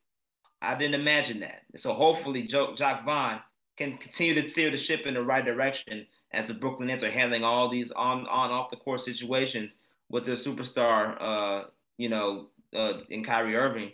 I 0.62 0.76
didn't 0.76 1.00
imagine 1.00 1.40
that. 1.42 1.62
So 1.76 1.94
hopefully, 1.94 2.44
Jacque 2.44 3.06
Vaughn 3.06 3.40
can 3.78 3.98
continue 3.98 4.42
to 4.42 4.50
steer 4.50 4.72
the 4.72 4.78
ship 4.78 5.06
in 5.06 5.14
the 5.14 5.24
right 5.24 5.46
direction 5.46 6.08
as 6.32 6.48
the 6.48 6.54
Brooklyn 6.54 6.88
Nets 6.88 7.04
are 7.04 7.12
handling 7.12 7.44
all 7.44 7.70
these 7.70 7.92
on 7.92 8.28
on 8.28 8.52
off 8.52 8.70
the 8.70 8.78
court 8.78 9.02
situations 9.02 9.78
with 10.10 10.26
their 10.26 10.36
superstar, 10.36 11.18
uh, 11.20 11.64
you 11.98 12.10
know, 12.10 12.48
uh, 12.76 13.00
in 13.10 13.24
Kyrie 13.24 13.56
Irving. 13.56 13.92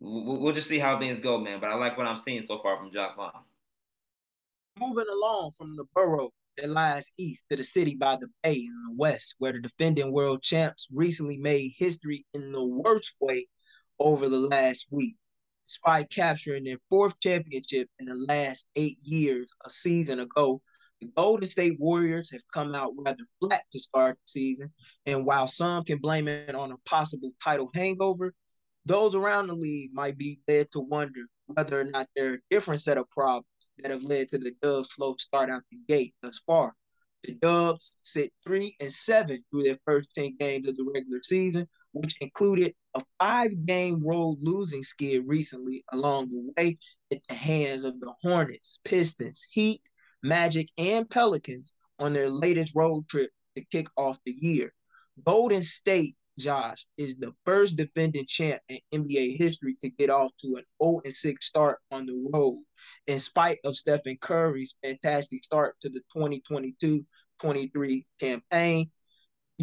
We'll, 0.00 0.40
we'll, 0.40 0.54
just 0.54 0.68
see 0.68 0.78
how 0.78 0.98
things 0.98 1.20
go, 1.20 1.38
man. 1.38 1.60
But 1.60 1.70
I 1.70 1.74
like 1.74 1.96
what 1.96 2.06
I'm 2.06 2.16
seeing 2.16 2.42
so 2.42 2.58
far 2.58 2.76
from 2.76 2.90
Jacque 2.90 3.16
Vaughn. 3.16 3.32
Moving 4.78 5.06
along 5.12 5.52
from 5.56 5.76
the 5.76 5.84
borough 5.94 6.32
that 6.58 6.68
lies 6.68 7.10
east 7.18 7.44
to 7.50 7.56
the 7.56 7.64
city 7.64 7.94
by 7.94 8.16
the 8.16 8.28
bay 8.42 8.54
in 8.54 8.82
the 8.88 8.94
west, 8.96 9.36
where 9.38 9.52
the 9.52 9.60
defending 9.60 10.12
world 10.12 10.42
champs 10.42 10.88
recently 10.92 11.36
made 11.36 11.72
history 11.76 12.26
in 12.34 12.52
the 12.52 12.64
worst 12.64 13.14
way 13.20 13.46
over 13.98 14.28
the 14.28 14.38
last 14.38 14.86
week. 14.90 15.16
Despite 15.72 16.10
capturing 16.10 16.64
their 16.64 16.76
fourth 16.90 17.18
championship 17.18 17.88
in 17.98 18.04
the 18.04 18.14
last 18.14 18.66
eight 18.76 18.98
years, 19.02 19.50
a 19.64 19.70
season 19.70 20.20
ago, 20.20 20.60
the 21.00 21.06
Golden 21.16 21.48
State 21.48 21.80
Warriors 21.80 22.30
have 22.30 22.42
come 22.52 22.74
out 22.74 22.92
rather 22.94 23.24
flat 23.40 23.62
to 23.72 23.78
start 23.78 24.18
the 24.18 24.30
season, 24.30 24.70
and 25.06 25.24
while 25.24 25.46
some 25.46 25.82
can 25.82 25.96
blame 25.96 26.28
it 26.28 26.54
on 26.54 26.72
a 26.72 26.76
possible 26.84 27.32
title 27.42 27.70
hangover, 27.74 28.34
those 28.84 29.14
around 29.14 29.46
the 29.46 29.54
league 29.54 29.94
might 29.94 30.18
be 30.18 30.40
led 30.46 30.70
to 30.72 30.80
wonder 30.80 31.22
whether 31.46 31.80
or 31.80 31.84
not 31.84 32.06
there 32.14 32.32
are 32.32 32.34
a 32.34 32.48
different 32.50 32.82
set 32.82 32.98
of 32.98 33.08
problems 33.08 33.46
that 33.78 33.90
have 33.90 34.02
led 34.02 34.28
to 34.28 34.36
the 34.36 34.54
Dubs' 34.60 34.92
slow 34.94 35.16
start 35.18 35.48
out 35.48 35.62
the 35.70 35.78
gate 35.88 36.14
thus 36.20 36.38
far. 36.46 36.74
The 37.24 37.32
Dubs 37.32 37.92
sit 38.04 38.30
three 38.44 38.76
and 38.78 38.92
seven 38.92 39.42
through 39.50 39.62
their 39.62 39.78
first 39.86 40.14
10 40.14 40.36
games 40.38 40.68
of 40.68 40.76
the 40.76 40.84
regular 40.94 41.22
season, 41.22 41.66
which 41.92 42.20
included 42.20 42.74
a 42.94 43.02
five-game 43.20 44.02
road 44.04 44.38
losing 44.40 44.82
skid 44.82 45.22
recently 45.26 45.84
along 45.92 46.30
the 46.30 46.52
way 46.56 46.78
at 47.10 47.20
the 47.28 47.34
hands 47.34 47.84
of 47.84 47.98
the 48.00 48.12
Hornets, 48.22 48.80
Pistons, 48.84 49.46
Heat, 49.50 49.82
Magic, 50.22 50.68
and 50.78 51.08
Pelicans 51.08 51.74
on 51.98 52.12
their 52.12 52.30
latest 52.30 52.74
road 52.74 53.08
trip 53.08 53.30
to 53.56 53.64
kick 53.64 53.88
off 53.96 54.18
the 54.24 54.32
year. 54.32 54.72
Golden 55.24 55.62
State, 55.62 56.16
Josh, 56.38 56.86
is 56.96 57.16
the 57.16 57.32
first 57.44 57.76
defending 57.76 58.26
champ 58.26 58.62
in 58.68 58.78
NBA 58.92 59.38
history 59.38 59.76
to 59.82 59.90
get 59.90 60.10
off 60.10 60.30
to 60.40 60.56
an 60.56 60.64
0 60.82 61.02
6 61.04 61.46
start 61.46 61.78
on 61.90 62.06
the 62.06 62.30
road, 62.32 62.62
in 63.06 63.20
spite 63.20 63.58
of 63.64 63.76
Stephen 63.76 64.16
Curry's 64.20 64.76
fantastic 64.82 65.44
start 65.44 65.76
to 65.80 65.88
the 65.88 66.00
2022 66.12 67.04
23 67.40 68.06
campaign. 68.20 68.90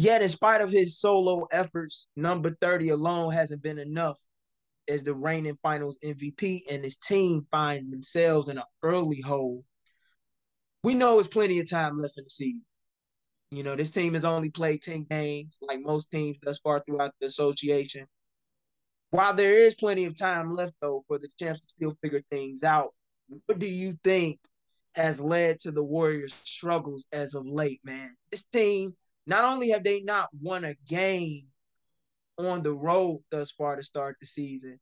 Yet, 0.00 0.22
in 0.22 0.28
spite 0.28 0.60
of 0.60 0.70
his 0.70 0.98
solo 0.98 1.46
efforts, 1.52 2.08
number 2.16 2.56
30 2.60 2.90
alone 2.90 3.32
hasn't 3.32 3.62
been 3.62 3.78
enough 3.78 4.18
as 4.88 5.02
the 5.02 5.14
reigning 5.14 5.58
finals 5.62 5.98
MVP 6.04 6.62
and 6.70 6.82
his 6.84 6.96
team 6.96 7.46
find 7.50 7.92
themselves 7.92 8.48
in 8.48 8.58
an 8.58 8.64
early 8.82 9.20
hole 9.20 9.64
we 10.82 10.94
know 10.94 11.14
there's 11.14 11.28
plenty 11.28 11.58
of 11.58 11.68
time 11.68 11.96
left 11.96 12.18
in 12.18 12.24
the 12.24 12.30
season. 12.30 12.64
You 13.50 13.62
know, 13.62 13.76
this 13.76 13.90
team 13.90 14.14
has 14.14 14.24
only 14.24 14.50
played 14.50 14.82
10 14.82 15.06
games, 15.10 15.58
like 15.60 15.80
most 15.80 16.10
teams 16.10 16.38
thus 16.42 16.60
far 16.60 16.80
throughout 16.80 17.12
the 17.20 17.26
association. 17.26 18.06
While 19.10 19.34
there 19.34 19.54
is 19.54 19.74
plenty 19.74 20.04
of 20.04 20.16
time 20.16 20.50
left, 20.52 20.74
though, 20.80 21.04
for 21.08 21.18
the 21.18 21.28
champs 21.38 21.60
to 21.60 21.68
still 21.68 21.96
figure 22.00 22.22
things 22.30 22.62
out, 22.62 22.94
what 23.46 23.58
do 23.58 23.66
you 23.66 23.98
think 24.04 24.38
has 24.94 25.20
led 25.20 25.58
to 25.60 25.72
the 25.72 25.82
Warriors' 25.82 26.34
struggles 26.44 27.06
as 27.12 27.34
of 27.34 27.44
late, 27.44 27.80
man? 27.82 28.16
This 28.30 28.44
team, 28.44 28.94
not 29.26 29.44
only 29.44 29.70
have 29.70 29.84
they 29.84 30.00
not 30.00 30.28
won 30.40 30.64
a 30.64 30.74
game 30.88 31.46
on 32.38 32.62
the 32.62 32.72
road 32.72 33.22
thus 33.30 33.50
far 33.50 33.76
to 33.76 33.82
start 33.82 34.16
the 34.20 34.26
season, 34.26 34.78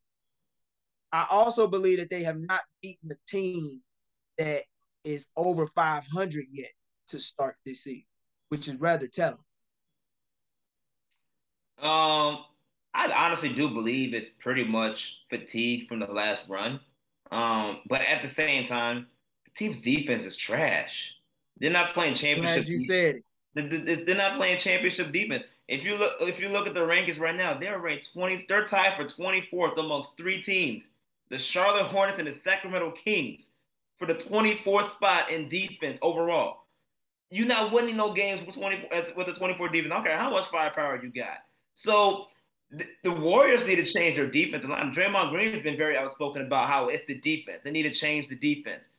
I 1.13 1.27
also 1.31 1.67
believe 1.67 1.99
that 1.99 2.11
they 2.11 2.23
have 2.23 2.39
not 2.39 2.61
beaten 2.83 3.11
a 3.11 3.17
team 3.27 3.81
that 4.37 4.65
is 5.05 5.27
over 5.37 5.67
500 5.67 6.45
yet 6.51 6.71
to 7.09 7.19
start 7.19 7.57
this 7.65 7.85
season, 7.85 8.05
which 8.51 8.69
is 8.69 8.79
rather 8.79 9.07
telling. 9.07 9.39
Um, 11.81 12.45
I 12.95 13.13
honestly 13.17 13.51
do 13.51 13.69
believe 13.71 14.13
it's 14.13 14.31
pretty 14.41 14.65
much 14.65 15.23
fatigue 15.31 15.87
from 15.87 16.01
the 16.01 16.07
last 16.07 16.49
run. 16.49 16.81
Um, 17.31 17.79
but 17.89 18.01
at 18.03 18.23
the 18.23 18.29
same 18.29 18.65
time, 18.65 19.07
the 19.45 19.51
team's 19.53 19.81
defense 19.81 20.25
is 20.25 20.37
trash. 20.37 21.15
They're 21.59 21.71
not 21.71 21.93
playing 21.93 22.15
championship. 22.15 22.67
Glad 22.67 22.69
you 22.69 22.83
said 22.83 23.17
it. 23.17 23.25
They're 23.55 24.17
not 24.17 24.37
playing 24.37 24.59
championship 24.59 25.13
defense. 25.13 25.45
If 25.69 25.85
you 25.85 25.97
look, 25.97 26.15
if 26.21 26.41
you 26.41 26.49
look 26.49 26.67
at 26.67 26.75
the 26.75 26.81
rankings 26.81 27.21
right 27.21 27.37
now, 27.37 27.55
they're 27.55 27.79
ranked 27.79 28.13
20. 28.13 28.47
They're 28.49 28.65
tied 28.65 28.95
for 28.97 29.05
24th 29.05 29.79
amongst 29.79 30.17
three 30.17 30.41
teams: 30.41 30.91
the 31.29 31.39
Charlotte 31.39 31.85
Hornets 31.85 32.19
and 32.19 32.29
the 32.29 32.33
Sacramento 32.33 32.93
Kings 32.93 33.51
for 33.97 34.07
the 34.07 34.15
24th 34.15 34.91
spot 34.91 35.31
in 35.31 35.49
defense 35.49 35.99
overall. 36.03 36.65
You're 37.31 37.47
not 37.47 37.73
winning 37.73 37.97
no 37.97 38.13
games 38.13 38.45
with 38.47 38.55
24 38.55 38.89
with 39.17 39.27
the 39.27 39.35
24 39.35 39.69
defense. 39.69 39.93
I 39.93 39.97
don't 39.97 40.07
care 40.07 40.17
how 40.17 40.31
much 40.31 40.47
firepower 40.47 41.03
you 41.03 41.11
got. 41.11 41.39
So 41.75 42.29
the, 42.71 42.87
the 43.03 43.13
Warriors 43.13 43.67
need 43.67 43.77
to 43.77 43.85
change 43.85 44.17
their 44.17 44.31
defense 44.31 44.65
And. 44.65 44.95
Draymond 44.95 45.31
Green 45.31 45.53
has 45.53 45.63
been 45.63 45.77
very 45.77 45.97
outspoken 45.97 46.43
about 46.43 46.69
how 46.69 46.89
it's 46.89 47.05
the 47.05 47.19
defense. 47.19 47.63
They 47.63 47.71
need 47.71 47.83
to 47.85 47.91
change 47.91 48.29
the 48.29 48.37
defense. 48.37 48.91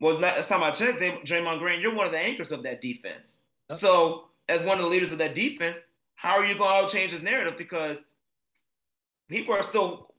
Well, 0.00 0.18
last 0.18 0.48
time 0.48 0.62
I 0.62 0.70
checked, 0.70 1.00
Draymond 1.00 1.58
Green, 1.58 1.80
you're 1.80 1.94
one 1.94 2.06
of 2.06 2.12
the 2.12 2.18
anchors 2.18 2.52
of 2.52 2.62
that 2.62 2.80
defense. 2.80 3.38
So, 3.72 4.28
as 4.48 4.62
one 4.62 4.78
of 4.78 4.84
the 4.84 4.90
leaders 4.90 5.12
of 5.12 5.18
that 5.18 5.34
defense, 5.34 5.78
how 6.14 6.38
are 6.38 6.44
you 6.44 6.54
going 6.56 6.86
to 6.86 6.92
change 6.92 7.12
this 7.12 7.22
narrative? 7.22 7.56
Because 7.56 8.04
people 9.28 9.54
are 9.54 9.62
still 9.62 10.14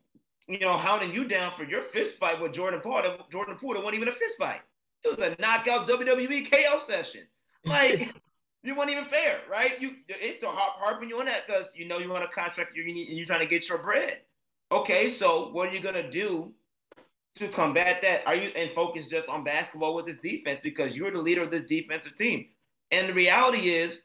you 0.48 0.60
know, 0.60 0.78
hounding 0.78 1.14
you 1.14 1.28
down 1.28 1.54
for 1.58 1.64
your 1.64 1.82
fist 1.82 2.18
fight 2.18 2.40
with 2.40 2.54
Jordan 2.54 2.80
Poole. 2.80 3.02
Jordan 3.32 3.56
Poole, 3.56 3.76
wasn't 3.76 3.96
even 3.96 4.08
a 4.08 4.12
fist 4.12 4.38
fight. 4.38 4.62
It 5.04 5.16
was 5.16 5.20
a 5.20 5.36
knockout 5.40 5.88
WWE 5.88 6.50
KO 6.50 6.80
session. 6.80 7.22
Like, 7.64 8.14
you 8.64 8.76
weren't 8.76 8.92
even 8.92 9.06
fair, 9.06 9.40
right? 9.50 9.80
You 9.82 9.96
it's 10.08 10.38
still 10.38 10.52
harping 10.52 11.10
you 11.10 11.20
on 11.20 11.26
that 11.26 11.48
because 11.48 11.70
you 11.76 11.88
know 11.88 11.98
you 11.98 12.10
want 12.10 12.24
a 12.24 12.28
contract, 12.28 12.76
you 12.76 12.86
need, 12.86 13.10
and 13.10 13.18
you're 13.18 13.26
trying 13.26 13.40
to 13.40 13.48
get 13.48 13.70
your 13.70 13.80
bread. 13.80 14.22
Okay, 14.72 15.10
so 15.10 15.50
what 15.52 15.70
are 15.70 15.74
you 15.74 15.80
gonna 15.80 16.10
do 16.10 16.52
to 17.36 17.48
combat 17.48 18.02
that? 18.02 18.26
Are 18.26 18.36
you 18.36 18.50
and 18.56 18.72
focus 18.72 19.08
just 19.08 19.30
on 19.30 19.44
basketball 19.44 19.96
with 19.96 20.06
this 20.06 20.18
defense 20.18 20.60
because 20.62 20.98
you're 20.98 21.12
the 21.12 21.22
leader 21.22 21.44
of 21.44 21.52
this 21.52 21.64
defensive 21.64 22.16
team? 22.16 22.48
And 22.92 23.10
the 23.10 23.14
reality 23.14 23.70
is, 23.70 24.00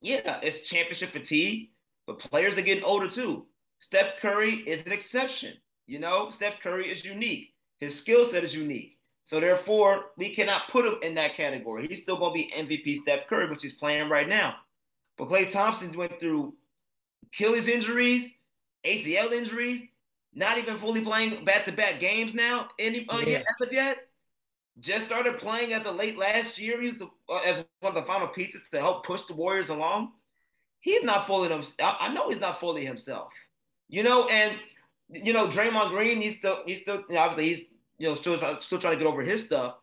yeah, 0.00 0.40
it's 0.42 0.68
championship 0.68 1.10
fatigue, 1.10 1.70
but 2.06 2.18
players 2.18 2.58
are 2.58 2.62
getting 2.62 2.84
older 2.84 3.08
too. 3.08 3.46
Steph 3.78 4.20
Curry 4.20 4.56
is 4.66 4.84
an 4.86 4.92
exception. 4.92 5.54
You 5.86 5.98
know, 5.98 6.30
Steph 6.30 6.60
Curry 6.60 6.88
is 6.88 7.04
unique. 7.04 7.54
His 7.78 7.98
skill 7.98 8.24
set 8.24 8.44
is 8.44 8.54
unique. 8.54 8.98
So 9.24 9.40
therefore, 9.40 10.06
we 10.16 10.34
cannot 10.34 10.68
put 10.68 10.84
him 10.84 10.96
in 11.02 11.14
that 11.14 11.34
category. 11.34 11.86
He's 11.86 12.02
still 12.02 12.16
going 12.16 12.32
to 12.32 12.44
be 12.44 12.52
MVP 12.56 12.98
Steph 12.98 13.26
Curry, 13.26 13.48
which 13.48 13.62
he's 13.62 13.72
playing 13.72 14.08
right 14.08 14.28
now. 14.28 14.56
But 15.16 15.28
Klay 15.28 15.50
Thompson 15.50 15.96
went 15.96 16.18
through 16.18 16.54
Achilles 17.26 17.68
injuries, 17.68 18.30
ACL 18.84 19.32
injuries, 19.32 19.82
not 20.34 20.58
even 20.58 20.78
fully 20.78 21.02
playing 21.02 21.44
back-to-back 21.44 22.00
games 22.00 22.34
now. 22.34 22.68
Any 22.78 23.06
uh, 23.08 23.18
yeah. 23.18 23.26
yet, 23.26 23.44
as 23.48 23.66
of 23.66 23.72
yet, 23.72 23.98
just 24.80 25.06
started 25.06 25.38
playing 25.38 25.72
as 25.72 25.86
of 25.86 25.96
late 25.96 26.18
last 26.18 26.58
year. 26.58 26.80
He's 26.80 26.98
the, 26.98 27.08
uh, 27.28 27.40
as 27.44 27.64
one 27.80 27.90
of 27.90 27.94
the 27.94 28.02
final 28.02 28.28
pieces 28.28 28.62
to 28.70 28.80
help 28.80 29.04
push 29.06 29.22
the 29.22 29.34
Warriors 29.34 29.68
along. 29.68 30.12
He's 30.80 31.04
not 31.04 31.26
fully 31.26 31.48
himself. 31.48 31.96
I 32.00 32.12
know 32.12 32.28
he's 32.28 32.40
not 32.40 32.58
fully 32.58 32.84
himself. 32.84 33.32
You 33.88 34.02
know, 34.02 34.26
and 34.28 34.58
you 35.10 35.32
know, 35.32 35.46
Draymond 35.46 35.90
Green, 35.90 36.20
he's 36.20 36.38
still 36.38 36.62
he's 36.66 36.80
still 36.80 37.04
you 37.08 37.14
know, 37.14 37.20
obviously 37.20 37.48
he's 37.48 37.64
you 37.98 38.08
know 38.08 38.14
still 38.14 38.38
still 38.60 38.78
trying 38.78 38.94
to 38.94 38.98
get 38.98 39.06
over 39.06 39.22
his 39.22 39.44
stuff, 39.44 39.76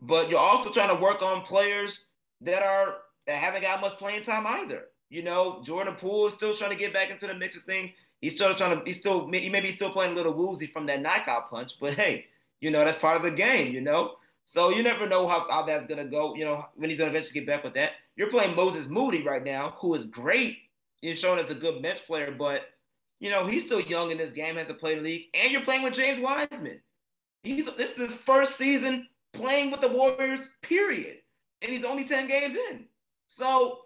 but 0.00 0.30
you're 0.30 0.38
also 0.38 0.70
trying 0.70 0.94
to 0.94 1.02
work 1.02 1.22
on 1.22 1.42
players 1.42 2.06
that 2.40 2.62
are 2.62 2.98
that 3.26 3.36
haven't 3.36 3.62
got 3.62 3.80
much 3.80 3.98
playing 3.98 4.22
time 4.22 4.46
either. 4.46 4.84
You 5.10 5.22
know, 5.22 5.62
Jordan 5.64 5.94
Poole 5.94 6.26
is 6.26 6.34
still 6.34 6.54
trying 6.54 6.70
to 6.70 6.76
get 6.76 6.92
back 6.92 7.10
into 7.10 7.26
the 7.26 7.34
mix 7.34 7.56
of 7.56 7.62
things. 7.62 7.90
He's 8.20 8.34
still 8.34 8.54
trying 8.54 8.78
to. 8.78 8.84
He's 8.84 8.98
still. 8.98 9.30
He 9.30 9.48
maybe 9.48 9.72
still 9.72 9.90
playing 9.90 10.12
a 10.12 10.16
little 10.16 10.32
woozy 10.32 10.66
from 10.66 10.86
that 10.86 11.02
knockout 11.02 11.50
punch, 11.50 11.74
but 11.80 11.94
hey, 11.94 12.26
you 12.60 12.70
know 12.70 12.84
that's 12.84 12.98
part 12.98 13.16
of 13.16 13.22
the 13.22 13.30
game. 13.30 13.72
You 13.72 13.80
know, 13.80 14.16
so 14.50 14.70
you 14.70 14.82
never 14.82 15.06
know 15.06 15.28
how, 15.28 15.46
how 15.50 15.66
that's 15.66 15.84
gonna 15.84 16.06
go. 16.06 16.34
You 16.34 16.46
know 16.46 16.64
when 16.74 16.88
he's 16.88 16.98
gonna 16.98 17.10
eventually 17.10 17.38
get 17.38 17.46
back 17.46 17.62
with 17.62 17.74
that. 17.74 17.92
You're 18.16 18.30
playing 18.30 18.56
Moses 18.56 18.86
Moody 18.86 19.22
right 19.22 19.44
now, 19.44 19.74
who 19.76 19.92
is 19.94 20.06
great. 20.06 20.56
He's 21.02 21.18
shown 21.18 21.38
as 21.38 21.50
a 21.50 21.54
good 21.54 21.82
bench 21.82 22.06
player, 22.06 22.30
but 22.36 22.62
you 23.20 23.28
know 23.28 23.46
he's 23.46 23.66
still 23.66 23.82
young 23.82 24.10
in 24.10 24.16
this 24.16 24.32
game, 24.32 24.56
has 24.56 24.66
to 24.68 24.72
play 24.72 24.94
the 24.94 25.02
league, 25.02 25.26
and 25.34 25.52
you're 25.52 25.60
playing 25.60 25.82
with 25.82 25.92
James 25.92 26.18
Wiseman. 26.18 26.80
He's 27.42 27.66
this 27.76 27.98
is 27.98 28.12
his 28.12 28.16
first 28.16 28.56
season 28.56 29.06
playing 29.34 29.70
with 29.70 29.82
the 29.82 29.88
Warriors. 29.88 30.48
Period, 30.62 31.18
and 31.60 31.70
he's 31.70 31.84
only 31.84 32.04
ten 32.04 32.26
games 32.26 32.56
in. 32.70 32.86
So 33.26 33.80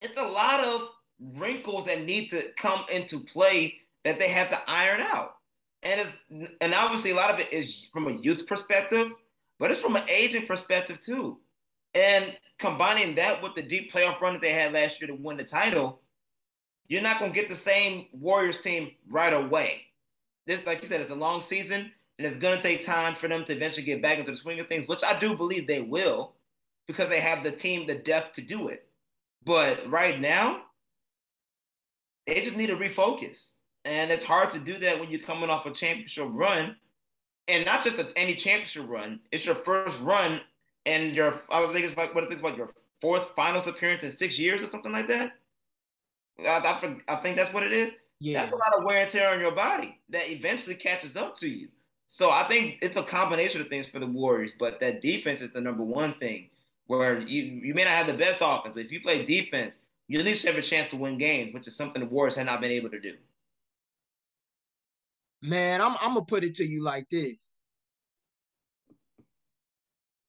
it's 0.00 0.16
a 0.16 0.26
lot 0.26 0.64
of 0.64 0.88
wrinkles 1.34 1.84
that 1.84 2.06
need 2.06 2.30
to 2.30 2.50
come 2.56 2.86
into 2.90 3.20
play 3.20 3.74
that 4.04 4.18
they 4.18 4.28
have 4.28 4.48
to 4.48 4.58
iron 4.66 5.02
out. 5.02 5.34
And 5.82 6.00
it's 6.00 6.16
and 6.62 6.72
obviously 6.72 7.10
a 7.10 7.14
lot 7.14 7.30
of 7.30 7.38
it 7.40 7.52
is 7.52 7.88
from 7.92 8.08
a 8.08 8.12
youth 8.12 8.46
perspective, 8.46 9.12
but 9.58 9.70
it's 9.70 9.80
from 9.80 9.96
an 9.96 10.08
agent 10.08 10.46
perspective 10.46 11.00
too. 11.00 11.38
And 11.94 12.36
combining 12.58 13.14
that 13.16 13.42
with 13.42 13.54
the 13.54 13.62
deep 13.62 13.92
playoff 13.92 14.20
run 14.20 14.34
that 14.34 14.42
they 14.42 14.52
had 14.52 14.72
last 14.72 15.00
year 15.00 15.08
to 15.08 15.14
win 15.14 15.36
the 15.36 15.44
title, 15.44 16.00
you're 16.88 17.02
not 17.02 17.18
going 17.18 17.32
to 17.32 17.34
get 17.34 17.48
the 17.48 17.54
same 17.54 18.06
Warriors 18.12 18.58
team 18.58 18.92
right 19.08 19.32
away. 19.32 19.82
This, 20.46 20.64
like 20.66 20.82
you 20.82 20.88
said, 20.88 21.00
it's 21.00 21.10
a 21.10 21.16
long 21.16 21.42
season, 21.42 21.90
and 22.18 22.26
it's 22.26 22.38
going 22.38 22.56
to 22.56 22.62
take 22.62 22.84
time 22.84 23.14
for 23.14 23.28
them 23.28 23.44
to 23.44 23.52
eventually 23.52 23.84
get 23.84 24.02
back 24.02 24.18
into 24.18 24.30
the 24.30 24.36
swing 24.36 24.60
of 24.60 24.68
things, 24.68 24.86
which 24.86 25.02
I 25.02 25.18
do 25.18 25.36
believe 25.36 25.66
they 25.66 25.80
will, 25.80 26.34
because 26.86 27.08
they 27.08 27.20
have 27.20 27.42
the 27.42 27.50
team, 27.50 27.86
the 27.86 27.96
depth 27.96 28.34
to 28.34 28.42
do 28.42 28.68
it. 28.68 28.86
But 29.44 29.90
right 29.90 30.20
now, 30.20 30.62
they 32.26 32.40
just 32.42 32.56
need 32.56 32.68
to 32.68 32.76
refocus. 32.76 33.52
And 33.84 34.10
it's 34.10 34.24
hard 34.24 34.50
to 34.52 34.58
do 34.58 34.78
that 34.78 34.98
when 34.98 35.10
you're 35.10 35.20
coming 35.20 35.50
off 35.50 35.66
a 35.66 35.72
championship 35.72 36.28
run. 36.30 36.76
And 37.48 37.64
not 37.64 37.84
just 37.84 37.98
a, 37.98 38.08
any 38.16 38.34
championship 38.34 38.88
run, 38.88 39.20
it's 39.30 39.46
your 39.46 39.54
first 39.54 40.00
run 40.00 40.40
and 40.84 41.14
your 41.14 41.40
I 41.50 41.70
think 41.72 41.84
it's 41.84 41.96
like 41.96 42.14
what 42.14 42.24
is 42.24 42.30
it 42.30 42.42
like 42.42 42.56
your 42.56 42.70
fourth 43.00 43.30
finals 43.36 43.66
appearance 43.66 44.02
in 44.02 44.10
six 44.10 44.38
years 44.38 44.62
or 44.62 44.66
something 44.66 44.92
like 44.92 45.08
that. 45.08 45.32
I, 46.40 46.58
I, 46.58 46.96
I 47.08 47.16
think 47.16 47.36
that's 47.36 47.52
what 47.52 47.62
it 47.62 47.72
is. 47.72 47.92
Yeah. 48.20 48.42
That's 48.42 48.52
a 48.52 48.56
lot 48.56 48.74
of 48.74 48.84
wear 48.84 49.02
and 49.02 49.10
tear 49.10 49.28
on 49.30 49.40
your 49.40 49.52
body 49.52 49.98
that 50.10 50.30
eventually 50.30 50.74
catches 50.74 51.16
up 51.16 51.36
to 51.38 51.48
you. 51.48 51.68
So 52.06 52.30
I 52.30 52.44
think 52.44 52.78
it's 52.82 52.96
a 52.96 53.02
combination 53.02 53.60
of 53.60 53.68
things 53.68 53.86
for 53.86 53.98
the 53.98 54.06
Warriors, 54.06 54.54
but 54.58 54.80
that 54.80 55.02
defense 55.02 55.40
is 55.40 55.52
the 55.52 55.60
number 55.60 55.82
one 55.82 56.14
thing 56.14 56.48
where 56.86 57.20
you, 57.20 57.42
you 57.42 57.74
may 57.74 57.84
not 57.84 57.92
have 57.92 58.06
the 58.06 58.14
best 58.14 58.38
offense, 58.40 58.74
but 58.74 58.84
if 58.84 58.92
you 58.92 59.00
play 59.00 59.24
defense, 59.24 59.78
you 60.08 60.20
at 60.20 60.24
least 60.24 60.46
have 60.46 60.56
a 60.56 60.62
chance 60.62 60.88
to 60.88 60.96
win 60.96 61.18
games, 61.18 61.52
which 61.52 61.66
is 61.66 61.74
something 61.74 62.00
the 62.00 62.08
Warriors 62.08 62.36
have 62.36 62.46
not 62.46 62.60
been 62.60 62.70
able 62.70 62.90
to 62.90 63.00
do. 63.00 63.14
Man, 65.42 65.80
I'm 65.80 65.96
I'm 66.00 66.14
gonna 66.14 66.24
put 66.24 66.44
it 66.44 66.54
to 66.56 66.64
you 66.64 66.82
like 66.82 67.08
this. 67.10 67.58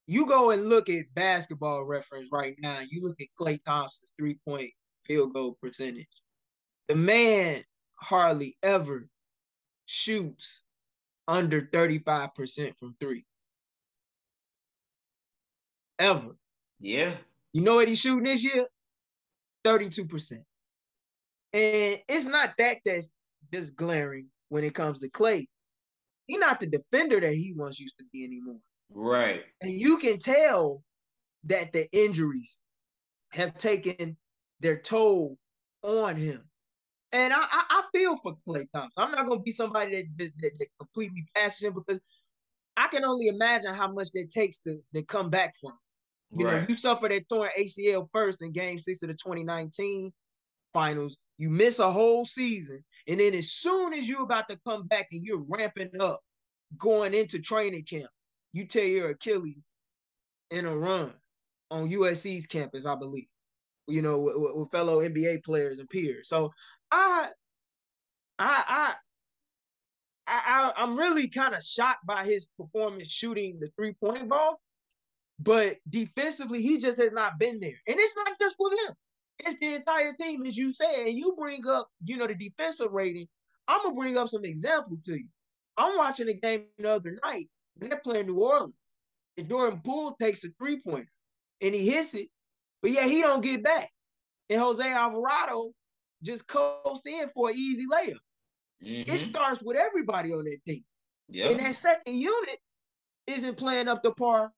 You 0.05 0.26
go 0.26 0.51
and 0.51 0.68
look 0.68 0.89
at 0.89 1.14
basketball 1.14 1.84
reference 1.84 2.30
right 2.32 2.55
now. 2.60 2.80
You 2.88 3.01
look 3.08 3.20
at 3.20 3.28
Klay 3.39 3.62
Thompson's 3.64 4.14
three-point 4.18 4.72
field 5.05 5.34
goal 5.34 5.58
percentage. 5.62 6.08
The 6.88 6.95
man 6.95 7.62
hardly 7.95 8.58
ever 8.64 9.10
shoots 9.86 10.66
under 11.28 11.62
35% 11.62 12.78
from 12.80 12.95
three. 13.01 13.26
Ever. 15.99 16.38
Yeah. 16.80 17.16
You 17.51 17.62
know 17.62 17.76
what 17.76 17.88
he's 17.88 17.99
shooting 17.99 18.24
this 18.24 18.43
year? 18.43 18.68
32%. 19.66 20.32
And 20.34 20.43
it's 22.08 22.26
not 22.26 22.53
that 22.58 22.78
that's 22.86 23.12
just 23.51 23.76
glaring 23.76 24.28
when 24.50 24.64
it 24.64 24.74
comes 24.74 25.00
to 25.00 25.10
Klay. 25.10 25.45
He's 26.26 26.39
not 26.39 26.60
the 26.60 26.68
defender 26.68 27.20
that 27.20 27.34
he 27.34 27.54
once 27.56 27.80
used 27.80 27.98
to 28.00 28.06
be 28.12 28.26
anymore. 28.26 28.60
Right. 28.89 29.41
And 29.62 29.72
you 29.72 29.98
can 29.98 30.20
tell 30.20 30.84
that 31.45 31.72
the 31.74 31.88
injuries 31.91 32.62
have 33.32 33.58
taken 33.58 34.18
their 34.60 34.78
toll 34.78 35.38
on 35.84 36.16
him. 36.16 36.43
And 37.14 37.34
I, 37.34 37.39
I, 37.39 37.64
I 37.70 37.84
feel 37.93 38.18
for 38.22 38.36
Klay 38.48 38.66
Thompson. 38.74 39.04
I'm 39.04 39.12
not 39.12 39.26
going 39.26 39.39
to 39.39 39.43
be 39.43 39.54
somebody 39.54 39.95
that, 39.95 40.06
that, 40.18 40.32
that, 40.39 40.52
that 40.60 40.68
completely 40.78 41.26
passes 41.36 41.64
him 41.64 41.74
because 41.74 42.02
I 42.76 42.88
can 42.88 43.06
only 43.06 43.28
imagine 43.28 43.74
how 43.74 43.91
much 43.91 44.10
that 44.14 44.30
takes 44.30 44.60
to, 44.60 44.80
to 44.93 45.04
come 45.04 45.30
back 45.30 45.54
from. 45.60 45.74
You 46.32 46.45
right. 46.45 46.62
know, 46.62 46.66
you 46.68 46.76
suffer 46.76 47.08
that 47.08 47.30
torn 47.30 47.50
ACL 47.58 48.08
first 48.12 48.41
in 48.41 48.52
game 48.52 48.78
six 48.78 49.02
of 49.04 49.08
the 49.08 49.14
2019 49.14 50.12
finals. 50.74 51.16
You 51.38 51.50
miss 51.50 51.80
a 51.80 51.89
whole 51.89 52.26
season. 52.26 52.84
And 53.08 53.20
then 53.20 53.34
as 53.34 53.51
soon 53.51 53.93
as 53.93 54.08
you're 54.08 54.24
about 54.24 54.49
to 54.49 54.60
come 54.68 54.88
back 54.88 55.08
and 55.12 55.24
you're 55.24 55.43
ramping 55.49 55.91
up 55.99 56.22
going 56.78 57.14
into 57.14 57.39
training 57.39 57.84
camp, 57.84 58.10
you 58.53 58.66
tear 58.66 58.86
your 58.86 59.10
Achilles 59.10 59.70
in 60.51 60.66
a 60.66 60.76
run 60.76 61.14
on 61.72 61.89
USC's 61.89 62.45
campus, 62.45 62.86
I 62.86 62.95
believe, 62.95 63.28
you 63.88 64.01
know, 64.01 64.20
with, 64.20 64.36
with 64.38 64.72
fellow 64.72 64.99
NBA 65.08 65.43
players 65.43 65.80
and 65.80 65.89
peers. 65.89 66.30
So 66.30 66.51
I, 66.91 67.30
I, 68.39 68.64
I, 68.68 68.93
I, 70.28 70.74
I'm 70.76 70.97
really 70.97 71.30
kind 71.30 71.55
of 71.55 71.64
shocked 71.64 72.05
by 72.05 72.26
his 72.26 72.47
performance 72.58 73.12
shooting 73.12 73.60
the 73.60 73.70
three 73.78 73.93
point 73.93 74.28
ball 74.28 74.60
but 75.39 75.78
defensively, 75.88 76.62
he 76.62 76.80
just 76.80 76.99
has 76.99 77.12
not 77.12 77.38
been 77.38 77.60
there. 77.60 77.80
And 77.88 77.97
it's 77.99 78.16
not 78.16 78.39
just 78.39 78.55
with 78.60 78.74
him. 78.74 78.95
It's 79.40 79.60
the 79.60 79.76
entire 79.76 80.14
team, 80.14 80.46
as 80.46 80.58
you 80.58 80.74
said. 80.74 81.08
And 81.08 81.18
you 81.18 81.36
bring 81.38 81.68
up, 81.68 81.90
you 82.04 82.18
know, 82.18 82.28
the 82.28 82.36
defensive 82.36 82.92
rating. 82.92 83.28
I'm 83.68 83.82
gonna 83.84 83.96
bring 83.96 84.18
up 84.18 84.30
some 84.30 84.46
examples 84.46 85.04
to 85.04 85.14
you. 85.14 85.28
I'm 85.78 85.98
watching 85.98 86.30
a 86.30 86.34
game 86.34 86.66
the 86.78 86.90
other 86.90 87.18
night 87.24 87.48
when 87.76 87.90
they're 87.90 88.00
playing 88.00 88.28
New 88.28 88.40
Orleans. 88.40 88.74
And 89.38 89.48
Jordan 89.48 89.82
Poole 89.84 90.16
takes 90.20 90.44
a 90.44 90.48
three-pointer 90.58 91.12
and 91.62 91.76
he 91.76 91.88
hits 91.88 92.16
it, 92.16 92.30
but 92.82 92.92
yeah, 92.92 93.06
he 93.06 93.22
don't 93.22 93.44
get 93.44 93.64
back. 93.64 93.90
And 94.50 94.60
Jose 94.60 94.84
Alvarado 94.84 95.72
just 96.24 96.48
coast 96.48 97.06
in 97.06 97.30
for 97.30 97.50
an 97.50 97.56
easy 97.56 97.86
layup. 97.86 98.18
Mm-hmm. 98.84 99.12
It 99.12 99.20
starts 99.20 99.62
with 99.62 99.78
everybody 99.78 100.34
on 100.34 100.46
that 100.46 100.58
team. 100.66 100.84
Yep. 101.30 101.52
And 101.52 101.60
that 101.60 101.76
second 101.76 102.16
unit 102.16 102.58
isn't 103.28 103.58
playing 103.58 103.88
up 103.88 104.02
to 104.04 104.12
par 104.12 104.52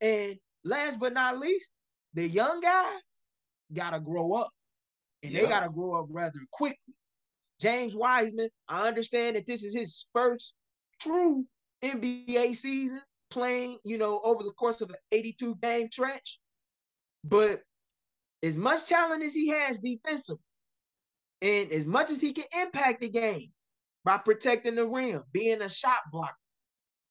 and 0.00 0.36
last 0.64 0.98
but 0.98 1.14
not 1.14 1.38
least, 1.38 1.74
the 2.12 2.26
young 2.26 2.60
guys 2.60 3.00
gotta 3.72 4.00
grow 4.00 4.34
up. 4.34 4.50
And 5.22 5.34
they 5.34 5.46
gotta 5.46 5.70
grow 5.70 5.94
up 5.94 6.06
rather 6.10 6.40
quickly. 6.52 6.94
James 7.60 7.96
Wiseman, 7.96 8.48
I 8.68 8.86
understand 8.86 9.36
that 9.36 9.46
this 9.46 9.64
is 9.64 9.74
his 9.74 10.06
first 10.12 10.54
true 11.00 11.44
NBA 11.82 12.54
season 12.54 13.00
playing, 13.30 13.78
you 13.84 13.98
know, 13.98 14.20
over 14.22 14.42
the 14.42 14.52
course 14.52 14.80
of 14.80 14.90
an 14.90 14.96
82 15.10 15.56
game 15.56 15.90
stretch. 15.90 16.38
But 17.24 17.62
as 18.42 18.58
much 18.58 18.86
talent 18.86 19.24
as 19.24 19.34
he 19.34 19.48
has 19.48 19.78
defensively, 19.78 20.42
and 21.42 21.72
as 21.72 21.86
much 21.86 22.10
as 22.10 22.20
he 22.20 22.32
can 22.32 22.44
impact 22.60 23.00
the 23.00 23.08
game 23.08 23.50
by 24.04 24.18
protecting 24.18 24.74
the 24.74 24.86
rim, 24.86 25.22
being 25.32 25.62
a 25.62 25.68
shot 25.68 26.00
blocker, 26.12 26.34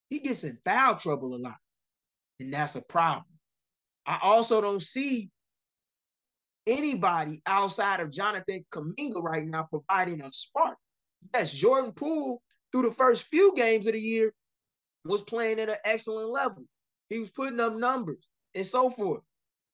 he 0.10 0.20
gets 0.20 0.44
in 0.44 0.58
foul 0.64 0.96
trouble 0.96 1.36
a 1.36 1.38
lot 1.38 1.58
and 2.40 2.54
that's 2.54 2.76
a 2.76 2.82
problem. 2.82 3.26
I 4.06 4.20
also 4.22 4.62
don't 4.62 4.82
see 4.82 5.30
anybody 6.68 7.42
outside 7.46 8.00
of 8.00 8.12
Jonathan 8.12 8.66
Kuminga 8.72 9.22
right 9.22 9.46
now 9.46 9.68
providing 9.70 10.22
a 10.22 10.32
spark. 10.32 10.78
Yes, 11.34 11.52
Jordan 11.52 11.92
Poole 11.92 12.42
through 12.72 12.84
the 12.84 12.92
first 12.92 13.28
few 13.30 13.54
games 13.56 13.88
of 13.88 13.94
the 13.94 14.00
year 14.00 14.34
was 15.04 15.22
playing 15.22 15.60
at 15.60 15.70
an 15.70 15.78
excellent 15.86 16.30
level. 16.30 16.64
He 17.10 17.20
was 17.20 17.30
putting 17.32 17.60
up 17.60 17.76
numbers 17.76 18.30
and 18.54 18.66
so 18.66 18.90
forth. 18.90 19.22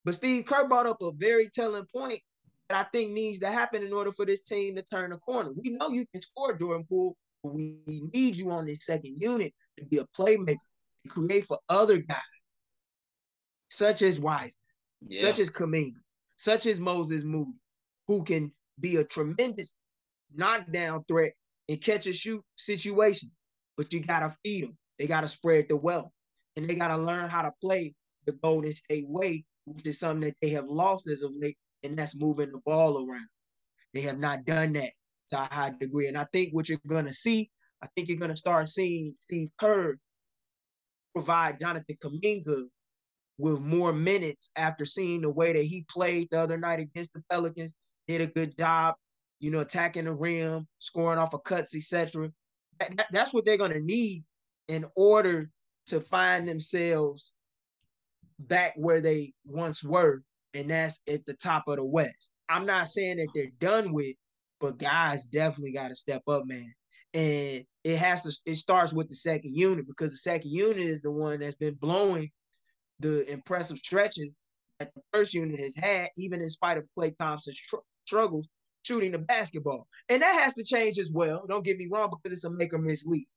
But 0.03 0.15
Steve 0.15 0.45
Kerr 0.45 0.67
brought 0.67 0.87
up 0.87 0.97
a 1.01 1.11
very 1.11 1.47
telling 1.49 1.85
point 1.93 2.19
that 2.69 2.85
I 2.85 2.89
think 2.89 3.11
needs 3.11 3.39
to 3.39 3.47
happen 3.47 3.83
in 3.83 3.93
order 3.93 4.11
for 4.11 4.25
this 4.25 4.45
team 4.45 4.75
to 4.75 4.81
turn 4.81 5.11
the 5.11 5.17
corner. 5.17 5.51
We 5.55 5.69
know 5.71 5.89
you 5.89 6.05
can 6.11 6.21
score, 6.21 6.57
Jordan 6.57 6.85
Poole, 6.87 7.15
but 7.43 7.53
we 7.53 7.77
need 7.87 8.35
you 8.35 8.51
on 8.51 8.65
this 8.65 8.79
second 8.81 9.17
unit 9.17 9.53
to 9.79 9.85
be 9.85 9.97
a 9.97 10.05
playmaker, 10.17 10.57
to 11.03 11.09
create 11.09 11.45
for 11.45 11.59
other 11.69 11.97
guys 11.97 12.17
such 13.69 14.01
as 14.01 14.19
Wiseman, 14.19 14.51
yeah. 15.07 15.21
such 15.21 15.39
as 15.39 15.49
Kuminga, 15.49 15.93
such 16.41 16.65
as 16.65 16.79
Moses 16.79 17.23
Moody, 17.23 17.53
who 18.07 18.23
can 18.23 18.51
be 18.79 18.95
a 18.95 19.03
tremendous 19.03 19.75
knockdown 20.33 21.03
threat 21.07 21.33
and 21.69 21.79
catch 21.79 22.07
a 22.07 22.13
shoot 22.13 22.43
situation. 22.55 23.29
But 23.77 23.93
you 23.93 23.99
gotta 23.99 24.35
feed 24.43 24.63
them. 24.63 24.77
They 24.97 25.05
gotta 25.05 25.27
spread 25.27 25.69
the 25.69 25.75
wealth, 25.75 26.09
and 26.55 26.67
they 26.67 26.73
gotta 26.73 26.97
learn 26.97 27.29
how 27.29 27.43
to 27.43 27.51
play 27.61 27.93
the 28.25 28.31
Golden 28.31 28.73
State 28.73 29.07
way, 29.07 29.45
which 29.65 29.85
is 29.85 29.99
something 29.99 30.25
that 30.25 30.35
they 30.41 30.49
have 30.49 30.65
lost 30.65 31.07
as 31.07 31.21
of 31.21 31.31
late, 31.39 31.59
and 31.83 31.95
that's 31.95 32.19
moving 32.19 32.51
the 32.51 32.59
ball 32.65 32.97
around. 32.97 33.27
They 33.93 34.01
have 34.01 34.17
not 34.17 34.43
done 34.43 34.73
that 34.73 34.93
to 35.27 35.39
a 35.39 35.43
high 35.43 35.73
degree, 35.79 36.07
and 36.07 36.17
I 36.17 36.25
think 36.33 36.55
what 36.55 36.69
you're 36.69 36.79
gonna 36.87 37.13
see, 37.13 37.51
I 37.83 37.87
think 37.93 38.09
you're 38.09 38.17
gonna 38.17 38.35
start 38.35 38.67
seeing 38.67 39.13
Steve 39.19 39.49
Kerr 39.59 39.95
provide 41.13 41.59
Jonathan 41.59 41.97
Kuminga 42.03 42.63
with 43.41 43.59
more 43.59 43.91
minutes 43.91 44.51
after 44.55 44.85
seeing 44.85 45.21
the 45.21 45.29
way 45.29 45.51
that 45.51 45.63
he 45.63 45.83
played 45.89 46.27
the 46.29 46.39
other 46.39 46.57
night 46.57 46.79
against 46.79 47.11
the 47.13 47.23
Pelicans. 47.29 47.73
Did 48.07 48.21
a 48.21 48.27
good 48.27 48.55
job, 48.57 48.95
you 49.39 49.51
know, 49.51 49.59
attacking 49.59 50.05
the 50.05 50.13
rim, 50.13 50.67
scoring 50.79 51.19
off 51.19 51.33
of 51.33 51.43
cuts, 51.43 51.75
etc. 51.75 52.29
That, 52.79 52.97
that, 52.97 53.07
that's 53.11 53.33
what 53.33 53.45
they're 53.45 53.57
gonna 53.57 53.79
need 53.79 54.23
in 54.67 54.85
order 54.95 55.49
to 55.87 55.99
find 55.99 56.47
themselves 56.47 57.33
back 58.39 58.73
where 58.75 59.01
they 59.01 59.33
once 59.45 59.83
were, 59.83 60.21
and 60.53 60.69
that's 60.69 60.99
at 61.11 61.25
the 61.25 61.33
top 61.33 61.63
of 61.67 61.77
the 61.77 61.83
West. 61.83 62.31
I'm 62.47 62.65
not 62.65 62.87
saying 62.87 63.17
that 63.17 63.29
they're 63.33 63.47
done 63.59 63.91
with, 63.91 64.15
but 64.59 64.77
guys 64.77 65.25
definitely 65.25 65.71
got 65.71 65.87
to 65.87 65.95
step 65.95 66.21
up, 66.27 66.45
man. 66.45 66.73
And 67.13 67.63
it 67.83 67.97
has 67.97 68.21
to. 68.23 68.31
It 68.45 68.55
starts 68.55 68.93
with 68.93 69.09
the 69.09 69.15
second 69.15 69.55
unit 69.55 69.87
because 69.87 70.11
the 70.11 70.17
second 70.17 70.51
unit 70.51 70.85
is 70.85 71.01
the 71.01 71.11
one 71.11 71.39
that's 71.39 71.55
been 71.55 71.75
blowing 71.75 72.29
the 73.01 73.29
impressive 73.31 73.77
stretches 73.77 74.37
that 74.79 74.93
the 74.95 75.01
first 75.13 75.33
unit 75.33 75.59
has 75.59 75.75
had, 75.75 76.09
even 76.17 76.41
in 76.41 76.49
spite 76.49 76.77
of 76.77 76.85
Klay 76.97 77.15
Thompson's 77.17 77.59
tr- 77.59 77.77
struggles 78.05 78.47
shooting 78.83 79.11
the 79.11 79.19
basketball. 79.19 79.87
And 80.09 80.21
that 80.21 80.41
has 80.41 80.53
to 80.55 80.63
change 80.63 80.97
as 80.97 81.11
well. 81.11 81.45
Don't 81.47 81.65
get 81.65 81.77
me 81.77 81.87
wrong, 81.91 82.09
because 82.11 82.35
it's 82.35 82.45
a 82.45 82.49
make 82.49 82.73
or 82.73 82.79
miss 82.79 83.05
league. 83.05 83.27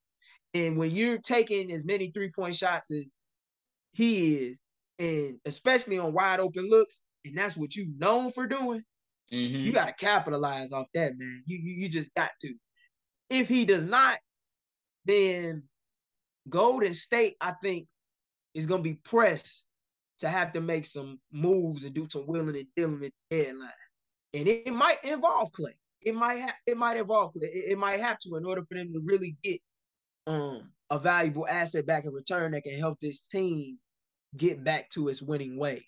And 0.54 0.76
when 0.78 0.90
you're 0.90 1.18
taking 1.18 1.72
as 1.72 1.84
many 1.84 2.10
three 2.10 2.30
point 2.30 2.54
shots 2.54 2.90
as 2.90 3.12
he 3.92 4.34
is, 4.34 4.60
and 4.98 5.38
especially 5.44 5.98
on 5.98 6.12
wide 6.12 6.40
open 6.40 6.68
looks, 6.70 7.02
and 7.24 7.36
that's 7.36 7.56
what 7.56 7.74
you're 7.74 7.86
known 7.98 8.30
for 8.30 8.46
doing, 8.46 8.82
mm-hmm. 9.32 9.64
you 9.64 9.72
got 9.72 9.86
to 9.86 10.04
capitalize 10.04 10.72
off 10.72 10.86
that, 10.94 11.18
man. 11.18 11.42
You, 11.46 11.58
you 11.60 11.72
you 11.82 11.88
just 11.88 12.14
got 12.14 12.30
to. 12.42 12.54
If 13.30 13.48
he 13.48 13.64
does 13.64 13.84
not, 13.84 14.16
then 15.04 15.64
Golden 16.48 16.94
State, 16.94 17.34
I 17.40 17.54
think, 17.62 17.86
is 18.54 18.66
gonna 18.66 18.82
be 18.82 18.94
pressed 18.94 19.64
to 20.20 20.28
have 20.28 20.52
to 20.52 20.60
make 20.60 20.86
some 20.86 21.18
moves 21.32 21.84
and 21.84 21.94
do 21.94 22.06
some 22.08 22.26
willing 22.26 22.56
and 22.56 22.66
dealing 22.76 23.04
at 23.04 23.12
the 23.30 23.44
deadline. 23.44 23.70
And 24.32 24.48
it, 24.48 24.62
it, 24.66 24.72
might 24.72 25.02
involve 25.04 25.52
Klay. 25.52 25.74
It 26.00 26.14
might 26.14 26.38
have 26.38 26.54
it 26.66 26.76
might 26.76 26.96
involve 26.96 27.34
Klay. 27.34 27.44
It, 27.44 27.72
it, 27.72 27.78
might 27.78 28.00
have 28.00 28.18
to 28.20 28.36
in 28.36 28.44
order 28.44 28.62
for 28.68 28.76
them 28.76 28.92
to 28.92 29.00
really 29.04 29.36
get 29.42 29.60
um 30.26 30.70
a 30.90 30.98
valuable 30.98 31.46
asset 31.48 31.86
back 31.86 32.04
in 32.04 32.12
return 32.12 32.52
that 32.52 32.62
can 32.62 32.78
help 32.78 33.00
this 33.00 33.26
team 33.26 33.78
get 34.36 34.62
back 34.62 34.90
to 34.90 35.08
its 35.08 35.22
winning 35.22 35.58
ways. 35.58 35.82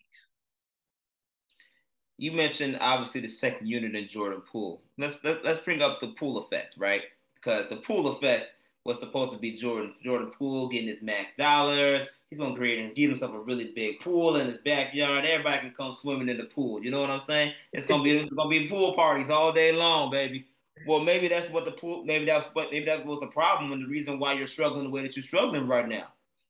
You 2.19 2.33
mentioned 2.33 2.79
obviously 2.81 3.21
the 3.21 3.29
second 3.29 3.67
unit 3.67 3.95
in 3.95 4.09
Jordan 4.09 4.43
Poole. 4.51 4.83
Let's 4.97 5.17
let, 5.23 5.37
us 5.37 5.45
let 5.45 5.57
us 5.57 5.65
bring 5.65 5.83
up 5.83 6.01
the 6.01 6.09
Poole 6.09 6.39
effect, 6.39 6.77
right? 6.79 7.03
Because 7.35 7.69
the 7.69 7.77
Poole 7.77 8.09
effect 8.09 8.53
was 8.87 9.01
supposed 9.01 9.33
to 9.33 9.39
be 9.39 9.53
Jordan 9.53 9.95
Jordan 10.03 10.31
Poole 10.31 10.69
getting 10.69 10.89
his 10.89 11.03
max 11.03 11.33
dollars. 11.37 12.07
He's 12.31 12.39
gonna 12.39 12.57
create 12.57 12.85
and 12.85 12.95
get 12.95 13.11
himself 13.11 13.35
a 13.35 13.41
really 13.41 13.73
big 13.75 14.01
pool 14.01 14.37
in 14.37 14.47
his 14.47 14.59
backyard. 14.59 15.25
Everybody 15.25 15.59
can 15.59 15.71
come 15.73 15.93
swimming 15.93 16.29
in 16.29 16.37
the 16.37 16.45
pool. 16.45 16.83
You 16.83 16.91
know 16.91 17.01
what 17.01 17.11
I'm 17.11 17.21
saying? 17.21 17.53
It's 17.73 17.87
gonna 17.87 18.03
be 18.03 18.17
it's 18.19 18.33
gonna 18.33 18.49
be 18.49 18.69
pool 18.69 18.95
parties 18.95 19.29
all 19.29 19.53
day 19.53 19.73
long, 19.73 20.11
baby. 20.11 20.47
Well, 20.87 21.01
maybe 21.01 21.27
that's 21.27 21.51
what 21.51 21.65
the 21.65 21.73
pool. 21.73 22.05
Maybe 22.05 22.27
that's 22.27 22.47
what 22.55 22.71
maybe 22.71 22.87
that 22.87 23.05
was 23.05 23.21
the 23.21 23.27
problem 23.27 23.73
and 23.73 23.83
the 23.83 23.89
reason 23.89 24.19
why 24.19 24.35
you're 24.35 24.47
struggling 24.47 24.85
the 24.85 24.91
way 24.91 25.03
that 25.03 25.17
you're 25.17 25.23
struggling 25.23 25.67
right 25.67 25.89
now. 25.89 26.09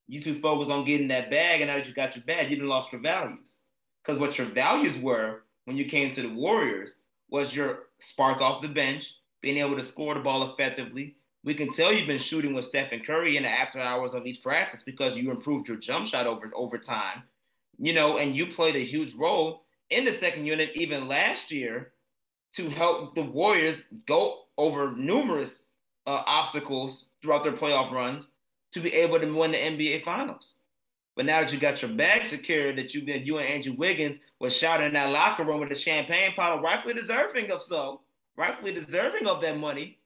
You 0.08 0.20
too 0.20 0.38
focused 0.38 0.70
on 0.70 0.84
getting 0.84 1.08
that 1.08 1.30
bag, 1.30 1.62
and 1.62 1.68
now 1.68 1.76
that 1.76 1.88
you 1.88 1.94
got 1.94 2.14
your 2.14 2.24
bag, 2.24 2.50
you 2.50 2.56
done 2.56 2.68
lost 2.68 2.92
your 2.92 3.00
values. 3.00 3.56
Because 4.04 4.20
what 4.20 4.38
your 4.38 4.46
values 4.46 4.98
were 4.98 5.42
when 5.64 5.76
you 5.76 5.84
came 5.86 6.12
to 6.12 6.22
the 6.22 6.28
Warriors 6.28 6.96
was 7.28 7.56
your 7.56 7.86
spark 7.98 8.40
off 8.40 8.62
the 8.62 8.68
bench, 8.68 9.14
being 9.40 9.58
able 9.58 9.76
to 9.76 9.82
score 9.82 10.14
the 10.14 10.20
ball 10.20 10.52
effectively, 10.52 11.16
we 11.46 11.54
can 11.54 11.72
tell 11.72 11.92
you've 11.92 12.08
been 12.08 12.18
shooting 12.18 12.54
with 12.54 12.64
Stephen 12.64 13.00
Curry 13.00 13.36
in 13.36 13.44
the 13.44 13.48
after 13.48 13.78
hours 13.78 14.14
of 14.14 14.26
each 14.26 14.42
practice 14.42 14.82
because 14.82 15.16
you 15.16 15.30
improved 15.30 15.68
your 15.68 15.76
jump 15.76 16.06
shot 16.06 16.26
over 16.26 16.50
over 16.54 16.76
time. 16.76 17.22
You 17.78 17.94
know, 17.94 18.18
and 18.18 18.34
you 18.34 18.46
played 18.46 18.74
a 18.74 18.80
huge 18.80 19.14
role 19.14 19.62
in 19.90 20.04
the 20.04 20.12
second 20.12 20.44
unit 20.44 20.72
even 20.74 21.06
last 21.06 21.52
year 21.52 21.92
to 22.54 22.68
help 22.68 23.14
the 23.14 23.22
Warriors 23.22 23.84
go 24.06 24.40
over 24.58 24.92
numerous 24.96 25.62
uh, 26.06 26.22
obstacles 26.26 27.06
throughout 27.22 27.44
their 27.44 27.52
playoff 27.52 27.92
runs 27.92 28.30
to 28.72 28.80
be 28.80 28.92
able 28.92 29.20
to 29.20 29.32
win 29.32 29.52
the 29.52 29.58
NBA 29.58 30.02
Finals. 30.02 30.56
But 31.14 31.26
now 31.26 31.40
that 31.40 31.52
you 31.52 31.60
got 31.60 31.80
your 31.80 31.92
bag 31.92 32.24
secured, 32.24 32.76
that 32.76 32.92
you've 32.92 33.06
been 33.06 33.24
you 33.24 33.38
and 33.38 33.46
Andrew 33.46 33.74
Wiggins 33.74 34.18
was 34.40 34.56
shouting 34.56 34.88
in 34.88 34.94
that 34.94 35.12
locker 35.12 35.44
room 35.44 35.60
with 35.60 35.70
a 35.70 35.78
champagne 35.78 36.32
bottle, 36.36 36.60
rightfully 36.60 36.94
deserving 36.94 37.52
of 37.52 37.62
so, 37.62 38.00
rightfully 38.36 38.74
deserving 38.74 39.28
of 39.28 39.40
that 39.42 39.60
money. 39.60 39.98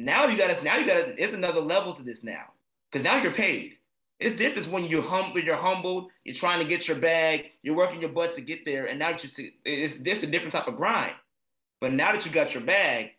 Now 0.00 0.26
you 0.26 0.38
got 0.38 0.56
to 0.56 0.64
now 0.64 0.78
you 0.78 0.86
got 0.86 0.94
to 0.94 1.22
it's 1.22 1.34
another 1.34 1.60
level 1.60 1.92
to 1.92 2.02
this 2.02 2.24
now 2.24 2.44
because 2.90 3.04
now 3.04 3.22
you're 3.22 3.32
paid. 3.32 3.76
It's 4.18 4.36
different 4.36 4.68
when 4.68 4.84
you're 4.84 5.02
humble, 5.02 5.40
you're 5.40 5.56
humbled, 5.56 6.10
you're 6.24 6.34
trying 6.34 6.58
to 6.58 6.68
get 6.68 6.88
your 6.88 6.96
bag, 6.96 7.50
you're 7.62 7.76
working 7.76 8.00
your 8.00 8.10
butt 8.10 8.34
to 8.34 8.40
get 8.40 8.64
there, 8.64 8.86
and 8.86 8.98
now 8.98 9.12
that 9.12 9.22
you 9.22 9.30
see, 9.30 9.54
it's 9.64 9.98
this 9.98 10.22
a 10.22 10.26
different 10.26 10.52
type 10.52 10.68
of 10.68 10.76
grind. 10.76 11.14
But 11.82 11.92
now 11.92 12.12
that 12.12 12.24
you 12.24 12.32
got 12.32 12.54
your 12.54 12.62
bag, 12.62 13.12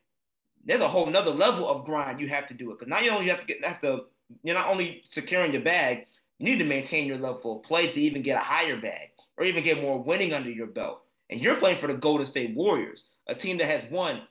there's 0.65 0.82
a 0.82 0.88
whole 0.88 1.05
nother 1.05 1.29
level 1.29 1.67
of 1.67 1.86
grind 1.86 2.19
you 2.19 2.27
have 2.29 2.47
to 2.47 2.55
do 2.55 2.71
it 2.71 2.79
because 2.79 2.88
now 2.88 2.99
you 2.99 3.11
only 3.11 3.27
have 3.27 3.39
to 3.39 3.45
get 3.45 3.63
have 3.63 3.79
to 3.82 4.05
you're 4.43 4.55
not 4.55 4.67
only 4.67 5.03
securing 5.07 5.53
your 5.53 5.61
bag, 5.61 6.05
you 6.39 6.45
need 6.45 6.59
to 6.59 6.65
maintain 6.65 7.05
your 7.05 7.17
level 7.17 7.57
of 7.57 7.63
play 7.63 7.91
to 7.91 8.01
even 8.01 8.23
get 8.23 8.38
a 8.38 8.43
higher 8.43 8.77
bag 8.77 9.09
or 9.38 9.45
even 9.45 9.63
get 9.63 9.82
more 9.82 10.01
winning 10.01 10.34
under 10.34 10.49
your 10.49 10.67
belt. 10.67 11.03
And 11.29 11.39
you're 11.39 11.57
playing 11.57 11.79
for 11.79 11.88
the 11.88 11.93
Golden 11.93 12.25
State 12.25 12.55
Warriors, 12.55 13.05
a 13.27 13.36
team 13.36 13.59
that 13.59 13.67
has 13.67 13.84
won 13.91 14.21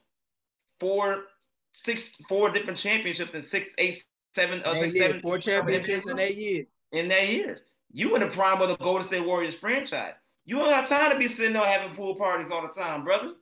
four 0.80 1.24
six, 1.72 2.04
four 2.28 2.50
different 2.50 2.78
championships 2.78 3.34
in 3.34 3.42
six, 3.42 3.72
eight, 3.78 4.02
seven, 4.34 4.62
uh, 4.64 4.74
six, 4.74 4.96
seven, 4.96 5.20
four 5.20 5.38
championships 5.38 6.08
in 6.08 6.18
eight 6.18 6.36
years. 6.36 6.66
In 6.92 7.10
eight 7.12 7.30
years, 7.30 7.64
you 7.92 8.14
in 8.14 8.20
the 8.20 8.28
prime 8.28 8.60
of 8.60 8.68
the 8.68 8.76
Golden 8.76 9.06
State 9.06 9.24
Warriors 9.24 9.54
franchise. 9.54 10.14
You 10.44 10.56
don't 10.56 10.72
have 10.72 10.88
time 10.88 11.12
to 11.12 11.18
be 11.18 11.28
sitting 11.28 11.52
there 11.52 11.64
having 11.64 11.94
pool 11.94 12.16
parties 12.16 12.50
all 12.50 12.62
the 12.62 12.68
time, 12.68 13.04
brother. 13.04 13.34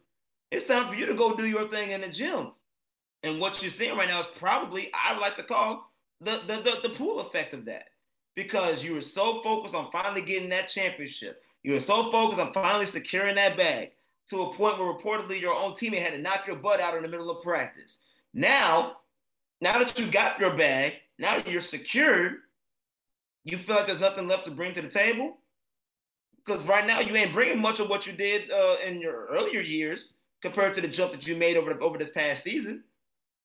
It's 0.51 0.67
time 0.67 0.89
for 0.89 0.95
you 0.95 1.07
to 1.07 1.15
go 1.15 1.35
do 1.35 1.47
your 1.47 1.69
thing 1.69 1.93
in 1.93 2.03
the 2.03 2.09
gym. 2.09 2.53
And 3.23 3.41
what 3.41 3.63
you're 3.63 3.71
seeing 3.71 3.97
right 3.97 4.09
now 4.09 4.21
is 4.21 4.27
probably 4.37 4.91
I 4.93 5.13
would 5.13 5.21
like 5.21 5.37
to 5.37 5.43
call 5.43 5.91
the 6.21 6.41
the 6.47 6.57
the, 6.57 6.89
the 6.89 6.95
pool 6.95 7.21
effect 7.21 7.55
of 7.55 7.65
that 7.65 7.85
because 8.35 8.85
you 8.85 8.95
were 8.95 9.03
so 9.03 9.41
focused 9.43 9.75
on 9.75 9.91
finally 9.91 10.23
getting 10.23 10.51
that 10.51 10.69
championship. 10.69 11.43
You 11.63 11.73
were 11.75 11.81
so 11.81 12.11
focused 12.13 12.41
on 12.41 12.53
finally 12.53 12.87
securing 12.87 13.35
that 13.35 13.57
bag 13.57 13.91
to 14.31 14.43
a 14.43 14.55
point 14.55 14.79
where 14.79 14.93
reportedly 14.93 15.41
your 15.41 15.55
own 15.55 15.73
teammate 15.73 16.03
had 16.03 16.13
to 16.13 16.19
knock 16.19 16.47
your 16.47 16.57
butt 16.57 16.81
out 16.81 16.97
in 16.97 17.03
the 17.03 17.09
middle 17.09 17.31
of 17.31 17.43
practice. 17.43 18.01
Now, 18.39 18.99
now 19.61 19.81
that 19.81 19.99
you 19.99 20.07
got 20.07 20.39
your 20.39 20.57
bag, 20.57 20.93
now 21.19 21.35
that 21.35 21.49
you're 21.49 21.61
secured, 21.61 22.37
you 23.43 23.59
feel 23.59 23.75
like 23.75 23.89
there's 23.89 23.99
nothing 23.99 24.29
left 24.29 24.45
to 24.45 24.53
bring 24.53 24.73
to 24.75 24.81
the 24.81 24.89
table? 24.89 25.39
Because 26.37 26.63
right 26.63 26.87
now 26.87 27.01
you 27.01 27.17
ain't 27.17 27.33
bringing 27.33 27.61
much 27.61 27.81
of 27.81 27.89
what 27.89 28.07
you 28.07 28.13
did 28.13 28.49
uh, 28.53 28.77
in 28.87 29.01
your 29.01 29.27
earlier 29.27 29.61
years 29.61 30.19
compared 30.41 30.77
to 30.77 30.81
the 30.81 30.87
jump 30.87 31.11
that 31.11 31.27
you 31.27 31.35
made 31.35 31.57
over 31.57 31.75
the, 31.75 31.81
over 31.81 31.99
this 31.99 32.13
past 32.13 32.45
season. 32.45 32.85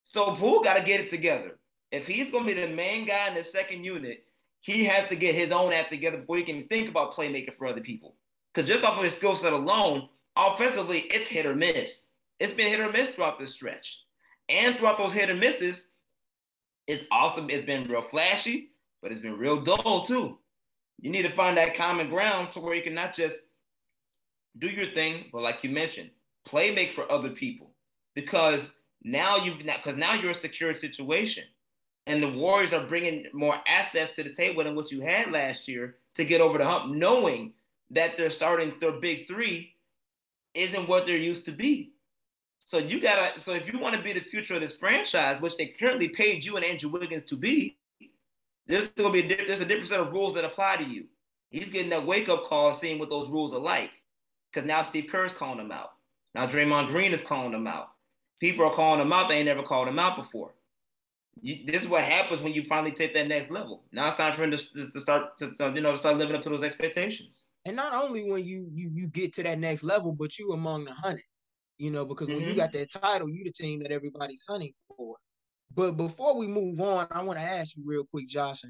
So 0.04 0.36
Poole 0.36 0.62
got 0.62 0.78
to 0.78 0.84
get 0.84 1.02
it 1.02 1.10
together. 1.10 1.58
If 1.91 2.06
he's 2.06 2.30
going 2.30 2.46
to 2.46 2.54
be 2.54 2.62
the 2.62 2.68
main 2.68 3.08
guy 3.08 3.30
in 3.30 3.34
the 3.34 3.44
second 3.44 3.84
unit, 3.84 4.26
he 4.60 4.86
has 4.86 5.08
to 5.08 5.16
get 5.16 5.34
his 5.34 5.52
own 5.52 5.74
act 5.74 5.89
together 5.89 6.18
before 6.18 6.38
he 6.38 6.44
can 6.44 6.68
think 6.68 6.88
about 6.88 7.16
playmaking 7.16 7.56
for 7.56 7.66
other 7.66 7.82
people. 7.82 8.14
Because 8.54 8.70
just 8.70 8.84
off 8.84 9.00
of 9.00 9.04
his 9.04 9.16
skill 9.16 9.36
set 9.36 9.54
alone, 9.54 10.08
offensively, 10.36 11.00
it's 11.00 11.30
hit 11.30 11.48
or 11.48 11.56
miss. 11.56 12.10
It's 12.39 12.54
been 12.54 12.70
hit 12.70 12.80
or 12.80 12.91
miss 12.91 13.10
throughout 13.10 13.39
this 13.39 13.54
stretch. 13.54 14.03
And 14.54 14.76
throughout 14.76 14.99
those 14.99 15.14
hit 15.14 15.32
and 15.32 15.39
misses, 15.39 15.88
it's 16.86 17.08
awesome. 17.12 17.49
It's 17.49 17.66
been 17.66 17.88
real 17.88 18.04
flashy, 18.04 18.70
but 19.01 19.12
it's 19.12 19.22
been 19.22 19.38
real 19.38 19.62
dull 19.62 20.06
too. 20.06 20.38
You 21.01 21.10
need 21.10 21.24
to 21.24 21.32
find 21.32 21.58
that 21.58 21.76
common 21.76 22.08
ground 22.08 22.51
to 22.51 22.60
where 22.60 22.76
you 22.76 22.84
can 22.84 22.93
not 22.93 23.14
just 23.14 23.47
do 24.60 24.68
your 24.68 24.86
thing, 24.86 25.26
but 25.32 25.41
like 25.41 25.64
you 25.64 25.72
mentioned, 25.72 26.12
play 26.45 26.74
make 26.74 26.91
for 26.91 27.12
other 27.12 27.30
people. 27.30 27.72
Because 28.14 28.70
now 29.04 29.38
you 29.38 29.56
because 29.56 29.97
now 29.97 30.14
you're 30.14 30.32
a 30.32 30.36
secure 30.36 30.76
situation, 30.76 31.45
and 32.06 32.22
the 32.22 32.30
Warriors 32.30 32.74
are 32.74 32.86
bringing 32.86 33.26
more 33.34 33.56
assets 33.68 34.16
to 34.16 34.24
the 34.24 34.34
table 34.34 34.64
than 34.64 34.76
what 34.76 34.91
you 34.91 35.01
had 35.01 35.32
last 35.32 35.68
year 35.68 35.95
to 36.14 36.26
get 36.26 36.41
over 36.41 36.60
the 36.60 36.66
hump, 36.66 36.93
knowing 36.93 37.54
that 37.89 38.18
they're 38.18 38.30
starting 38.30 38.74
their 38.80 38.91
big 38.91 39.28
three 39.28 39.74
isn't 40.54 40.88
what 40.88 41.08
they're 41.08 41.18
used 41.18 41.45
to 41.45 41.51
be. 41.51 41.93
So 42.66 42.78
you 42.78 42.99
gotta. 42.99 43.39
So 43.41 43.53
if 43.53 43.72
you 43.72 43.80
want 43.80 43.95
to 43.95 44.01
be 44.01 44.14
the 44.14 44.22
future 44.22 44.55
of 44.55 44.61
this 44.61 44.76
franchise, 44.76 45.41
which 45.41 45.57
they 45.57 45.68
currently 45.68 46.09
paid 46.09 46.43
you 46.43 46.55
and 46.55 46.66
Andrew 46.66 46.89
Wiggins 46.89 47.26
to 47.26 47.36
be, 47.36 47.78
there's 48.68 48.88
gonna 48.88 49.11
be 49.11 49.20
a, 49.20 49.45
there's 49.45 49.61
a 49.61 49.66
different 49.66 49.89
set 49.89 49.99
of 49.99 50.11
rules 50.11 50.36
that 50.36 50.45
apply 50.45 50.78
to 50.78 50.84
you. 50.84 51.05
He's 51.49 51.70
getting 51.70 51.89
that 51.89 52.05
wake 52.05 52.30
up 52.30 52.45
call, 52.45 52.74
seeing 52.74 52.99
what 52.99 53.09
those 53.09 53.30
rules 53.30 53.53
are 53.53 53.59
like, 53.59 53.91
because 54.51 54.66
now 54.66 54.82
Steve 54.82 55.07
Kerr's 55.11 55.34
calling 55.34 55.59
him 55.59 55.72
out. 55.72 55.91
Now 56.34 56.47
Draymond 56.47 56.88
Green 56.88 57.14
is 57.14 57.22
calling 57.22 57.53
him 57.53 57.68
out. 57.68 57.89
People 58.39 58.66
are 58.66 58.74
calling 58.74 59.01
him 59.01 59.14
out. 59.14 59.30
They 59.30 59.36
ain't 59.36 59.45
never 59.45 59.64
called 59.64 59.88
him 59.88 59.99
out 59.99 60.16
before. 60.16 60.53
You, 61.41 61.66
this 61.66 61.82
is 61.82 61.88
what 61.88 62.03
happens 62.03 62.41
when 62.41 62.53
you 62.53 62.64
finally 62.64 62.91
take 62.91 63.14
that 63.14 63.28
next 63.28 63.51
level. 63.51 63.84
Now 63.91 64.07
it's 64.07 64.18
time 64.18 64.36
for 64.36 64.43
him 64.43 64.51
to, 64.51 64.91
to 64.91 65.01
start 65.01 65.38
to, 65.39 65.51
to 65.55 65.74
you 65.76 65.82
know 65.82 65.95
start 65.97 66.18
living 66.18 66.36
up 66.36 66.41
to 66.43 66.49
those 66.49 66.64
expectations. 66.64 67.45
And 67.66 67.76
not 67.76 67.93
only 67.93 68.30
when 68.30 68.43
you 68.43 68.70
you 68.74 68.89
you 68.89 69.07
get 69.07 69.34
to 69.34 69.43
that 69.43 69.59
next 69.59 69.84
level, 69.84 70.11
but 70.11 70.39
you 70.39 70.53
among 70.53 70.86
the 70.86 70.93
hundred 70.93 71.24
you 71.78 71.91
know, 71.91 72.05
because 72.05 72.28
mm-hmm. 72.28 72.38
when 72.38 72.43
you 72.43 72.51
mm-hmm. 72.51 72.59
got 72.59 72.74
that 72.74 72.91
title, 72.91 73.30
you 73.30 73.43
the 73.43 73.51
team 73.51 73.80
that 73.80 73.91
everybody's 73.91 74.43
hunting 74.47 74.74
for. 74.88 75.15
But 75.76 75.97
before 75.97 76.38
we 76.38 76.47
move 76.47 76.80
on, 76.80 77.07
I 77.11 77.24
want 77.24 77.39
to 77.39 77.45
ask 77.45 77.76
you 77.76 77.84
real 77.86 78.05
quick, 78.05 78.28
Josh. 78.28 78.63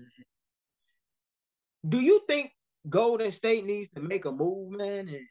Do 1.87 1.99
you 1.99 2.21
think 2.27 2.51
Golden 2.89 3.31
State 3.31 3.65
needs 3.65 3.89
to 3.89 4.01
make 4.01 4.25
a 4.25 4.31
move, 4.31 4.71
man, 4.71 5.09
in, 5.09 5.25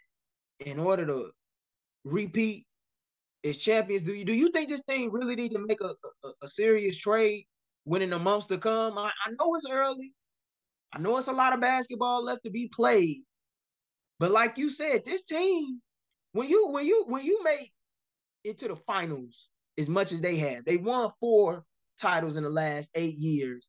in 0.66 0.78
order 0.78 1.06
to 1.06 1.30
repeat 2.04 2.66
as 3.44 3.56
champions. 3.56 4.04
Do 4.04 4.14
you 4.14 4.24
do 4.24 4.32
you 4.32 4.50
think 4.50 4.68
this 4.68 4.82
team 4.82 5.10
really 5.12 5.36
need 5.36 5.52
to 5.52 5.64
make 5.66 5.80
a, 5.80 5.92
a, 6.24 6.28
a 6.42 6.48
serious 6.48 6.96
trade 6.96 7.46
when 7.84 8.02
in 8.02 8.10
the 8.10 8.18
months 8.18 8.46
to 8.46 8.58
come? 8.58 8.98
I, 8.98 9.10
I 9.26 9.30
know 9.38 9.54
it's 9.54 9.66
early. 9.70 10.12
I 10.94 10.98
know 10.98 11.16
it's 11.16 11.28
a 11.28 11.32
lot 11.32 11.54
of 11.54 11.60
basketball 11.60 12.24
left 12.24 12.44
to 12.44 12.50
be 12.50 12.70
played. 12.74 13.22
But 14.18 14.30
like 14.30 14.58
you 14.58 14.70
said, 14.70 15.04
this 15.04 15.24
team, 15.24 15.80
when 16.33 16.49
you 16.49 16.68
when 16.68 16.87
you 16.87 17.05
when 17.09 17.24
you 17.24 17.43
make 17.45 17.72
it 18.45 18.59
to 18.59 18.68
the 18.68 18.76
finals 18.76 19.49
as 19.78 19.89
much 19.89 20.12
as 20.12 20.20
they 20.20 20.37
have, 20.37 20.64
they 20.64 20.76
won 20.76 21.11
four 21.20 21.64
titles 22.01 22.37
in 22.37 22.43
the 22.43 22.51
last 22.51 22.91
eight 22.95 23.14
years. 23.16 23.68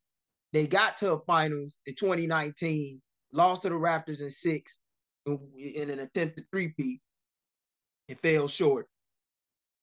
They 0.52 0.68
got 0.68 0.98
to 0.98 1.14
a 1.14 1.20
finals 1.20 1.80
in 1.86 1.96
2019, 1.96 3.02
lost 3.32 3.64
to 3.64 3.70
the 3.70 3.76
Raptors 3.76 4.22
in 4.22 4.30
six 4.30 4.80
in, 5.26 5.40
in 5.58 5.90
an 5.90 6.00
attempt 6.00 6.38
to 6.38 6.44
three-peat 6.52 7.02
and 8.10 8.20
fell 8.20 8.48
short. 8.48 8.88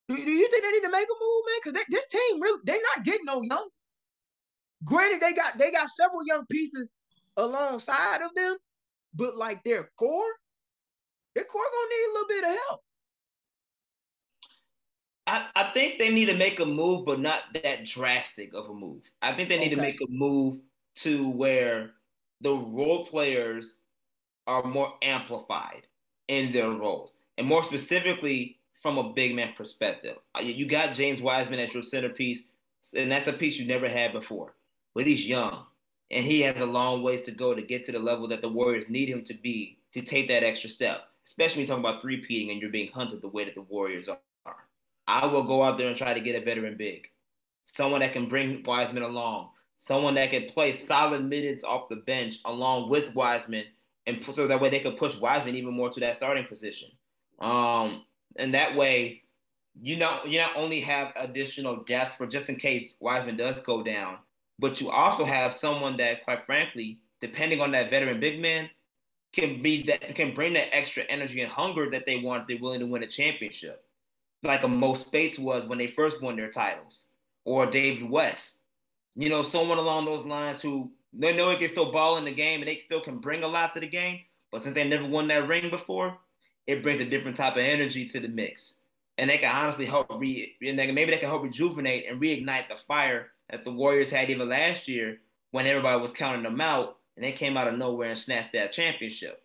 Do, 0.09 0.17
do 0.17 0.31
you 0.31 0.49
think 0.51 0.63
they 0.63 0.71
need 0.71 0.81
to 0.83 0.91
make 0.91 1.07
a 1.07 1.25
move, 1.25 1.45
man? 1.47 1.61
Because 1.65 1.85
this 1.91 2.09
team 2.09 2.41
really 2.41 2.61
they're 2.65 2.81
not 2.97 3.05
getting 3.05 3.27
no 3.27 3.43
young. 3.43 3.69
Granted, 4.85 5.21
they 5.21 5.33
got 5.35 5.59
they 5.59 5.71
got 5.71 5.89
several 5.89 6.21
young 6.27 6.47
pieces 6.51 6.91
alongside 7.37 8.23
of 8.23 8.35
them, 8.35 8.57
but 9.15 9.37
like 9.37 9.63
their 9.65 9.91
core, 9.99 10.33
their 11.41 11.47
core 11.47 11.63
gonna 11.73 11.89
need 11.89 12.05
a 12.05 12.13
little 12.13 12.29
bit 12.29 12.45
of 12.45 12.61
help. 12.69 12.83
I, 15.27 15.47
I 15.55 15.71
think 15.73 15.99
they 15.99 16.11
need 16.11 16.27
to 16.27 16.37
make 16.37 16.61
a 16.61 16.67
move, 16.67 17.07
but 17.07 17.21
not 17.21 17.43
that 17.63 17.87
drastic 17.87 18.53
of 18.53 18.69
a 18.69 18.75
move. 18.75 19.03
I 19.23 19.33
think 19.33 19.49
they 19.49 19.59
need 19.59 19.73
okay. 19.73 19.77
to 19.77 19.81
make 19.81 20.01
a 20.01 20.11
move 20.11 20.61
to 20.97 21.29
where 21.31 21.93
the 22.41 22.53
role 22.53 23.07
players 23.07 23.77
are 24.47 24.65
more 24.65 24.95
amplified 25.03 25.87
in 26.29 26.53
their 26.53 26.71
roles. 26.71 27.15
And 27.39 27.47
more 27.47 27.63
specifically, 27.63 28.59
from 28.83 28.99
a 28.99 29.13
big 29.13 29.35
man 29.35 29.53
perspective. 29.57 30.17
Uh, 30.35 30.41
you 30.41 30.67
got 30.67 30.95
James 30.95 31.21
Wiseman 31.21 31.61
as 31.61 31.75
your 31.75 31.83
centerpiece, 31.83 32.45
and 32.97 33.11
that's 33.11 33.29
a 33.29 33.33
piece 33.33 33.59
you 33.59 33.67
never 33.67 33.89
had 33.89 34.13
before. 34.13 34.55
But 34.95 35.07
he's 35.07 35.27
young, 35.27 35.65
and 36.11 36.25
he 36.25 36.41
has 36.41 36.59
a 36.59 36.67
long 36.67 37.03
ways 37.03 37.23
to 37.23 37.31
go 37.31 37.55
to 37.55 37.61
get 37.61 37.85
to 37.85 37.93
the 37.93 37.99
level 37.99 38.27
that 38.29 38.41
the 38.41 38.49
Warriors 38.49 38.89
need 38.89 39.11
him 39.11 39.23
to 39.25 39.35
be 39.35 39.79
to 39.93 40.01
take 40.01 40.29
that 40.29 40.43
extra 40.43 40.71
step. 40.71 41.10
Especially 41.27 41.59
when 41.59 41.67
you 41.67 41.67
talk 41.69 41.79
about 41.79 42.03
three-peating 42.03 42.51
and 42.51 42.61
you're 42.61 42.71
being 42.71 42.91
hunted 42.93 43.23
the 43.23 43.29
way 43.29 43.45
that 43.45 43.55
the 43.55 43.63
Warriors 43.63 44.09
are. 44.09 44.19
I 45.07 45.27
will 45.27 45.43
go 45.43 45.63
out 45.63 45.77
there 45.77 45.89
and 45.89 45.97
try 45.97 46.15
to 46.15 46.21
get 46.21 46.41
a 46.41 46.45
veteran 46.45 46.77
big, 46.77 47.09
someone 47.63 48.01
that 48.01 48.13
can 48.13 48.29
bring 48.29 48.63
Wiseman 48.63 49.03
along, 49.03 49.51
someone 49.75 50.15
that 50.15 50.31
can 50.31 50.47
play 50.47 50.73
solid 50.73 51.25
minutes 51.25 51.65
off 51.65 51.89
the 51.89 51.97
bench 51.97 52.37
along 52.45 52.91
with 52.91 53.15
Wiseman, 53.15 53.65
and 54.07 54.25
so 54.35 54.47
that 54.47 54.61
way 54.61 54.71
they 54.71 54.81
could 54.81 54.97
push 54.97 55.17
Wiseman 55.17 55.57
even 55.57 55.75
more 55.75 55.91
to 55.91 56.01
that 56.01 56.17
starting 56.17 56.47
position. 56.47 56.91
Um, 57.41 58.05
and 58.37 58.55
that 58.55 58.77
way, 58.77 59.23
you 59.81 59.97
know, 59.97 60.21
you 60.27 60.39
not 60.39 60.57
only 60.57 60.81
have 60.81 61.13
additional 61.17 61.83
depth 61.85 62.17
for 62.17 62.27
just 62.27 62.49
in 62.49 62.57
case 62.57 62.95
Wiseman 63.01 63.37
does 63.37 63.63
go 63.63 63.83
down, 63.83 64.19
but 64.59 64.81
you 64.81 64.91
also 64.91 65.25
have 65.25 65.53
someone 65.53 65.97
that, 65.97 66.25
quite 66.25 66.45
frankly, 66.45 67.01
depending 67.21 67.61
on 67.61 67.71
that 67.73 67.91
veteran 67.91 68.21
big 68.21 68.41
man, 68.41 68.69
can 69.33 69.63
be 69.63 69.83
that 69.85 70.15
can 70.15 70.35
bring 70.35 70.53
that 70.55 70.75
extra 70.75 71.05
energy 71.05 71.41
and 71.41 71.51
hunger 71.51 71.89
that 71.91 72.07
they 72.07 72.19
want 72.19 72.49
they're 72.49 72.59
willing 72.59 72.81
to 72.81 72.87
win 72.87 73.03
a 73.03 73.07
championship, 73.07 73.85
like 74.43 74.63
a 74.63 74.69
Mo 74.69 74.95
Speights 74.95 75.39
was 75.39 75.65
when 75.65 75.79
they 75.79 75.87
first 75.87 76.21
won 76.21 76.37
their 76.37 76.51
titles, 76.51 77.09
or 77.45 77.67
David 77.67 78.09
West. 78.09 78.63
You 79.17 79.29
know, 79.29 79.43
someone 79.43 79.79
along 79.79 80.05
those 80.05 80.25
lines 80.25 80.61
who 80.61 80.91
they 81.13 81.37
know 81.37 81.49
they 81.49 81.57
can 81.57 81.69
still 81.69 81.93
ball 81.93 82.17
in 82.19 82.25
the 82.25 82.33
game 82.33 82.61
and 82.61 82.69
they 82.69 82.79
still 82.79 83.01
can 83.01 83.19
bring 83.19 83.43
a 83.43 83.49
lot 83.49 83.73
to 83.73 83.81
the 83.81 83.87
game, 83.87 84.21
but 84.51 84.63
since 84.63 84.75
they 84.75 84.89
never 84.89 85.07
won 85.07 85.29
that 85.29 85.49
ring 85.49 85.71
before, 85.71 86.19
it 86.67 86.83
brings 86.83 87.01
a 87.01 87.05
different 87.05 87.37
type 87.37 87.55
of 87.55 87.63
energy 87.63 88.09
to 88.09 88.21
the 88.21 88.29
mix. 88.29 88.77
And 89.19 89.29
they 89.29 89.39
can 89.39 89.55
honestly 89.55 89.85
help 89.85 90.09
re 90.19 90.57
and 90.63 90.79
they 90.79 90.91
maybe 90.91 91.11
they 91.11 91.19
can 91.19 91.29
help 91.29 91.43
rejuvenate 91.43 92.07
and 92.09 92.21
reignite 92.21 92.69
the 92.69 92.77
fire 92.89 93.29
that 93.51 93.65
the 93.65 93.73
Warriors 93.73 94.11
had 94.11 94.31
even 94.31 94.49
last 94.49 94.89
year 94.89 95.19
when 95.51 95.67
everybody 95.67 96.01
was 96.01 96.13
counting 96.13 96.45
them 96.45 96.61
out 96.61 97.00
and 97.17 97.25
they 97.25 97.33
came 97.33 97.57
out 97.57 97.69
of 97.69 97.79
nowhere 97.79 98.11
and 98.11 98.19
snatched 98.19 98.53
that 98.53 98.73
championship. 98.73 99.43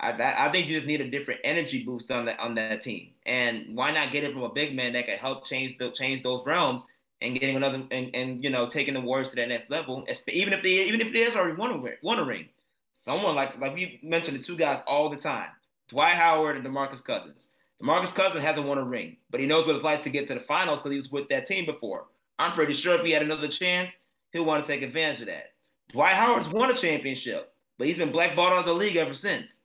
I, 0.00 0.46
I 0.46 0.50
think 0.50 0.66
you 0.66 0.74
just 0.74 0.86
need 0.86 1.00
a 1.00 1.10
different 1.10 1.40
energy 1.44 1.84
boost 1.84 2.10
on 2.10 2.24
that 2.24 2.40
on 2.40 2.56
that 2.56 2.82
team. 2.82 3.12
And 3.24 3.76
why 3.76 3.92
not 3.92 4.12
get 4.12 4.24
it 4.24 4.32
from 4.32 4.42
a 4.42 4.52
big 4.52 4.74
man 4.74 4.92
that 4.94 5.06
can 5.06 5.18
help 5.18 5.46
change 5.46 5.78
the 5.78 5.90
change 5.90 6.22
those 6.22 6.44
realms 6.44 6.82
and 7.20 7.38
getting 7.38 7.56
another 7.56 7.84
and, 7.90 8.10
and 8.14 8.42
you 8.42 8.50
know 8.50 8.66
taking 8.66 8.94
the 8.94 9.00
Warriors 9.00 9.30
to 9.30 9.36
that 9.36 9.48
next 9.48 9.70
level. 9.70 10.04
Even 10.28 10.52
if 10.52 10.62
they 10.62 10.70
even 10.86 11.00
if 11.00 11.12
there's 11.12 11.36
already 11.36 11.56
won 11.56 11.70
a, 11.70 11.94
won 12.02 12.18
a 12.18 12.24
ring, 12.24 12.48
someone 12.92 13.36
like 13.36 13.58
like 13.60 13.74
we 13.74 14.00
mentioned 14.02 14.38
the 14.38 14.42
two 14.42 14.56
guys 14.56 14.82
all 14.86 15.08
the 15.08 15.16
time. 15.16 15.48
Dwight 15.88 16.14
Howard 16.14 16.56
and 16.56 16.66
DeMarcus 16.66 17.04
Cousins. 17.04 17.48
DeMarcus 17.82 18.14
Cousins 18.14 18.42
hasn't 18.42 18.66
won 18.66 18.78
a 18.78 18.84
ring, 18.84 19.16
but 19.30 19.40
he 19.40 19.46
knows 19.46 19.66
what 19.66 19.74
it's 19.74 19.84
like 19.84 20.02
to 20.04 20.10
get 20.10 20.26
to 20.28 20.34
the 20.34 20.40
finals 20.40 20.78
because 20.78 20.92
he 20.92 20.96
was 20.96 21.12
with 21.12 21.28
that 21.28 21.46
team 21.46 21.66
before. 21.66 22.06
I'm 22.38 22.52
pretty 22.52 22.72
sure 22.72 22.94
if 22.94 23.02
he 23.02 23.10
had 23.10 23.22
another 23.22 23.48
chance, 23.48 23.94
he'll 24.32 24.44
want 24.44 24.64
to 24.64 24.72
take 24.72 24.82
advantage 24.82 25.20
of 25.20 25.26
that. 25.26 25.52
Dwight 25.90 26.14
Howard's 26.14 26.48
won 26.48 26.70
a 26.70 26.74
championship, 26.74 27.52
but 27.78 27.86
he's 27.86 27.98
been 27.98 28.12
blackballed 28.12 28.52
out 28.52 28.60
of 28.60 28.66
the 28.66 28.72
league 28.72 28.96
ever 28.96 29.14
since. 29.14 29.60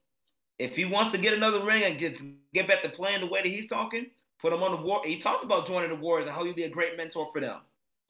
If 0.59 0.75
he 0.75 0.85
wants 0.85 1.11
to 1.11 1.17
get 1.17 1.33
another 1.33 1.63
ring 1.63 1.83
and 1.83 1.97
get 1.99 2.19
get 2.53 2.67
back 2.67 2.81
to 2.81 2.89
playing 2.89 3.21
the 3.21 3.27
way 3.27 3.41
that 3.41 3.47
he's 3.47 3.67
talking, 3.67 4.07
put 4.41 4.53
him 4.53 4.63
on 4.63 4.71
the 4.71 4.77
war. 4.77 5.01
He 5.05 5.19
talked 5.19 5.43
about 5.43 5.67
joining 5.67 5.89
the 5.89 5.95
Warriors 5.95 6.27
and 6.27 6.35
how 6.35 6.43
he'd 6.43 6.55
be 6.55 6.63
a 6.63 6.69
great 6.69 6.97
mentor 6.97 7.27
for 7.31 7.39
them, 7.39 7.59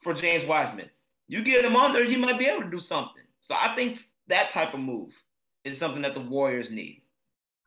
for 0.02 0.14
James 0.14 0.46
Wiseman. 0.46 0.90
You 1.28 1.44
get 1.44 1.66
him 1.66 1.76
on 1.76 1.94
there, 1.94 2.04
you 2.04 2.18
might 2.18 2.40
be 2.40 2.46
able 2.46 2.64
to 2.64 2.70
do 2.70 2.80
something. 2.80 3.24
So 3.42 3.56
I 3.60 3.76
think 3.76 4.00
that 4.28 4.52
type 4.52 4.74
of 4.74 4.80
move 4.80 5.14
is 5.64 5.78
something 5.78 6.02
that 6.02 6.14
the 6.14 6.22
Warriors 6.22 6.72
need. 6.72 7.02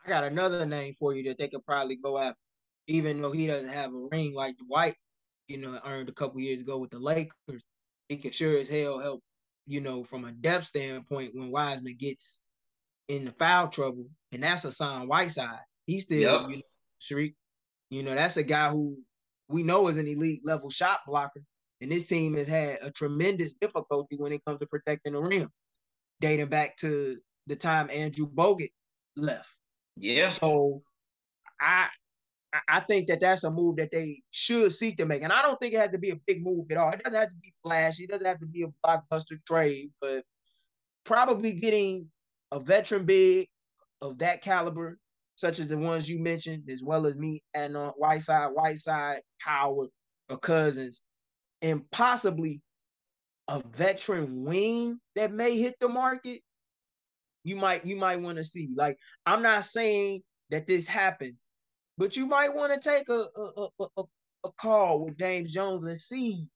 I 0.05 0.09
got 0.09 0.25
another 0.25 0.65
name 0.65 0.95
for 0.95 1.15
you 1.15 1.23
that 1.25 1.39
they 1.39 1.49
could 1.49 1.65
probably 1.67 1.97
go 1.97 2.19
after, 2.19 2.39
even 2.87 3.21
though 3.21 3.33
he 3.33 3.47
doesn't 3.47 3.69
have 3.69 3.93
a 3.93 4.09
ring 4.11 4.35
like 4.35 4.57
Dwight, 4.67 4.95
you 5.49 5.59
know, 5.59 5.79
earned 5.85 6.09
a 6.09 6.13
couple 6.13 6.41
years 6.41 6.63
ago 6.63 6.79
with 6.79 6.91
the 6.91 6.99
Lakers. 6.99 7.63
He 8.09 8.17
can 8.17 8.31
sure 8.31 8.59
as 8.59 8.69
hell 8.69 8.99
help, 8.99 9.23
you 9.71 9.81
know, 9.81 10.03
from 10.03 10.25
a 10.25 10.33
depth 10.33 10.67
standpoint 10.67 11.31
when 11.33 11.51
Wiseman 11.51 11.95
gets 11.97 12.41
in 13.07 13.25
the 13.25 13.31
foul 13.33 13.69
trouble, 13.69 14.07
and 14.33 14.43
that's 14.43 14.65
Hassan 14.65 15.07
Whiteside. 15.07 15.61
He's 15.87 16.03
still, 16.03 16.19
yep. 16.21 16.51
you 16.51 16.57
know. 16.57 17.29
You 17.91 18.03
know, 18.03 18.15
that's 18.15 18.37
a 18.37 18.43
guy 18.43 18.71
who 18.71 18.99
we 19.49 19.63
know 19.63 19.89
is 19.89 19.97
an 19.97 20.09
elite 20.09 20.41
level 20.45 20.71
shot 20.71 21.01
blocker, 21.07 21.43
and 21.81 21.91
this 21.91 22.09
team 22.09 22.35
has 22.35 22.49
had 22.49 22.79
a 22.83 22.91
tremendous 22.91 23.55
difficulty 23.55 24.17
when 24.17 24.33
it 24.33 24.45
comes 24.45 24.59
to 24.59 24.67
protecting 24.67 25.13
the 25.13 25.21
rim, 25.21 25.49
dating 26.21 26.49
back 26.49 26.77
to 26.79 27.19
the 27.47 27.55
time 27.57 27.89
Andrew 27.93 28.29
Bogut 28.29 28.71
left. 29.17 29.55
Yeah. 29.97 30.31
So 30.31 30.83
I 31.61 31.89
I 32.69 32.81
think 32.81 33.07
that 33.09 33.21
that's 33.21 33.45
a 33.45 33.51
move 33.51 33.77
that 33.77 33.93
they 33.93 34.23
should 34.31 34.73
seek 34.73 34.97
to 34.97 35.07
make, 35.07 35.23
and 35.23 35.33
I 35.33 35.43
don't 35.43 35.59
think 35.61 35.75
it 35.75 35.81
has 35.81 35.91
to 35.91 35.99
be 35.99 36.11
a 36.11 36.21
big 36.27 36.45
move 36.45 36.67
at 36.71 36.77
all. 36.77 36.91
It 36.91 37.03
doesn't 37.05 37.19
have 37.19 37.29
to 37.31 37.37
be 37.37 37.53
flashy. 37.63 38.05
It 38.05 38.11
doesn't 38.11 38.27
have 38.27 38.41
to 38.41 38.47
be 38.47 38.63
a 38.65 38.87
blockbuster 38.87 39.39
trade, 39.47 39.91
but 40.01 40.25
probably 41.05 41.53
getting 41.53 42.09
a 42.51 42.59
veteran 42.59 43.05
big 43.05 43.49
of 44.03 44.19
that 44.19 44.43
caliber, 44.43 44.99
such 45.37 45.61
as 45.61 45.69
the 45.69 45.79
ones 45.79 46.11
you 46.11 46.19
mentioned, 46.19 46.65
as 46.69 46.83
well 46.83 47.07
as 47.07 47.17
me 47.17 47.43
and 47.55 47.77
uh, 47.77 47.93
Whiteside, 47.93 48.51
Whiteside, 48.53 49.21
Howard, 49.39 49.91
or 50.29 50.39
Cousins, 50.39 51.03
and 51.63 51.89
possibly 51.91 52.61
a 53.49 53.63
veteran 53.73 54.45
wing 54.45 54.99
that 55.15 55.33
may 55.33 55.57
hit 55.57 55.75
the 55.81 55.89
market 55.89 56.41
you 57.45 57.57
might 57.57 57.85
you 57.85 57.97
might 57.97 58.21
want 58.21 58.39
to 58.39 58.45
see. 58.45 58.71
Like 58.75 58.99
I'm 59.27 59.43
not 59.43 59.65
saying 59.65 60.23
that 60.51 60.67
this 60.67 60.87
happens, 60.87 61.47
but 62.01 62.17
you 62.17 62.27
might 62.27 62.53
want 62.53 62.73
to 62.73 62.81
take 62.81 63.09
a 63.11 63.27
a, 63.37 63.69
a 63.99 64.03
a 64.45 64.51
call 64.59 65.05
with 65.05 65.19
James 65.19 65.53
Jones 65.53 65.85
and 65.85 66.01
see 66.01 66.49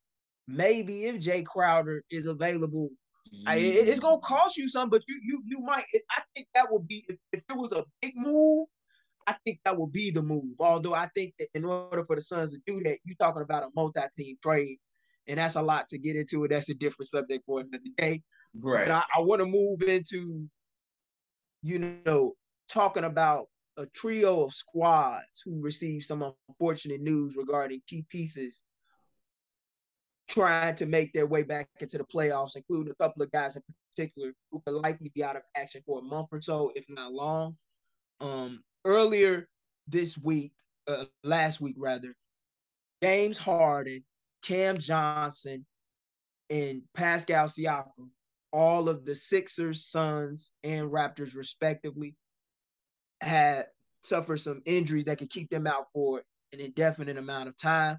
maybe 0.48 1.04
if 1.04 1.16
Jae 1.16 1.44
Crowder 1.44 2.02
is 2.10 2.26
available. 2.26 2.88
Mm-hmm. 3.28 3.48
I, 3.48 3.56
it, 3.56 3.88
it's 3.88 4.00
gonna 4.00 4.18
cost 4.20 4.56
you 4.56 4.68
some, 4.68 4.88
but 4.88 5.02
you 5.06 5.20
you 5.22 5.42
you 5.46 5.60
might. 5.60 5.84
I 6.10 6.22
think 6.34 6.48
that 6.54 6.72
would 6.72 6.88
be 6.88 7.04
if, 7.08 7.16
if 7.32 7.44
it 7.48 7.56
was 7.56 7.72
a 7.72 7.84
big 8.00 8.14
move. 8.16 8.66
I 9.26 9.36
think 9.44 9.60
that 9.64 9.76
would 9.78 9.92
be 9.92 10.10
the 10.10 10.22
move. 10.22 10.54
Although 10.58 10.94
I 10.94 11.08
think 11.14 11.34
that 11.38 11.48
in 11.54 11.64
order 11.64 12.04
for 12.04 12.16
the 12.16 12.22
Suns 12.22 12.52
to 12.52 12.60
do 12.66 12.82
that, 12.84 12.98
you're 13.04 13.16
talking 13.18 13.42
about 13.42 13.64
a 13.64 13.68
multi-team 13.76 14.36
trade, 14.42 14.78
and 15.26 15.38
that's 15.38 15.56
a 15.56 15.62
lot 15.62 15.88
to 15.88 15.98
get 15.98 16.16
into. 16.16 16.44
It 16.44 16.48
that's 16.48 16.70
a 16.70 16.74
different 16.74 17.10
subject 17.10 17.44
for 17.46 17.60
another 17.60 17.78
day. 17.98 18.22
Right. 18.54 18.86
But 18.86 18.94
I, 18.94 19.18
I 19.18 19.20
want 19.20 19.40
to 19.40 19.46
move 19.46 19.82
into 19.82 20.48
you 21.64 21.98
know, 22.04 22.34
talking 22.68 23.04
about 23.04 23.46
a 23.76 23.86
trio 23.86 24.44
of 24.44 24.54
squads 24.54 25.42
who 25.44 25.60
received 25.60 26.04
some 26.04 26.32
unfortunate 26.48 27.00
news 27.00 27.36
regarding 27.36 27.82
key 27.86 28.04
pieces 28.08 28.62
trying 30.28 30.74
to 30.76 30.86
make 30.86 31.12
their 31.12 31.26
way 31.26 31.42
back 31.42 31.68
into 31.80 31.98
the 31.98 32.04
playoffs, 32.04 32.56
including 32.56 32.92
a 32.92 33.02
couple 33.02 33.22
of 33.22 33.30
guys 33.30 33.56
in 33.56 33.62
particular 33.90 34.32
who 34.50 34.60
could 34.64 34.74
likely 34.74 35.10
be 35.14 35.22
out 35.22 35.36
of 35.36 35.42
action 35.56 35.82
for 35.86 35.98
a 35.98 36.02
month 36.02 36.28
or 36.32 36.40
so, 36.40 36.72
if 36.74 36.86
not 36.88 37.12
long. 37.12 37.56
Um, 38.20 38.62
earlier 38.84 39.48
this 39.86 40.16
week, 40.16 40.52
uh, 40.86 41.04
last 41.22 41.60
week 41.60 41.76
rather, 41.78 42.14
James 43.02 43.38
Harden, 43.38 44.02
Cam 44.42 44.78
Johnson, 44.78 45.66
and 46.48 46.82
Pascal 46.94 47.46
Siakam 47.46 48.10
all 48.54 48.88
of 48.88 49.04
the 49.04 49.16
Sixers, 49.16 49.84
Suns, 49.84 50.52
and 50.62 50.88
Raptors, 50.88 51.34
respectively, 51.34 52.14
had 53.20 53.66
suffered 54.02 54.38
some 54.38 54.62
injuries 54.66 55.04
that 55.04 55.18
could 55.18 55.30
keep 55.30 55.50
them 55.50 55.66
out 55.66 55.86
for 55.92 56.22
an 56.52 56.60
indefinite 56.60 57.16
amount 57.16 57.48
of 57.48 57.56
time. 57.56 57.98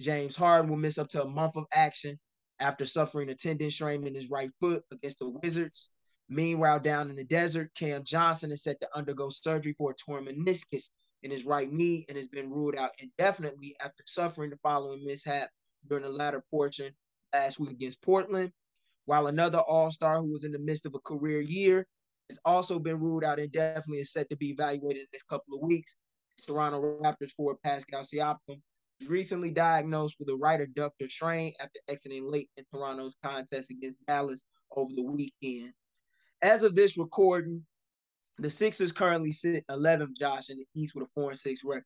James 0.00 0.36
Harden 0.36 0.68
will 0.68 0.76
miss 0.76 0.98
up 0.98 1.08
to 1.10 1.22
a 1.22 1.28
month 1.28 1.56
of 1.56 1.64
action 1.72 2.18
after 2.60 2.84
suffering 2.84 3.28
a 3.30 3.34
tendon 3.34 3.70
strain 3.70 4.06
in 4.06 4.14
his 4.14 4.30
right 4.30 4.50
foot 4.60 4.82
against 4.92 5.20
the 5.20 5.28
Wizards. 5.28 5.90
Meanwhile, 6.28 6.80
down 6.80 7.10
in 7.10 7.16
the 7.16 7.24
desert, 7.24 7.70
Cam 7.74 8.02
Johnson 8.04 8.50
is 8.50 8.62
set 8.62 8.80
to 8.80 8.88
undergo 8.94 9.28
surgery 9.30 9.74
for 9.76 9.90
a 9.90 9.94
torn 9.94 10.26
meniscus 10.26 10.88
in 11.22 11.30
his 11.30 11.44
right 11.44 11.70
knee 11.70 12.04
and 12.08 12.16
has 12.16 12.28
been 12.28 12.50
ruled 12.50 12.76
out 12.76 12.90
indefinitely 12.98 13.76
after 13.80 14.02
suffering 14.06 14.50
the 14.50 14.58
following 14.62 15.04
mishap 15.04 15.50
during 15.88 16.04
the 16.04 16.10
latter 16.10 16.42
portion 16.50 16.92
last 17.32 17.58
week 17.58 17.70
against 17.70 18.02
Portland. 18.02 18.52
While 19.06 19.26
another 19.26 19.58
All 19.58 19.90
Star 19.90 20.20
who 20.20 20.32
was 20.32 20.44
in 20.44 20.52
the 20.52 20.58
midst 20.58 20.86
of 20.86 20.94
a 20.94 21.00
career 21.00 21.40
year 21.40 21.86
has 22.30 22.38
also 22.44 22.78
been 22.78 22.98
ruled 22.98 23.24
out 23.24 23.38
indefinitely 23.38 23.98
and 23.98 24.02
is 24.02 24.12
set 24.12 24.28
to 24.30 24.36
be 24.36 24.50
evaluated 24.50 25.02
in 25.02 25.08
this 25.12 25.22
couple 25.22 25.56
of 25.56 25.66
weeks. 25.66 25.96
Toronto 26.44 26.98
Raptors 27.02 27.32
forward 27.32 27.56
Pascal 27.62 28.02
Siakam 28.02 28.60
was 29.00 29.08
recently 29.08 29.50
diagnosed 29.50 30.16
with 30.18 30.28
a 30.28 30.36
right 30.36 30.60
adductor 30.60 31.08
strain 31.08 31.52
after 31.60 31.80
exiting 31.88 32.30
late 32.30 32.48
in 32.56 32.64
Toronto's 32.72 33.16
contest 33.22 33.70
against 33.70 34.04
Dallas 34.06 34.44
over 34.76 34.92
the 34.94 35.02
weekend. 35.02 35.72
As 36.42 36.62
of 36.62 36.74
this 36.74 36.98
recording, 36.98 37.64
the 38.38 38.50
Sixers 38.50 38.92
currently 38.92 39.32
sit 39.32 39.64
11th, 39.70 40.16
Josh, 40.18 40.50
in 40.50 40.56
the 40.56 40.66
East 40.74 40.94
with 40.94 41.04
a 41.04 41.10
4 41.14 41.30
and 41.30 41.38
6 41.38 41.60
record. 41.64 41.84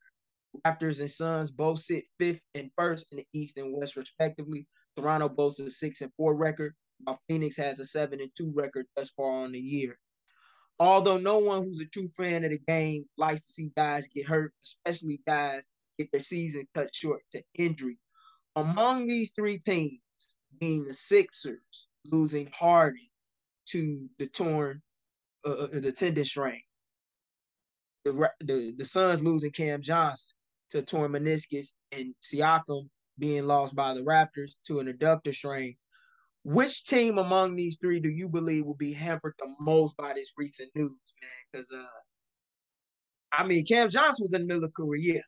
Raptors 0.65 0.99
and 0.99 1.11
Suns 1.11 1.51
both 1.51 1.79
sit 1.79 2.05
fifth 2.17 2.41
and 2.55 2.71
first 2.75 3.05
in 3.11 3.19
the 3.19 3.27
East 3.33 3.57
and 3.57 3.77
West, 3.77 3.95
respectively. 3.95 4.67
Toronto 4.97 5.29
boasts 5.29 5.59
a 5.59 5.69
6 5.69 6.01
and 6.01 6.11
4 6.17 6.35
record, 6.35 6.73
while 7.03 7.19
Phoenix 7.27 7.55
has 7.57 7.79
a 7.79 7.85
7 7.85 8.19
and 8.19 8.31
2 8.35 8.51
record 8.55 8.87
thus 8.95 9.11
far 9.11 9.43
on 9.43 9.51
the 9.51 9.59
year. 9.59 9.95
Although 10.79 11.17
no 11.17 11.39
one 11.39 11.63
who's 11.63 11.81
a 11.81 11.85
true 11.85 12.07
fan 12.09 12.45
of 12.45 12.51
the 12.51 12.59
game 12.59 13.03
likes 13.17 13.45
to 13.45 13.51
see 13.51 13.71
guys 13.75 14.07
get 14.07 14.27
hurt, 14.27 14.53
especially 14.63 15.21
guys 15.27 15.69
get 15.97 16.11
their 16.11 16.23
season 16.23 16.67
cut 16.73 16.95
short 16.95 17.21
to 17.31 17.43
injury. 17.55 17.97
Among 18.55 19.07
these 19.07 19.33
three 19.33 19.57
teams, 19.57 19.99
being 20.59 20.85
the 20.85 20.93
Sixers 20.93 21.87
losing 22.05 22.49
Harden 22.53 23.07
to 23.67 24.09
the 24.17 24.27
torn, 24.27 24.81
uh, 25.45 25.49
uh 25.49 25.67
the 25.79 25.91
tendon 25.91 26.25
strain, 26.25 26.61
the, 28.05 28.31
the 28.39 28.73
the 28.77 28.85
Suns 28.85 29.23
losing 29.23 29.51
Cam 29.51 29.81
Johnson 29.81 30.31
to 30.71 30.81
torn 30.81 31.11
meniscus, 31.11 31.73
and 31.91 32.13
Siakam 32.23 32.89
being 33.17 33.45
lost 33.45 33.75
by 33.75 33.93
the 33.93 34.01
Raptors 34.01 34.61
to 34.67 34.79
an 34.79 34.87
adductor 34.87 35.33
strain. 35.33 35.75
Which 36.43 36.85
team 36.85 37.17
among 37.17 37.55
these 37.55 37.77
three 37.79 37.99
do 37.99 38.09
you 38.09 38.29
believe 38.29 38.65
will 38.65 38.75
be 38.75 38.93
hampered 38.93 39.33
the 39.39 39.53
most 39.59 39.95
by 39.97 40.13
this 40.13 40.31
recent 40.37 40.69
news, 40.75 40.99
man? 41.21 41.31
Because 41.51 41.71
uh, 41.71 41.85
I 43.31 43.45
mean, 43.45 43.65
Cam 43.65 43.89
Johnson 43.89 44.23
was 44.23 44.33
in 44.33 44.41
the 44.41 44.47
middle 44.47 44.63
of 44.63 44.73
career. 44.73 45.21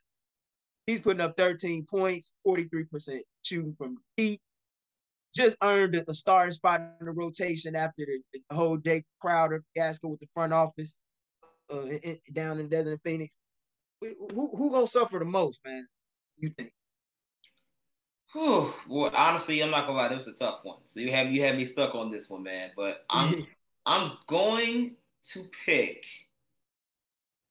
He's 0.88 1.02
putting 1.02 1.22
up 1.22 1.38
13 1.38 1.86
points, 1.90 2.34
43% 2.46 3.20
shooting 3.44 3.76
from 3.78 3.98
deep. 4.18 4.42
Just 5.34 5.56
earned 5.64 5.96
a 5.96 6.14
starting 6.14 6.52
spot 6.52 6.82
in 7.00 7.06
the 7.06 7.12
rotation 7.12 7.76
after 7.76 8.06
the, 8.06 8.22
the 8.34 8.56
whole 8.56 8.78
Jae 8.78 9.04
Crowder 9.22 9.64
fiasco 9.74 10.10
with 10.10 10.20
the 10.20 10.28
front 10.34 10.52
office 10.52 11.00
uh, 11.72 11.84
in, 11.84 12.18
down 12.34 12.60
in 12.60 12.68
Desert 12.68 13.00
Phoenix. 13.04 13.38
Who 14.02 14.50
who 14.58 14.72
gonna 14.72 14.88
suffer 14.88 15.20
the 15.20 15.26
most, 15.26 15.62
man? 15.66 15.88
You 16.38 16.50
think? 16.50 16.74
Whew. 18.34 18.74
Well, 18.88 19.12
honestly, 19.14 19.62
I'm 19.62 19.72
not 19.72 19.86
gonna 19.86 19.98
lie, 19.98 20.08
that 20.08 20.16
was 20.16 20.28
a 20.28 20.34
tough 20.34 20.60
one. 20.64 20.80
So 20.86 21.00
you 21.00 21.12
have 21.12 21.32
you 21.32 21.44
had 21.44 21.58
me 21.58 21.66
stuck 21.66 21.96
on 21.96 22.10
this 22.10 22.30
one, 22.30 22.44
man. 22.44 22.72
But 22.76 23.06
I'm 23.10 23.46
I'm 23.86 24.14
going 24.28 24.96
to 25.34 25.46
pick 25.66 26.06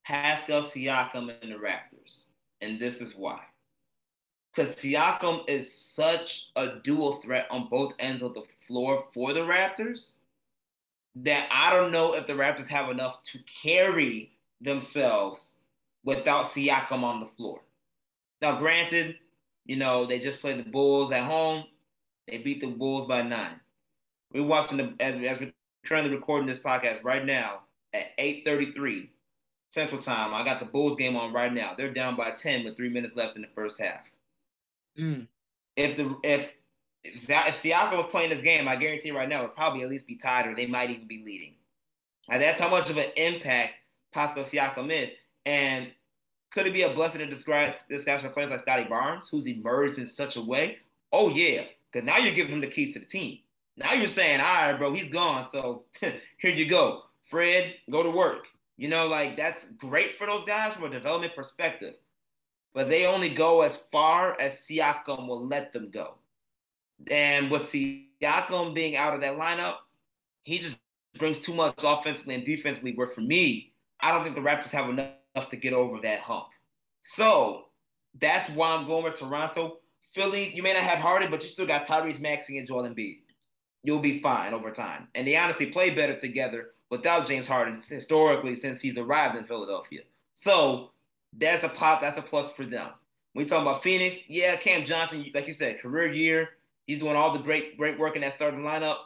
Pascal 0.04 0.62
Siakam 0.62 1.34
and 1.42 1.52
the 1.52 1.56
Raptors, 1.56 2.24
and 2.60 2.78
this 2.78 3.00
is 3.00 3.14
why. 3.14 3.40
Because 4.54 4.74
Siakam 4.76 5.48
is 5.48 5.72
such 5.72 6.50
a 6.56 6.78
dual 6.82 7.16
threat 7.16 7.46
on 7.50 7.68
both 7.68 7.94
ends 7.98 8.22
of 8.22 8.34
the 8.34 8.42
floor 8.66 9.04
for 9.14 9.32
the 9.32 9.40
Raptors 9.40 10.14
that 11.16 11.48
I 11.52 11.74
don't 11.74 11.92
know 11.92 12.14
if 12.14 12.26
the 12.26 12.32
Raptors 12.32 12.66
have 12.66 12.90
enough 12.90 13.22
to 13.24 13.38
carry 13.62 14.32
themselves 14.60 15.54
without 16.04 16.46
Siakam 16.46 17.02
on 17.02 17.20
the 17.20 17.26
floor. 17.26 17.60
Now, 18.42 18.58
granted, 18.58 19.18
you 19.70 19.76
know, 19.76 20.04
they 20.04 20.18
just 20.18 20.40
played 20.40 20.58
the 20.58 20.68
Bulls 20.68 21.12
at 21.12 21.22
home. 21.22 21.62
They 22.26 22.38
beat 22.38 22.60
the 22.60 22.66
Bulls 22.66 23.06
by 23.06 23.22
nine. 23.22 23.60
We're 24.32 24.42
watching 24.42 24.78
the 24.78 24.92
as, 24.98 25.14
as 25.24 25.38
we're 25.38 25.52
currently 25.86 26.12
recording 26.12 26.48
this 26.48 26.58
podcast 26.58 27.04
right 27.04 27.24
now 27.24 27.60
at 27.94 28.18
8:33 28.18 29.10
Central 29.68 30.02
Time. 30.02 30.34
I 30.34 30.44
got 30.44 30.58
the 30.58 30.66
Bulls 30.66 30.96
game 30.96 31.16
on 31.16 31.32
right 31.32 31.52
now. 31.52 31.74
They're 31.78 31.94
down 31.94 32.16
by 32.16 32.32
10 32.32 32.64
with 32.64 32.76
three 32.76 32.88
minutes 32.88 33.14
left 33.14 33.36
in 33.36 33.42
the 33.42 33.48
first 33.48 33.80
half. 33.80 34.10
Mm. 34.98 35.28
If 35.76 35.96
the 35.96 36.16
if 36.24 36.52
if, 37.04 37.30
if 37.30 37.62
Siakam 37.62 37.96
was 37.96 38.10
playing 38.10 38.30
this 38.30 38.42
game, 38.42 38.66
I 38.66 38.74
guarantee 38.74 39.12
right 39.12 39.28
now 39.28 39.42
it 39.42 39.42
would 39.42 39.54
probably 39.54 39.84
at 39.84 39.88
least 39.88 40.08
be 40.08 40.16
tied 40.16 40.48
or 40.48 40.56
they 40.56 40.66
might 40.66 40.90
even 40.90 41.06
be 41.06 41.22
leading. 41.24 41.54
And 42.28 42.42
that's 42.42 42.60
how 42.60 42.70
much 42.70 42.90
of 42.90 42.96
an 42.96 43.12
impact 43.16 43.74
Pascal 44.12 44.42
Siakam 44.42 44.90
is. 44.90 45.10
And 45.46 45.92
could 46.50 46.66
it 46.66 46.72
be 46.72 46.82
a 46.82 46.90
blessing 46.90 47.20
in 47.20 47.30
disguise, 47.30 47.84
for 47.86 48.28
players 48.28 48.50
like 48.50 48.60
Scottie 48.60 48.88
Barnes, 48.88 49.28
who's 49.28 49.46
emerged 49.46 49.98
in 49.98 50.06
such 50.06 50.36
a 50.36 50.42
way? 50.42 50.78
Oh 51.12 51.28
yeah, 51.28 51.62
because 51.90 52.06
now 52.06 52.18
you're 52.18 52.34
giving 52.34 52.52
him 52.52 52.60
the 52.60 52.66
keys 52.66 52.94
to 52.94 53.00
the 53.00 53.06
team. 53.06 53.38
Now 53.76 53.94
you're 53.94 54.08
saying, 54.08 54.40
all 54.40 54.46
right, 54.46 54.78
bro, 54.78 54.92
he's 54.92 55.08
gone, 55.08 55.48
so 55.48 55.84
here 56.00 56.54
you 56.54 56.66
go, 56.66 57.02
Fred, 57.24 57.74
go 57.90 58.02
to 58.02 58.10
work. 58.10 58.46
You 58.76 58.88
know, 58.88 59.06
like 59.06 59.36
that's 59.36 59.68
great 59.72 60.16
for 60.16 60.26
those 60.26 60.44
guys 60.44 60.74
from 60.74 60.84
a 60.84 60.90
development 60.90 61.36
perspective, 61.36 61.94
but 62.74 62.88
they 62.88 63.06
only 63.06 63.28
go 63.28 63.62
as 63.62 63.76
far 63.92 64.38
as 64.40 64.66
Siakam 64.66 65.28
will 65.28 65.46
let 65.46 65.72
them 65.72 65.90
go. 65.90 66.14
And 67.10 67.50
with 67.50 67.62
Siakam 67.62 68.74
being 68.74 68.96
out 68.96 69.14
of 69.14 69.20
that 69.20 69.38
lineup, 69.38 69.76
he 70.42 70.58
just 70.58 70.76
brings 71.18 71.38
too 71.38 71.54
much 71.54 71.74
offensively 71.82 72.34
and 72.34 72.44
defensively. 72.44 72.94
Where 72.94 73.06
for 73.06 73.20
me, 73.20 73.72
I 74.00 74.12
don't 74.12 74.22
think 74.22 74.34
the 74.34 74.40
Raptors 74.40 74.70
have 74.70 74.88
enough 74.88 75.10
to 75.34 75.56
get 75.56 75.72
over 75.72 76.00
that 76.00 76.20
hump. 76.20 76.46
So 77.00 77.66
that's 78.18 78.48
why 78.50 78.74
I'm 78.74 78.86
going 78.86 79.04
with 79.04 79.18
Toronto. 79.18 79.78
Philly, 80.12 80.52
you 80.54 80.62
may 80.62 80.72
not 80.72 80.82
have 80.82 80.98
Harden, 80.98 81.30
but 81.30 81.42
you 81.42 81.48
still 81.48 81.66
got 81.66 81.86
Tyrese 81.86 82.20
Maxey 82.20 82.58
and 82.58 82.66
Joel 82.66 82.82
Embiid. 82.82 83.20
You'll 83.84 84.00
be 84.00 84.20
fine 84.20 84.52
over 84.52 84.70
time. 84.70 85.08
And 85.14 85.26
they 85.26 85.36
honestly 85.36 85.66
play 85.66 85.90
better 85.90 86.16
together 86.16 86.70
without 86.90 87.26
James 87.26 87.46
Harden 87.46 87.74
historically 87.74 88.54
since 88.56 88.80
he's 88.80 88.98
arrived 88.98 89.36
in 89.36 89.44
Philadelphia. 89.44 90.00
So 90.34 90.90
that's 91.38 91.62
a 91.62 91.68
pop, 91.68 92.00
that's 92.00 92.18
a 92.18 92.22
plus 92.22 92.52
for 92.52 92.64
them. 92.64 92.88
When 93.32 93.44
we 93.44 93.48
talk 93.48 93.62
about 93.62 93.82
Phoenix, 93.82 94.18
yeah, 94.26 94.56
Cam 94.56 94.84
Johnson, 94.84 95.30
like 95.32 95.46
you 95.46 95.52
said, 95.52 95.80
career 95.80 96.08
year. 96.08 96.50
He's 96.86 96.98
doing 96.98 97.14
all 97.14 97.32
the 97.32 97.38
great, 97.38 97.78
great 97.78 97.98
work 97.98 98.16
in 98.16 98.22
that 98.22 98.34
starting 98.34 98.60
lineup. 98.60 98.96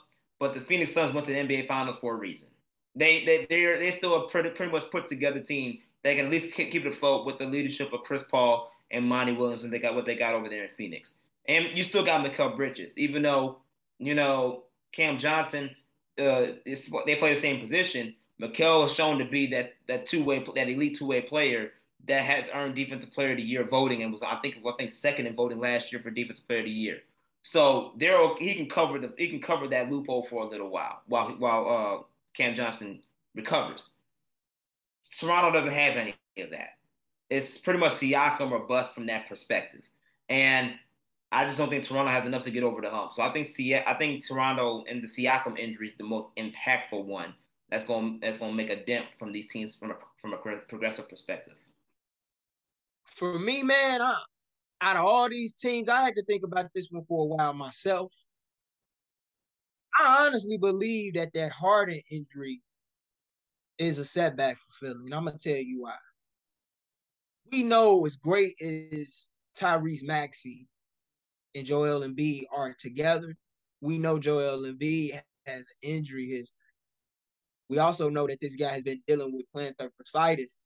But 0.41 0.55
the 0.55 0.61
Phoenix 0.61 0.93
Suns 0.93 1.13
went 1.13 1.27
to 1.27 1.33
the 1.33 1.39
NBA 1.39 1.69
Finals 1.69 1.99
for 1.99 2.15
a 2.15 2.17
reason. 2.17 2.49
They 2.97 3.25
they 3.25 3.47
they're 3.51 3.79
they 3.79 3.91
still 3.91 4.15
a 4.15 4.29
pretty 4.29 4.51
pretty 4.51 4.73
much 4.73 4.91
put 4.91 5.09
together 5.09 5.41
team 5.41 5.79
they 6.05 6.15
can 6.15 6.27
at 6.27 6.31
least 6.31 6.53
keep 6.53 6.75
it 6.75 6.87
afloat 6.87 7.27
with 7.27 7.39
the 7.39 7.47
leadership 7.47 7.93
of 7.93 8.03
Chris 8.03 8.23
Paul 8.23 8.71
and 8.91 9.05
Monty 9.05 9.33
Williams, 9.33 9.65
and 9.65 9.73
they 9.73 9.79
got 9.79 9.97
what 9.97 10.05
they 10.05 10.15
got 10.15 10.35
over 10.35 10.49
there 10.49 10.65
in 10.65 10.71
Phoenix. 10.71 11.15
And 11.49 11.67
you 11.77 11.83
still 11.83 12.05
got 12.05 12.25
Mikal 12.25 12.57
Bridges, 12.57 12.97
even 12.97 13.23
though 13.23 13.59
you 13.99 14.15
know 14.15 14.65
Cam 14.93 15.19
Johnson, 15.19 15.75
uh, 16.19 16.47
is, 16.65 16.91
they 17.07 17.17
play 17.17 17.35
the 17.35 17.41
same 17.41 17.61
position. 17.61 18.15
Mikal 18.41 18.83
has 18.83 18.93
shown 18.95 19.19
to 19.19 19.25
be 19.25 19.47
that 19.49 19.75
that 19.89 20.07
two 20.07 20.23
way 20.23 20.45
that 20.55 20.69
elite 20.69 20.99
two 20.99 21.07
way 21.07 21.23
player 21.23 21.73
that 22.07 22.23
has 22.23 22.51
earned 22.53 22.75
Defensive 22.75 23.11
Player 23.11 23.33
of 23.33 23.39
the 23.39 23.43
Year 23.43 23.65
voting 23.65 24.03
and 24.03 24.13
was 24.13 24.23
I 24.23 24.37
think 24.37 24.59
I 24.67 24.73
think 24.79 24.91
second 24.91 25.27
in 25.27 25.35
voting 25.35 25.59
last 25.59 25.93
year 25.93 26.01
for 26.01 26.11
Defensive 26.11 26.47
Player 26.47 26.61
of 26.61 26.67
the 26.67 26.71
Year. 26.71 26.99
So 27.43 27.93
there 27.97 28.17
he 28.39 28.55
can 28.55 28.69
cover 28.69 28.99
the 28.99 29.13
he 29.17 29.29
can 29.29 29.41
cover 29.41 29.69
that 29.69 29.91
loophole 29.91 30.25
for 30.25 30.45
a 30.45 30.47
little 30.47 30.69
while 30.69 31.03
while 31.07 31.31
while 31.39 31.69
uh, 31.69 32.03
Cam 32.35 32.55
Johnson 32.55 33.01
recovers. 33.35 33.91
Toronto 35.19 35.53
doesn't 35.53 35.73
have 35.73 35.97
any 35.97 36.15
of 36.39 36.51
that. 36.51 36.71
It's 37.31 37.59
pretty 37.59 37.81
much 37.81 37.93
Siakam 37.93 38.51
or 38.51 38.61
bust 38.61 38.95
from 38.95 39.07
that 39.07 39.29
perspective. 39.29 39.83
And 40.29 40.75
I 41.33 41.45
just 41.45 41.59
don't 41.59 41.69
think 41.69 41.85
Toronto 41.85 42.11
has 42.11 42.27
enough 42.27 42.45
to 42.45 42.51
get 42.51 42.63
over 42.63 42.81
the 42.81 42.91
hump. 42.91 43.13
So 43.13 43.23
I 43.23 43.33
think 43.33 43.47
I 43.87 43.95
think 43.95 44.27
Toronto 44.27 44.85
and 44.89 45.03
the 45.03 45.09
Siakam 45.09 45.59
injury 45.59 45.89
is 45.89 45.97
the 45.97 46.05
most 46.05 46.29
impactful 46.37 47.05
one. 47.05 47.35
That's 47.71 47.85
going 47.85 48.21
that's 48.21 48.39
going 48.39 48.53
to 48.53 48.57
make 48.57 48.71
a 48.71 48.85
dent 48.85 49.07
from 49.19 49.33
these 49.33 49.49
teams 49.49 49.75
from 49.75 49.91
a 49.91 49.97
from 50.17 50.33
a 50.33 50.37
progressive 50.37 51.09
perspective. 51.09 51.59
For 53.05 53.39
me, 53.39 53.63
man, 53.63 54.01
I, 54.03 54.23
out 54.81 54.97
of 54.97 55.05
all 55.05 55.29
these 55.29 55.55
teams, 55.55 55.89
I 55.89 56.03
had 56.03 56.15
to 56.17 56.25
think 56.25 56.45
about 56.45 56.67
this 56.75 56.89
one 56.91 57.05
for 57.05 57.25
a 57.25 57.27
while 57.27 57.55
myself. 57.55 58.13
I 59.99 60.27
honestly 60.27 60.59
believe 60.59 61.15
that 61.15 61.33
that 61.35 61.53
Harden 61.53 62.01
injury 62.11 62.61
is 63.79 63.99
a 63.99 64.05
setback 64.05 64.59
for 64.59 64.87
Philly, 64.87 65.05
and 65.07 65.15
I'm 65.15 65.25
gonna 65.25 65.39
tell 65.39 65.57
you 65.57 65.83
why. 65.83 65.97
We 67.53 67.63
know 67.63 68.05
as 68.07 68.17
great 68.17 68.55
as 68.63 69.31
Tyrese 69.59 70.03
Maxey 70.03 70.67
and 71.55 71.67
Joel 71.67 72.01
Embiid 72.01 72.45
are 72.53 72.75
together. 72.79 73.37
We 73.81 73.99
know 73.99 74.19
Joel 74.19 74.63
Embiid 74.63 75.21
has 75.47 75.61
an 75.61 75.65
injury 75.83 76.29
history. 76.29 76.59
We 77.69 77.79
also 77.79 78.09
know 78.09 78.27
that 78.27 78.41
this 78.41 78.57
guy 78.57 78.73
has 78.73 78.83
been 78.83 79.03
dealing 79.07 79.35
with 79.35 79.47
plantar 79.55 79.91
fasciitis 80.01 80.61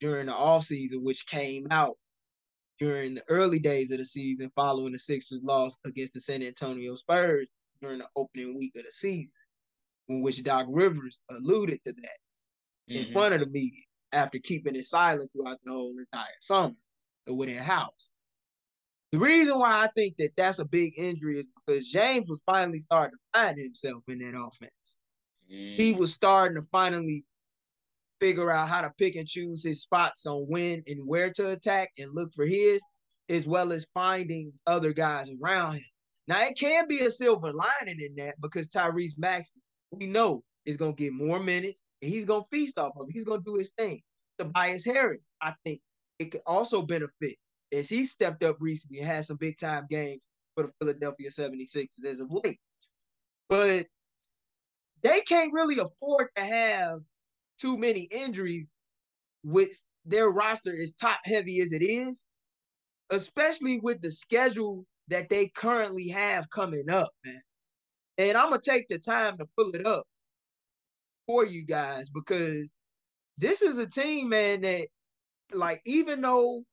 during 0.00 0.26
the 0.26 0.32
offseason, 0.32 1.02
which 1.02 1.26
came 1.26 1.66
out 1.70 1.96
during 2.78 3.14
the 3.14 3.22
early 3.28 3.58
days 3.58 3.90
of 3.90 3.98
the 3.98 4.04
season 4.04 4.50
following 4.54 4.92
the 4.92 4.98
Sixers 4.98 5.42
loss 5.42 5.78
against 5.84 6.14
the 6.14 6.20
San 6.20 6.42
Antonio 6.42 6.94
Spurs 6.94 7.52
during 7.82 7.98
the 7.98 8.08
opening 8.16 8.56
week 8.56 8.76
of 8.76 8.84
the 8.84 8.92
season, 8.92 9.30
in 10.08 10.22
which 10.22 10.42
Doc 10.42 10.66
Rivers 10.68 11.22
alluded 11.30 11.80
to 11.84 11.92
that 11.92 12.18
mm-hmm. 12.90 13.06
in 13.06 13.12
front 13.12 13.34
of 13.34 13.40
the 13.40 13.46
media 13.46 13.82
after 14.12 14.38
keeping 14.38 14.74
it 14.74 14.86
silent 14.86 15.30
throughout 15.32 15.58
the 15.64 15.72
whole 15.72 15.94
entire 15.98 16.26
summer 16.40 16.74
within 17.26 17.58
house. 17.58 18.12
The 19.12 19.18
reason 19.18 19.58
why 19.58 19.84
I 19.84 19.88
think 19.96 20.16
that 20.18 20.32
that's 20.36 20.58
a 20.58 20.64
big 20.64 20.92
injury 20.98 21.38
is 21.38 21.46
because 21.66 21.88
James 21.88 22.26
was 22.28 22.42
finally 22.44 22.80
starting 22.80 23.16
to 23.16 23.38
find 23.38 23.58
himself 23.58 24.02
in 24.08 24.18
that 24.18 24.38
offense. 24.38 24.98
Mm. 25.50 25.76
He 25.76 25.94
was 25.94 26.12
starting 26.12 26.60
to 26.60 26.66
finally 26.70 27.24
figure 28.20 28.50
out 28.50 28.68
how 28.68 28.82
to 28.82 28.92
pick 28.98 29.16
and 29.16 29.26
choose 29.26 29.64
his 29.64 29.80
spots 29.80 30.26
on 30.26 30.46
when 30.48 30.82
and 30.86 31.06
where 31.06 31.30
to 31.32 31.50
attack 31.50 31.90
and 31.98 32.10
look 32.12 32.32
for 32.34 32.44
his, 32.44 32.82
as 33.28 33.46
well 33.46 33.72
as 33.72 33.86
finding 33.94 34.52
other 34.66 34.92
guys 34.92 35.30
around 35.42 35.74
him. 35.74 35.84
Now 36.26 36.42
it 36.42 36.58
can 36.58 36.86
be 36.86 37.00
a 37.00 37.10
silver 37.10 37.52
lining 37.52 38.00
in 38.00 38.14
that 38.16 38.34
because 38.42 38.68
Tyrese 38.68 39.16
Maxey, 39.16 39.60
we 39.90 40.06
know, 40.06 40.42
is 40.64 40.76
gonna 40.76 40.92
get 40.92 41.12
more 41.12 41.40
minutes 41.40 41.82
and 42.02 42.10
he's 42.10 42.24
gonna 42.24 42.44
feast 42.50 42.78
off 42.78 42.92
of 42.96 43.08
it. 43.08 43.12
He's 43.12 43.24
gonna 43.24 43.42
do 43.44 43.56
his 43.56 43.72
thing. 43.78 44.02
Tobias 44.38 44.84
Harris, 44.84 45.30
I 45.40 45.54
think 45.64 45.80
it 46.18 46.26
could 46.30 46.42
also 46.46 46.82
benefit 46.82 47.36
as 47.72 47.88
he 47.88 48.04
stepped 48.04 48.42
up 48.42 48.56
recently 48.60 48.98
and 48.98 49.06
had 49.06 49.24
some 49.24 49.36
big 49.36 49.58
time 49.58 49.86
games 49.88 50.22
for 50.54 50.64
the 50.64 50.72
Philadelphia 50.80 51.30
76ers 51.30 52.04
as 52.04 52.20
of 52.20 52.30
late. 52.30 52.58
But 53.48 53.86
they 55.02 55.20
can't 55.22 55.52
really 55.52 55.78
afford 55.78 56.28
to 56.36 56.42
have 56.42 57.00
too 57.58 57.76
many 57.78 58.02
injuries 58.10 58.72
with 59.44 59.82
their 60.04 60.30
roster 60.30 60.72
is 60.72 60.94
top 60.94 61.20
heavy 61.24 61.60
as 61.60 61.72
it 61.72 61.82
is, 61.82 62.24
especially 63.10 63.78
with 63.80 64.00
the 64.00 64.10
schedule 64.10 64.86
that 65.08 65.28
they 65.28 65.48
currently 65.48 66.08
have 66.08 66.48
coming 66.50 66.90
up, 66.90 67.10
man. 67.24 67.40
And 68.18 68.36
I'm 68.36 68.50
gonna 68.50 68.60
take 68.60 68.88
the 68.88 68.98
time 68.98 69.38
to 69.38 69.46
pull 69.56 69.70
it 69.74 69.86
up 69.86 70.04
for 71.26 71.46
you 71.46 71.62
guys 71.64 72.10
because 72.10 72.74
this 73.38 73.62
is 73.62 73.78
a 73.78 73.88
team, 73.88 74.28
man, 74.28 74.62
that 74.62 74.88
like 75.52 75.80
even 75.84 76.20
though 76.20 76.64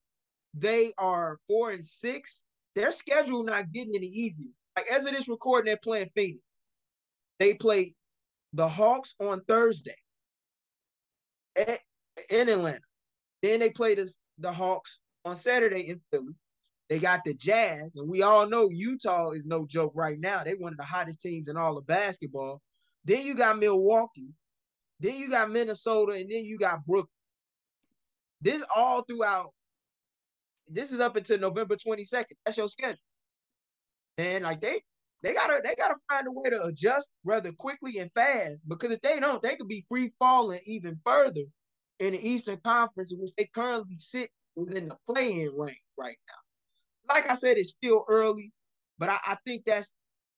they 0.53 0.91
are 0.97 1.39
four 1.47 1.71
and 1.71 1.85
six, 1.85 2.45
their 2.73 2.91
schedule 2.91 3.43
not 3.43 3.71
getting 3.71 3.95
any 3.95 4.07
easier. 4.07 4.51
Like 4.75 4.87
as 4.91 5.05
it 5.05 5.13
is 5.13 5.27
recording, 5.27 5.67
they're 5.67 5.77
playing 5.77 6.09
Phoenix. 6.15 6.41
They 7.39 7.53
play 7.53 7.93
the 8.53 8.67
Hawks 8.67 9.15
on 9.19 9.41
Thursday 9.41 9.95
at, 11.55 11.79
in 12.29 12.49
Atlanta. 12.49 12.79
Then 13.41 13.59
they 13.59 13.69
play 13.69 13.95
the, 13.95 14.11
the 14.39 14.51
Hawks 14.51 14.99
on 15.23 15.37
Saturday 15.37 15.89
in 15.89 16.01
Philly. 16.11 16.33
They 16.89 16.99
got 16.99 17.21
the 17.25 17.33
Jazz, 17.33 17.95
and 17.95 18.07
we 18.07 18.21
all 18.21 18.47
know 18.47 18.69
Utah 18.69 19.31
is 19.31 19.45
no 19.45 19.65
joke 19.65 19.93
right 19.95 20.19
now. 20.19 20.43
They 20.43 20.53
one 20.53 20.73
of 20.73 20.77
the 20.77 20.85
hottest 20.85 21.19
teams 21.19 21.49
in 21.49 21.57
all 21.57 21.77
of 21.77 21.87
basketball. 21.87 22.61
Then 23.05 23.25
you 23.25 23.35
got 23.35 23.57
Milwaukee. 23.57 24.29
Then 24.99 25.15
you 25.15 25.29
got 25.29 25.51
Minnesota, 25.51 26.13
and 26.13 26.29
then 26.31 26.45
you 26.45 26.57
got 26.57 26.85
Brooklyn. 26.85 27.09
This 28.41 28.63
all 28.75 29.03
throughout. 29.03 29.51
This 30.67 30.91
is 30.91 30.99
up 30.99 31.15
until 31.15 31.39
November 31.39 31.75
22nd. 31.75 32.33
That's 32.45 32.57
your 32.57 32.67
schedule. 32.67 32.99
And 34.17 34.43
like 34.43 34.61
they 34.61 34.81
they 35.23 35.33
gotta 35.33 35.61
they 35.63 35.75
gotta 35.75 35.95
find 36.09 36.27
a 36.27 36.31
way 36.31 36.49
to 36.51 36.63
adjust 36.65 37.13
rather 37.23 37.51
quickly 37.51 37.99
and 37.99 38.11
fast 38.13 38.67
because 38.67 38.91
if 38.91 39.01
they 39.01 39.19
don't, 39.19 39.41
they 39.41 39.55
could 39.55 39.67
be 39.67 39.85
free 39.89 40.09
falling 40.19 40.59
even 40.65 40.99
further 41.05 41.41
in 41.99 42.13
the 42.13 42.27
Eastern 42.27 42.59
Conference, 42.63 43.13
which 43.17 43.31
they 43.37 43.49
currently 43.53 43.95
sit 43.97 44.29
within 44.55 44.89
the 44.89 44.97
playing 45.07 45.51
range 45.57 45.81
right 45.97 46.17
now. 46.27 46.44
Like 47.07 47.29
I 47.29 47.35
said, 47.35 47.57
it's 47.57 47.71
still 47.71 48.05
early, 48.09 48.51
but 48.97 49.09
I, 49.09 49.17
I 49.25 49.37
think 49.45 49.63
that's 49.65 49.93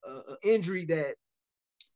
an 0.06 0.22
injury 0.44 0.86
that 0.86 1.16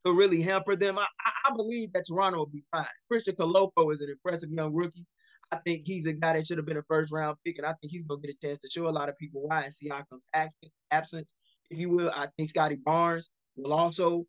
could 0.03 0.17
really 0.17 0.41
hamper 0.41 0.76
them. 0.76 0.97
I, 0.97 1.05
I 1.45 1.51
believe 1.55 1.93
that 1.93 2.05
Toronto 2.07 2.39
will 2.39 2.45
be 2.47 2.63
fine. 2.72 2.86
Christian 3.09 3.36
Koloko 3.36 3.91
is 3.93 4.01
an 4.01 4.09
impressive 4.09 4.49
young 4.51 4.74
rookie. 4.74 5.05
I 5.51 5.57
think 5.57 5.82
he's 5.86 6.07
a 6.07 6.13
guy 6.13 6.34
that 6.34 6.47
should 6.47 6.57
have 6.57 6.65
been 6.65 6.78
a 6.78 6.84
first 6.84 7.11
round 7.11 7.38
pick, 7.45 7.57
and 7.57 7.67
I 7.67 7.74
think 7.82 7.91
he's 7.91 8.03
gonna 8.03 8.22
get 8.22 8.36
a 8.36 8.47
chance 8.47 8.59
to 8.59 8.69
show 8.69 8.88
a 8.88 8.89
lot 8.89 9.09
of 9.09 9.17
people 9.17 9.41
why 9.47 9.63
and 9.63 9.74
see 9.74 9.89
how 9.89 10.01
Siakam's 10.01 10.65
absence 10.91 11.34
if 11.69 11.78
you 11.80 11.89
will. 11.89 12.11
I 12.15 12.28
think 12.38 12.49
Scottie 12.49 12.78
Barnes 12.84 13.30
will 13.55 13.74
also 13.74 14.26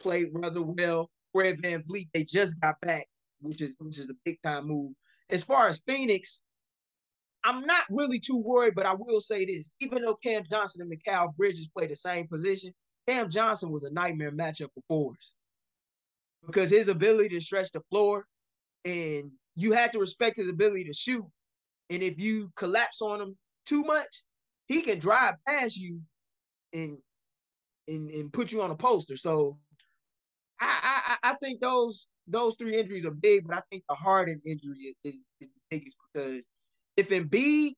play 0.00 0.26
rather 0.32 0.62
well. 0.62 1.10
Fred 1.32 1.60
VanVleet, 1.60 2.08
they 2.14 2.24
just 2.24 2.60
got 2.60 2.80
back, 2.80 3.06
which 3.40 3.62
is 3.62 3.76
which 3.78 3.98
is 3.98 4.10
a 4.10 4.14
big 4.24 4.40
time 4.42 4.66
move. 4.66 4.92
As 5.30 5.42
far 5.42 5.68
as 5.68 5.78
Phoenix, 5.78 6.42
I'm 7.46 7.64
not 7.64 7.84
really 7.90 8.18
too 8.18 8.38
worried, 8.38 8.74
but 8.74 8.86
I 8.86 8.94
will 8.94 9.20
say 9.20 9.44
this: 9.44 9.70
even 9.80 10.02
though 10.02 10.16
Cam 10.16 10.42
Johnson 10.50 10.82
and 10.82 10.92
Mikal 10.92 11.34
Bridges 11.36 11.68
play 11.68 11.86
the 11.86 11.94
same 11.94 12.26
position, 12.26 12.74
Cam 13.06 13.30
Johnson 13.30 13.70
was 13.70 13.84
a 13.84 13.92
nightmare 13.92 14.32
matchup 14.32 14.68
for 14.74 14.82
Forrest 14.88 15.36
because 16.44 16.70
his 16.70 16.88
ability 16.88 17.30
to 17.30 17.40
stretch 17.40 17.70
the 17.72 17.80
floor, 17.88 18.26
and 18.84 19.30
you 19.54 19.72
have 19.72 19.92
to 19.92 20.00
respect 20.00 20.38
his 20.38 20.48
ability 20.48 20.84
to 20.84 20.92
shoot. 20.92 21.24
And 21.88 22.02
if 22.02 22.20
you 22.20 22.50
collapse 22.56 23.00
on 23.00 23.20
him 23.20 23.36
too 23.64 23.84
much, 23.84 24.22
he 24.66 24.80
can 24.80 24.98
drive 24.98 25.34
past 25.46 25.76
you 25.76 26.00
and 26.72 26.98
and 27.86 28.10
and 28.10 28.32
put 28.32 28.50
you 28.50 28.60
on 28.60 28.72
a 28.72 28.76
poster. 28.76 29.16
So 29.16 29.56
I 30.60 31.16
I, 31.22 31.30
I 31.30 31.34
think 31.36 31.60
those 31.60 32.08
those 32.26 32.56
three 32.56 32.76
injuries 32.76 33.06
are 33.06 33.12
big, 33.12 33.46
but 33.46 33.56
I 33.56 33.62
think 33.70 33.84
the 33.88 33.94
Harden 33.94 34.40
injury 34.44 34.78
is, 34.78 34.94
is, 35.04 35.22
is 35.40 35.48
the 35.48 35.60
biggest 35.70 35.96
because 36.12 36.48
if 36.96 37.10
Embiid 37.10 37.72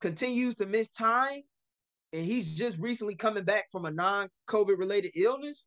continues 0.00 0.56
to 0.56 0.66
miss 0.66 0.90
time 0.90 1.42
and 2.12 2.24
he's 2.24 2.54
just 2.54 2.78
recently 2.78 3.14
coming 3.14 3.44
back 3.44 3.64
from 3.70 3.84
a 3.84 3.90
non-COVID 3.90 4.78
related 4.78 5.12
illness, 5.14 5.66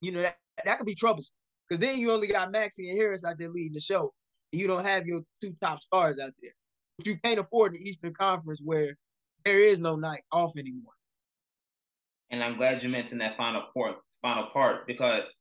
you 0.00 0.12
know, 0.12 0.22
that, 0.22 0.36
that 0.64 0.78
could 0.78 0.86
be 0.86 0.94
troublesome. 0.94 1.34
Because 1.68 1.80
then 1.80 1.98
you 1.98 2.12
only 2.12 2.28
got 2.28 2.52
Maxey 2.52 2.90
and 2.90 2.98
Harris 2.98 3.24
out 3.24 3.38
there 3.38 3.48
leading 3.48 3.72
the 3.72 3.80
show. 3.80 4.12
And 4.52 4.60
you 4.60 4.66
don't 4.66 4.84
have 4.84 5.06
your 5.06 5.22
two 5.40 5.54
top 5.60 5.82
stars 5.82 6.18
out 6.18 6.32
there. 6.42 6.52
But 6.98 7.06
you 7.06 7.18
can't 7.24 7.40
afford 7.40 7.72
the 7.72 7.78
Eastern 7.78 8.12
Conference 8.12 8.60
where 8.62 8.96
there 9.44 9.58
is 9.58 9.80
no 9.80 9.96
night 9.96 10.22
off 10.30 10.56
anymore 10.56 10.92
and 12.34 12.42
I'm 12.42 12.56
glad 12.56 12.82
you 12.82 12.88
mentioned 12.88 13.20
that 13.20 13.36
final 13.36 13.62
part, 13.74 13.96
final 14.20 14.46
part 14.46 14.86
because, 14.86 15.32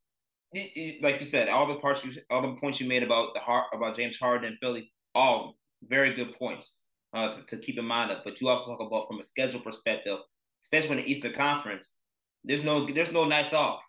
it, 0.54 0.72
it, 0.76 1.04
like 1.04 1.20
you 1.20 1.26
said, 1.26 1.50
all 1.50 1.66
the 1.66 1.78
parts, 1.78 2.06
you, 2.06 2.14
all 2.30 2.44
the 2.44 2.56
points 2.58 2.80
you 2.80 2.88
made 2.88 3.02
about 3.02 3.34
the 3.34 3.40
heart, 3.40 3.66
about 3.74 3.96
James 3.96 4.18
Harden 4.18 4.50
and 4.50 4.60
Philly, 4.60 4.92
all 5.16 5.56
very 5.88 6.14
good 6.14 6.38
points 6.38 6.80
uh, 7.14 7.30
to, 7.30 7.42
to, 7.44 7.58
keep 7.58 7.78
in 7.78 7.86
mind. 7.86 8.12
Of. 8.12 8.20
But 8.24 8.42
you 8.42 8.50
also 8.50 8.72
talk 8.72 8.86
about 8.86 9.08
from 9.08 9.20
a 9.20 9.24
schedule 9.24 9.62
perspective, 9.62 10.18
especially 10.64 10.98
in 10.98 10.98
the 10.98 11.12
Eastern 11.12 11.34
Conference, 11.34 11.96
there's 12.44 12.64
no 12.64 12.86
there's 12.86 13.12
no 13.12 13.26
nights 13.26 13.54
off. 13.54 13.82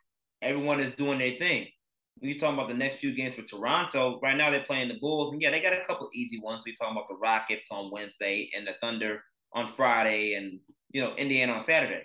Everyone 0.42 0.80
is 0.80 0.94
doing 0.94 1.18
their 1.18 1.36
thing. 1.38 1.66
When 2.18 2.30
you 2.30 2.38
talking 2.38 2.54
about 2.54 2.68
the 2.68 2.74
next 2.74 2.96
few 2.96 3.14
games 3.14 3.34
for 3.34 3.42
Toronto, 3.42 4.20
right 4.22 4.36
now 4.36 4.50
they're 4.50 4.62
playing 4.62 4.88
the 4.88 4.98
Bulls, 5.00 5.32
and 5.32 5.42
yeah, 5.42 5.50
they 5.50 5.60
got 5.60 5.72
a 5.72 5.84
couple 5.84 6.08
easy 6.14 6.40
ones. 6.40 6.62
We 6.64 6.74
talking 6.74 6.96
about 6.96 7.08
the 7.08 7.16
Rockets 7.16 7.68
on 7.72 7.90
Wednesday 7.90 8.50
and 8.56 8.66
the 8.66 8.74
Thunder 8.80 9.22
on 9.52 9.72
Friday, 9.74 10.34
and 10.34 10.60
you 10.92 11.02
know 11.02 11.14
Indiana 11.16 11.54
on 11.54 11.60
Saturday. 11.60 12.02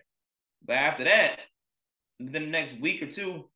But 0.65 0.77
after 0.77 1.03
that, 1.03 1.39
the 2.19 2.39
next 2.39 2.79
week 2.79 3.01
or 3.01 3.07
two, 3.07 3.49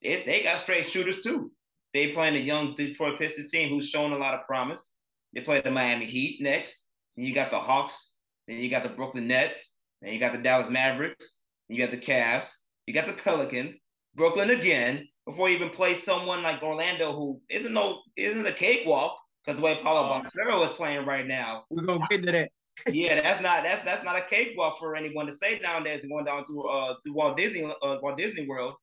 it, 0.00 0.26
they 0.26 0.42
got 0.42 0.58
straight 0.58 0.86
shooters 0.86 1.22
too. 1.22 1.52
They 1.94 2.12
playing 2.12 2.36
a 2.36 2.40
young 2.40 2.74
Detroit 2.74 3.18
Pistons 3.18 3.50
team 3.50 3.70
who's 3.70 3.88
shown 3.88 4.12
a 4.12 4.18
lot 4.18 4.34
of 4.34 4.46
promise. 4.46 4.92
They 5.34 5.40
play 5.40 5.60
the 5.60 5.70
Miami 5.70 6.06
Heat 6.06 6.40
next. 6.40 6.88
Then 7.16 7.26
you 7.26 7.34
got 7.34 7.50
the 7.50 7.58
Hawks. 7.58 8.14
Then 8.46 8.58
you 8.58 8.70
got 8.70 8.82
the 8.82 8.88
Brooklyn 8.88 9.28
Nets. 9.28 9.78
Then 10.00 10.12
you 10.12 10.20
got 10.20 10.32
the 10.32 10.38
Dallas 10.38 10.70
Mavericks. 10.70 11.38
You 11.68 11.78
got 11.78 11.90
the 11.90 11.98
Cavs. 11.98 12.52
You 12.86 12.94
got 12.94 13.06
the 13.06 13.12
Pelicans. 13.12 13.84
Brooklyn 14.14 14.50
again. 14.50 15.06
Before 15.26 15.48
you 15.48 15.56
even 15.56 15.70
play 15.70 15.94
someone 15.94 16.42
like 16.42 16.62
Orlando, 16.62 17.12
who 17.12 17.40
isn't 17.50 17.74
no 17.74 18.00
isn't 18.16 18.46
a 18.46 18.52
cakewalk 18.52 19.18
because 19.44 19.58
the 19.58 19.64
way 19.64 19.78
Paolo 19.82 20.08
Banchero 20.08 20.64
is 20.64 20.72
playing 20.72 21.04
right 21.04 21.26
now. 21.26 21.64
We're 21.68 21.84
gonna 21.84 22.06
get 22.08 22.20
into 22.20 22.32
that 22.32 22.50
yeah, 22.92 23.20
that's 23.20 23.42
not 23.42 23.64
that's 23.64 23.84
that's 23.84 24.04
not 24.04 24.16
a 24.16 24.22
cakewalk 24.22 24.78
for 24.78 24.94
anyone 24.94 25.26
to 25.26 25.32
say 25.32 25.58
nowadays. 25.58 26.04
Going 26.08 26.24
down 26.24 26.44
through 26.46 26.68
uh 26.68 26.94
through 27.02 27.14
Walt 27.14 27.36
Disney 27.36 27.64
uh, 27.64 27.96
Walt 28.02 28.16
Disney 28.16 28.46
World, 28.46 28.74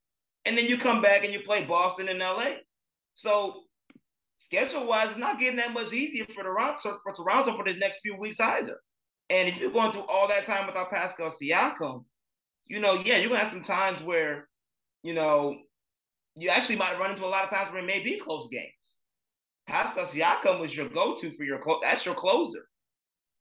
and 0.45 0.57
then 0.57 0.65
you 0.65 0.77
come 0.77 1.01
back 1.01 1.23
and 1.23 1.33
you 1.33 1.39
play 1.39 1.65
Boston 1.65 2.09
and 2.09 2.21
L.A. 2.21 2.57
So 3.13 3.63
schedule 4.37 4.87
wise, 4.87 5.09
it's 5.09 5.17
not 5.17 5.39
getting 5.39 5.57
that 5.57 5.73
much 5.73 5.93
easier 5.93 6.25
for 6.25 6.43
Toronto 6.43 6.97
for 7.03 7.13
Toronto 7.13 7.55
for 7.55 7.63
this 7.63 7.77
next 7.77 7.99
few 7.99 8.15
weeks 8.17 8.39
either. 8.39 8.77
And 9.29 9.49
if 9.49 9.57
you're 9.57 9.71
going 9.71 9.91
through 9.91 10.05
all 10.05 10.27
that 10.27 10.45
time 10.45 10.67
without 10.67 10.91
Pascal 10.91 11.31
Siakam, 11.31 12.03
you 12.67 12.79
know, 12.79 12.93
yeah, 12.93 13.17
you're 13.17 13.29
gonna 13.29 13.39
have 13.39 13.49
some 13.49 13.63
times 13.63 14.01
where, 14.03 14.47
you 15.03 15.13
know, 15.13 15.57
you 16.35 16.49
actually 16.49 16.75
might 16.75 16.99
run 16.99 17.11
into 17.11 17.25
a 17.25 17.27
lot 17.27 17.43
of 17.43 17.49
times 17.49 17.71
where 17.71 17.81
it 17.81 17.87
may 17.87 18.03
be 18.03 18.19
close 18.19 18.47
games. 18.49 18.97
Pascal 19.67 20.05
Siakam 20.05 20.59
was 20.59 20.75
your 20.75 20.89
go-to 20.89 21.35
for 21.35 21.43
your 21.43 21.59
close. 21.59 21.79
That's 21.81 22.05
your 22.05 22.15
closer 22.15 22.67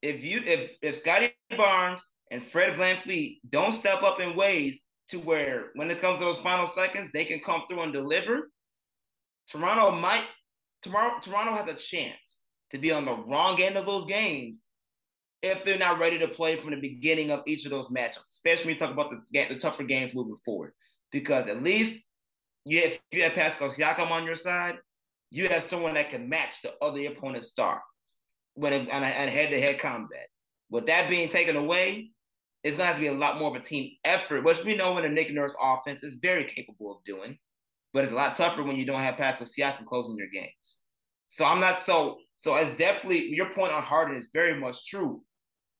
if 0.05 0.22
you 0.22 0.42
if 0.45 0.76
if 0.82 0.99
Scottie 0.99 1.32
Barnes 1.57 2.03
and 2.30 2.45
Fred 2.45 2.78
VanVleet 2.78 3.38
don't 3.49 3.72
step 3.72 4.03
up 4.03 4.20
in 4.20 4.36
ways 4.36 4.80
to 5.09 5.18
where 5.18 5.70
when 5.74 5.90
it 5.90 6.01
comes 6.01 6.18
to 6.18 6.24
those 6.24 6.38
final 6.38 6.66
seconds, 6.66 7.11
they 7.12 7.24
can 7.24 7.40
come 7.40 7.62
through 7.68 7.80
and 7.80 7.92
deliver, 7.92 8.51
Toronto 9.51 9.92
might 9.92 10.24
tomorrow 10.85 11.18
Toronto 11.20 11.55
has 11.55 11.68
a 11.68 11.74
chance 11.74 12.43
to 12.70 12.78
be 12.78 12.93
on 12.93 13.07
the 13.07 13.16
wrong 13.16 13.61
end 13.61 13.76
of 13.76 13.87
those 13.87 14.05
games 14.05 14.64
if 15.43 15.64
they're 15.64 15.78
not 15.78 15.99
ready 15.99 16.18
to 16.18 16.28
play 16.28 16.57
from 16.57 16.70
the 16.70 16.80
beginning 16.80 17.30
of 17.30 17.43
each 17.47 17.64
of 17.64 17.70
those 17.70 17.89
matchups, 17.89 18.28
especially 18.30 18.66
when 18.66 18.74
you 18.74 18.78
talk 18.78 18.91
about 18.91 19.11
the, 19.11 19.47
the 19.49 19.59
tougher 19.59 19.82
games 19.82 20.14
moving 20.14 20.37
forward. 20.45 20.72
Because 21.11 21.49
at 21.49 21.62
least 21.62 22.05
you 22.66 22.80
if 22.80 23.01
you 23.12 23.22
have 23.22 23.32
Pascal 23.32 23.70
Siakam 23.70 24.11
on 24.11 24.26
your 24.26 24.37
side, 24.37 24.76
you 25.30 25.49
have 25.49 25.62
someone 25.62 25.95
that 25.95 26.11
can 26.11 26.28
match 26.28 26.61
the 26.62 26.74
other 26.82 27.05
opponent's 27.07 27.49
star 27.49 27.82
when 28.55 28.72
on 28.91 29.03
a 29.03 29.07
head-to-head 29.07 29.80
combat. 29.80 30.28
With 30.70 30.87
that 30.87 31.09
being 31.09 31.30
taken 31.30 31.57
away, 31.57 32.11
it's 32.62 32.76
gonna 32.76 32.87
have 32.87 32.97
to 32.97 33.01
be 33.01 33.09
a 33.09 33.12
lot 33.12 33.39
more 33.39 33.55
of 33.55 33.61
a 33.61 33.64
team 33.64 33.93
effort, 34.05 34.45
which 34.45 34.64
we 34.64 34.76
know 34.76 34.99
in 34.99 35.05
a 35.05 35.09
Nick 35.09 35.32
Nurse 35.32 35.57
offense 35.62 36.03
is 36.03 36.14
very 36.14 36.45
capable 36.45 36.93
of 36.93 37.05
doing. 37.05 37.39
But 37.95 38.03
it's 38.03 38.12
a 38.12 38.16
lot 38.16 38.36
tougher 38.36 38.64
when 38.64 38.76
you 38.76 38.84
don't 38.84 39.01
have 39.01 39.16
Pascal 39.16 39.47
Siakam 39.47 39.86
closing 39.86 40.16
your 40.18 40.28
games. 40.28 40.80
So 41.28 41.45
I'm 41.47 41.61
not 41.61 41.82
so 41.82 42.18
so 42.40 42.57
it's 42.57 42.76
definitely 42.76 43.28
your 43.28 43.51
point 43.55 43.72
on 43.72 43.82
Harden 43.82 44.16
is 44.16 44.28
very 44.34 44.59
much 44.61 44.86
true. 44.86 45.22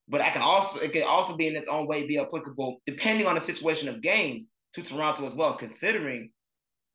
But 0.09 0.21
I 0.21 0.31
can 0.31 0.41
also 0.41 0.79
it 0.79 0.93
can 0.93 1.03
also 1.03 1.37
be 1.37 1.49
in 1.49 1.57
its 1.57 1.69
own 1.69 1.87
way 1.89 2.07
be 2.07 2.19
applicable 2.19 2.81
depending 2.87 3.27
on 3.27 3.35
the 3.35 3.41
situation 3.41 3.89
of 3.89 4.01
games 4.01 4.53
to 4.75 4.83
Toronto 4.83 5.27
as 5.27 5.35
well, 5.35 5.55
considering 5.55 6.31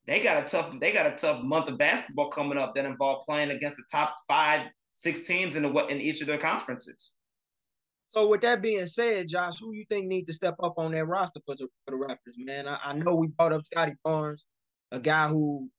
they 0.08 0.22
got 0.22 0.44
a 0.44 0.50
tough 0.50 0.74
they 0.80 0.94
got 0.94 1.06
a 1.06 1.16
tough 1.16 1.44
month 1.44 1.68
of 1.68 1.78
basketball 1.78 2.30
coming 2.30 2.58
up 2.58 2.74
that 2.76 2.86
involve 2.86 3.26
playing 3.28 3.52
against 3.52 3.78
the 3.78 3.84
top 3.92 4.16
five, 4.28 4.68
six 4.94 5.28
teams 5.28 5.56
in 5.56 5.64
the 5.64 5.86
in 5.88 6.00
each 6.00 6.22
of 6.22 6.28
their 6.28 6.38
conferences. 6.38 7.14
So 8.08 8.28
with 8.28 8.42
that 8.42 8.62
being 8.62 8.88
said, 8.88 9.28
Josh, 9.28 9.60
who 9.60 9.74
you 9.74 9.86
think 9.88 10.08
need 10.08 10.26
to 10.28 10.34
step 10.34 10.56
up 10.64 10.74
on 10.78 10.94
that 10.94 11.06
roster 11.06 11.42
for 11.46 11.56
the 11.56 11.68
for 11.86 11.92
the 11.92 11.98
Raptors, 11.98 12.38
man? 12.38 12.68
I, 12.68 12.80
I 12.84 12.94
know 12.94 13.16
we 13.16 13.28
brought 13.28 13.54
up 13.54 13.66
Scottie 13.66 13.94
Barnes, 14.04 14.48
a 14.92 15.00
guy 15.00 15.28
who 15.28 15.70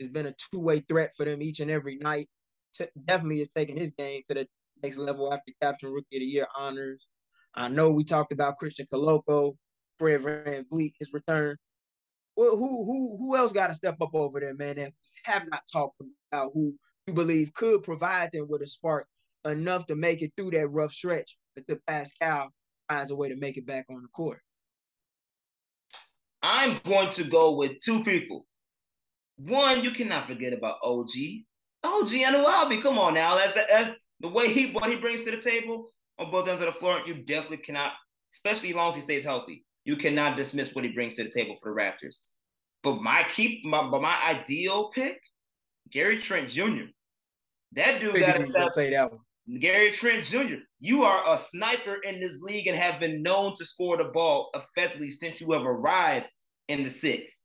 has 0.00 0.10
been 0.10 0.26
a 0.26 0.34
two 0.50 0.60
way 0.60 0.80
threat 0.80 1.12
for 1.16 1.24
them 1.24 1.42
each 1.42 1.60
and 1.60 1.70
every 1.70 1.96
night. 1.96 2.26
T- 2.74 2.86
definitely 3.04 3.40
is 3.40 3.48
taking 3.48 3.76
his 3.76 3.92
game 3.92 4.22
to 4.28 4.34
the 4.34 4.48
next 4.82 4.96
level 4.96 5.32
after 5.32 5.52
capturing 5.60 5.92
Rookie 5.92 6.16
of 6.16 6.20
the 6.20 6.26
Year 6.26 6.46
honors. 6.56 7.08
I 7.54 7.68
know 7.68 7.90
we 7.90 8.04
talked 8.04 8.32
about 8.32 8.58
Christian 8.58 8.86
Koloko, 8.92 9.56
Fred 9.98 10.20
VanVleet, 10.20 10.92
his 10.98 11.12
return. 11.12 11.56
Well, 12.36 12.56
who 12.56 12.84
who 12.84 13.16
who 13.18 13.36
else 13.36 13.52
got 13.52 13.66
to 13.66 13.74
step 13.74 13.96
up 14.00 14.14
over 14.14 14.40
there, 14.40 14.54
man? 14.54 14.78
And 14.78 14.92
have 15.24 15.44
not 15.50 15.62
talked 15.70 16.00
about 16.32 16.52
who 16.54 16.74
you 17.06 17.12
believe 17.12 17.52
could 17.52 17.82
provide 17.82 18.30
them 18.32 18.46
with 18.48 18.62
a 18.62 18.66
spark 18.66 19.06
enough 19.44 19.86
to 19.86 19.96
make 19.96 20.22
it 20.22 20.32
through 20.36 20.52
that 20.52 20.68
rough 20.68 20.92
stretch 20.92 21.36
until 21.56 21.78
Pascal 21.86 22.50
finds 22.88 23.10
a 23.10 23.16
way 23.16 23.28
to 23.28 23.36
make 23.36 23.56
it 23.56 23.66
back 23.66 23.86
on 23.90 24.02
the 24.02 24.08
court. 24.08 24.40
I'm 26.42 26.80
going 26.84 27.10
to 27.10 27.24
go 27.24 27.52
with 27.52 27.78
two 27.82 28.02
people. 28.02 28.46
One, 29.36 29.82
you 29.82 29.90
cannot 29.90 30.26
forget 30.26 30.52
about 30.52 30.78
OG. 30.82 31.10
OG 31.82 32.08
Anunoby. 32.08 32.82
Come 32.82 32.98
on 32.98 33.14
now. 33.14 33.36
That's, 33.36 33.54
that's 33.54 33.96
the 34.20 34.28
way 34.28 34.52
he 34.52 34.72
what 34.72 34.90
he 34.90 34.96
brings 34.96 35.24
to 35.24 35.30
the 35.30 35.38
table 35.38 35.90
on 36.18 36.30
both 36.30 36.48
ends 36.48 36.62
of 36.62 36.72
the 36.72 36.78
floor. 36.78 37.00
You 37.06 37.14
definitely 37.14 37.58
cannot, 37.58 37.92
especially 38.34 38.70
as 38.70 38.74
long 38.74 38.90
as 38.90 38.96
he 38.96 39.00
stays 39.00 39.24
healthy. 39.24 39.64
You 39.84 39.96
cannot 39.96 40.36
dismiss 40.36 40.74
what 40.74 40.84
he 40.84 40.92
brings 40.92 41.16
to 41.16 41.24
the 41.24 41.30
table 41.30 41.56
for 41.62 41.74
the 41.74 41.80
Raptors. 41.80 42.18
But 42.82 43.02
my 43.02 43.24
keep 43.34 43.64
my 43.64 43.88
but 43.88 44.02
my 44.02 44.16
ideal 44.26 44.90
pick, 44.94 45.20
Gary 45.90 46.18
Trent 46.18 46.48
Jr. 46.48 46.84
That 47.72 48.00
dude 48.00 48.20
got 48.20 48.36
to 48.36 48.70
say 48.70 48.90
that 48.90 49.10
one. 49.10 49.20
Gary 49.58 49.90
Trent 49.90 50.24
Jr., 50.24 50.56
you 50.78 51.02
are 51.02 51.22
a 51.26 51.36
sniper 51.36 51.96
in 52.04 52.20
this 52.20 52.40
league 52.40 52.66
and 52.66 52.76
have 52.76 53.00
been 53.00 53.22
known 53.22 53.56
to 53.56 53.66
score 53.66 53.96
the 53.96 54.04
ball 54.04 54.50
effectively 54.54 55.10
since 55.10 55.40
you 55.40 55.50
have 55.52 55.64
arrived 55.64 56.26
in 56.68 56.84
the 56.84 56.90
six. 56.90 57.44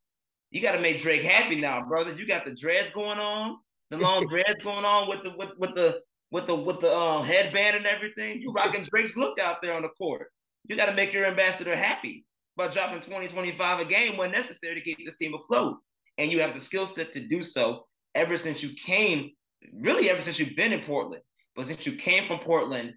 You 0.51 0.61
got 0.61 0.73
to 0.73 0.81
make 0.81 1.01
Drake 1.01 1.23
happy 1.23 1.59
now, 1.59 1.83
brother. 1.85 2.13
You 2.13 2.27
got 2.27 2.45
the 2.45 2.53
dreads 2.53 2.91
going 2.91 3.19
on, 3.19 3.57
the 3.89 3.97
long 3.97 4.27
dreads 4.29 4.61
going 4.63 4.85
on 4.85 5.09
with 5.09 5.23
the 5.23 5.31
with, 5.37 5.49
with 5.57 5.73
the 5.73 6.01
with 6.31 6.45
the 6.45 6.55
with 6.55 6.79
the 6.81 6.91
uh, 6.91 7.21
headband 7.21 7.77
and 7.77 7.85
everything. 7.85 8.39
You 8.41 8.51
rocking 8.51 8.83
Drake's 8.83 9.17
look 9.17 9.39
out 9.39 9.61
there 9.61 9.73
on 9.73 9.81
the 9.81 9.89
court. 9.89 10.27
You 10.67 10.75
got 10.75 10.87
to 10.87 10.93
make 10.93 11.13
your 11.13 11.25
ambassador 11.25 11.75
happy 11.75 12.25
by 12.55 12.67
dropping 12.67 13.01
20, 13.01 13.27
25 13.27 13.79
a 13.79 13.85
game 13.85 14.17
when 14.17 14.31
necessary 14.31 14.75
to 14.75 14.81
keep 14.81 15.05
this 15.05 15.17
team 15.17 15.33
afloat. 15.33 15.77
And 16.17 16.31
you 16.31 16.39
have 16.39 16.53
the 16.53 16.61
skill 16.61 16.87
set 16.87 17.11
to 17.13 17.19
do 17.19 17.41
so 17.43 17.85
ever 18.15 18.37
since 18.37 18.63
you 18.63 18.69
came, 18.85 19.31
really 19.73 20.09
ever 20.09 20.21
since 20.21 20.39
you've 20.39 20.55
been 20.55 20.71
in 20.71 20.81
Portland. 20.81 21.21
But 21.55 21.67
since 21.67 21.85
you 21.85 21.93
came 21.93 22.25
from 22.27 22.39
Portland 22.39 22.93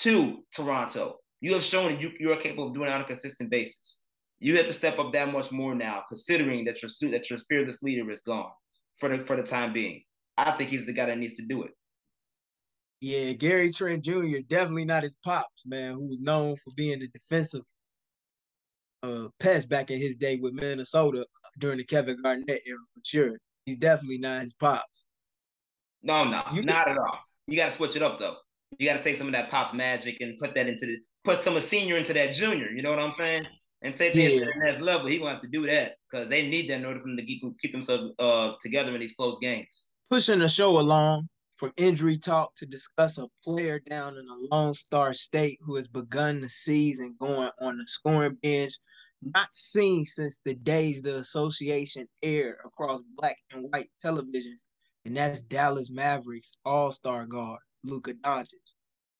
to 0.00 0.38
Toronto, 0.54 1.18
you 1.40 1.54
have 1.54 1.62
shown 1.62 1.92
that 1.92 2.00
you, 2.00 2.10
you 2.18 2.32
are 2.32 2.36
capable 2.36 2.68
of 2.68 2.74
doing 2.74 2.88
it 2.88 2.92
on 2.92 3.00
a 3.00 3.04
consistent 3.04 3.50
basis. 3.50 4.02
You 4.40 4.56
have 4.56 4.66
to 4.66 4.72
step 4.72 4.98
up 4.98 5.12
that 5.12 5.32
much 5.32 5.52
more 5.52 5.74
now, 5.74 6.02
considering 6.08 6.64
that 6.64 6.82
your 6.82 6.90
that 7.10 7.28
your 7.28 7.38
fearless 7.40 7.82
leader 7.82 8.10
is 8.10 8.22
gone 8.22 8.50
for 8.98 9.14
the 9.14 9.24
for 9.24 9.36
the 9.36 9.42
time 9.42 9.72
being. 9.72 10.02
I 10.36 10.52
think 10.52 10.70
he's 10.70 10.86
the 10.86 10.92
guy 10.92 11.06
that 11.06 11.18
needs 11.18 11.34
to 11.34 11.46
do 11.46 11.64
it. 11.64 11.72
Yeah, 13.00 13.32
Gary 13.32 13.72
Trent 13.72 14.04
Jr. 14.04 14.38
definitely 14.46 14.84
not 14.84 15.02
his 15.02 15.16
pops, 15.24 15.64
man, 15.66 15.94
who 15.94 16.06
was 16.06 16.20
known 16.20 16.56
for 16.56 16.70
being 16.76 17.02
a 17.02 17.06
defensive 17.06 17.64
uh, 19.02 19.28
pest 19.38 19.68
back 19.68 19.90
in 19.90 19.98
his 19.98 20.16
day 20.16 20.36
with 20.36 20.52
Minnesota 20.52 21.24
during 21.58 21.78
the 21.78 21.84
Kevin 21.84 22.20
Garnett 22.22 22.60
era 22.66 22.78
for 22.94 23.00
sure. 23.04 23.38
He's 23.64 23.76
definitely 23.76 24.18
not 24.18 24.42
his 24.42 24.52
pops. 24.54 25.06
No, 26.02 26.24
no, 26.24 26.42
you 26.52 26.62
not 26.62 26.86
can, 26.86 26.92
at 26.92 26.98
all. 26.98 27.20
You 27.46 27.56
got 27.56 27.70
to 27.70 27.76
switch 27.76 27.96
it 27.96 28.02
up 28.02 28.18
though. 28.18 28.36
You 28.78 28.86
got 28.86 28.96
to 28.96 29.02
take 29.02 29.16
some 29.16 29.26
of 29.26 29.32
that 29.32 29.50
pop 29.50 29.74
magic 29.74 30.18
and 30.20 30.38
put 30.38 30.54
that 30.54 30.68
into 30.68 30.86
the 30.86 30.98
put 31.24 31.42
some 31.42 31.56
of 31.56 31.62
senior 31.62 31.96
into 31.96 32.12
that 32.12 32.32
junior. 32.32 32.70
You 32.70 32.82
know 32.82 32.90
what 32.90 32.98
I'm 32.98 33.12
saying? 33.12 33.46
And 33.82 33.96
take 33.96 34.14
yeah. 34.14 34.28
to 34.28 34.40
the 34.40 34.52
next 34.64 34.80
level. 34.80 35.06
He 35.06 35.18
gonna 35.18 35.32
have 35.32 35.40
to 35.40 35.48
do 35.48 35.66
that 35.66 35.94
because 36.10 36.28
they 36.28 36.48
need 36.48 36.68
that 36.68 36.76
in 36.76 36.84
order 36.84 37.00
for 37.00 37.08
them 37.08 37.16
to 37.16 37.24
keep, 37.24 37.42
keep 37.62 37.72
themselves 37.72 38.12
uh, 38.18 38.52
together 38.60 38.92
in 38.92 39.00
these 39.00 39.14
close 39.14 39.38
games. 39.38 39.86
Pushing 40.10 40.40
the 40.40 40.48
show 40.48 40.78
along 40.78 41.28
from 41.56 41.72
injury 41.76 42.18
talk 42.18 42.54
to 42.56 42.66
discuss 42.66 43.18
a 43.18 43.26
player 43.44 43.78
down 43.78 44.16
in 44.16 44.26
a 44.28 44.54
Lone 44.54 44.74
Star 44.74 45.12
State 45.12 45.58
who 45.62 45.76
has 45.76 45.88
begun 45.88 46.40
the 46.40 46.48
season 46.48 47.14
going 47.20 47.50
on 47.60 47.78
the 47.78 47.86
scoring 47.86 48.36
bench, 48.42 48.72
not 49.22 49.54
seen 49.54 50.04
since 50.04 50.40
the 50.44 50.54
days 50.54 51.02
the 51.02 51.16
association 51.18 52.06
aired 52.22 52.56
across 52.64 53.02
black 53.16 53.36
and 53.52 53.70
white 53.70 53.88
televisions 54.04 54.64
and 55.04 55.16
that's 55.16 55.42
Dallas 55.42 55.90
Mavericks 55.90 56.54
All-Star 56.64 57.26
guard 57.26 57.60
Luka 57.84 58.14
Doncic, 58.14 58.54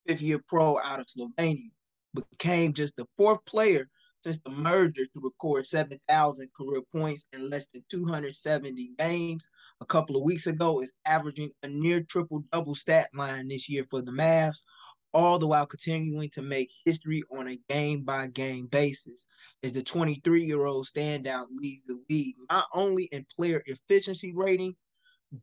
fifth-year 0.07 0.41
pro 0.47 0.79
out 0.79 0.99
of 0.99 1.07
Slovenia, 1.07 1.71
became 2.13 2.73
just 2.73 2.95
the 2.95 3.05
fourth 3.17 3.43
player 3.45 3.87
since 4.23 4.39
the 4.39 4.51
merger 4.51 5.05
to 5.05 5.21
record 5.21 5.65
7,000 5.65 6.49
career 6.55 6.81
points 6.93 7.25
in 7.33 7.49
less 7.49 7.67
than 7.73 7.83
270 7.89 8.91
games. 8.99 9.47
A 9.81 9.85
couple 9.85 10.15
of 10.15 10.23
weeks 10.23 10.47
ago, 10.47 10.81
is 10.81 10.93
averaging 11.05 11.49
a 11.63 11.67
near 11.67 12.01
triple-double 12.03 12.75
stat 12.75 13.09
line 13.15 13.47
this 13.47 13.67
year 13.67 13.83
for 13.89 14.01
the 14.01 14.11
Mavs, 14.11 14.61
all 15.13 15.39
the 15.39 15.47
while 15.47 15.65
continuing 15.65 16.29
to 16.29 16.41
make 16.41 16.69
history 16.85 17.23
on 17.31 17.47
a 17.47 17.59
game-by-game 17.67 18.67
basis. 18.67 19.27
As 19.63 19.73
the 19.73 19.81
23-year-old 19.81 20.85
standout 20.85 21.47
leads 21.51 21.83
the 21.83 21.99
league 22.09 22.35
not 22.49 22.65
only 22.73 23.05
in 23.05 23.25
player 23.35 23.63
efficiency 23.65 24.33
rating, 24.35 24.75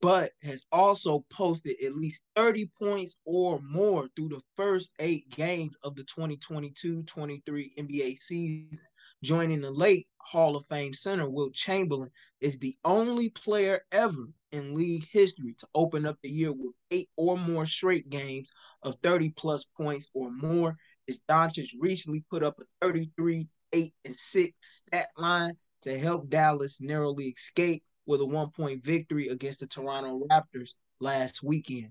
but 0.00 0.32
has 0.42 0.64
also 0.70 1.24
posted 1.30 1.76
at 1.84 1.94
least 1.94 2.22
30 2.36 2.70
points 2.78 3.16
or 3.24 3.60
more 3.60 4.08
through 4.14 4.28
the 4.28 4.40
first 4.54 4.90
eight 4.98 5.28
games 5.30 5.74
of 5.82 5.94
the 5.94 6.04
2022 6.04 7.02
23 7.04 7.72
NBA 7.78 8.18
season. 8.18 8.80
Joining 9.22 9.60
the 9.60 9.70
late 9.70 10.06
Hall 10.18 10.54
of 10.54 10.66
Fame 10.66 10.94
center, 10.94 11.28
Wilt 11.28 11.54
Chamberlain, 11.54 12.10
is 12.40 12.58
the 12.58 12.76
only 12.84 13.30
player 13.30 13.80
ever 13.90 14.28
in 14.52 14.74
league 14.74 15.06
history 15.10 15.54
to 15.58 15.66
open 15.74 16.06
up 16.06 16.16
the 16.22 16.28
year 16.28 16.52
with 16.52 16.74
eight 16.90 17.08
or 17.16 17.36
more 17.36 17.66
straight 17.66 18.08
games 18.10 18.52
of 18.82 18.96
30 19.02 19.30
plus 19.30 19.64
points 19.76 20.08
or 20.14 20.30
more. 20.30 20.76
As 21.08 21.18
Doncic 21.28 21.70
recently 21.80 22.24
put 22.30 22.42
up 22.42 22.60
a 22.60 22.64
33, 22.80 23.48
8, 23.72 23.92
and 24.04 24.16
6 24.16 24.52
stat 24.60 25.08
line 25.16 25.56
to 25.82 25.98
help 25.98 26.28
Dallas 26.28 26.80
narrowly 26.80 27.28
escape 27.28 27.82
with 28.08 28.22
a 28.22 28.26
one 28.26 28.50
point 28.50 28.82
victory 28.82 29.28
against 29.28 29.60
the 29.60 29.66
Toronto 29.66 30.22
Raptors 30.30 30.70
last 30.98 31.42
weekend. 31.42 31.90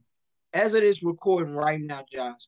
As 0.51 0.73
it 0.73 0.83
is 0.83 1.03
recording 1.03 1.53
right 1.53 1.79
now, 1.79 2.03
Josh, 2.11 2.47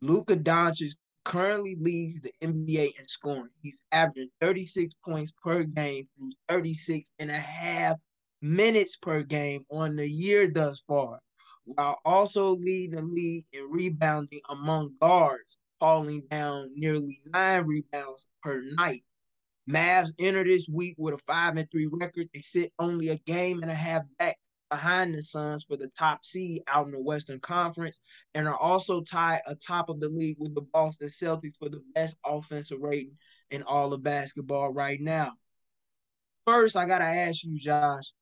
Luka 0.00 0.36
Doncic 0.36 0.94
currently 1.24 1.74
leads 1.80 2.20
the 2.20 2.30
NBA 2.40 2.98
in 2.98 3.08
scoring. 3.08 3.50
He's 3.60 3.82
averaging 3.90 4.28
36 4.40 4.94
points 5.04 5.32
per 5.42 5.64
game 5.64 6.06
through 6.16 6.30
36 6.48 7.10
and 7.18 7.30
a 7.30 7.38
half 7.38 7.96
minutes 8.40 8.96
per 8.96 9.22
game 9.22 9.64
on 9.68 9.96
the 9.96 10.08
year 10.08 10.48
thus 10.48 10.84
far, 10.86 11.18
while 11.64 11.98
also 12.04 12.54
leading 12.54 12.94
the 12.94 13.02
league 13.02 13.46
in 13.52 13.68
rebounding 13.68 14.40
among 14.48 14.94
guards, 15.00 15.58
falling 15.80 16.22
down 16.30 16.70
nearly 16.76 17.20
nine 17.32 17.66
rebounds 17.66 18.28
per 18.44 18.62
night. 18.76 19.02
Mavs 19.68 20.12
enter 20.18 20.44
this 20.44 20.68
week 20.72 20.94
with 20.98 21.14
a 21.14 21.18
five 21.18 21.56
and 21.56 21.70
three 21.70 21.88
record. 21.90 22.28
They 22.32 22.40
sit 22.40 22.72
only 22.78 23.08
a 23.08 23.18
game 23.18 23.62
and 23.62 23.70
a 23.70 23.74
half 23.74 24.02
back 24.18 24.36
behind 24.70 25.14
the 25.14 25.22
Suns 25.22 25.64
for 25.64 25.76
the 25.76 25.88
top 25.88 26.24
seed 26.24 26.62
out 26.66 26.86
in 26.86 26.92
the 26.92 27.00
Western 27.00 27.40
Conference, 27.40 28.00
and 28.34 28.48
are 28.48 28.56
also 28.56 29.00
tied 29.00 29.40
atop 29.46 29.88
of 29.88 30.00
the 30.00 30.08
league 30.08 30.36
with 30.38 30.54
the 30.54 30.62
Boston 30.72 31.08
Celtics 31.08 31.56
for 31.58 31.68
the 31.68 31.82
best 31.94 32.16
offensive 32.24 32.80
rating 32.80 33.16
in 33.50 33.62
all 33.62 33.92
of 33.92 34.02
basketball 34.02 34.72
right 34.72 35.00
now. 35.00 35.32
First, 36.46 36.76
I 36.76 36.86
gotta 36.86 37.04
ask 37.04 37.44
you, 37.44 37.58
Josh, 37.58 38.12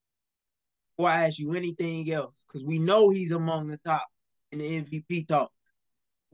before 0.97 1.11
I 1.11 1.27
ask 1.27 1.39
you 1.39 1.55
anything 1.55 2.11
else, 2.11 2.35
because 2.47 2.65
we 2.65 2.79
know 2.79 3.11
he's 3.11 3.33
among 3.33 3.69
the 3.69 3.77
top 3.79 4.07
in 4.53 4.59
the 4.59 4.83
MVP 4.83 5.29
talks. 5.29 5.53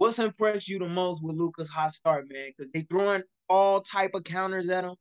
What's 0.01 0.19
impressed 0.19 0.67
you 0.67 0.79
the 0.79 0.89
most 0.89 1.23
with 1.23 1.37
Luka's 1.37 1.69
hot 1.69 1.95
start, 1.95 2.27
man? 2.33 2.53
Because 2.57 2.73
they 2.73 2.81
throwing 2.81 3.23
all 3.51 3.83
type 3.83 4.15
of 4.15 4.25
counters 4.25 4.71
at 4.71 4.83
him, 4.83 4.95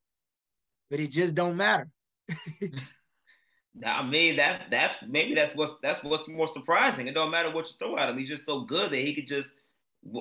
but 0.92 1.00
it 1.00 1.10
just 1.10 1.36
don't 1.36 1.56
matter. 1.56 1.90
I 3.86 4.04
mean 4.04 4.36
that 4.36 4.64
that's 4.70 4.96
maybe 5.08 5.36
that's 5.36 5.56
what's 5.56 5.76
that's 5.82 6.04
what's 6.04 6.28
more 6.28 6.50
surprising. 6.50 7.08
It 7.08 7.14
don't 7.14 7.32
matter 7.32 7.50
what 7.50 7.68
you 7.68 7.76
throw 7.80 7.96
at 7.96 8.10
him; 8.10 8.18
he's 8.18 8.28
just 8.28 8.46
so 8.46 8.66
good 8.66 8.92
that 8.92 8.98
he 8.98 9.16
could 9.16 9.30
just, 9.30 9.56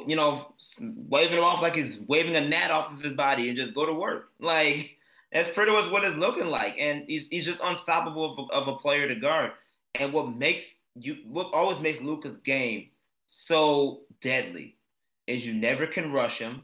you 0.06 0.14
know, 0.14 0.54
waving 0.80 1.38
him 1.38 1.42
off 1.42 1.60
like 1.60 1.74
he's 1.74 2.04
waving 2.06 2.36
a 2.36 2.48
gnat 2.48 2.70
off 2.70 2.92
of 2.92 3.02
his 3.02 3.14
body 3.14 3.48
and 3.48 3.58
just 3.58 3.74
go 3.74 3.84
to 3.84 3.92
work. 3.92 4.28
Like 4.38 4.96
that's 5.32 5.50
pretty 5.50 5.72
much 5.72 5.90
what 5.90 6.04
it's 6.04 6.14
looking 6.14 6.46
like, 6.46 6.76
and 6.78 7.02
he's 7.08 7.26
he's 7.26 7.46
just 7.46 7.58
unstoppable 7.64 8.38
of 8.38 8.50
of 8.52 8.68
a 8.68 8.78
player 8.78 9.08
to 9.08 9.16
guard. 9.16 9.50
And 9.96 10.12
what 10.12 10.36
makes 10.36 10.82
you 10.94 11.16
what 11.26 11.52
always 11.52 11.80
makes 11.80 12.00
Luka's 12.00 12.38
game 12.38 12.90
so 13.28 14.00
deadly 14.20 14.78
is 15.26 15.46
you 15.46 15.52
never 15.52 15.86
can 15.86 16.12
rush 16.12 16.38
him. 16.38 16.62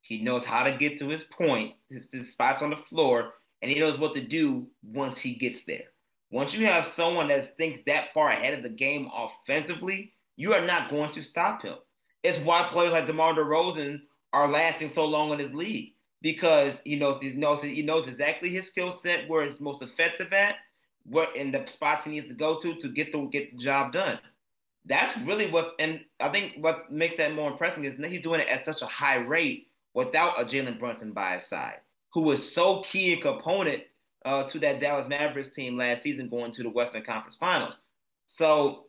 He 0.00 0.22
knows 0.22 0.44
how 0.44 0.64
to 0.64 0.72
get 0.72 0.98
to 0.98 1.08
his 1.08 1.24
point, 1.24 1.74
his, 1.90 2.08
his 2.10 2.32
spots 2.32 2.62
on 2.62 2.70
the 2.70 2.76
floor, 2.76 3.34
and 3.62 3.70
he 3.70 3.78
knows 3.78 3.98
what 3.98 4.14
to 4.14 4.20
do 4.20 4.66
once 4.82 5.18
he 5.18 5.34
gets 5.34 5.64
there. 5.64 5.84
Once 6.30 6.54
you 6.54 6.66
have 6.66 6.84
someone 6.84 7.28
that 7.28 7.44
thinks 7.44 7.80
that 7.86 8.12
far 8.12 8.30
ahead 8.30 8.54
of 8.54 8.62
the 8.62 8.68
game 8.68 9.08
offensively, 9.14 10.12
you 10.36 10.52
are 10.52 10.64
not 10.64 10.90
going 10.90 11.10
to 11.10 11.22
stop 11.22 11.62
him. 11.62 11.76
It's 12.22 12.38
why 12.38 12.62
players 12.64 12.92
like 12.92 13.06
DeMar 13.06 13.34
DeRozan 13.34 14.00
are 14.32 14.48
lasting 14.48 14.88
so 14.88 15.04
long 15.04 15.30
in 15.32 15.38
this 15.38 15.54
league 15.54 15.92
because 16.22 16.80
he 16.84 16.96
knows 16.96 17.20
he 17.20 17.34
knows 17.34 17.62
he 17.62 17.82
knows 17.82 18.08
exactly 18.08 18.48
his 18.48 18.66
skill 18.66 18.90
set, 18.90 19.28
where 19.28 19.42
it's 19.42 19.60
most 19.60 19.82
effective 19.82 20.32
at, 20.32 20.56
what 21.04 21.36
in 21.36 21.50
the 21.50 21.64
spots 21.66 22.04
he 22.04 22.12
needs 22.12 22.28
to 22.28 22.34
go 22.34 22.58
to 22.58 22.74
to 22.74 22.88
get 22.88 23.12
the 23.12 23.20
get 23.26 23.52
the 23.52 23.58
job 23.58 23.92
done. 23.92 24.18
That's 24.86 25.16
really 25.18 25.50
what, 25.50 25.74
and 25.78 26.00
I 26.20 26.28
think 26.28 26.54
what 26.60 26.90
makes 26.92 27.16
that 27.16 27.34
more 27.34 27.50
impressive 27.50 27.84
is 27.84 27.96
that 27.96 28.10
he's 28.10 28.22
doing 28.22 28.40
it 28.40 28.48
at 28.48 28.64
such 28.64 28.82
a 28.82 28.86
high 28.86 29.16
rate 29.16 29.68
without 29.94 30.40
a 30.40 30.44
Jalen 30.44 30.78
Brunson 30.78 31.12
by 31.12 31.34
his 31.34 31.46
side, 31.46 31.80
who 32.12 32.22
was 32.22 32.52
so 32.52 32.82
key 32.82 33.14
a 33.14 33.16
component 33.16 33.82
uh, 34.24 34.44
to 34.44 34.58
that 34.60 34.80
Dallas 34.80 35.08
Mavericks 35.08 35.50
team 35.50 35.76
last 35.76 36.02
season 36.02 36.28
going 36.28 36.52
to 36.52 36.62
the 36.62 36.70
Western 36.70 37.02
Conference 37.02 37.36
Finals. 37.36 37.78
So 38.26 38.86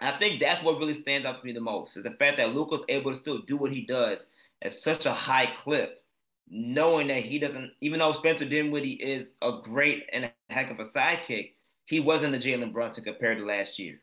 I 0.00 0.12
think 0.12 0.40
that's 0.40 0.62
what 0.62 0.78
really 0.78 0.94
stands 0.94 1.26
out 1.26 1.40
to 1.40 1.44
me 1.44 1.52
the 1.52 1.60
most 1.60 1.96
is 1.96 2.04
the 2.04 2.12
fact 2.12 2.36
that 2.38 2.54
Luka's 2.54 2.84
able 2.88 3.12
to 3.12 3.16
still 3.16 3.38
do 3.38 3.56
what 3.56 3.72
he 3.72 3.82
does 3.82 4.30
at 4.62 4.72
such 4.72 5.06
a 5.06 5.12
high 5.12 5.52
clip, 5.62 6.02
knowing 6.48 7.08
that 7.08 7.22
he 7.22 7.38
doesn't, 7.38 7.72
even 7.80 7.98
though 7.98 8.12
Spencer 8.12 8.44
Dinwiddie 8.44 8.92
is 8.92 9.30
a 9.42 9.58
great 9.62 10.08
and 10.12 10.24
a 10.24 10.32
heck 10.50 10.70
of 10.70 10.80
a 10.80 10.84
sidekick, 10.84 11.52
he 11.84 12.00
wasn't 12.00 12.34
a 12.34 12.38
Jalen 12.38 12.72
Brunson 12.72 13.04
compared 13.04 13.38
to 13.38 13.44
last 13.44 13.78
year. 13.78 14.00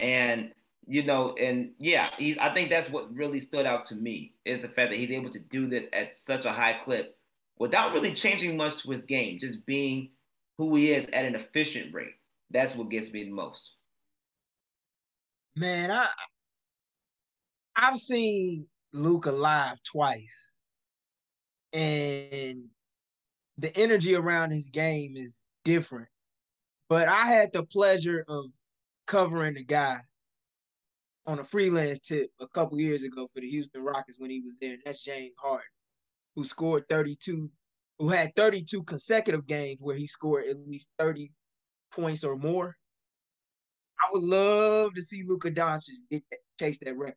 And 0.00 0.52
you 0.86 1.02
know, 1.02 1.34
and 1.38 1.72
yeah, 1.78 2.08
I 2.40 2.48
think 2.50 2.70
that's 2.70 2.88
what 2.88 3.14
really 3.14 3.40
stood 3.40 3.66
out 3.66 3.84
to 3.86 3.94
me 3.94 4.32
is 4.46 4.62
the 4.62 4.68
fact 4.68 4.90
that 4.90 4.98
he's 4.98 5.10
able 5.10 5.28
to 5.30 5.38
do 5.38 5.66
this 5.66 5.86
at 5.92 6.16
such 6.16 6.46
a 6.46 6.50
high 6.50 6.72
clip 6.72 7.18
without 7.58 7.92
really 7.92 8.14
changing 8.14 8.56
much 8.56 8.82
to 8.82 8.90
his 8.90 9.04
game, 9.04 9.38
just 9.38 9.66
being 9.66 10.10
who 10.56 10.74
he 10.76 10.92
is 10.92 11.06
at 11.12 11.26
an 11.26 11.34
efficient 11.34 11.92
rate. 11.92 12.14
That's 12.50 12.74
what 12.74 12.88
gets 12.88 13.12
me 13.12 13.24
the 13.24 13.30
most. 13.30 13.72
Man, 15.56 15.90
I 15.90 16.08
I've 17.76 17.98
seen 17.98 18.66
Luka 18.92 19.30
live 19.30 19.82
twice, 19.82 20.60
and 21.72 22.64
the 23.58 23.76
energy 23.76 24.14
around 24.14 24.52
his 24.52 24.70
game 24.70 25.16
is 25.16 25.44
different. 25.64 26.08
But 26.88 27.08
I 27.08 27.26
had 27.26 27.52
the 27.52 27.64
pleasure 27.64 28.24
of 28.26 28.46
covering 29.08 29.54
the 29.54 29.64
guy 29.64 29.98
on 31.26 31.40
a 31.40 31.44
freelance 31.44 31.98
tip 31.98 32.30
a 32.40 32.46
couple 32.46 32.78
years 32.78 33.02
ago 33.02 33.28
for 33.34 33.40
the 33.40 33.50
Houston 33.50 33.82
Rockets 33.82 34.18
when 34.18 34.30
he 34.30 34.40
was 34.40 34.54
there. 34.60 34.74
And 34.74 34.82
that's 34.84 35.02
James 35.02 35.34
Harden 35.38 35.64
who 36.36 36.44
scored 36.44 36.88
32, 36.88 37.50
who 37.98 38.08
had 38.08 38.32
32 38.36 38.84
consecutive 38.84 39.44
games 39.44 39.78
where 39.80 39.96
he 39.96 40.06
scored 40.06 40.46
at 40.46 40.56
least 40.68 40.88
30 41.00 41.32
points 41.90 42.22
or 42.22 42.36
more. 42.36 42.76
I 44.00 44.08
would 44.12 44.22
love 44.22 44.94
to 44.94 45.02
see 45.02 45.24
Luka 45.26 45.50
Doncic 45.50 45.94
get 46.08 46.22
that, 46.30 46.38
chase 46.60 46.78
that 46.82 46.96
record. 46.96 47.16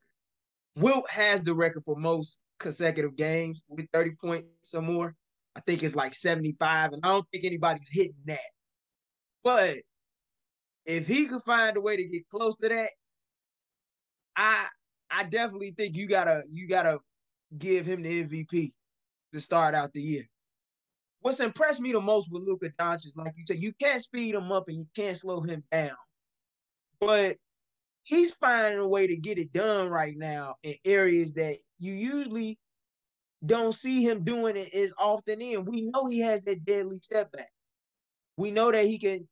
Wilt 0.75 1.07
has 1.11 1.43
the 1.43 1.53
record 1.53 1.83
for 1.85 1.95
most 1.95 2.41
consecutive 2.59 3.15
games 3.15 3.61
with 3.69 3.85
30 3.93 4.13
points 4.19 4.73
or 4.73 4.81
more. 4.81 5.13
I 5.55 5.59
think 5.59 5.83
it's 5.83 5.95
like 5.95 6.15
75, 6.15 6.93
and 6.93 7.01
I 7.03 7.09
don't 7.09 7.27
think 7.31 7.43
anybody's 7.43 7.89
hitting 7.91 8.23
that. 8.25 8.39
But 9.43 9.75
if 10.85 11.07
he 11.07 11.25
could 11.25 11.43
find 11.43 11.77
a 11.77 11.81
way 11.81 11.95
to 11.97 12.05
get 12.05 12.27
close 12.29 12.57
to 12.57 12.69
that, 12.69 12.89
I 14.35 14.67
I 15.09 15.23
definitely 15.23 15.71
think 15.71 15.97
you 15.97 16.07
gotta 16.07 16.43
you 16.49 16.67
gotta 16.67 16.99
give 17.57 17.85
him 17.85 18.01
the 18.01 18.23
MVP 18.23 18.73
to 19.33 19.39
start 19.39 19.75
out 19.75 19.93
the 19.93 20.01
year. 20.01 20.23
What's 21.19 21.39
impressed 21.39 21.81
me 21.81 21.91
the 21.91 22.01
most 22.01 22.31
with 22.31 22.43
Luka 22.43 22.71
Doncic, 22.79 23.15
like 23.15 23.33
you 23.37 23.43
said, 23.45 23.59
you 23.59 23.73
can't 23.73 24.01
speed 24.01 24.33
him 24.33 24.51
up 24.51 24.67
and 24.67 24.77
you 24.77 24.85
can't 24.95 25.17
slow 25.17 25.41
him 25.41 25.63
down. 25.71 25.95
But 26.99 27.37
he's 28.03 28.31
finding 28.31 28.79
a 28.79 28.87
way 28.87 29.07
to 29.07 29.15
get 29.15 29.37
it 29.37 29.53
done 29.53 29.89
right 29.89 30.15
now 30.17 30.55
in 30.63 30.73
areas 30.83 31.33
that 31.33 31.57
you 31.77 31.93
usually 31.93 32.57
don't 33.45 33.73
see 33.73 34.03
him 34.03 34.23
doing 34.23 34.55
it 34.55 34.73
as 34.73 34.93
often 34.97 35.41
in. 35.41 35.65
We 35.65 35.89
know 35.89 36.07
he 36.07 36.19
has 36.19 36.41
that 36.43 36.65
deadly 36.65 36.97
step 36.97 37.31
back. 37.31 37.49
We 38.37 38.51
know 38.51 38.71
that 38.71 38.85
he 38.85 38.97
can 38.97 39.27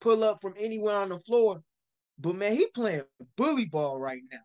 pull 0.00 0.24
up 0.24 0.40
from 0.40 0.54
anywhere 0.58 0.96
on 0.96 1.10
the 1.10 1.18
floor. 1.18 1.62
But 2.18 2.36
man, 2.36 2.52
he 2.52 2.66
playing 2.74 3.02
bully 3.36 3.66
ball 3.66 3.98
right 3.98 4.22
now. 4.30 4.38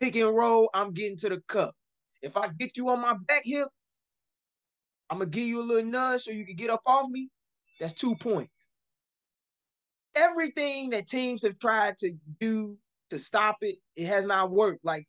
Pick 0.00 0.16
and 0.16 0.34
roll, 0.34 0.70
I'm 0.74 0.92
getting 0.92 1.18
to 1.18 1.28
the 1.28 1.42
cup. 1.48 1.74
If 2.22 2.36
I 2.36 2.48
get 2.48 2.76
you 2.76 2.88
on 2.88 3.00
my 3.00 3.14
back 3.26 3.42
hip, 3.44 3.68
I'm 5.10 5.18
gonna 5.18 5.30
give 5.30 5.44
you 5.44 5.60
a 5.60 5.64
little 5.64 5.90
nudge 5.90 6.22
so 6.22 6.30
you 6.32 6.46
can 6.46 6.56
get 6.56 6.70
up 6.70 6.82
off 6.86 7.08
me. 7.08 7.28
That's 7.80 7.92
two 7.92 8.16
points. 8.16 8.52
Everything 10.16 10.90
that 10.90 11.08
teams 11.08 11.42
have 11.44 11.58
tried 11.58 11.98
to 11.98 12.12
do 12.40 12.78
to 13.10 13.18
stop 13.18 13.58
it, 13.60 13.76
it 13.96 14.06
has 14.06 14.26
not 14.26 14.50
worked. 14.50 14.84
Like 14.84 15.06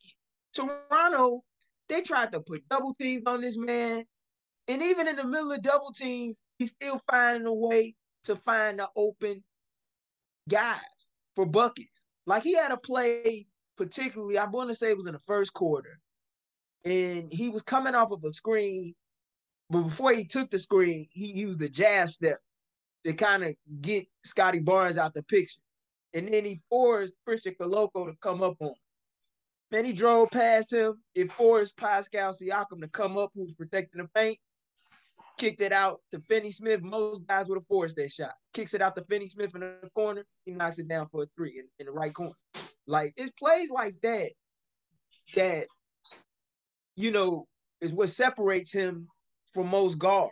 Toronto, 0.53 1.43
they 1.89 2.02
tried 2.02 2.31
to 2.34 2.39
put 2.41 2.68
double 2.69 2.93
teams 2.95 3.23
on 3.26 3.41
this 3.41 3.57
man. 3.57 4.03
And 4.68 4.81
even 4.81 5.07
in 5.07 5.15
the 5.15 5.23
middle 5.26 5.52
of 5.52 5.61
double 5.61 5.91
teams, 5.91 6.41
he's 6.57 6.72
still 6.72 6.99
finding 7.10 7.45
a 7.45 7.53
way 7.53 7.95
to 8.26 8.35
find 8.35 8.80
the 8.80 8.89
open 8.95 9.43
guys 10.49 10.80
for 11.35 11.45
buckets. 11.45 12.03
Like 12.26 12.43
he 12.43 12.56
had 12.56 12.72
a 12.72 12.77
play, 12.77 13.47
particularly, 13.77 14.38
I 14.38 14.45
want 14.45 14.69
to 14.69 14.76
say 14.76 14.89
it 14.89 14.97
was 14.97 15.07
in 15.07 15.14
the 15.14 15.19
first 15.19 15.53
quarter 15.53 15.99
and 16.85 17.31
he 17.34 17.49
was 17.49 17.64
coming 17.64 17.95
off 17.95 18.11
of 18.11 18.23
a 18.23 18.31
screen, 18.31 18.93
but 19.69 19.81
before 19.81 20.14
he 20.14 20.23
took 20.23 20.52
the 20.52 20.60
screen, 20.60 21.07
he 21.11 21.26
used 21.26 21.60
the 21.60 21.68
jab 21.68 22.10
step 22.10 22.38
to 23.03 23.14
kind 23.14 23.43
of 23.43 23.56
get 23.81 24.06
Scottie 24.23 24.60
Barnes 24.60 24.97
out 24.97 25.14
the 25.14 25.23
picture. 25.23 25.60
And 26.14 26.31
then 26.31 26.45
he 26.45 26.61
forced 26.69 27.18
Christian 27.26 27.56
Koloko 27.60 28.07
to 28.07 28.15
come 28.22 28.41
up 28.41 28.56
on 28.60 28.68
him. 28.68 28.76
Then 29.72 29.84
he 29.84 29.93
drove 29.93 30.31
past 30.31 30.72
him. 30.72 31.02
It 31.15 31.31
forced 31.31 31.76
Pascal 31.76 32.31
Siakam 32.31 32.81
to 32.81 32.88
come 32.88 33.18
up, 33.18 33.31
who's 33.35 33.52
protecting 33.52 34.02
the 34.02 34.07
paint. 34.15 34.38
Kicked 35.37 35.61
it 35.61 35.71
out 35.71 35.99
to 36.11 36.19
Finney 36.21 36.51
Smith. 36.51 36.81
Most 36.81 37.27
guys 37.27 37.47
would 37.47 37.57
have 37.57 37.65
forced 37.65 37.95
that 37.97 38.11
shot. 38.11 38.33
Kicks 38.53 38.73
it 38.73 38.81
out 38.81 38.95
to 38.95 39.03
Finney 39.03 39.29
Smith 39.29 39.53
in 39.53 39.61
the 39.61 39.89
corner. 39.93 40.23
He 40.45 40.51
knocks 40.51 40.79
it 40.79 40.87
down 40.87 41.07
for 41.11 41.23
a 41.23 41.25
three 41.35 41.59
in, 41.59 41.65
in 41.79 41.87
the 41.87 41.91
right 41.91 42.13
corner. 42.13 42.35
Like 42.87 43.13
it's 43.17 43.31
plays 43.31 43.69
like 43.69 43.95
that 44.01 44.31
that 45.35 45.67
you 46.95 47.11
know, 47.11 47.47
is 47.81 47.91
what 47.91 48.09
separates 48.09 48.71
him 48.71 49.07
from 49.53 49.67
most 49.67 49.99
guards. 49.99 50.31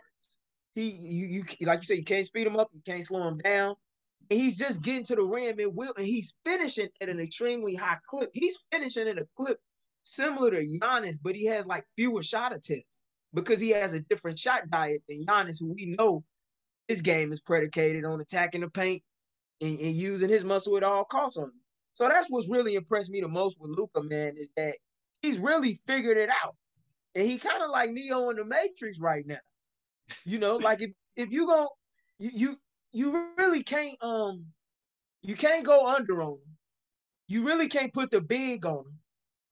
He, 0.74 0.90
you, 0.90 1.26
you, 1.26 1.66
like 1.66 1.80
you 1.80 1.86
said, 1.86 1.98
you 1.98 2.04
can't 2.04 2.26
speed 2.26 2.46
him 2.46 2.56
up, 2.56 2.68
you 2.72 2.80
can't 2.84 3.06
slow 3.06 3.28
him 3.28 3.38
down. 3.38 3.76
And 4.30 4.40
he's 4.40 4.56
just 4.56 4.82
getting 4.82 5.04
to 5.04 5.14
the 5.14 5.22
rim 5.22 5.58
and 5.58 5.76
will, 5.76 5.92
and 5.96 6.06
he's 6.06 6.36
finishing 6.44 6.88
at 7.00 7.08
an 7.08 7.20
extremely 7.20 7.74
high 7.74 7.98
clip. 8.08 8.30
He's 8.32 8.56
finishing 8.72 9.06
at 9.06 9.18
a 9.18 9.28
clip 9.36 9.58
similar 10.04 10.50
to 10.50 10.64
Giannis, 10.64 11.18
but 11.22 11.36
he 11.36 11.44
has 11.46 11.66
like 11.66 11.84
fewer 11.94 12.22
shot 12.22 12.54
attempts 12.54 12.93
because 13.34 13.60
he 13.60 13.70
has 13.70 13.92
a 13.92 14.00
different 14.00 14.38
shot 14.38 14.70
diet 14.70 15.02
than 15.08 15.24
Giannis, 15.24 15.58
who 15.60 15.72
we 15.72 15.94
know 15.98 16.24
his 16.88 17.02
game 17.02 17.32
is 17.32 17.40
predicated 17.40 18.04
on 18.04 18.20
attacking 18.20 18.60
the 18.60 18.68
paint 18.68 19.02
and, 19.60 19.78
and 19.78 19.94
using 19.94 20.28
his 20.28 20.44
muscle 20.44 20.76
at 20.76 20.82
all 20.82 21.04
costs 21.04 21.36
on 21.36 21.44
him. 21.44 21.60
So 21.94 22.08
that's 22.08 22.28
what's 22.28 22.48
really 22.48 22.74
impressed 22.74 23.10
me 23.10 23.20
the 23.20 23.28
most 23.28 23.60
with 23.60 23.70
Luka, 23.70 24.02
man, 24.02 24.34
is 24.36 24.50
that 24.56 24.74
he's 25.22 25.38
really 25.38 25.78
figured 25.86 26.18
it 26.18 26.30
out. 26.44 26.56
And 27.14 27.26
he 27.28 27.38
kind 27.38 27.62
of 27.62 27.70
like 27.70 27.90
Neo 27.90 28.30
in 28.30 28.36
the 28.36 28.44
Matrix 28.44 28.98
right 28.98 29.26
now. 29.26 29.38
You 30.24 30.38
know, 30.38 30.56
like 30.56 30.82
if 30.82 30.90
if 31.16 31.32
you 31.32 31.46
go 31.46 31.68
you 32.18 32.30
you 32.34 32.56
you 32.92 33.28
really 33.38 33.62
can't 33.62 33.96
um 34.02 34.44
you 35.22 35.34
can't 35.34 35.64
go 35.64 35.88
under 35.88 36.22
on 36.22 36.32
him. 36.32 36.56
You 37.28 37.46
really 37.46 37.68
can't 37.68 37.92
put 37.92 38.10
the 38.10 38.20
big 38.20 38.66
on 38.66 38.80
him. 38.80 38.98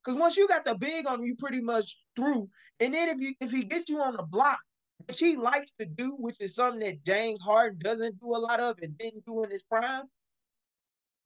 Cause 0.05 0.17
once 0.17 0.37
you 0.37 0.49
got 0.49 0.65
the 0.65 0.75
big 0.75 1.07
on 1.07 1.25
you 1.25 1.37
pretty 1.37 1.61
much 1.61 1.99
through. 2.17 2.49
And 2.81 2.93
then 2.95 3.09
if 3.09 3.21
you 3.21 3.35
if 3.41 3.53
he 3.53 3.63
gets 3.63 3.89
you 3.89 4.01
on 4.01 4.17
the 4.17 4.25
block, 4.25 4.59
which 5.07 5.21
he 5.21 5.37
likes 5.37 5.73
to 5.79 5.87
do, 5.87 6.17
which 6.19 6.37
is 6.41 6.55
something 6.55 6.81
that 6.81 7.05
James 7.05 7.41
Harden 7.41 7.79
doesn't 7.83 8.21
do 8.21 8.35
a 8.35 8.39
lot 8.39 8.61
of 8.61 8.77
and 8.83 8.97
didn't 8.99 9.25
do 9.25 9.45
in 9.45 9.51
his 9.51 9.63
prime, 9.63 10.05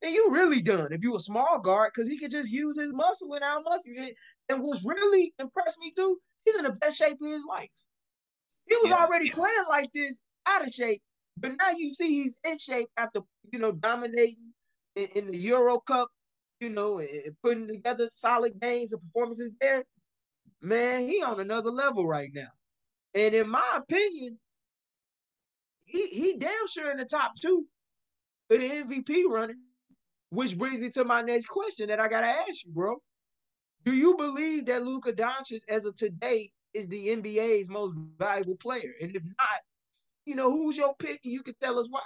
then 0.02 0.12
you 0.12 0.30
really 0.30 0.60
done. 0.60 0.92
If 0.92 1.02
you 1.02 1.16
a 1.16 1.20
small 1.20 1.58
guard, 1.58 1.92
because 1.94 2.08
he 2.08 2.18
could 2.18 2.30
just 2.30 2.50
use 2.50 2.78
his 2.78 2.92
muscle 2.92 3.32
and 3.34 3.44
our 3.44 3.62
muscle. 3.62 3.92
And 4.48 4.62
what's 4.62 4.84
really 4.84 5.32
impressed 5.38 5.78
me 5.80 5.92
too, 5.96 6.18
he's 6.44 6.56
in 6.56 6.64
the 6.64 6.72
best 6.72 6.98
shape 6.98 7.18
of 7.20 7.30
his 7.30 7.44
life. 7.44 7.70
He 8.68 8.76
was 8.76 8.90
yeah. 8.90 9.04
already 9.04 9.30
playing 9.30 9.64
like 9.68 9.90
this, 9.92 10.20
out 10.46 10.66
of 10.66 10.72
shape, 10.72 11.00
but 11.36 11.52
now 11.58 11.70
you 11.76 11.92
see 11.94 12.22
he's 12.22 12.36
in 12.44 12.58
shape 12.58 12.88
after 12.96 13.20
you 13.52 13.58
know 13.58 13.72
dominating 13.72 14.52
in, 14.94 15.06
in 15.14 15.30
the 15.30 15.38
Euro 15.38 15.78
Cup, 15.80 16.08
you 16.60 16.70
know, 16.70 16.98
and 16.98 17.36
putting 17.42 17.68
together 17.68 18.08
solid 18.10 18.60
games 18.60 18.92
and 18.92 19.02
performances 19.02 19.52
there. 19.60 19.84
Man, 20.62 21.06
he 21.06 21.22
on 21.22 21.40
another 21.40 21.70
level 21.70 22.06
right 22.06 22.30
now. 22.32 22.48
And 23.14 23.34
in 23.34 23.48
my 23.48 23.76
opinion, 23.76 24.38
he 25.84 26.06
he 26.08 26.36
damn 26.36 26.66
sure 26.68 26.90
in 26.90 26.98
the 26.98 27.04
top 27.04 27.32
two 27.40 27.66
for 28.48 28.56
the 28.56 28.68
MVP 28.68 29.24
running. 29.28 29.60
Which 30.30 30.58
brings 30.58 30.80
me 30.80 30.90
to 30.90 31.04
my 31.04 31.22
next 31.22 31.46
question 31.46 31.88
that 31.88 32.00
I 32.00 32.08
gotta 32.08 32.26
ask 32.26 32.64
you, 32.64 32.72
bro. 32.72 32.96
Do 33.84 33.94
you 33.94 34.16
believe 34.16 34.66
that 34.66 34.82
Luka 34.82 35.12
Doncic, 35.12 35.60
as 35.68 35.86
of 35.86 35.94
today, 35.94 36.50
is 36.74 36.88
the 36.88 37.08
NBA's 37.08 37.68
most 37.68 37.94
valuable 38.18 38.56
player? 38.56 38.92
And 39.00 39.14
if 39.14 39.22
not, 39.22 39.60
you 40.24 40.34
know, 40.34 40.50
who's 40.50 40.76
your 40.76 40.94
pick? 40.98 41.20
You 41.22 41.42
can 41.42 41.54
tell 41.62 41.78
us 41.78 41.86
why. 41.88 42.00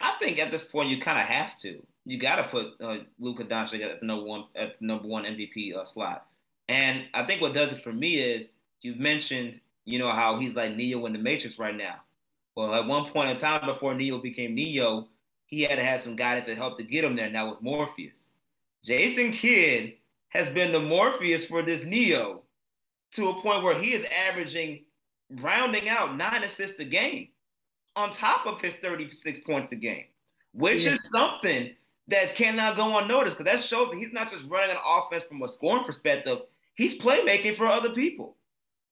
I 0.00 0.14
think 0.20 0.38
at 0.38 0.52
this 0.52 0.64
point 0.64 0.90
you 0.90 1.00
kind 1.00 1.18
of 1.18 1.24
have 1.24 1.58
to. 1.58 1.82
You 2.06 2.18
got 2.18 2.36
to 2.36 2.44
put 2.44 2.80
uh, 2.80 2.98
Luka 3.18 3.44
Doncic 3.44 3.84
at 3.84 4.00
the 4.00 4.06
number 4.06 4.24
one 4.24 4.44
at 4.54 4.78
the 4.78 4.86
number 4.86 5.08
one 5.08 5.24
MVP 5.24 5.74
uh, 5.76 5.84
slot. 5.84 6.26
And 6.68 7.04
I 7.12 7.24
think 7.24 7.42
what 7.42 7.52
does 7.52 7.72
it 7.72 7.82
for 7.82 7.92
me 7.92 8.18
is 8.18 8.52
you've 8.80 8.98
mentioned, 8.98 9.60
you 9.84 9.98
know, 9.98 10.10
how 10.10 10.38
he's 10.38 10.54
like 10.54 10.76
Neo 10.76 11.04
in 11.06 11.12
the 11.12 11.18
Matrix 11.18 11.58
right 11.58 11.76
now. 11.76 11.96
Well, 12.54 12.74
at 12.74 12.86
one 12.86 13.10
point 13.10 13.30
in 13.30 13.36
time 13.36 13.66
before 13.66 13.94
Neo 13.94 14.18
became 14.18 14.54
Neo, 14.54 15.08
he 15.46 15.62
had 15.62 15.76
to 15.76 15.84
have 15.84 16.00
some 16.00 16.16
guidance 16.16 16.46
to 16.46 16.54
help 16.54 16.76
to 16.78 16.84
get 16.84 17.04
him 17.04 17.16
there. 17.16 17.28
Now 17.28 17.50
with 17.50 17.60
Morpheus, 17.60 18.30
Jason 18.84 19.32
Kidd 19.32 19.94
has 20.28 20.48
been 20.50 20.72
the 20.72 20.80
Morpheus 20.80 21.46
for 21.46 21.62
this 21.62 21.84
Neo 21.84 22.42
to 23.12 23.30
a 23.30 23.40
point 23.40 23.62
where 23.62 23.78
he 23.78 23.92
is 23.92 24.06
averaging, 24.28 24.84
rounding 25.40 25.88
out 25.88 26.16
nine 26.16 26.44
assists 26.44 26.78
a 26.80 26.84
game 26.84 27.28
on 27.94 28.10
top 28.10 28.46
of 28.46 28.60
his 28.60 28.74
36 28.74 29.40
points 29.40 29.72
a 29.72 29.76
game, 29.76 30.04
which 30.52 30.84
yeah. 30.84 30.92
is 30.92 31.08
something 31.10 31.70
that 32.08 32.34
cannot 32.34 32.76
go 32.76 32.98
unnoticed 32.98 33.36
because 33.36 33.52
that 33.52 33.64
shows 33.64 33.90
that 33.90 33.98
he's 33.98 34.12
not 34.12 34.30
just 34.30 34.46
running 34.46 34.70
an 34.70 34.82
offense 34.86 35.24
from 35.24 35.42
a 35.42 35.48
scoring 35.48 35.84
perspective, 35.84 36.40
he's 36.74 36.98
playmaking 36.98 37.56
for 37.56 37.66
other 37.66 37.90
people. 37.90 38.36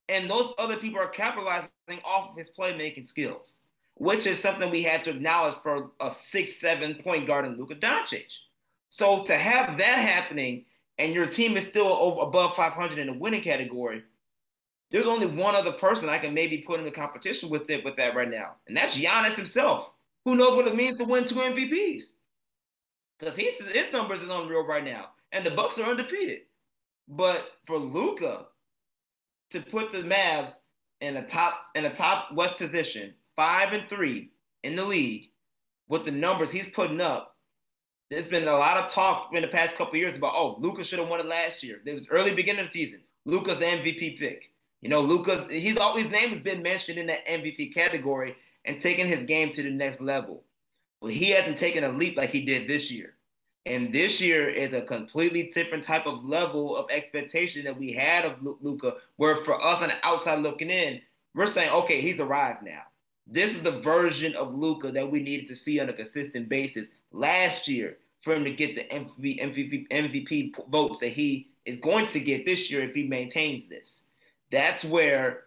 And 0.09 0.29
those 0.29 0.53
other 0.59 0.77
people 0.77 1.01
are 1.01 1.09
capitalizing 1.09 1.71
off 2.05 2.31
of 2.31 2.37
his 2.37 2.51
playmaking 2.51 3.07
skills, 3.07 3.61
which 3.95 4.27
is 4.27 4.39
something 4.39 4.71
we 4.71 4.83
have 4.83 5.03
to 5.05 5.11
acknowledge 5.11 5.55
for 5.55 5.93
a 6.01 6.11
six, 6.11 6.61
seven 6.61 6.95
point 6.97 7.27
guard 7.27 7.47
in 7.47 7.57
Luka 7.57 7.77
Doncic. 7.77 8.33
So 8.89 9.25
to 9.25 9.35
have 9.35 9.79
that 9.79 9.99
happening 9.99 10.67
and 10.99 11.15
your 11.15 11.27
team 11.27 11.57
is 11.57 11.67
still 11.67 11.87
over 11.89 12.21
above 12.21 12.55
500 12.55 12.99
in 12.99 13.07
the 13.07 13.13
winning 13.15 13.41
category, 13.41 14.03
there's 14.91 15.07
only 15.07 15.27
one 15.27 15.57
other 15.57 15.73
person 15.73 16.09
I 16.09 16.19
can 16.19 16.35
maybe 16.35 16.59
put 16.59 16.79
in 16.79 16.85
the 16.85 16.91
competition 16.91 17.49
with 17.49 17.69
it 17.71 17.85
with 17.85 17.97
that 17.97 18.15
right 18.15 18.31
now, 18.31 18.57
and 18.69 18.77
that's 18.77 18.97
Giannis 18.97 19.35
himself. 19.35 19.93
Who 20.25 20.37
knows 20.37 20.55
what 20.55 20.69
it 20.69 20.77
means 20.77 20.97
to 20.99 21.05
win 21.05 21.27
two 21.27 21.35
MVPs? 21.35 22.13
Because 23.19 23.37
his 23.37 23.93
numbers 23.93 24.23
is 24.23 24.31
unreal 24.31 24.67
right 24.67 24.85
now, 24.85 25.11
and 25.33 25.45
the 25.45 25.51
Bucks 25.51 25.79
are 25.79 25.91
undefeated. 25.91 26.41
But 27.09 27.47
for 27.67 27.79
Luka 27.79 28.47
to 29.51 29.61
put 29.61 29.93
the 29.93 29.99
Mavs 29.99 30.57
in 31.01 31.17
a 31.17 31.27
top 31.27 31.55
in 31.75 31.85
a 31.85 31.95
top 31.95 32.33
West 32.33 32.59
position, 32.59 33.15
five 33.37 33.73
and 33.73 33.89
three 33.89 34.31
in 34.63 34.77
the 34.77 34.85
league, 34.85 35.31
with 35.89 36.05
the 36.05 36.11
numbers 36.11 36.51
he's 36.51 36.69
putting 36.71 37.01
up, 37.01 37.37
there's 38.11 38.29
been 38.29 38.49
a 38.49 38.53
lot 38.53 38.79
of 38.79 38.91
talk 38.91 39.31
in 39.33 39.43
the 39.43 39.49
past 39.49 39.77
couple 39.77 39.97
years 39.97 40.17
about 40.17 40.35
oh 40.35 40.57
Luka 40.59 40.85
should 40.85 40.99
have 40.99 41.09
won 41.09 41.21
it 41.21 41.27
last 41.27 41.63
year. 41.63 41.81
It 41.85 41.95
was 41.95 42.09
early 42.09 42.35
beginning 42.35 42.63
of 42.63 42.67
the 42.69 42.73
season. 42.73 43.03
Luka's 43.27 43.59
the 43.59 43.67
MVP 43.67 44.19
pick. 44.19 44.51
You 44.83 44.89
know, 44.89 45.01
Luka's 45.01 45.51
he's 45.51 45.79
always 45.79 46.11
name 46.11 46.31
has 46.31 46.41
been 46.41 46.63
mentioned 46.63 46.99
in 46.99 47.07
that 47.07 47.27
MVP 47.27 47.75
category 47.75 48.37
and 48.65 48.81
taking 48.81 49.07
his 49.07 49.23
game 49.23 49.53
to 49.53 49.63
the 49.63 49.71
next 49.71 50.01
level. 50.01 50.45
He 51.07 51.31
hasn't 51.31 51.59
taken 51.59 51.85
a 51.85 51.89
leap 51.89 52.17
like 52.17 52.31
he 52.31 52.45
did 52.45 52.69
this 52.69 52.91
year. 52.91 53.15
And 53.67 53.93
this 53.93 54.21
year 54.21 54.49
is 54.49 54.75
a 54.75 54.83
completely 54.83 55.45
different 55.55 55.85
type 55.85 56.07
of 56.07 56.25
level 56.25 56.77
of 56.77 56.91
expectation 56.91 57.65
that 57.65 57.79
we 57.79 57.93
had 57.93 58.25
of 58.25 58.43
Luka, 58.43 58.97
where 59.17 59.37
for 59.37 59.63
us 59.63 59.83
on 59.83 59.89
the 59.89 59.95
outside 60.03 60.41
looking 60.41 60.69
in, 60.69 61.01
we're 61.35 61.47
saying, 61.47 61.71
okay, 61.71 62.01
he's 62.01 62.21
arrived 62.21 62.63
now. 62.63 62.83
This 63.27 63.55
is 63.55 63.63
the 63.63 63.81
version 63.81 64.35
of 64.37 64.55
Luka 64.55 64.93
that 64.93 65.11
we 65.11 65.23
needed 65.23 65.47
to 65.47 65.57
see 65.57 65.81
on 65.81 65.89
a 65.89 65.95
consistent 65.95 66.51
basis 66.51 66.91
last 67.11 67.67
year 67.67 67.97
for 68.21 68.35
him 68.35 68.45
to 68.45 68.51
get 68.51 68.75
the 68.75 68.85
MVP, 68.85 69.41
MVP, 69.41 69.89
MVP 69.89 70.71
votes 70.71 71.01
that 71.01 71.09
he 71.09 71.49
is 71.65 71.79
going 71.79 72.07
to 72.09 72.21
get 72.21 72.45
this 72.45 72.71
year 72.71 72.83
if 72.83 72.95
he 72.95 73.05
maintains 73.05 73.67
this 73.67 74.05
that's 74.55 74.85
where 74.85 75.45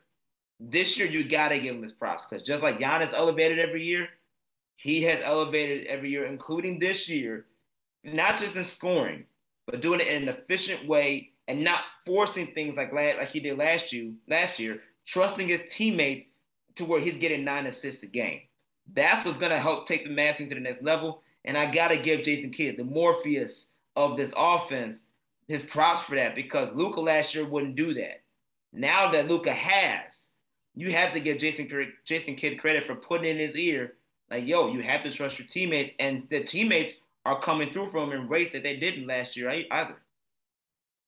this 0.59 0.97
year 0.97 1.07
you 1.07 1.23
got 1.23 1.49
to 1.49 1.59
give 1.59 1.75
him 1.75 1.83
his 1.83 1.91
props 1.91 2.25
because 2.25 2.45
just 2.45 2.63
like 2.63 2.79
Giannis 2.79 3.13
elevated 3.13 3.59
every 3.59 3.83
year, 3.83 4.09
he 4.77 5.01
has 5.01 5.19
elevated 5.23 5.87
every 5.87 6.11
year, 6.11 6.25
including 6.25 6.79
this 6.79 7.09
year, 7.09 7.47
not 8.03 8.37
just 8.37 8.55
in 8.55 8.63
scoring, 8.63 9.25
but 9.65 9.81
doing 9.81 9.99
it 9.99 10.07
in 10.07 10.23
an 10.23 10.29
efficient 10.29 10.87
way 10.87 11.31
and 11.47 11.63
not 11.63 11.81
forcing 12.05 12.47
things 12.47 12.77
like 12.77 12.93
like 12.93 13.29
he 13.29 13.39
did 13.39 13.57
last 13.57 13.91
year. 13.91 14.13
Last 14.27 14.59
year, 14.59 14.81
trusting 15.05 15.47
his 15.47 15.65
teammates 15.71 16.27
to 16.75 16.85
where 16.85 17.01
he's 17.01 17.17
getting 17.17 17.43
nine 17.43 17.65
assists 17.65 18.03
a 18.03 18.07
game. 18.07 18.41
That's 18.93 19.25
what's 19.25 19.39
gonna 19.39 19.57
help 19.57 19.87
take 19.87 20.03
the 20.03 20.11
Mavs 20.11 20.37
to 20.37 20.45
the 20.45 20.59
next 20.59 20.83
level. 20.83 21.23
And 21.43 21.57
I 21.57 21.71
gotta 21.71 21.97
give 21.97 22.21
Jason 22.21 22.51
Kidd, 22.51 22.77
the 22.77 22.83
Morpheus 22.83 23.69
of 23.95 24.15
this 24.15 24.33
offense, 24.37 25.07
his 25.47 25.63
props 25.63 26.03
for 26.03 26.15
that 26.15 26.35
because 26.35 26.69
Luka 26.75 27.01
last 27.01 27.33
year 27.33 27.45
wouldn't 27.45 27.75
do 27.75 27.95
that. 27.95 28.21
Now 28.73 29.09
that 29.11 29.27
Luka 29.27 29.53
has, 29.53 30.27
you 30.75 30.91
have 30.91 31.13
to 31.13 31.19
give 31.19 31.39
Jason 31.39 31.67
Jason 32.05 32.35
Kidd 32.35 32.59
credit 32.59 32.83
for 32.83 32.95
putting 32.95 33.31
in 33.31 33.37
his 33.37 33.55
ear, 33.57 33.95
like, 34.29 34.47
yo, 34.47 34.67
you 34.67 34.81
have 34.81 35.03
to 35.03 35.11
trust 35.11 35.39
your 35.39 35.47
teammates, 35.47 35.91
and 35.99 36.27
the 36.29 36.43
teammates 36.43 36.95
are 37.25 37.39
coming 37.39 37.69
through 37.69 37.87
from 37.89 38.11
in 38.11 38.27
race 38.27 38.51
that 38.51 38.63
they 38.63 38.77
didn't 38.77 39.07
last 39.07 39.35
year 39.35 39.49
either. 39.71 39.95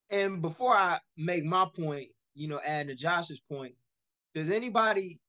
And 0.10 0.42
before 0.42 0.74
I 0.74 1.00
make 1.18 1.44
my 1.44 1.66
point, 1.76 2.10
you 2.34 2.48
know, 2.48 2.60
adding 2.66 2.90
to 2.90 2.96
Josh's 2.96 3.40
point, 3.40 3.74
does 4.34 4.52
anybody 4.52 5.20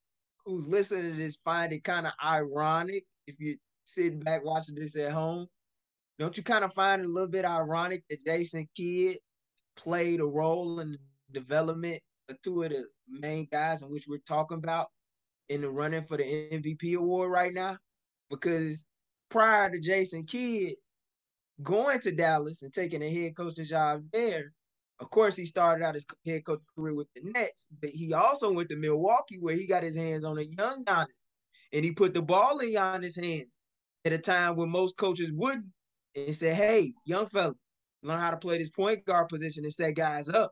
who's 0.45 0.67
listening 0.67 1.11
to 1.11 1.17
this 1.17 1.35
find 1.37 1.71
it 1.71 1.83
kind 1.83 2.07
of 2.07 2.13
ironic 2.23 3.05
if 3.27 3.35
you're 3.39 3.55
sitting 3.85 4.19
back 4.19 4.43
watching 4.43 4.75
this 4.75 4.95
at 4.95 5.11
home? 5.11 5.47
Don't 6.19 6.35
you 6.37 6.43
kind 6.43 6.63
of 6.63 6.73
find 6.73 7.01
it 7.01 7.05
a 7.05 7.09
little 7.09 7.29
bit 7.29 7.45
ironic 7.45 8.03
that 8.09 8.23
Jason 8.23 8.67
Kidd 8.75 9.17
played 9.75 10.19
a 10.19 10.25
role 10.25 10.79
in 10.79 10.91
the 10.91 10.99
development 11.31 12.01
of 12.29 12.41
two 12.41 12.63
of 12.63 12.69
the 12.69 12.85
main 13.09 13.47
guys 13.51 13.81
in 13.81 13.89
which 13.89 14.05
we're 14.07 14.19
talking 14.19 14.57
about 14.57 14.89
in 15.49 15.61
the 15.61 15.69
running 15.69 16.05
for 16.05 16.17
the 16.17 16.23
MVP 16.23 16.95
award 16.95 17.31
right 17.31 17.53
now. 17.53 17.77
Because 18.29 18.85
prior 19.29 19.69
to 19.69 19.79
Jason 19.79 20.25
Kidd 20.25 20.75
going 21.61 21.99
to 21.99 22.11
Dallas 22.11 22.61
and 22.61 22.73
taking 22.73 23.03
a 23.03 23.09
head 23.09 23.35
coaching 23.35 23.65
job 23.65 24.03
there, 24.11 24.53
of 24.99 25.09
course, 25.09 25.35
he 25.35 25.45
started 25.45 25.83
out 25.83 25.95
his 25.95 26.05
head 26.25 26.45
coach 26.45 26.61
career 26.75 26.93
with 26.93 27.07
the 27.15 27.21
Nets, 27.31 27.67
but 27.81 27.89
he 27.89 28.13
also 28.13 28.51
went 28.51 28.69
to 28.69 28.75
Milwaukee 28.75 29.39
where 29.39 29.55
he 29.55 29.65
got 29.65 29.83
his 29.83 29.95
hands 29.95 30.23
on 30.23 30.37
a 30.37 30.43
young 30.43 30.85
Giannis. 30.85 31.07
And 31.73 31.83
he 31.83 31.91
put 31.91 32.13
the 32.13 32.21
ball 32.21 32.59
in 32.59 32.69
Giannis' 32.69 33.21
hands 33.21 33.49
at 34.05 34.13
a 34.13 34.17
time 34.17 34.55
when 34.55 34.69
most 34.69 34.97
coaches 34.97 35.31
wouldn't 35.33 35.65
and 36.15 36.35
said, 36.35 36.55
hey, 36.55 36.93
young 37.05 37.27
fella, 37.27 37.53
learn 38.03 38.19
how 38.19 38.29
to 38.29 38.37
play 38.37 38.57
this 38.57 38.69
point 38.69 39.05
guard 39.05 39.29
position 39.29 39.63
and 39.63 39.73
set 39.73 39.95
guys 39.95 40.29
up. 40.29 40.51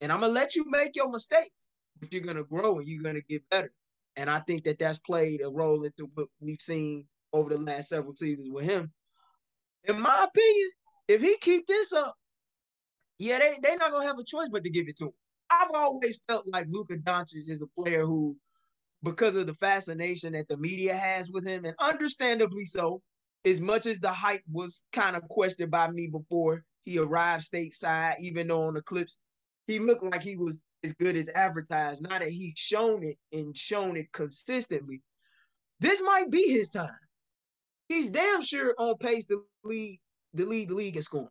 And 0.00 0.10
I'm 0.10 0.20
gonna 0.20 0.32
let 0.32 0.56
you 0.56 0.64
make 0.68 0.96
your 0.96 1.10
mistakes, 1.10 1.68
but 2.00 2.12
you're 2.12 2.22
gonna 2.22 2.44
grow 2.44 2.78
and 2.78 2.86
you're 2.86 3.02
gonna 3.02 3.20
get 3.28 3.48
better. 3.50 3.72
And 4.16 4.30
I 4.30 4.40
think 4.40 4.64
that 4.64 4.78
that's 4.78 4.98
played 4.98 5.42
a 5.42 5.50
role 5.50 5.84
into 5.84 6.10
what 6.14 6.28
we've 6.40 6.60
seen 6.60 7.06
over 7.32 7.50
the 7.50 7.60
last 7.60 7.90
several 7.90 8.16
seasons 8.16 8.50
with 8.50 8.64
him. 8.64 8.92
In 9.84 10.00
my 10.00 10.26
opinion, 10.28 10.70
if 11.08 11.20
he 11.20 11.36
keep 11.40 11.66
this 11.66 11.92
up, 11.92 12.14
yeah, 13.18 13.38
they 13.38 13.54
they're 13.62 13.78
not 13.78 13.92
gonna 13.92 14.06
have 14.06 14.18
a 14.18 14.24
choice 14.24 14.48
but 14.50 14.64
to 14.64 14.70
give 14.70 14.88
it 14.88 14.96
to 14.98 15.06
him. 15.06 15.12
I've 15.50 15.70
always 15.74 16.20
felt 16.26 16.44
like 16.52 16.66
Luka 16.68 16.96
Doncic 16.96 17.48
is 17.48 17.62
a 17.62 17.82
player 17.82 18.04
who, 18.04 18.36
because 19.02 19.36
of 19.36 19.46
the 19.46 19.54
fascination 19.54 20.32
that 20.32 20.48
the 20.48 20.56
media 20.56 20.94
has 20.94 21.30
with 21.30 21.46
him, 21.46 21.64
and 21.64 21.76
understandably 21.78 22.64
so, 22.64 23.02
as 23.44 23.60
much 23.60 23.86
as 23.86 24.00
the 24.00 24.10
hype 24.10 24.42
was 24.50 24.82
kind 24.92 25.14
of 25.14 25.22
questioned 25.28 25.70
by 25.70 25.88
me 25.90 26.08
before 26.08 26.64
he 26.84 26.98
arrived 26.98 27.48
stateside, 27.50 28.18
even 28.18 28.48
though 28.48 28.64
on 28.64 28.74
the 28.74 28.82
clips 28.82 29.18
he 29.66 29.78
looked 29.78 30.04
like 30.04 30.22
he 30.22 30.36
was 30.36 30.64
as 30.86 30.94
good 30.94 31.16
as 31.16 31.28
advertised. 31.34 32.02
Now 32.02 32.18
that 32.18 32.28
he's 32.28 32.54
shown 32.56 33.04
it 33.04 33.18
and 33.32 33.56
shown 33.56 33.96
it 33.96 34.12
consistently, 34.12 35.02
this 35.80 36.00
might 36.02 36.30
be 36.30 36.48
his 36.48 36.70
time. 36.70 36.90
He's 37.88 38.10
damn 38.10 38.42
sure 38.42 38.74
on 38.78 38.96
pace 38.98 39.26
to 39.26 39.44
lead 39.64 40.00
the 40.32 40.46
lead 40.46 40.68
the 40.70 40.74
league 40.74 40.96
in 40.96 41.02
scoring. 41.02 41.28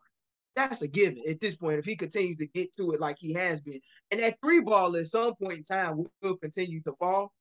That's 0.55 0.81
a 0.81 0.87
given 0.87 1.21
at 1.29 1.41
this 1.41 1.55
point. 1.55 1.79
If 1.79 1.85
he 1.85 1.95
continues 1.95 2.37
to 2.37 2.47
get 2.47 2.73
to 2.77 2.91
it 2.91 3.01
like 3.01 3.17
he 3.19 3.33
has 3.33 3.59
been, 3.59 3.79
and 4.11 4.21
that 4.21 4.37
three 4.41 4.61
ball 4.61 4.95
at 4.95 5.07
some 5.07 5.35
point 5.35 5.57
in 5.57 5.63
time 5.63 5.97
will, 5.97 6.11
will 6.21 6.37
continue 6.37 6.81
to 6.83 6.93
fall. 6.99 7.33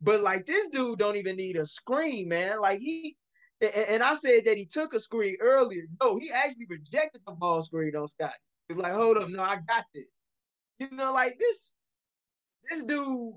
But 0.00 0.22
like 0.22 0.46
this 0.46 0.68
dude 0.68 0.98
don't 0.98 1.16
even 1.16 1.36
need 1.36 1.56
a 1.56 1.66
screen, 1.66 2.28
man. 2.28 2.60
Like 2.60 2.80
he 2.80 3.16
and 3.60 4.02
I 4.02 4.14
said 4.14 4.44
that 4.46 4.56
he 4.58 4.66
took 4.66 4.94
a 4.94 5.00
screen 5.00 5.36
earlier. 5.40 5.82
No, 6.00 6.18
he 6.18 6.30
actually 6.30 6.66
rejected 6.68 7.22
the 7.26 7.32
ball 7.32 7.62
screen 7.62 7.96
on 7.96 8.08
Scott. 8.08 8.34
He's 8.68 8.78
like, 8.78 8.92
hold 8.92 9.18
up, 9.18 9.28
no, 9.28 9.42
I 9.42 9.56
got 9.56 9.84
this. 9.94 10.06
You 10.78 10.88
know, 10.90 11.12
like 11.12 11.38
this, 11.38 11.72
this 12.68 12.82
dude, 12.82 13.34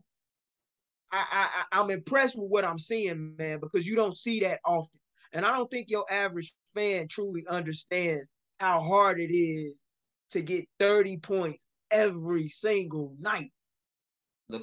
I, 1.11 1.25
I 1.71 1.79
I'm 1.79 1.89
impressed 1.89 2.37
with 2.37 2.49
what 2.49 2.65
I'm 2.65 2.79
seeing, 2.79 3.35
man, 3.37 3.59
because 3.59 3.87
you 3.87 3.95
don't 3.95 4.17
see 4.17 4.39
that 4.41 4.59
often. 4.65 4.99
And 5.33 5.45
I 5.45 5.51
don't 5.51 5.69
think 5.69 5.89
your 5.89 6.05
average 6.09 6.53
fan 6.75 7.07
truly 7.07 7.45
understands 7.47 8.29
how 8.59 8.81
hard 8.81 9.19
it 9.19 9.33
is 9.33 9.83
to 10.31 10.41
get 10.41 10.67
30 10.79 11.17
points 11.17 11.65
every 11.91 12.49
single 12.49 13.15
night. 13.19 13.51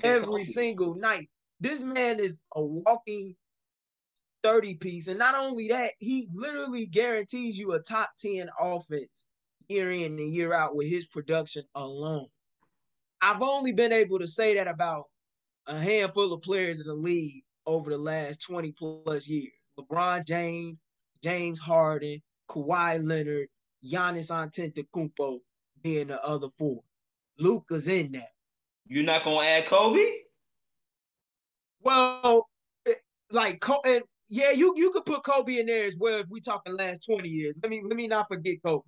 Every 0.02 0.44
single 0.44 0.94
night. 0.94 1.28
This 1.60 1.80
man 1.80 2.18
is 2.18 2.38
a 2.54 2.62
walking 2.62 3.36
30 4.42 4.74
piece. 4.76 5.08
And 5.08 5.18
not 5.18 5.34
only 5.34 5.68
that, 5.68 5.92
he 5.98 6.28
literally 6.32 6.86
guarantees 6.86 7.58
you 7.58 7.72
a 7.72 7.80
top 7.80 8.10
10 8.18 8.48
offense 8.58 9.26
year 9.68 9.90
in 9.90 10.18
and 10.18 10.30
year 10.30 10.52
out 10.52 10.76
with 10.76 10.88
his 10.88 11.06
production 11.06 11.64
alone. 11.74 12.26
I've 13.20 13.42
only 13.42 13.72
been 13.72 13.92
able 13.92 14.18
to 14.18 14.26
say 14.26 14.54
that 14.54 14.68
about 14.68 15.04
a 15.66 15.78
handful 15.78 16.32
of 16.32 16.42
players 16.42 16.80
in 16.80 16.86
the 16.86 16.94
league 16.94 17.42
over 17.66 17.90
the 17.90 17.98
last 17.98 18.42
20 18.42 18.72
plus 18.72 19.26
years. 19.26 19.52
LeBron 19.78 20.26
James, 20.26 20.78
James 21.22 21.58
Harden, 21.58 22.22
Kawhi 22.48 23.02
Leonard, 23.02 23.48
Giannis 23.84 24.30
Antetokounmpo 24.30 25.38
being 25.82 26.08
the 26.08 26.24
other 26.24 26.48
four. 26.58 26.82
Luka's 27.38 27.88
in 27.88 28.12
that. 28.12 28.30
You're 28.86 29.04
not 29.04 29.24
gonna 29.24 29.46
add 29.46 29.66
Kobe? 29.66 30.04
Well, 31.80 32.48
like 33.30 33.64
and 33.84 34.02
yeah, 34.28 34.50
you 34.52 34.74
you 34.76 34.90
could 34.90 35.04
put 35.04 35.24
Kobe 35.24 35.58
in 35.58 35.66
there 35.66 35.84
as 35.86 35.96
well 35.98 36.20
if 36.20 36.26
we 36.28 36.40
talking 36.40 36.76
last 36.76 37.06
20 37.06 37.28
years. 37.28 37.54
Let 37.62 37.70
me 37.70 37.82
let 37.84 37.96
me 37.96 38.06
not 38.06 38.28
forget 38.28 38.62
Kobe. 38.64 38.84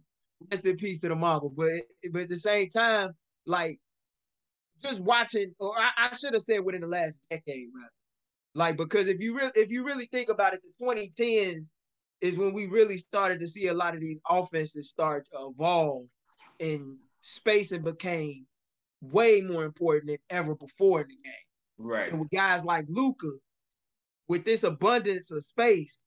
Rest 0.51 0.65
in 0.67 0.77
peace 0.77 1.01
to 1.01 1.09
the 1.09 1.17
Mamba. 1.17 1.49
But 1.49 1.83
but 2.13 2.23
at 2.23 2.29
the 2.29 2.39
same 2.39 2.69
time, 2.69 3.13
like 3.47 3.79
just 4.83 5.01
watching, 5.01 5.53
or 5.59 5.73
I, 5.77 6.09
I 6.11 6.17
should 6.17 6.35
have 6.35 6.43
said 6.43 6.65
within 6.65 6.83
the 6.83 6.87
last 6.87 7.27
decade, 7.31 7.69
right? 7.75 7.91
Like 8.55 8.77
because 8.77 9.09
if 9.09 9.21
you 9.21 9.37
really 9.37 9.53
if 9.55 9.71
you 9.71 9.85
really 9.85 10.07
think 10.07 10.29
about 10.29 10.55
it, 10.55 10.63
the 10.63 10.85
2010s 10.85 11.67
is 12.23 12.37
when 12.37 12.55
we 12.55 12.67
really 12.67 12.97
started 12.97 13.39
to 13.41 13.47
see 13.47 13.67
a 13.67 13.75
lot 13.75 13.95
of 13.95 14.01
these 14.01 14.21
offenses 14.29 14.89
start 14.89 15.27
to 15.33 15.51
evolve 15.51 16.07
and 16.59 16.97
spacing 17.21 17.83
became 17.83 18.47
way 19.03 19.43
more 19.43 19.65
important 19.65 20.09
than 20.09 20.19
ever 20.31 20.55
before 20.55 21.03
in 21.03 21.09
the 21.09 21.17
game. 21.23 21.35
Right. 21.79 22.11
And 22.11 22.21
with 22.21 22.31
guys 22.31 22.65
like 22.65 22.87
Luka, 22.89 23.31
with 24.29 24.45
this 24.45 24.65
abundance 24.65 25.31
of 25.31 25.45
space, 25.45 26.03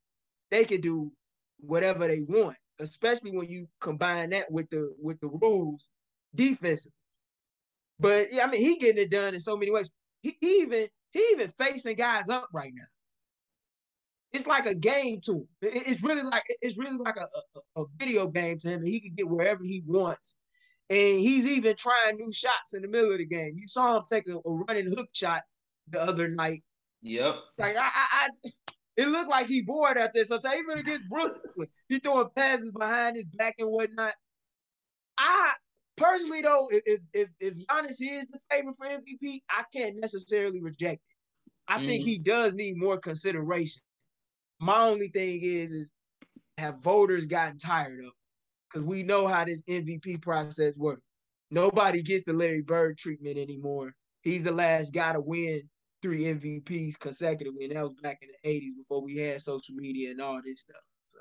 they 0.49 0.65
can 0.65 0.81
do 0.81 1.11
whatever 1.59 2.07
they 2.07 2.21
want, 2.21 2.57
especially 2.79 3.31
when 3.31 3.47
you 3.47 3.67
combine 3.79 4.31
that 4.31 4.51
with 4.51 4.69
the 4.69 4.93
with 5.01 5.19
the 5.19 5.29
rules 5.29 5.89
defensively. 6.33 6.93
But 7.99 8.31
yeah, 8.31 8.45
I 8.45 8.49
mean, 8.49 8.61
he 8.61 8.77
getting 8.77 9.01
it 9.01 9.11
done 9.11 9.33
in 9.33 9.39
so 9.39 9.57
many 9.57 9.71
ways. 9.71 9.91
He, 10.21 10.37
he 10.39 10.61
even 10.61 10.87
he 11.11 11.19
even 11.31 11.51
facing 11.57 11.95
guys 11.95 12.29
up 12.29 12.47
right 12.53 12.71
now. 12.73 12.85
It's 14.31 14.45
like 14.47 14.65
a 14.65 14.75
game 14.75 15.21
to 15.25 15.33
him. 15.33 15.47
It, 15.61 15.87
it's 15.87 16.03
really 16.03 16.23
like 16.23 16.43
it's 16.61 16.77
really 16.77 16.97
like 16.97 17.15
a, 17.17 17.79
a, 17.79 17.81
a 17.81 17.85
video 17.97 18.27
game 18.27 18.59
to 18.59 18.69
him, 18.69 18.79
and 18.79 18.87
he 18.87 18.99
can 18.99 19.15
get 19.15 19.29
wherever 19.29 19.63
he 19.63 19.83
wants. 19.85 20.35
And 20.89 21.19
he's 21.19 21.45
even 21.45 21.75
trying 21.75 22.17
new 22.17 22.33
shots 22.33 22.73
in 22.73 22.81
the 22.81 22.87
middle 22.87 23.11
of 23.11 23.19
the 23.19 23.25
game. 23.25 23.53
You 23.57 23.67
saw 23.67 23.97
him 23.97 24.03
take 24.09 24.27
a, 24.27 24.37
a 24.37 24.41
running 24.45 24.87
hook 24.87 25.09
shot 25.13 25.43
the 25.87 26.01
other 26.01 26.27
night 26.27 26.63
Yep. 27.01 27.35
Like 27.57 27.75
I, 27.77 27.81
I, 27.81 28.27
I 28.45 28.49
it 28.97 29.07
looked 29.07 29.29
like 29.29 29.47
he 29.47 29.61
bored 29.61 29.97
out 29.97 30.13
there. 30.13 30.25
So 30.25 30.39
even 30.53 30.79
against 30.79 31.09
Brooklyn, 31.09 31.67
he 31.87 31.99
throwing 31.99 32.27
passes 32.35 32.71
behind 32.71 33.15
his 33.15 33.25
back 33.25 33.55
and 33.57 33.69
whatnot. 33.69 34.13
I 35.17 35.53
personally 35.99 36.41
though, 36.41 36.69
if 36.71 37.01
if 37.13 37.29
if 37.39 37.53
Giannis 37.67 38.01
is 38.01 38.27
the 38.27 38.39
favorite 38.49 38.75
for 38.77 38.87
MVP, 38.87 39.41
I 39.49 39.63
can't 39.73 39.99
necessarily 39.99 40.61
reject 40.61 41.01
it. 41.09 41.15
I 41.67 41.79
mm. 41.79 41.87
think 41.87 42.05
he 42.05 42.17
does 42.17 42.55
need 42.55 42.77
more 42.77 42.97
consideration. 42.97 43.81
My 44.59 44.81
only 44.81 45.09
thing 45.09 45.39
is, 45.41 45.71
is 45.71 45.91
have 46.57 46.79
voters 46.79 47.25
gotten 47.25 47.57
tired 47.57 48.03
of? 48.03 48.11
Because 48.69 48.85
we 48.85 49.03
know 49.03 49.27
how 49.27 49.45
this 49.45 49.63
MVP 49.63 50.21
process 50.21 50.75
works. 50.75 51.01
Nobody 51.51 52.01
gets 52.03 52.23
the 52.23 52.33
Larry 52.33 52.61
Bird 52.61 52.97
treatment 52.97 53.37
anymore. 53.37 53.93
He's 54.21 54.43
the 54.43 54.51
last 54.51 54.93
guy 54.93 55.13
to 55.13 55.21
win 55.21 55.61
three 56.01 56.23
MVPs 56.25 56.99
consecutively, 56.99 57.65
and 57.65 57.75
that 57.75 57.83
was 57.83 57.95
back 58.01 58.19
in 58.21 58.29
the 58.29 58.49
'80s 58.49 58.77
before 58.77 59.03
we 59.03 59.17
had 59.17 59.41
social 59.41 59.75
media 59.75 60.11
and 60.11 60.21
all 60.21 60.41
this 60.43 60.61
stuff. 60.61 60.81
So, 61.07 61.19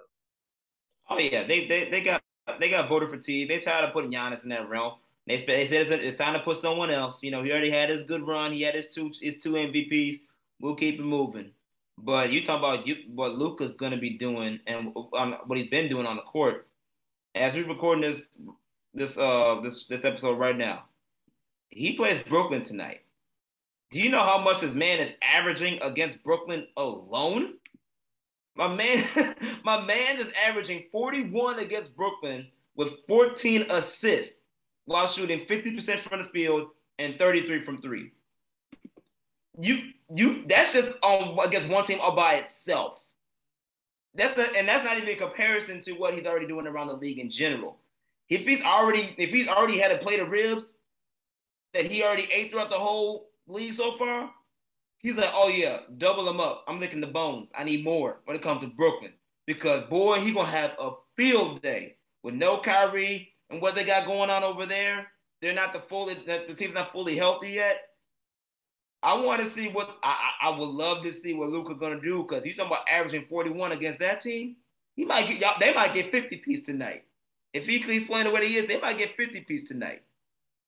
oh 1.10 1.18
yeah, 1.18 1.44
they 1.44 1.66
they, 1.66 1.88
they 1.90 2.02
got 2.02 2.22
they 2.58 2.70
got 2.70 2.88
voter 2.88 3.08
fatigue. 3.08 3.48
They 3.48 3.58
tired 3.58 3.84
of 3.84 3.92
putting 3.92 4.10
Giannis 4.10 4.42
in 4.42 4.48
that 4.50 4.68
realm. 4.68 4.94
They, 5.26 5.44
they 5.44 5.66
said 5.66 5.92
it's, 5.92 6.16
time 6.16 6.32
to 6.32 6.40
put 6.40 6.56
someone 6.56 6.90
else. 6.90 7.22
You 7.22 7.30
know, 7.30 7.42
he 7.42 7.50
already 7.50 7.70
had 7.70 7.90
his 7.90 8.04
good 8.04 8.26
run. 8.26 8.52
He 8.52 8.62
had 8.62 8.74
his 8.74 8.88
two 8.94 9.12
his 9.20 9.40
two 9.40 9.52
MVPs. 9.52 10.20
We'll 10.60 10.74
keep 10.74 10.98
it 10.98 11.04
moving. 11.04 11.50
But 11.98 12.30
you 12.30 12.42
talk 12.42 12.58
about 12.58 12.86
you, 12.86 12.96
what 13.14 13.36
Luka's 13.36 13.76
going 13.76 13.92
to 13.92 13.98
be 13.98 14.16
doing 14.16 14.60
and 14.66 14.92
um, 15.14 15.36
what 15.46 15.58
he's 15.58 15.68
been 15.68 15.88
doing 15.88 16.06
on 16.06 16.16
the 16.16 16.22
court. 16.22 16.66
As 17.34 17.54
we're 17.54 17.68
recording 17.68 18.02
this 18.02 18.28
this 18.94 19.18
uh 19.18 19.60
this 19.62 19.86
this 19.86 20.04
episode 20.04 20.38
right 20.38 20.56
now, 20.56 20.84
he 21.68 21.94
plays 21.94 22.22
Brooklyn 22.22 22.62
tonight. 22.62 23.02
Do 23.90 24.00
you 24.00 24.10
know 24.10 24.20
how 24.20 24.38
much 24.38 24.60
this 24.60 24.74
man 24.74 25.00
is 25.00 25.14
averaging 25.22 25.80
against 25.82 26.22
Brooklyn 26.22 26.66
alone? 26.76 27.54
My 28.58 28.66
man, 28.66 29.04
my 29.64 29.80
man 29.80 30.18
is 30.18 30.32
averaging 30.46 30.86
41 30.90 31.60
against 31.60 31.96
Brooklyn 31.96 32.48
with 32.74 33.06
14 33.06 33.66
assists 33.70 34.42
while 34.84 35.06
shooting 35.06 35.46
50% 35.46 36.00
from 36.00 36.22
the 36.22 36.28
field 36.28 36.70
and 36.98 37.16
33 37.18 37.62
from 37.62 37.80
three. 37.80 38.10
You 39.60 39.90
you 40.14 40.44
that's 40.46 40.72
just 40.72 40.92
on 41.02 41.38
against 41.46 41.68
one 41.68 41.84
team 41.84 42.00
all 42.00 42.14
by 42.14 42.34
itself. 42.34 43.00
That's 44.14 44.34
the 44.34 44.56
and 44.56 44.68
that's 44.68 44.84
not 44.84 44.96
even 44.96 45.08
a 45.08 45.16
comparison 45.16 45.80
to 45.82 45.92
what 45.92 46.14
he's 46.14 46.26
already 46.26 46.46
doing 46.46 46.66
around 46.66 46.88
the 46.88 46.94
league 46.94 47.18
in 47.18 47.28
general. 47.28 47.78
If 48.28 48.42
he's 48.42 48.62
already 48.62 49.14
if 49.18 49.30
he's 49.30 49.48
already 49.48 49.78
had 49.78 49.90
a 49.90 49.98
plate 49.98 50.20
of 50.20 50.30
ribs 50.30 50.76
that 51.74 51.86
he 51.86 52.02
already 52.02 52.28
ate 52.32 52.50
throughout 52.50 52.70
the 52.70 52.78
whole 52.78 53.30
league 53.48 53.74
so 53.74 53.96
far, 53.98 54.30
he's 54.98 55.16
like, 55.16 55.30
oh 55.32 55.48
yeah, 55.48 55.80
double 55.96 56.24
them 56.24 56.40
up. 56.40 56.64
I'm 56.68 56.80
licking 56.80 57.00
the 57.00 57.06
bones. 57.06 57.50
I 57.56 57.64
need 57.64 57.84
more 57.84 58.20
when 58.24 58.36
it 58.36 58.42
comes 58.42 58.62
to 58.62 58.68
Brooklyn 58.68 59.12
because 59.46 59.84
boy, 59.84 60.20
he 60.20 60.32
gonna 60.32 60.48
have 60.48 60.74
a 60.78 60.92
field 61.16 61.62
day 61.62 61.96
with 62.22 62.34
no 62.34 62.58
Kyrie 62.58 63.32
and 63.50 63.62
what 63.62 63.74
they 63.74 63.84
got 63.84 64.06
going 64.06 64.30
on 64.30 64.44
over 64.44 64.66
there. 64.66 65.06
They're 65.40 65.54
not 65.54 65.72
the 65.72 65.80
fully 65.80 66.14
the 66.14 66.54
team's 66.54 66.74
not 66.74 66.92
fully 66.92 67.16
healthy 67.16 67.50
yet. 67.50 67.80
I 69.02 69.14
want 69.14 69.40
to 69.40 69.48
see 69.48 69.68
what 69.68 69.96
I, 70.02 70.32
I 70.42 70.50
would 70.50 70.68
love 70.68 71.04
to 71.04 71.12
see 71.12 71.32
what 71.32 71.50
Luka 71.50 71.74
gonna 71.74 72.00
do 72.00 72.24
because 72.24 72.44
he's 72.44 72.56
talking 72.56 72.72
about 72.72 72.88
averaging 72.88 73.26
41 73.26 73.72
against 73.72 74.00
that 74.00 74.20
team. 74.20 74.56
He 74.96 75.04
might 75.04 75.28
get 75.28 75.38
y'all. 75.38 75.54
They 75.60 75.72
might 75.72 75.94
get 75.94 76.10
50 76.10 76.38
piece 76.38 76.62
tonight. 76.66 77.04
If 77.52 77.66
he, 77.66 77.78
he's 77.78 78.04
playing 78.04 78.26
the 78.26 78.30
way 78.32 78.46
he 78.46 78.56
is, 78.56 78.66
they 78.66 78.80
might 78.80 78.98
get 78.98 79.16
50 79.16 79.42
piece 79.42 79.68
tonight. 79.68 80.02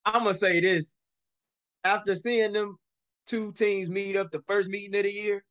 I'm 0.04 0.22
gonna 0.22 0.34
say 0.34 0.60
this: 0.60 0.94
after 1.82 2.14
seeing 2.14 2.52
them 2.52 2.78
two 3.26 3.52
teams 3.52 3.88
meet 3.88 4.16
up 4.16 4.30
the 4.30 4.42
first 4.48 4.68
meeting 4.68 4.96
of 4.96 5.04
the 5.04 5.12
year 5.12 5.44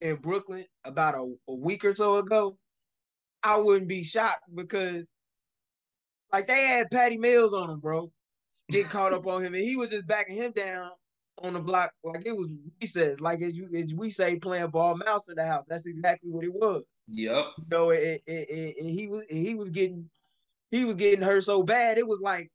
in 0.00 0.16
Brooklyn 0.16 0.64
about 0.84 1.14
a, 1.14 1.34
a 1.48 1.54
week 1.54 1.84
or 1.84 1.94
so 1.94 2.16
ago, 2.16 2.58
I 3.42 3.58
wouldn't 3.58 3.88
be 3.88 4.02
shocked 4.02 4.44
because 4.54 5.08
like 6.32 6.46
they 6.46 6.66
had 6.66 6.90
Patty 6.90 7.18
Mills 7.18 7.54
on 7.54 7.70
him, 7.70 7.80
bro. 7.80 8.10
Get 8.68 8.90
caught 8.90 9.12
up 9.12 9.28
on 9.28 9.44
him, 9.44 9.54
and 9.54 9.62
he 9.62 9.76
was 9.76 9.90
just 9.90 10.08
backing 10.08 10.36
him 10.36 10.50
down 10.50 10.90
on 11.38 11.52
the 11.52 11.60
block 11.60 11.92
like 12.02 12.26
it 12.26 12.36
was 12.36 12.50
recess, 12.80 13.20
like 13.20 13.40
as 13.40 13.56
you 13.56 13.68
as 13.76 13.94
we 13.94 14.10
say, 14.10 14.36
playing 14.36 14.70
ball 14.70 14.96
mouse 14.96 15.28
in 15.28 15.36
the 15.36 15.46
house. 15.46 15.64
That's 15.68 15.86
exactly 15.86 16.30
what 16.30 16.44
it 16.44 16.52
was. 16.52 16.82
Yep. 17.08 17.44
You 17.58 17.64
know, 17.70 17.90
it, 17.90 18.22
it, 18.26 18.50
it, 18.50 18.76
and 18.80 18.90
he 18.90 19.06
was 19.06 19.22
he 19.30 19.54
was 19.54 19.70
getting 19.70 20.10
he 20.72 20.84
was 20.84 20.96
getting 20.96 21.22
hurt 21.22 21.44
so 21.44 21.62
bad. 21.62 21.96
It 21.96 22.08
was 22.08 22.20
like 22.20 22.50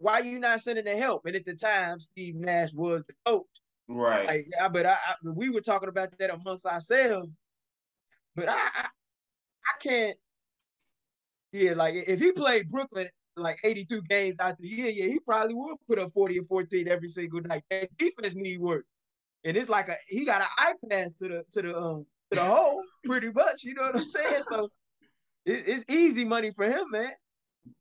why 0.00 0.14
are 0.14 0.24
you 0.24 0.38
not 0.40 0.60
sending 0.60 0.86
the 0.86 0.96
help? 0.96 1.26
And 1.26 1.36
at 1.36 1.44
the 1.44 1.54
time, 1.54 2.00
Steve 2.00 2.34
Nash 2.34 2.72
was 2.72 3.04
the 3.04 3.12
coach. 3.26 3.59
Right. 3.92 4.26
Like, 4.26 4.46
yeah, 4.52 4.68
but 4.68 4.86
I, 4.86 4.92
I, 4.92 5.14
we 5.24 5.50
were 5.50 5.60
talking 5.60 5.88
about 5.88 6.16
that 6.16 6.30
amongst 6.30 6.64
ourselves. 6.64 7.40
But 8.36 8.48
I, 8.48 8.52
I, 8.52 8.84
I 8.84 9.78
can't. 9.82 10.16
Yeah, 11.52 11.72
like 11.72 11.94
if 11.94 12.20
he 12.20 12.30
played 12.30 12.68
Brooklyn 12.68 13.08
like 13.36 13.58
82 13.64 14.02
games 14.08 14.36
out 14.38 14.56
the 14.58 14.68
year, 14.68 14.90
yeah, 14.90 15.06
he 15.06 15.18
probably 15.18 15.54
would 15.54 15.76
put 15.88 15.98
up 15.98 16.12
40 16.12 16.38
or 16.38 16.44
14 16.44 16.86
every 16.86 17.08
single 17.08 17.40
night. 17.40 17.64
That 17.68 17.88
defense 17.98 18.36
need 18.36 18.60
work. 18.60 18.84
And 19.44 19.56
it's 19.56 19.68
like 19.68 19.88
a 19.88 19.96
he 20.06 20.24
got 20.24 20.42
an 20.42 20.46
eye 20.56 20.74
pass 20.88 21.12
to 21.14 21.28
the 21.28 21.44
to 21.50 21.62
the 21.62 21.76
um 21.76 22.06
to 22.30 22.38
the 22.38 22.44
hole, 22.44 22.80
pretty 23.04 23.32
much. 23.32 23.64
You 23.64 23.74
know 23.74 23.82
what 23.82 23.96
I'm 23.96 24.08
saying? 24.08 24.42
So 24.48 24.68
it, 25.44 25.64
it's 25.66 25.84
easy 25.90 26.24
money 26.24 26.52
for 26.54 26.66
him, 26.66 26.84
man. 26.92 27.10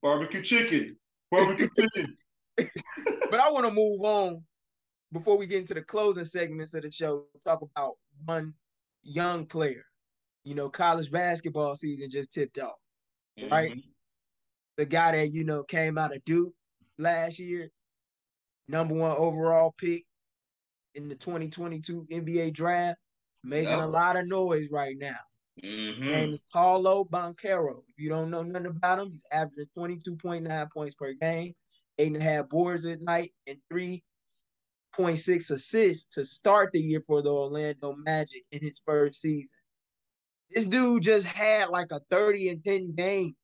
Barbecue 0.02 0.42
chicken. 0.42 0.98
Barbecue 1.30 1.70
chicken. 1.78 2.18
but 2.58 3.40
I 3.40 3.52
want 3.52 3.68
to 3.68 3.72
move 3.72 4.02
on 4.02 4.44
before 5.12 5.38
we 5.38 5.48
get 5.48 5.60
into 5.60 5.74
the 5.74 5.82
closing 5.82 6.26
segments 6.26 6.74
of 6.74 6.84
the 6.84 6.92
show. 6.92 7.26
Talk 7.44 7.62
about 7.62 7.96
one 8.26 8.54
young 9.04 9.46
player 9.46 9.86
you 10.44 10.56
know, 10.56 10.70
college 10.70 11.12
basketball 11.12 11.76
season 11.76 12.10
just 12.10 12.34
tipped 12.34 12.58
off, 12.58 12.74
mm-hmm. 13.40 13.52
right? 13.52 13.78
The 14.78 14.86
guy 14.86 15.12
that, 15.12 15.32
you 15.32 15.44
know, 15.44 15.64
came 15.64 15.98
out 15.98 16.16
of 16.16 16.24
Duke 16.26 16.54
last 16.98 17.40
year, 17.40 17.70
number 18.68 18.96
one 18.96 19.12
overall 19.12 19.74
pick 19.78 20.06
in 20.96 21.10
the 21.10 21.16
2022 21.16 22.08
NBA 22.12 22.54
draft, 22.54 22.98
making 23.44 23.74
a 23.74 23.88
lot 23.88 24.16
of 24.16 24.28
noise 24.28 24.70
right 24.72 24.96
now. 24.98 25.20
Mm-hmm. 25.64 26.10
Name 26.10 26.34
is 26.34 26.42
Paolo 26.54 27.04
Banchero. 27.04 27.82
If 27.90 28.00
you 28.00 28.10
don't 28.10 28.32
know 28.32 28.42
nothing 28.42 28.68
about 28.68 29.00
him, 29.00 29.10
he's 29.12 29.24
averaging 29.32 29.68
22.9 29.78 30.72
points 30.72 30.96
per 30.96 31.14
game, 31.14 31.54
eight 31.98 32.14
and 32.14 32.22
a 32.22 32.24
half 32.24 32.48
boards 32.48 32.86
at 32.86 33.02
night, 33.02 33.32
and 33.46 33.58
3.6 34.98 35.52
assists 35.52 36.08
to 36.16 36.24
start 36.24 36.72
the 36.72 36.80
year 36.80 37.02
for 37.06 37.22
the 37.22 37.30
Orlando 37.30 37.96
Magic 37.96 38.44
in 38.52 38.60
his 38.62 38.82
first 38.86 39.22
season. 39.22 39.50
This 40.50 40.66
dude 40.66 41.04
just 41.04 41.28
had 41.28 41.70
like 41.70 41.92
a 41.92 42.02
30 42.10 42.50
and 42.50 42.64
10 42.64 42.96
game 42.96 43.36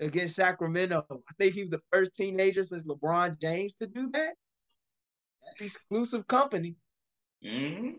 against 0.00 0.36
Sacramento. 0.36 1.04
I 1.10 1.32
think 1.38 1.54
he 1.54 1.62
was 1.62 1.70
the 1.70 1.82
first 1.92 2.14
teenager 2.14 2.64
since 2.64 2.84
LeBron 2.84 3.40
James 3.40 3.74
to 3.76 3.86
do 3.86 4.10
that. 4.12 4.34
That's 5.44 5.60
exclusive 5.60 6.26
company. 6.26 6.76
Mm-hmm. 7.44 7.90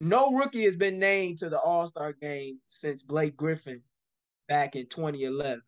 No 0.00 0.32
rookie 0.32 0.64
has 0.64 0.76
been 0.76 0.98
named 0.98 1.38
to 1.38 1.48
the 1.48 1.58
All 1.58 1.86
Star 1.86 2.12
game 2.12 2.60
since 2.66 3.02
Blake 3.02 3.36
Griffin 3.36 3.82
back 4.48 4.76
in 4.76 4.86
2011. 4.86 5.62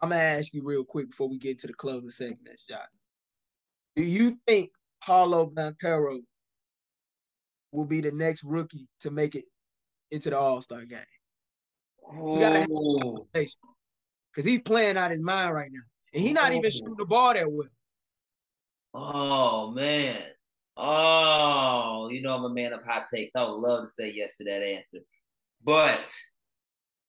I'm 0.00 0.08
gonna 0.08 0.20
ask 0.20 0.52
you 0.54 0.62
real 0.64 0.84
quick 0.84 1.10
before 1.10 1.28
we 1.28 1.38
get 1.38 1.58
to 1.60 1.66
the 1.66 1.74
closing 1.74 2.10
segments, 2.10 2.64
John. 2.64 2.80
Do 3.94 4.02
you 4.02 4.38
think 4.46 4.70
Paolo 5.04 5.50
Banchero 5.50 6.20
will 7.72 7.84
be 7.84 8.00
the 8.00 8.12
next 8.12 8.44
rookie 8.44 8.88
to 9.00 9.10
make 9.10 9.34
it 9.34 9.44
into 10.10 10.30
the 10.30 10.38
All 10.38 10.62
Star 10.62 10.84
game? 10.84 11.00
We 12.12 12.40
gotta 12.40 12.60
have 12.60 12.68
because 13.32 14.44
he's 14.44 14.62
playing 14.62 14.96
out 14.96 15.10
his 15.10 15.20
mind 15.20 15.54
right 15.54 15.70
now, 15.72 15.82
and 16.14 16.22
he's 16.22 16.32
not 16.32 16.52
even 16.52 16.70
shooting 16.70 16.96
the 16.98 17.04
ball 17.04 17.34
that 17.34 17.50
well. 17.50 17.68
Oh 18.94 19.70
man, 19.70 20.22
Oh, 20.76 22.08
you 22.10 22.22
know 22.22 22.34
I'm 22.34 22.44
a 22.44 22.54
man 22.54 22.72
of 22.72 22.84
hot 22.84 23.06
takes. 23.12 23.36
I 23.36 23.44
would 23.44 23.52
love 23.52 23.84
to 23.84 23.88
say 23.88 24.10
yes 24.10 24.38
to 24.38 24.44
that 24.44 24.62
answer, 24.62 24.98
but 25.62 26.12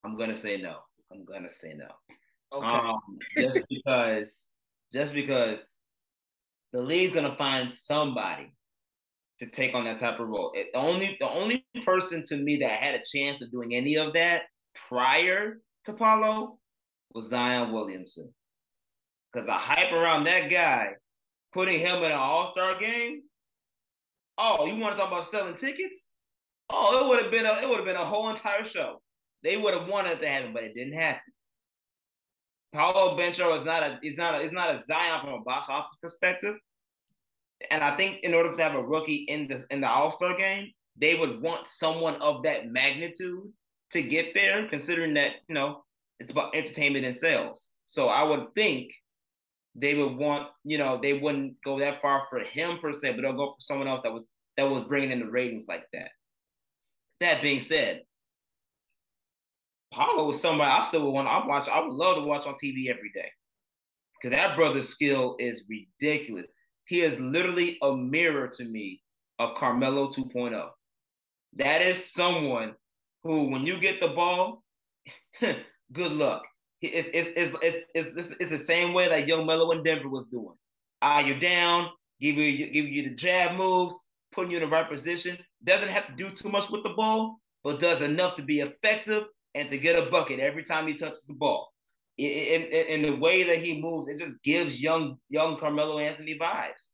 I'm 0.04 0.18
gonna 0.18 0.36
say 0.36 0.58
no. 0.58 0.80
I'm 1.12 1.24
gonna 1.24 1.50
say 1.50 1.74
no. 1.74 1.88
Okay. 2.52 2.68
Um, 2.68 3.00
just 3.38 3.66
because, 3.70 4.48
just 4.92 5.14
because 5.14 5.60
the 6.74 6.82
league's 6.82 7.14
gonna 7.14 7.36
find 7.36 7.72
somebody 7.72 8.52
to 9.40 9.48
take 9.48 9.74
on 9.74 9.86
that 9.86 10.00
type 10.00 10.20
of 10.20 10.28
role. 10.28 10.52
It, 10.56 10.70
the 10.74 10.80
only 10.80 11.18
the 11.20 11.30
only 11.30 11.66
person 11.86 12.24
to 12.28 12.38
me 12.38 12.58
that 12.58 12.72
had 12.72 12.96
a 12.96 13.04
chance 13.06 13.42
of 13.42 13.52
doing 13.52 13.74
any 13.76 13.96
of 13.98 14.14
that 14.14 14.44
prior 14.90 15.60
to 15.86 15.94
Paolo 15.94 16.60
was 17.14 17.30
Zion 17.30 17.72
Williamson. 17.72 18.34
Because 19.32 19.48
the 19.48 19.54
hype 19.54 19.92
around 19.92 20.26
that 20.26 20.50
guy, 20.52 20.94
putting 21.54 21.80
him 21.80 21.98
in 21.98 22.12
an 22.12 22.12
All 22.12 22.48
Star 22.52 22.80
game, 22.80 23.22
Oh, 24.38 24.66
you 24.66 24.80
want 24.80 24.96
to 24.96 25.00
talk 25.00 25.12
about 25.12 25.26
selling 25.26 25.56
tickets? 25.56 26.12
Oh, 26.70 27.04
it 27.04 27.10
would 27.10 27.22
have 27.22 27.32
been 27.32 27.46
a 27.46 27.62
it 27.62 27.70
would 27.70 27.78
have 27.78 27.86
been 27.86 27.96
a 27.96 28.00
whole 28.00 28.30
entire 28.30 28.64
show. 28.64 29.02
They 29.44 29.58
would 29.58 29.74
have 29.74 29.90
wanted 29.90 30.20
to 30.20 30.28
happen, 30.28 30.54
but 30.54 30.64
it 30.64 30.74
didn't 30.74 30.94
happen. 30.94 31.33
Paolo 32.74 33.18
Banchero 33.18 33.58
is 33.58 33.66
not 33.66 33.84
a 33.84 34.00
is 34.04 34.18
not 34.18 34.36
a 34.36 34.40
is 34.40 34.52
not 34.52 34.76
a 34.76 34.84
Zion 34.86 35.22
from 35.22 35.34
a 35.34 35.42
box 35.42 35.68
office 35.70 35.98
perspective. 36.02 36.56
And 37.72 37.84
I 37.84 37.96
think 37.96 38.20
in 38.24 38.34
order 38.34 38.54
to 38.56 38.62
have 38.62 38.76
a 38.76 38.84
rookie 38.84 39.26
in 39.30 39.48
the 39.48 39.64
in 39.70 39.82
the 39.82 39.90
All 39.90 40.12
Star 40.12 40.36
game, 40.36 40.72
they 40.98 41.16
would 41.16 41.42
want 41.42 41.66
someone 41.66 42.16
of 42.16 42.44
that 42.44 42.72
magnitude 42.72 43.44
to 43.92 44.02
get 44.02 44.34
there, 44.34 44.68
considering 44.68 45.14
that 45.14 45.34
you 45.48 45.56
know 45.56 45.84
it's 46.20 46.32
about 46.32 46.56
entertainment 46.56 47.06
and 47.06 47.16
sales. 47.16 47.72
So 47.86 48.08
I 48.08 48.24
would 48.24 48.54
think 48.56 48.92
they 49.76 49.96
would 49.96 50.16
want, 50.16 50.50
you 50.64 50.78
know, 50.78 51.00
they 51.02 51.14
wouldn't 51.14 51.56
go 51.64 51.80
that 51.80 52.02
far 52.02 52.26
for 52.30 52.40
him 52.40 52.78
per 52.78 52.94
se, 52.94 53.14
but 53.14 53.22
they'll 53.22 53.34
go 53.34 53.52
for 53.52 53.60
someone 53.60 53.88
else 53.88 54.02
that 54.02 54.14
was 54.14 54.28
that 54.58 54.70
was 54.70 54.84
bringing 54.84 55.12
in 55.12 55.20
the 55.20 55.30
ratings 55.30 55.68
like 55.68 55.86
that. 55.94 56.10
That 57.20 57.42
being 57.42 57.60
said, 57.60 58.02
Paolo 59.94 60.28
was 60.28 60.42
somebody 60.42 60.72
I 60.72 60.84
still 60.84 61.04
would 61.04 61.12
want. 61.12 61.28
I 61.28 61.46
watch. 61.46 61.68
I 61.70 61.80
would 61.82 61.94
love 61.94 62.18
to 62.18 62.24
watch 62.24 62.48
on 62.48 62.56
TV 62.56 62.90
every 62.90 63.12
day 63.14 63.30
because 64.16 64.36
that 64.36 64.56
brother's 64.56 64.90
skill 64.90 65.36
is 65.40 65.70
ridiculous. 65.70 66.48
He 66.86 67.02
is 67.02 67.20
literally 67.20 67.78
a 67.82 67.96
mirror 67.96 68.48
to 68.48 68.66
me 68.66 69.02
of 69.40 69.56
Carmelo 69.56 70.10
2.0. 70.10 70.70
That 71.58 71.82
is 71.82 72.12
someone 72.12 72.74
who, 73.24 73.50
when 73.50 73.66
you 73.66 73.80
get 73.80 74.02
the 74.02 74.10
ball, 74.10 74.64
good 75.40 76.12
luck. 76.12 76.44
It's 76.82 77.10
it's 77.14 77.30
it's 77.38 77.56
it's, 77.62 78.18
it's, 78.18 78.32
it's 78.40 78.52
the 78.52 78.58
same 78.58 78.94
way 78.94 79.08
that 79.08 79.28
Young 79.28 79.46
Melo 79.46 79.72
in 79.72 79.84
Denver 79.84 80.10
was 80.10 80.26
doing. 80.26 80.56
Ah, 81.02 81.20
you're 81.20 81.40
down, 81.40 81.90
give 82.20 82.36
you 82.36 82.68
give 82.68 82.86
you 82.86 83.04
the 83.04 83.16
jab 83.16 83.56
moves, 83.56 83.98
putting 84.32 84.52
you 84.52 84.58
in 84.58 84.64
the 84.64 84.70
right 84.70 84.90
position. 84.90 85.38
Doesn't 85.64 85.90
have 85.90 86.08
to 86.08 86.14
do 86.14 86.30
too 86.30 86.50
much 86.50 86.70
with 86.70 86.84
the 86.84 86.90
ball, 86.90 87.40
but 87.64 87.80
does 87.80 88.02
enough 88.02 88.36
to 88.36 88.42
be 88.42 88.60
effective 88.60 89.26
and 89.56 89.70
to 89.70 89.78
get 89.78 90.02
a 90.02 90.10
bucket 90.10 90.40
every 90.40 90.64
time 90.64 90.88
he 90.88 90.96
touches 90.96 91.26
the 91.28 91.34
ball. 91.34 91.70
In, 92.18 92.64
in, 92.64 92.88
in 92.88 93.02
the 93.02 93.16
way 93.16 93.44
that 93.44 93.58
he 93.58 93.82
moves, 93.82 94.08
it 94.08 94.20
just 94.20 94.42
gives 94.44 94.80
young 94.80 95.18
young 95.30 95.58
Carmelo 95.58 96.00
Anthony 96.00 96.38
vibes. 96.38 96.90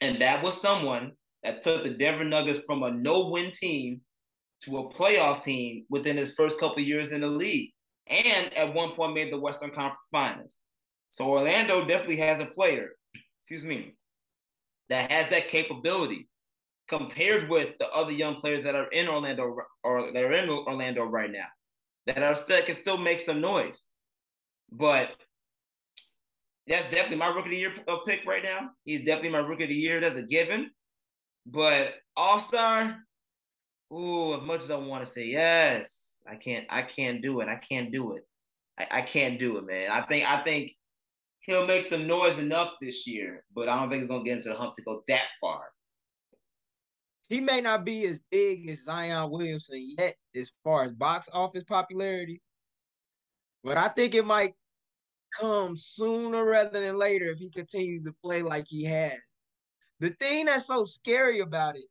And 0.00 0.20
that 0.22 0.42
was 0.42 0.60
someone 0.60 1.12
that 1.42 1.62
took 1.62 1.82
the 1.82 1.90
Denver 1.90 2.24
Nuggets 2.24 2.60
from 2.66 2.82
a 2.82 2.90
no-win 2.90 3.50
team 3.52 4.00
to 4.62 4.78
a 4.78 4.90
playoff 4.90 5.42
team 5.42 5.84
within 5.90 6.16
his 6.16 6.34
first 6.34 6.58
couple 6.58 6.82
years 6.82 7.12
in 7.12 7.20
the 7.20 7.28
league 7.28 7.70
and 8.06 8.52
at 8.54 8.72
one 8.74 8.92
point 8.92 9.14
made 9.14 9.32
the 9.32 9.38
Western 9.38 9.70
Conference 9.70 10.08
Finals. 10.10 10.58
So 11.08 11.30
Orlando 11.30 11.84
definitely 11.86 12.16
has 12.16 12.42
a 12.42 12.46
player, 12.46 12.90
excuse 13.42 13.64
me, 13.64 13.94
that 14.88 15.10
has 15.10 15.28
that 15.28 15.48
capability 15.48 16.28
compared 16.88 17.48
with 17.48 17.70
the 17.78 17.90
other 17.90 18.12
young 18.12 18.36
players 18.36 18.62
that 18.64 18.74
are 18.74 18.88
in 18.88 19.08
Orlando 19.08 19.56
or 19.82 20.12
that 20.12 20.22
are 20.22 20.32
in 20.32 20.48
Orlando 20.48 21.04
right 21.04 21.30
now 21.30 21.46
that 22.06 22.22
are 22.22 22.38
that 22.48 22.66
can 22.66 22.74
still 22.74 22.98
make 22.98 23.20
some 23.20 23.40
noise. 23.40 23.84
But 24.70 25.10
that's 26.66 26.90
definitely 26.90 27.16
my 27.16 27.28
rookie 27.28 27.40
of 27.40 27.50
the 27.50 27.56
year 27.56 27.74
uh, 27.88 27.98
pick 28.06 28.26
right 28.26 28.42
now. 28.42 28.70
He's 28.84 29.04
definitely 29.04 29.30
my 29.30 29.46
rookie 29.46 29.64
of 29.64 29.68
the 29.70 29.74
year. 29.74 30.00
That's 30.00 30.16
a 30.16 30.22
given. 30.22 30.70
But 31.46 31.94
All 32.16 32.38
Star, 32.38 32.96
ooh, 33.92 34.34
as 34.34 34.46
much 34.46 34.62
as 34.62 34.70
I 34.70 34.76
want 34.76 35.04
to 35.04 35.10
say 35.10 35.26
yes, 35.26 36.22
I 36.30 36.36
can't. 36.36 36.66
I 36.70 36.82
can't 36.82 37.22
do 37.22 37.40
it. 37.40 37.48
I 37.48 37.56
can't 37.56 37.92
do 37.92 38.14
it. 38.14 38.26
I, 38.78 38.98
I 38.98 39.02
can't 39.02 39.38
do 39.38 39.56
it, 39.58 39.66
man. 39.66 39.90
I 39.90 40.02
think. 40.02 40.28
I 40.28 40.42
think 40.42 40.72
he'll 41.40 41.66
make 41.66 41.84
some 41.84 42.06
noise 42.06 42.38
enough 42.38 42.72
this 42.80 43.06
year, 43.06 43.44
but 43.54 43.68
I 43.68 43.78
don't 43.78 43.90
think 43.90 44.02
he's 44.02 44.10
gonna 44.10 44.24
get 44.24 44.38
into 44.38 44.48
the 44.48 44.54
hump 44.54 44.74
to 44.76 44.82
go 44.82 45.02
that 45.08 45.26
far. 45.40 45.64
He 47.28 47.40
may 47.40 47.60
not 47.60 47.84
be 47.84 48.06
as 48.06 48.20
big 48.30 48.68
as 48.68 48.84
Zion 48.84 49.30
Williamson 49.30 49.94
yet, 49.98 50.14
as 50.34 50.52
far 50.62 50.84
as 50.84 50.92
box 50.92 51.28
office 51.32 51.64
popularity, 51.64 52.40
but 53.62 53.78
I 53.78 53.88
think 53.88 54.14
it 54.14 54.26
might 54.26 54.54
come 55.40 55.76
sooner 55.76 56.44
rather 56.44 56.80
than 56.80 56.96
later 56.96 57.26
if 57.30 57.38
he 57.38 57.50
continues 57.50 58.02
to 58.02 58.14
play 58.22 58.42
like 58.42 58.66
he 58.68 58.84
has. 58.84 59.14
The 60.00 60.10
thing 60.10 60.46
that's 60.46 60.66
so 60.66 60.84
scary 60.84 61.40
about 61.40 61.76
it 61.76 61.84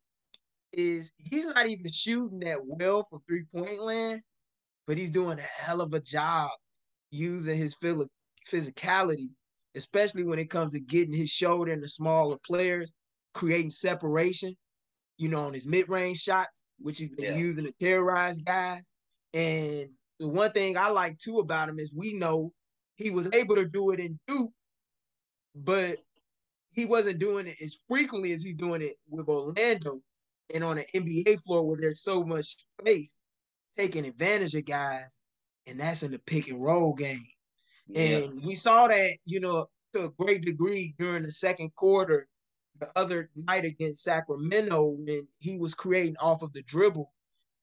is 0.72 1.12
he's 1.18 1.46
not 1.48 1.68
even 1.68 1.92
shooting 1.92 2.40
that 2.40 2.60
well 2.64 3.04
from 3.04 3.20
three 3.28 3.46
point 3.54 3.82
land, 3.82 4.22
but 4.86 4.98
he's 4.98 5.10
doing 5.10 5.40
a 5.40 5.42
hell 5.42 5.82
of 5.82 5.94
a 5.94 6.00
job 6.00 6.52
using 7.12 7.58
his 7.58 7.76
physicality, 7.76 9.30
especially 9.76 10.24
when 10.24 10.40
it 10.40 10.50
comes 10.50 10.74
to 10.74 10.80
getting 10.80 11.14
his 11.14 11.30
shoulder 11.30 11.72
into 11.72 11.88
smaller 11.88 12.38
players, 12.46 12.94
creating 13.34 13.72
separation, 13.72 14.56
you 15.24 15.30
know, 15.30 15.46
on 15.46 15.54
his 15.54 15.66
mid 15.66 15.88
range 15.88 16.18
shots, 16.18 16.64
which 16.80 16.98
he's 17.00 17.10
been 17.10 17.34
yeah. 17.34 17.38
using 17.38 17.64
to 17.64 17.72
terrorize 17.80 18.40
guys. 18.40 18.92
And 19.34 19.88
the 20.20 20.28
one 20.28 20.52
thing 20.52 20.78
I 20.78 20.90
like 20.90 21.18
too 21.18 21.40
about 21.40 21.70
him 21.70 21.80
is 21.80 21.94
we 21.96 22.14
know 22.20 22.52
he 22.96 23.10
was 23.10 23.34
able 23.34 23.56
to 23.56 23.66
do 23.66 23.92
it 23.92 24.02
in 24.02 24.20
Duke, 24.28 24.52
but 25.56 26.00
he 26.72 26.86
wasn't 26.86 27.20
doing 27.20 27.48
it 27.48 27.56
as 27.64 27.78
frequently 27.88 28.34
as 28.34 28.44
he's 28.44 28.56
doing 28.56 28.82
it 28.82 28.98
with 29.10 29.30
Orlando 29.30 30.02
and 30.54 30.62
on 30.62 30.80
an 30.80 30.86
NBA 30.94 31.42
floor 31.44 31.66
where 31.66 31.78
there's 31.80 32.04
so 32.04 32.26
much 32.26 32.58
space, 32.82 33.18
taking 33.74 34.06
advantage 34.06 34.56
of 34.56 34.66
guys, 34.66 35.22
and 35.68 35.80
that's 35.80 36.04
in 36.04 36.12
the 36.12 36.20
pick 36.20 36.50
and 36.50 36.62
roll 36.62 36.94
game. 36.94 37.26
Yeah. 37.88 38.18
And 38.18 38.44
we 38.44 38.56
saw 38.56 38.90
that, 38.90 39.12
you 39.26 39.40
know, 39.40 39.68
to 39.94 40.06
a 40.06 40.10
great 40.10 40.44
degree 40.44 40.96
during 41.00 41.24
the 41.24 41.32
second 41.32 41.74
quarter 41.76 42.28
the 42.80 42.90
other 42.96 43.30
night 43.36 43.66
against 43.66 44.04
Sacramento 44.04 44.96
when 44.98 45.28
he 45.40 45.58
was 45.58 45.74
creating 45.74 46.18
off 46.20 46.42
of 46.42 46.54
the 46.54 46.64
dribble 46.64 47.12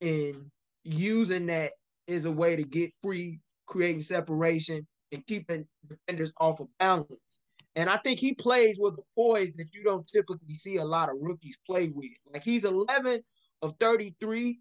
and 0.01 0.51
using 0.85 1.47
that 1.47 1.73
as 2.09 2.25
a 2.25 2.33
way 2.33 2.57
to 2.57 2.65
get 2.65 2.93
free, 3.03 3.41
creating 3.67 4.03
separation 4.03 4.87
and 5.13 5.27
keeping 5.27 5.67
defenders 5.89 6.33
off 6.39 6.61
of 6.61 6.69
balance. 6.79 7.41
And 7.77 7.89
I 7.89 7.97
think 7.99 8.19
he 8.19 8.35
plays 8.35 8.79
with 8.79 8.95
a 8.95 9.03
poise 9.15 9.53
that 9.57 9.73
you 9.73 9.85
don't 9.85 10.07
typically 10.09 10.55
see 10.55 10.77
a 10.77 10.85
lot 10.85 11.09
of 11.09 11.17
rookies 11.21 11.57
play 11.67 11.89
with. 11.89 12.11
Like 12.33 12.43
he's 12.43 12.65
11 12.65 13.23
of 13.63 13.75
33 13.79 14.59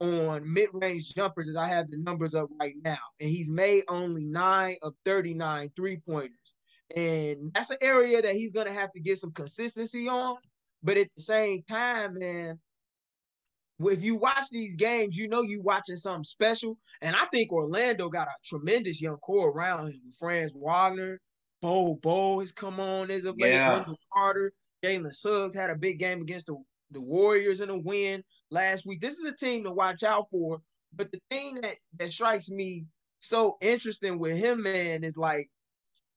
on 0.00 0.52
mid-range 0.52 1.14
jumpers 1.14 1.48
as 1.48 1.56
I 1.56 1.66
have 1.68 1.90
the 1.90 1.98
numbers 1.98 2.34
up 2.34 2.48
right 2.60 2.74
now. 2.82 2.98
And 3.20 3.30
he's 3.30 3.50
made 3.50 3.84
only 3.88 4.24
nine 4.24 4.76
of 4.82 4.94
39 5.04 5.70
three-pointers. 5.76 6.55
And 6.94 7.52
that's 7.54 7.70
an 7.70 7.78
area 7.80 8.22
that 8.22 8.34
he's 8.34 8.52
gonna 8.52 8.72
have 8.72 8.92
to 8.92 9.00
get 9.00 9.18
some 9.18 9.32
consistency 9.32 10.08
on. 10.08 10.36
But 10.82 10.96
at 10.96 11.08
the 11.16 11.22
same 11.22 11.62
time, 11.68 12.18
man, 12.18 12.60
if 13.80 14.02
you 14.02 14.16
watch 14.16 14.44
these 14.50 14.76
games, 14.76 15.16
you 15.16 15.28
know 15.28 15.42
you 15.42 15.62
watching 15.62 15.96
something 15.96 16.24
special. 16.24 16.78
And 17.02 17.14
I 17.14 17.26
think 17.26 17.52
Orlando 17.52 18.08
got 18.08 18.28
a 18.28 18.34
tremendous 18.44 19.00
young 19.00 19.16
core 19.16 19.50
around 19.50 19.88
him. 19.88 20.00
Franz 20.18 20.52
Wagner, 20.54 21.20
Bo 21.60 21.94
Bo 21.96 22.40
has 22.40 22.52
come 22.52 22.80
on 22.80 23.10
as 23.10 23.24
of 23.24 23.36
late. 23.38 23.50
Yeah. 23.50 23.74
Wendell 23.74 23.98
Carter, 24.12 24.52
Jalen 24.84 25.12
Suggs 25.12 25.54
had 25.54 25.70
a 25.70 25.76
big 25.76 25.98
game 25.98 26.22
against 26.22 26.46
the, 26.46 26.56
the 26.90 27.00
Warriors 27.00 27.60
in 27.60 27.70
a 27.70 27.78
win 27.78 28.22
last 28.50 28.86
week. 28.86 29.00
This 29.00 29.18
is 29.18 29.24
a 29.24 29.36
team 29.36 29.64
to 29.64 29.72
watch 29.72 30.02
out 30.02 30.26
for. 30.30 30.60
But 30.94 31.12
the 31.12 31.20
thing 31.30 31.56
that, 31.60 31.74
that 31.98 32.12
strikes 32.12 32.48
me 32.48 32.84
so 33.20 33.56
interesting 33.60 34.18
with 34.18 34.36
him, 34.36 34.62
man, 34.62 35.04
is 35.04 35.16
like 35.16 35.50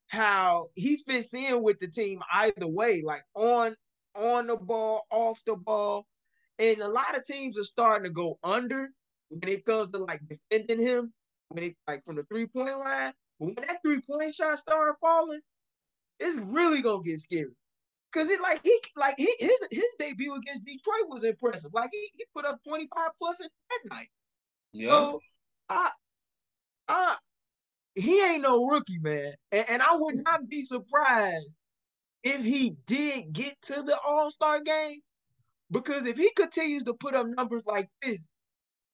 how 0.10 0.70
he 0.76 0.98
fits 0.98 1.34
in 1.34 1.62
with 1.62 1.80
the 1.80 1.88
team 1.88 2.22
either 2.34 2.68
way, 2.68 3.02
like 3.04 3.24
on 3.36 3.76
on 4.16 4.48
the 4.48 4.58
ball, 4.58 5.06
off 5.12 5.40
the 5.46 5.56
ball. 5.56 6.06
And 6.58 6.80
a 6.80 6.88
lot 6.88 7.16
of 7.16 7.24
teams 7.24 7.58
are 7.58 7.64
starting 7.64 8.04
to 8.04 8.10
go 8.10 8.38
under 8.44 8.90
when 9.30 9.48
it 9.48 9.66
comes 9.66 9.92
to 9.92 10.00
like 10.00 10.22
defending 10.28 10.86
him, 10.86 11.14
when 11.50 11.64
it 11.64 11.76
like 11.88 12.04
from 12.06 12.18
the 12.18 12.24
three-point 12.24 12.78
line. 12.78 13.14
But 13.40 13.46
when 13.46 13.56
that 13.56 13.82
three-point 13.86 14.34
shot 14.34 14.58
start 14.58 14.98
falling, 15.00 15.40
it's 16.20 16.40
really 16.40 16.82
gonna 16.82 17.04
get 17.04 17.20
scary. 17.20 17.56
Cause 18.12 18.28
it 18.30 18.42
like 18.42 18.60
he 18.64 18.76
like 18.96 19.14
he 19.18 19.32
his 19.38 19.60
his 19.70 19.96
debut 20.00 20.34
against 20.34 20.66
Detroit 20.66 21.08
was 21.08 21.24
impressive. 21.24 21.70
Like 21.72 21.92
he, 21.94 22.10
he 22.16 22.26
put 22.36 22.44
up 22.44 22.60
25 22.68 23.10
plus 23.22 23.40
in 23.40 23.48
that 23.70 23.96
night. 23.96 24.10
Yeah. 24.74 24.88
So 24.88 25.20
I 25.70 25.92
I 26.88 27.18
he 27.96 28.24
ain't 28.24 28.44
no 28.44 28.66
rookie, 28.66 29.00
man. 29.00 29.34
And, 29.52 29.66
and 29.70 29.82
I 29.82 29.96
would 29.96 30.16
not 30.24 30.48
be 30.48 30.64
surprised 30.64 31.56
if 32.24 32.44
he 32.44 32.76
did 32.86 33.34
get 33.34 33.62
to 33.64 33.82
the 33.82 33.98
All-Star 34.06 34.62
game. 34.62 35.00
Because 35.72 36.06
if 36.06 36.18
he 36.18 36.32
continues 36.36 36.84
to 36.84 36.94
put 36.96 37.14
up 37.14 37.28
numbers 37.28 37.64
like 37.66 37.90
this, 38.02 38.28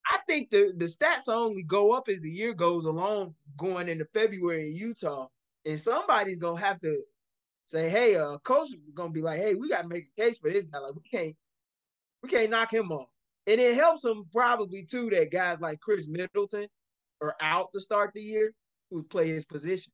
I 0.08 0.20
think 0.28 0.50
the, 0.52 0.74
the 0.76 0.86
stats 0.86 1.30
only 1.30 1.64
go 1.64 1.94
up 1.94 2.10
as 2.10 2.20
the 2.20 2.30
year 2.30 2.54
goes 2.54 2.86
along, 2.86 3.34
going 3.58 3.90
into 3.90 4.06
February 4.14 4.70
in 4.70 4.76
Utah. 4.76 5.28
And 5.66 5.80
somebody's 5.80 6.38
gonna 6.38 6.60
have 6.60 6.80
to 6.82 7.02
say, 7.68 7.90
hey, 7.90 8.16
uh, 8.18 8.38
coach 8.40 8.70
is 8.70 8.76
gonna 8.94 9.12
be 9.12 9.22
like, 9.22 9.40
hey, 9.40 9.56
we 9.56 9.70
gotta 9.70 9.88
make 9.88 10.06
a 10.18 10.22
case 10.22 10.38
for 10.38 10.52
this 10.52 10.66
guy. 10.66 10.80
Like, 10.80 10.96
we 10.96 11.10
can't, 11.10 11.36
we 12.22 12.30
can't 12.30 12.52
knock 12.52 12.74
him 12.74 12.92
off. 12.92 13.08
And 13.48 13.60
it 13.60 13.76
helps 13.76 14.04
him 14.04 14.26
probably 14.32 14.84
too 14.84 15.10
that 15.12 15.32
guys 15.32 15.60
like 15.60 15.80
Khris 15.80 16.08
Middleton 16.08 16.68
are 17.22 17.36
out 17.40 17.70
to 17.74 17.80
start 17.80 18.12
the 18.14 18.22
year 18.22 18.52
who 18.96 19.04
play 19.04 19.28
his 19.28 19.46
position. 19.46 19.92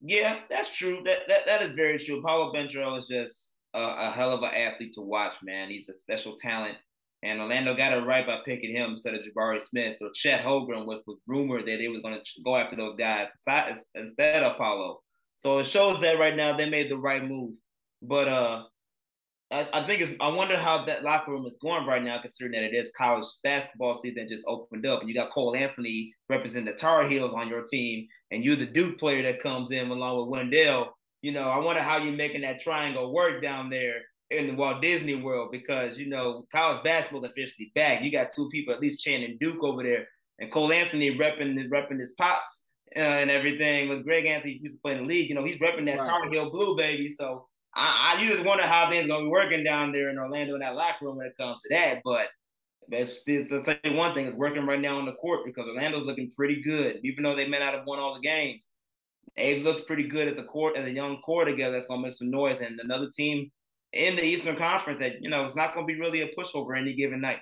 Yeah, 0.00 0.40
that's 0.48 0.74
true. 0.74 1.02
That 1.04 1.20
that, 1.28 1.46
that 1.46 1.62
is 1.62 1.72
very 1.72 1.98
true. 1.98 2.22
Paolo 2.22 2.52
Banchero 2.52 2.96
is 2.98 3.08
just 3.08 3.52
a, 3.74 3.80
a 3.80 4.10
hell 4.10 4.32
of 4.32 4.42
an 4.42 4.54
athlete 4.54 4.92
to 4.94 5.00
watch, 5.00 5.36
man. 5.42 5.68
He's 5.68 5.88
a 5.88 5.94
special 5.94 6.36
talent. 6.36 6.76
And 7.24 7.40
Orlando 7.40 7.76
got 7.76 7.96
it 7.96 8.04
right 8.04 8.26
by 8.26 8.38
picking 8.44 8.74
him 8.74 8.90
instead 8.90 9.14
of 9.14 9.22
Jabari 9.24 9.62
Smith 9.62 9.96
or 10.00 10.10
Chet 10.12 10.40
Holmgren, 10.40 10.86
which 10.86 11.02
was 11.06 11.18
rumored 11.28 11.66
that 11.66 11.78
they 11.78 11.88
were 11.88 12.00
going 12.00 12.14
to 12.14 12.42
go 12.44 12.56
after 12.56 12.74
those 12.74 12.96
guys 12.96 13.28
instead 13.94 14.42
of 14.42 14.58
Paolo. 14.58 15.00
So 15.36 15.58
it 15.58 15.66
shows 15.66 16.00
that 16.00 16.18
right 16.18 16.36
now 16.36 16.56
they 16.56 16.68
made 16.68 16.90
the 16.90 16.96
right 16.96 17.24
move. 17.24 17.52
But 18.02 18.26
uh, 18.26 18.64
I, 19.52 19.68
I 19.74 19.86
think 19.86 20.00
it's, 20.00 20.14
I 20.18 20.28
wonder 20.34 20.56
how 20.56 20.84
that 20.86 21.04
locker 21.04 21.30
room 21.30 21.44
is 21.44 21.56
going 21.60 21.86
right 21.86 22.02
now, 22.02 22.18
considering 22.18 22.52
that 22.52 22.64
it 22.64 22.74
is 22.74 22.90
college 22.96 23.26
basketball 23.44 23.94
season 23.94 24.26
just 24.28 24.46
opened 24.46 24.86
up, 24.86 25.00
and 25.00 25.08
you 25.08 25.14
got 25.14 25.30
Cole 25.30 25.54
Anthony 25.54 26.12
representing 26.30 26.72
the 26.72 26.78
Tar 26.78 27.06
Heels 27.06 27.34
on 27.34 27.48
your 27.48 27.62
team, 27.62 28.08
and 28.30 28.42
you're 28.42 28.56
the 28.56 28.66
Duke 28.66 28.98
player 28.98 29.22
that 29.22 29.42
comes 29.42 29.70
in 29.70 29.90
along 29.90 30.20
with 30.20 30.28
Wendell. 30.28 30.94
You 31.20 31.32
know, 31.32 31.48
I 31.48 31.58
wonder 31.58 31.82
how 31.82 31.98
you're 31.98 32.14
making 32.14 32.40
that 32.40 32.62
triangle 32.62 33.12
work 33.12 33.42
down 33.42 33.68
there 33.68 33.96
in 34.30 34.46
the 34.46 34.54
Walt 34.54 34.80
Disney 34.80 35.16
World 35.16 35.50
because 35.52 35.98
you 35.98 36.08
know 36.08 36.46
college 36.50 36.82
basketball 36.82 37.24
officially 37.24 37.70
back. 37.74 38.02
You 38.02 38.10
got 38.10 38.30
two 38.30 38.48
people 38.48 38.72
at 38.72 38.80
least 38.80 39.04
chanting 39.04 39.36
Duke 39.38 39.62
over 39.62 39.82
there, 39.82 40.06
and 40.38 40.50
Cole 40.50 40.72
Anthony 40.72 41.16
repping 41.16 41.58
repping 41.68 42.00
his 42.00 42.12
pops 42.12 42.64
uh, 42.96 43.00
and 43.00 43.30
everything 43.30 43.90
with 43.90 44.04
Greg 44.04 44.26
Anthony 44.26 44.58
used 44.62 44.76
to 44.76 44.80
play 44.80 44.92
in 44.92 45.02
the 45.02 45.08
league. 45.08 45.28
You 45.28 45.34
know, 45.34 45.44
he's 45.44 45.58
repping 45.58 45.86
that 45.86 45.98
right. 45.98 46.06
Tar 46.06 46.30
Heel 46.30 46.50
blue 46.50 46.74
baby. 46.74 47.08
So 47.08 47.46
I, 47.74 48.16
I 48.16 48.24
just 48.24 48.44
wonder 48.44 48.64
how 48.64 48.90
things 48.90 49.06
gonna 49.06 49.24
be 49.24 49.30
working 49.30 49.64
down 49.64 49.92
there 49.92 50.10
in 50.10 50.18
Orlando 50.18 50.54
in 50.54 50.60
that 50.60 50.74
locker 50.74 51.06
room 51.06 51.16
when 51.16 51.26
it 51.26 51.36
comes 51.36 51.62
to 51.62 51.68
that. 51.70 52.02
But 52.04 52.28
that's, 52.88 53.22
to 53.24 53.78
you 53.84 53.94
one 53.94 54.14
thing, 54.14 54.26
it's 54.26 54.36
working 54.36 54.66
right 54.66 54.80
now 54.80 54.98
on 54.98 55.06
the 55.06 55.14
court 55.14 55.44
because 55.44 55.66
Orlando's 55.66 56.06
looking 56.06 56.30
pretty 56.30 56.60
good, 56.60 57.00
even 57.04 57.22
though 57.22 57.34
they 57.34 57.48
may 57.48 57.58
not 57.58 57.74
have 57.74 57.86
won 57.86 57.98
all 57.98 58.14
the 58.14 58.20
games. 58.20 58.68
They've 59.36 59.64
looked 59.64 59.86
pretty 59.86 60.08
good 60.08 60.28
as 60.28 60.38
a 60.38 60.42
court, 60.42 60.76
as 60.76 60.86
a 60.86 60.92
young 60.92 61.22
core 61.22 61.44
together. 61.44 61.72
That's 61.72 61.86
gonna 61.86 62.02
make 62.02 62.14
some 62.14 62.30
noise. 62.30 62.60
And 62.60 62.78
another 62.80 63.08
team 63.14 63.50
in 63.92 64.16
the 64.16 64.24
Eastern 64.24 64.56
Conference 64.56 64.98
that 65.00 65.22
you 65.22 65.30
know 65.30 65.44
it's 65.44 65.56
not 65.56 65.74
gonna 65.74 65.86
be 65.86 65.98
really 65.98 66.22
a 66.22 66.34
pushover 66.34 66.76
any 66.76 66.92
given 66.92 67.20
night. 67.20 67.38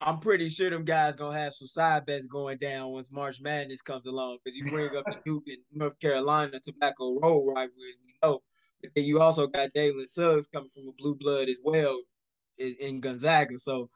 I'm 0.00 0.20
pretty 0.20 0.48
sure 0.48 0.70
them 0.70 0.84
guys 0.84 1.16
gonna 1.16 1.38
have 1.38 1.54
some 1.54 1.68
side 1.68 2.06
bets 2.06 2.26
going 2.26 2.58
down 2.58 2.92
once 2.92 3.10
March 3.10 3.40
Madness 3.40 3.82
comes 3.82 4.06
along 4.06 4.38
because 4.42 4.56
you 4.56 4.70
bring 4.70 4.94
up 4.96 5.04
the 5.04 5.18
Duke 5.24 5.44
and 5.48 5.58
North 5.72 5.98
Carolina 5.98 6.60
Tobacco 6.60 7.18
Road 7.20 7.46
rivalry, 7.46 7.94
we 8.06 8.14
know 8.22 8.40
then 8.94 9.04
you 9.04 9.20
also 9.20 9.46
got 9.46 9.72
Jalen 9.74 10.08
Suggs 10.08 10.48
coming 10.48 10.70
from 10.70 10.88
a 10.88 10.92
blue 10.92 11.16
blood 11.16 11.48
as 11.48 11.58
well 11.62 12.00
in, 12.58 12.74
in, 12.80 13.00
Gonzaga. 13.00 13.58
So, 13.58 13.90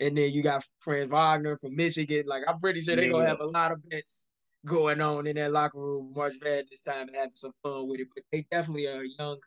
and 0.00 0.16
then 0.16 0.32
you 0.32 0.42
got 0.42 0.64
Franz 0.80 1.10
Wagner 1.10 1.56
from 1.58 1.76
Michigan. 1.76 2.24
Like 2.26 2.42
I'm 2.46 2.58
pretty 2.58 2.80
sure 2.80 2.96
they're 2.96 3.06
yeah. 3.06 3.12
gonna 3.12 3.26
have 3.26 3.40
a 3.40 3.46
lot 3.46 3.72
of 3.72 3.88
bets 3.88 4.26
going 4.66 5.00
on 5.00 5.26
in 5.26 5.36
that 5.36 5.52
locker 5.52 5.78
room 5.78 6.12
March 6.14 6.34
Madness 6.42 6.80
time 6.80 7.08
and 7.08 7.16
having 7.16 7.32
some 7.34 7.52
fun 7.62 7.88
with 7.88 8.00
it. 8.00 8.08
But 8.14 8.24
they 8.32 8.46
definitely 8.50 8.86
are 8.88 9.02
a 9.02 9.08
young, 9.18 9.38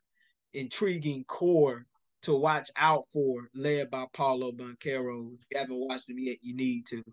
intriguing 0.53 1.23
core 1.25 1.85
to 2.23 2.35
watch 2.35 2.69
out 2.77 3.05
for, 3.11 3.47
led 3.55 3.89
by 3.89 4.05
Paolo 4.13 4.51
Banchero. 4.51 5.33
If 5.33 5.39
you 5.51 5.57
haven't 5.57 5.87
watched 5.87 6.07
them 6.07 6.19
yet, 6.19 6.37
you 6.41 6.55
need 6.55 6.85
to. 6.87 7.03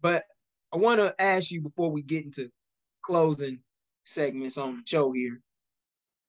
But 0.00 0.24
I 0.72 0.76
want 0.76 1.00
to 1.00 1.14
ask 1.20 1.50
you 1.50 1.60
before 1.60 1.90
we 1.90 2.02
get 2.02 2.24
into 2.24 2.50
closing 3.02 3.60
segments 4.04 4.56
on 4.56 4.76
the 4.76 4.82
show 4.86 5.12
here 5.12 5.40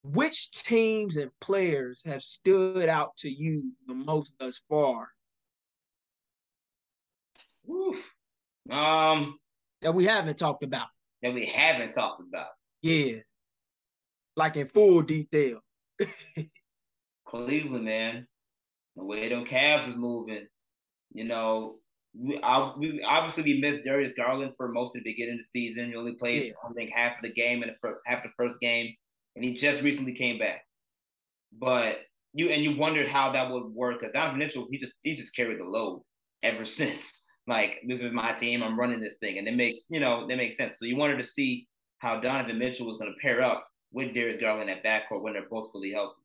which 0.03 0.51
teams 0.51 1.17
and 1.17 1.31
players 1.41 2.01
have 2.05 2.21
stood 2.21 2.87
out 2.89 3.17
to 3.17 3.29
you 3.29 3.73
the 3.87 3.93
most 3.93 4.33
thus 4.39 4.61
far? 4.69 5.09
Oof. 7.69 8.13
Um, 8.69 9.39
that 9.81 9.93
we 9.93 10.05
haven't 10.05 10.37
talked 10.37 10.63
about. 10.63 10.87
That 11.21 11.33
we 11.33 11.45
haven't 11.45 11.93
talked 11.93 12.21
about. 12.21 12.49
Yeah, 12.81 13.17
like 14.35 14.55
in 14.55 14.67
full 14.67 15.01
detail. 15.01 15.59
Cleveland, 17.25 17.85
man, 17.85 18.27
the 18.95 19.03
way 19.03 19.29
them 19.29 19.45
Cavs 19.45 19.87
is 19.87 19.95
moving. 19.95 20.47
You 21.11 21.25
know, 21.25 21.75
we, 22.17 22.39
I, 22.41 22.73
we 22.77 23.03
obviously 23.03 23.43
we 23.43 23.59
missed 23.59 23.83
Darius 23.83 24.13
Garland 24.13 24.53
for 24.55 24.69
most 24.69 24.95
of 24.95 25.03
the 25.03 25.11
beginning 25.11 25.35
of 25.35 25.39
the 25.39 25.43
season. 25.43 25.89
He 25.89 25.95
only 25.95 26.15
played, 26.15 26.45
yeah. 26.45 26.51
I 26.67 26.73
think, 26.73 26.91
half 26.91 27.17
of 27.17 27.21
the 27.23 27.33
game 27.33 27.63
and 27.63 27.71
half 28.05 28.23
the 28.23 28.29
first 28.37 28.59
game 28.59 28.95
and 29.35 29.43
he 29.45 29.53
just 29.55 29.81
recently 29.81 30.13
came 30.13 30.39
back. 30.39 30.63
But 31.57 31.99
you 32.33 32.49
and 32.49 32.63
you 32.63 32.77
wondered 32.77 33.07
how 33.07 33.31
that 33.31 33.51
would 33.51 33.65
work 33.65 33.99
because 33.99 34.13
Donovan 34.13 34.39
Mitchell, 34.39 34.67
he 34.69 34.77
just 34.77 34.93
he 35.01 35.15
just 35.15 35.35
carried 35.35 35.59
the 35.59 35.65
load 35.65 36.01
ever 36.43 36.65
since. 36.65 37.25
Like 37.47 37.79
this 37.87 38.01
is 38.01 38.11
my 38.11 38.33
team, 38.33 38.61
I'm 38.61 38.79
running 38.79 38.99
this 38.99 39.17
thing, 39.17 39.39
and 39.39 39.47
it 39.47 39.55
makes 39.55 39.85
you 39.89 39.99
know 39.99 40.27
that 40.27 40.37
makes 40.37 40.57
sense. 40.57 40.77
So 40.77 40.85
you 40.85 40.95
wanted 40.95 41.17
to 41.17 41.23
see 41.23 41.67
how 41.99 42.19
Donovan 42.19 42.59
Mitchell 42.59 42.85
was 42.85 42.97
going 42.97 43.11
to 43.11 43.19
pair 43.21 43.41
up 43.41 43.67
with 43.91 44.13
Darius 44.13 44.37
Garland 44.37 44.69
at 44.69 44.83
backcourt 44.83 45.21
when 45.21 45.33
they're 45.33 45.49
both 45.49 45.71
fully 45.71 45.91
healthy. 45.91 46.21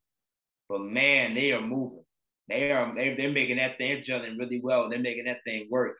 But 0.69 0.83
man, 0.83 1.35
they 1.35 1.53
are 1.53 1.61
moving. 1.61 2.05
They 2.49 2.73
are 2.73 2.95
they're, 2.95 3.17
they're 3.17 3.33
making 3.33 3.57
that 3.57 3.79
thing, 3.79 4.03
they're 4.07 4.21
really 4.39 4.61
well. 4.61 4.89
They're 4.89 4.99
making 4.99 5.25
that 5.25 5.41
thing 5.47 5.69
work, 5.71 5.97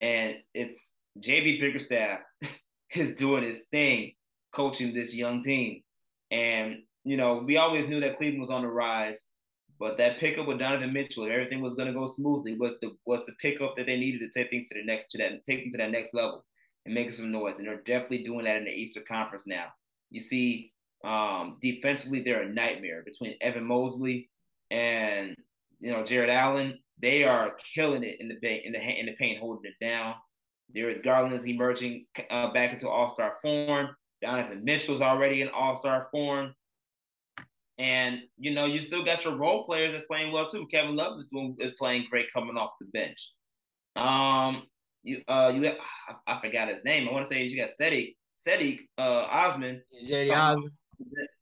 and 0.00 0.36
it's 0.52 0.94
JB 1.20 1.60
Bickerstaff 1.60 2.20
is 2.94 3.16
doing 3.16 3.42
his 3.42 3.62
thing, 3.72 4.12
coaching 4.52 4.94
this 4.94 5.14
young 5.14 5.40
team. 5.40 5.82
And, 6.34 6.82
you 7.04 7.16
know, 7.16 7.44
we 7.46 7.58
always 7.58 7.86
knew 7.86 8.00
that 8.00 8.16
Cleveland 8.16 8.40
was 8.40 8.50
on 8.50 8.62
the 8.62 8.68
rise, 8.68 9.26
but 9.78 9.96
that 9.98 10.18
pickup 10.18 10.48
with 10.48 10.58
Donovan 10.58 10.92
Mitchell, 10.92 11.30
everything 11.30 11.60
was 11.60 11.76
going 11.76 11.86
to 11.86 11.94
go 11.94 12.06
smoothly, 12.06 12.56
was 12.58 12.78
the 12.80 12.96
was 13.06 13.24
the 13.26 13.34
pickup 13.40 13.76
that 13.76 13.86
they 13.86 13.98
needed 13.98 14.18
to 14.20 14.36
take 14.36 14.50
things 14.50 14.68
to 14.68 14.74
the 14.74 14.84
next 14.84 15.12
to 15.12 15.18
that 15.18 15.44
take 15.44 15.62
them 15.62 15.70
to 15.72 15.78
that 15.78 15.92
next 15.92 16.12
level 16.12 16.44
and 16.84 16.94
making 16.94 17.12
some 17.12 17.30
noise. 17.30 17.56
And 17.58 17.68
they're 17.68 17.82
definitely 17.82 18.24
doing 18.24 18.44
that 18.46 18.56
in 18.56 18.64
the 18.64 18.72
Eastern 18.72 19.04
Conference 19.08 19.46
now. 19.46 19.66
You 20.10 20.18
see, 20.18 20.72
um, 21.04 21.58
defensively, 21.60 22.20
they're 22.20 22.42
a 22.42 22.52
nightmare 22.52 23.02
between 23.04 23.36
Evan 23.40 23.64
Mobley 23.64 24.28
and 24.72 25.36
you 25.78 25.92
know 25.92 26.02
Jarrett 26.02 26.30
Allen. 26.30 26.80
They 27.00 27.22
are 27.22 27.56
killing 27.74 28.02
it 28.02 28.20
in 28.20 28.28
the 28.28 28.66
in 28.66 28.72
the 28.72 28.80
in 28.80 29.06
the 29.06 29.12
paint, 29.12 29.38
holding 29.38 29.70
it 29.70 29.84
down. 29.84 30.14
Darius 30.74 31.00
Garland's 31.00 31.46
emerging 31.46 32.06
uh, 32.30 32.52
back 32.52 32.72
into 32.72 32.88
All 32.88 33.08
Star 33.08 33.34
form. 33.40 33.94
Donovan 34.24 34.64
Mitchell's 34.64 35.02
already 35.02 35.42
in 35.42 35.48
All 35.48 35.76
Star 35.76 36.08
form. 36.10 36.54
And 37.78 38.20
you 38.38 38.54
know, 38.54 38.66
you 38.66 38.80
still 38.80 39.04
got 39.04 39.24
your 39.24 39.36
role 39.36 39.64
players 39.64 39.92
that's 39.92 40.06
playing 40.06 40.32
well 40.32 40.48
too. 40.48 40.66
Kevin 40.70 40.96
Love 40.96 41.18
is 41.18 41.26
doing 41.32 41.56
is 41.58 41.72
playing 41.78 42.06
great 42.10 42.32
coming 42.32 42.56
off 42.56 42.70
the 42.80 42.86
bench. 42.86 43.32
Um, 43.96 44.64
you 45.02 45.22
uh 45.28 45.52
you 45.54 45.62
got 45.62 45.76
I, 46.08 46.36
I 46.36 46.40
forgot 46.40 46.68
his 46.68 46.84
name. 46.84 47.08
I 47.08 47.12
want 47.12 47.24
to 47.24 47.28
say 47.28 47.44
you 47.44 47.56
got 47.56 47.70
Cedric 47.70 48.14
Cedric 48.36 48.80
uh 48.96 49.26
Osman. 49.30 49.82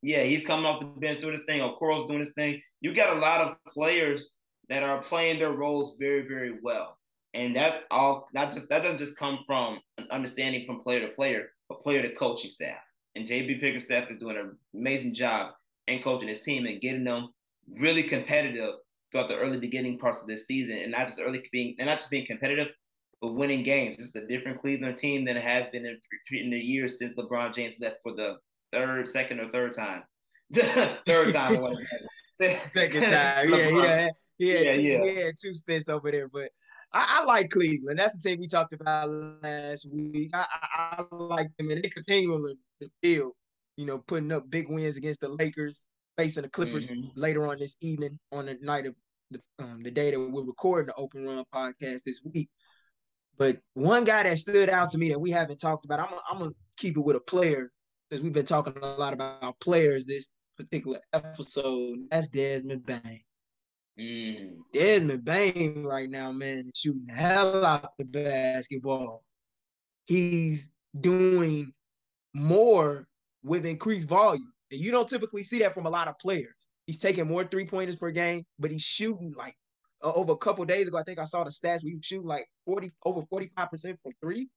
Yeah, 0.02 0.22
he's 0.22 0.44
coming 0.44 0.66
off 0.66 0.80
the 0.80 0.86
bench 0.86 1.20
doing 1.20 1.34
this 1.34 1.44
thing. 1.44 1.60
Okoro's 1.60 2.08
doing 2.08 2.20
this 2.20 2.32
thing. 2.32 2.60
You 2.80 2.94
got 2.94 3.16
a 3.16 3.20
lot 3.20 3.40
of 3.42 3.56
players 3.68 4.34
that 4.68 4.82
are 4.82 5.02
playing 5.02 5.38
their 5.38 5.52
roles 5.52 5.96
very, 5.98 6.26
very 6.26 6.54
well. 6.62 6.96
And 7.34 7.54
that 7.56 7.84
all 7.90 8.26
not 8.34 8.52
just 8.52 8.68
that 8.70 8.82
doesn't 8.82 8.98
just 8.98 9.18
come 9.18 9.38
from 9.46 9.80
an 9.98 10.06
understanding 10.10 10.66
from 10.66 10.80
player 10.80 11.00
to 11.00 11.14
player, 11.14 11.50
but 11.72 11.82
player 11.82 12.02
to 12.02 12.14
coaching 12.14 12.50
staff. 12.50 12.78
And 13.14 13.26
JB 13.26 13.60
Bickerstaff 13.60 14.10
is 14.10 14.18
doing 14.18 14.36
an 14.36 14.56
amazing 14.74 15.14
job 15.14 15.52
in 15.86 16.02
coaching 16.02 16.28
his 16.28 16.40
team 16.40 16.66
and 16.66 16.80
getting 16.80 17.04
them 17.04 17.28
really 17.78 18.02
competitive 18.02 18.74
throughout 19.10 19.28
the 19.28 19.38
early 19.38 19.58
beginning 19.58 19.98
parts 19.98 20.22
of 20.22 20.28
this 20.28 20.46
season, 20.46 20.78
and 20.78 20.92
not 20.92 21.06
just 21.06 21.20
early 21.20 21.46
being 21.52 21.74
and 21.78 21.86
not 21.86 21.98
just 21.98 22.10
being 22.10 22.26
competitive, 22.26 22.72
but 23.20 23.34
winning 23.34 23.62
games. 23.62 23.96
It's 23.98 24.14
a 24.16 24.26
different 24.26 24.60
Cleveland 24.60 24.96
team 24.96 25.24
than 25.24 25.36
it 25.36 25.44
has 25.44 25.68
been 25.68 25.84
in, 25.84 25.98
in 26.30 26.50
the 26.50 26.58
years 26.58 26.98
since 26.98 27.14
LeBron 27.16 27.54
James 27.54 27.74
left 27.78 27.96
for 28.02 28.14
the 28.14 28.38
third, 28.72 29.08
second, 29.08 29.40
or 29.40 29.50
third 29.50 29.74
time. 29.74 30.02
third 30.54 31.32
time. 31.34 31.62
second 32.40 33.02
time. 33.02 33.50
Yeah, 33.50 33.68
he 33.68 33.76
had, 33.76 34.12
he 34.38 34.48
had, 34.48 34.64
yeah, 34.64 34.72
two, 34.72 34.82
yeah. 34.82 35.04
he 35.04 35.16
had 35.16 35.34
two 35.40 35.52
stints 35.52 35.90
over 35.90 36.10
there, 36.10 36.28
but 36.28 36.50
I, 36.94 37.20
I, 37.20 37.24
like 37.24 37.50
Cleveland. 37.50 37.98
That's 37.98 38.16
the 38.18 38.28
team 38.28 38.40
we 38.40 38.46
talked 38.46 38.74
about 38.74 39.08
last 39.42 39.88
week. 39.90 40.30
I, 40.34 40.46
I, 40.62 40.96
I 40.98 41.04
like 41.16 41.48
them, 41.58 41.70
and 41.70 41.82
they 41.82 41.88
continue 41.88 42.34
on 42.34 42.56
the 42.80 42.88
field. 43.02 43.32
You 43.76 43.86
know, 43.86 43.98
putting 43.98 44.32
up 44.32 44.50
big 44.50 44.68
wins 44.68 44.98
against 44.98 45.20
the 45.20 45.28
Lakers, 45.28 45.86
facing 46.18 46.42
the 46.42 46.50
Clippers 46.50 46.90
mm-hmm. 46.90 47.08
later 47.18 47.46
on 47.46 47.58
this 47.58 47.76
evening 47.80 48.18
on 48.30 48.46
the 48.46 48.58
night 48.60 48.86
of 48.86 48.94
the, 49.30 49.40
um, 49.58 49.82
the 49.82 49.90
day 49.90 50.10
that 50.10 50.20
we're 50.20 50.42
recording 50.42 50.86
the 50.86 50.94
Open 50.94 51.24
Run 51.24 51.44
podcast 51.54 52.02
this 52.04 52.20
week. 52.24 52.50
But 53.38 53.58
one 53.74 54.04
guy 54.04 54.24
that 54.24 54.38
stood 54.38 54.68
out 54.68 54.90
to 54.90 54.98
me 54.98 55.08
that 55.08 55.20
we 55.20 55.30
haven't 55.30 55.58
talked 55.58 55.86
about, 55.86 56.00
I'm, 56.00 56.18
I'm 56.30 56.38
gonna 56.38 56.50
keep 56.76 56.96
it 56.96 57.00
with 57.00 57.16
a 57.16 57.20
player 57.20 57.72
because 58.08 58.22
we've 58.22 58.32
been 58.32 58.44
talking 58.44 58.74
a 58.76 58.86
lot 58.86 59.14
about 59.14 59.58
players 59.60 60.04
this 60.04 60.34
particular 60.58 61.00
episode. 61.14 61.98
That's 62.10 62.28
Desmond 62.28 62.84
Bane. 62.84 63.22
Mm. 63.98 64.56
Desmond 64.72 65.24
Bane 65.24 65.84
right 65.84 66.08
now, 66.08 66.32
man, 66.32 66.66
is 66.66 66.72
shooting 66.74 67.06
the 67.06 67.12
hell 67.12 67.64
out 67.64 67.92
the 67.98 68.04
basketball. 68.04 69.22
He's 70.04 70.68
doing 70.98 71.72
more 72.34 73.06
with 73.42 73.66
increased 73.66 74.08
volume. 74.08 74.52
And 74.70 74.80
you 74.80 74.90
don't 74.90 75.08
typically 75.08 75.44
see 75.44 75.58
that 75.60 75.74
from 75.74 75.86
a 75.86 75.90
lot 75.90 76.08
of 76.08 76.18
players. 76.18 76.68
He's 76.86 76.98
taking 76.98 77.28
more 77.28 77.44
three 77.44 77.66
pointers 77.66 77.96
per 77.96 78.10
game, 78.10 78.44
but 78.58 78.70
he's 78.70 78.82
shooting 78.82 79.34
like 79.36 79.54
uh, 80.02 80.12
over 80.14 80.32
a 80.32 80.36
couple 80.36 80.64
days 80.64 80.88
ago. 80.88 80.98
I 80.98 81.02
think 81.02 81.18
I 81.18 81.24
saw 81.24 81.44
the 81.44 81.50
stats 81.50 81.82
where 81.82 81.90
he 81.90 81.94
was 81.94 82.04
shooting 82.04 82.26
like 82.26 82.46
40 82.66 82.90
over 83.04 83.22
45% 83.22 84.00
from 84.00 84.12
three. 84.20 84.48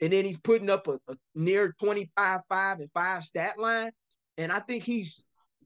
And 0.00 0.12
then 0.12 0.24
he's 0.24 0.38
putting 0.38 0.70
up 0.70 0.86
a, 0.88 0.98
a 1.08 1.16
near 1.34 1.74
25, 1.80 2.40
5, 2.48 2.78
and 2.78 2.90
5 2.92 3.24
stat 3.24 3.58
line. 3.58 3.90
And 4.36 4.52
I 4.52 4.60
think 4.60 4.84
he's 4.84 5.22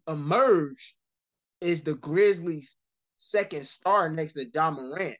emerged 0.08 0.94
as 1.60 1.82
the 1.82 1.94
Grizzlies' 1.94 2.76
second 3.22 3.64
star 3.64 4.10
next 4.10 4.32
to 4.34 4.46
Ja 4.52 4.70
Morant. 4.70 5.16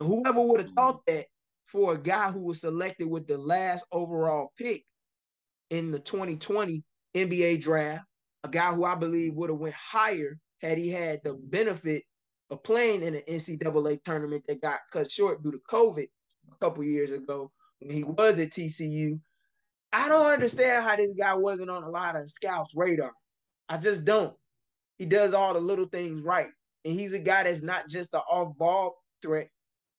Whoever 0.00 0.42
would 0.42 0.60
have 0.60 0.72
thought 0.72 1.00
that 1.06 1.26
for 1.66 1.94
a 1.94 1.98
guy 1.98 2.30
who 2.30 2.44
was 2.46 2.60
selected 2.60 3.08
with 3.08 3.26
the 3.26 3.38
last 3.38 3.86
overall 3.92 4.52
pick 4.58 4.84
in 5.70 5.90
the 5.90 5.98
2020 5.98 6.82
NBA 7.14 7.60
draft, 7.60 8.04
a 8.44 8.48
guy 8.48 8.72
who 8.72 8.84
I 8.84 8.94
believe 8.94 9.34
would 9.34 9.50
have 9.50 9.58
went 9.58 9.74
higher 9.74 10.38
had 10.60 10.78
he 10.78 10.88
had 10.90 11.20
the 11.22 11.34
benefit 11.34 12.02
of 12.50 12.62
playing 12.62 13.02
in 13.02 13.14
an 13.14 13.22
NCAA 13.28 14.02
tournament 14.02 14.44
that 14.48 14.60
got 14.60 14.80
cut 14.92 15.10
short 15.10 15.42
due 15.42 15.52
to 15.52 15.60
COVID 15.70 16.06
a 16.50 16.56
couple 16.60 16.82
years 16.82 17.12
ago 17.12 17.52
when 17.80 17.94
he 17.94 18.04
was 18.04 18.38
at 18.38 18.50
TCU. 18.50 19.20
I 19.92 20.08
don't 20.08 20.26
understand 20.26 20.84
how 20.84 20.96
this 20.96 21.14
guy 21.14 21.34
wasn't 21.34 21.70
on 21.70 21.84
a 21.84 21.90
lot 21.90 22.16
of 22.16 22.30
scouts' 22.30 22.74
radar. 22.74 23.12
I 23.68 23.76
just 23.76 24.04
don't. 24.04 24.34
He 24.98 25.06
does 25.06 25.34
all 25.34 25.54
the 25.54 25.60
little 25.60 25.86
things 25.86 26.22
right. 26.22 26.48
And 26.84 26.98
he's 26.98 27.12
a 27.12 27.18
guy 27.18 27.42
that's 27.42 27.62
not 27.62 27.88
just 27.88 28.14
an 28.14 28.20
off 28.30 28.56
ball 28.56 28.96
threat. 29.22 29.48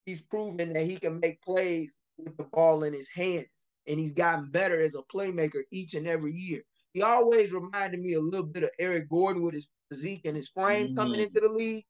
He's 0.06 0.22
proven 0.22 0.74
that 0.74 0.86
he 0.86 0.98
can 0.98 1.20
make 1.20 1.42
plays 1.42 1.98
with 2.18 2.36
the 2.38 2.44
ball 2.44 2.84
in 2.84 2.94
his 2.94 3.10
hands. 3.10 3.48
And 3.88 4.00
he's 4.00 4.14
gotten 4.14 4.50
better 4.52 4.80
as 4.80 4.96
a 4.96 5.02
playmaker 5.14 5.62
each 5.72 5.94
and 5.94 6.08
every 6.08 6.34
year. 6.34 6.62
He 6.94 7.02
always 7.02 7.52
reminded 7.52 8.00
me 8.00 8.14
a 8.14 8.22
little 8.22 8.46
bit 8.46 8.64
of 8.64 8.72
Eric 8.80 9.10
Gordon 9.10 9.44
with 9.44 9.54
his 9.54 9.68
physique 9.90 10.26
and 10.26 10.36
his 10.36 10.50
frame 10.50 10.88
mm-hmm. 10.88 10.96
coming 10.96 11.20
into 11.20 11.40
the 11.40 11.50
league. 11.50 11.86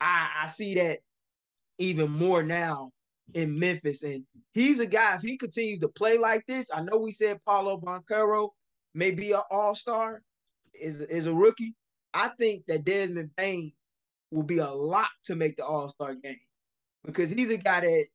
I, 0.00 0.30
I 0.42 0.46
see 0.46 0.74
that 0.74 1.00
even 1.78 2.10
more 2.10 2.42
now 2.42 2.92
in 3.34 3.58
Memphis. 3.58 4.02
And 4.02 4.24
he's 4.52 4.80
a 4.80 4.86
guy, 4.86 5.16
if 5.16 5.22
he 5.22 5.36
continues 5.36 5.80
to 5.80 5.88
play 5.88 6.18
like 6.18 6.44
this, 6.46 6.70
I 6.72 6.82
know 6.82 6.98
we 6.98 7.12
said 7.12 7.44
Paolo 7.44 7.80
Banchero 7.80 8.50
may 8.94 9.10
be 9.10 9.32
an 9.32 9.42
all-star, 9.50 10.22
is, 10.74 11.02
is 11.02 11.26
a 11.26 11.34
rookie. 11.34 11.74
I 12.14 12.28
think 12.28 12.64
that 12.66 12.84
Desmond 12.84 13.30
Bane 13.36 13.72
will 14.30 14.42
be 14.42 14.58
a 14.58 14.68
lot 14.68 15.08
to 15.24 15.34
make 15.34 15.56
the 15.56 15.64
all-star 15.64 16.14
game 16.14 16.36
because 17.04 17.30
he's 17.30 17.50
a 17.50 17.56
guy 17.56 17.80
that 17.80 18.06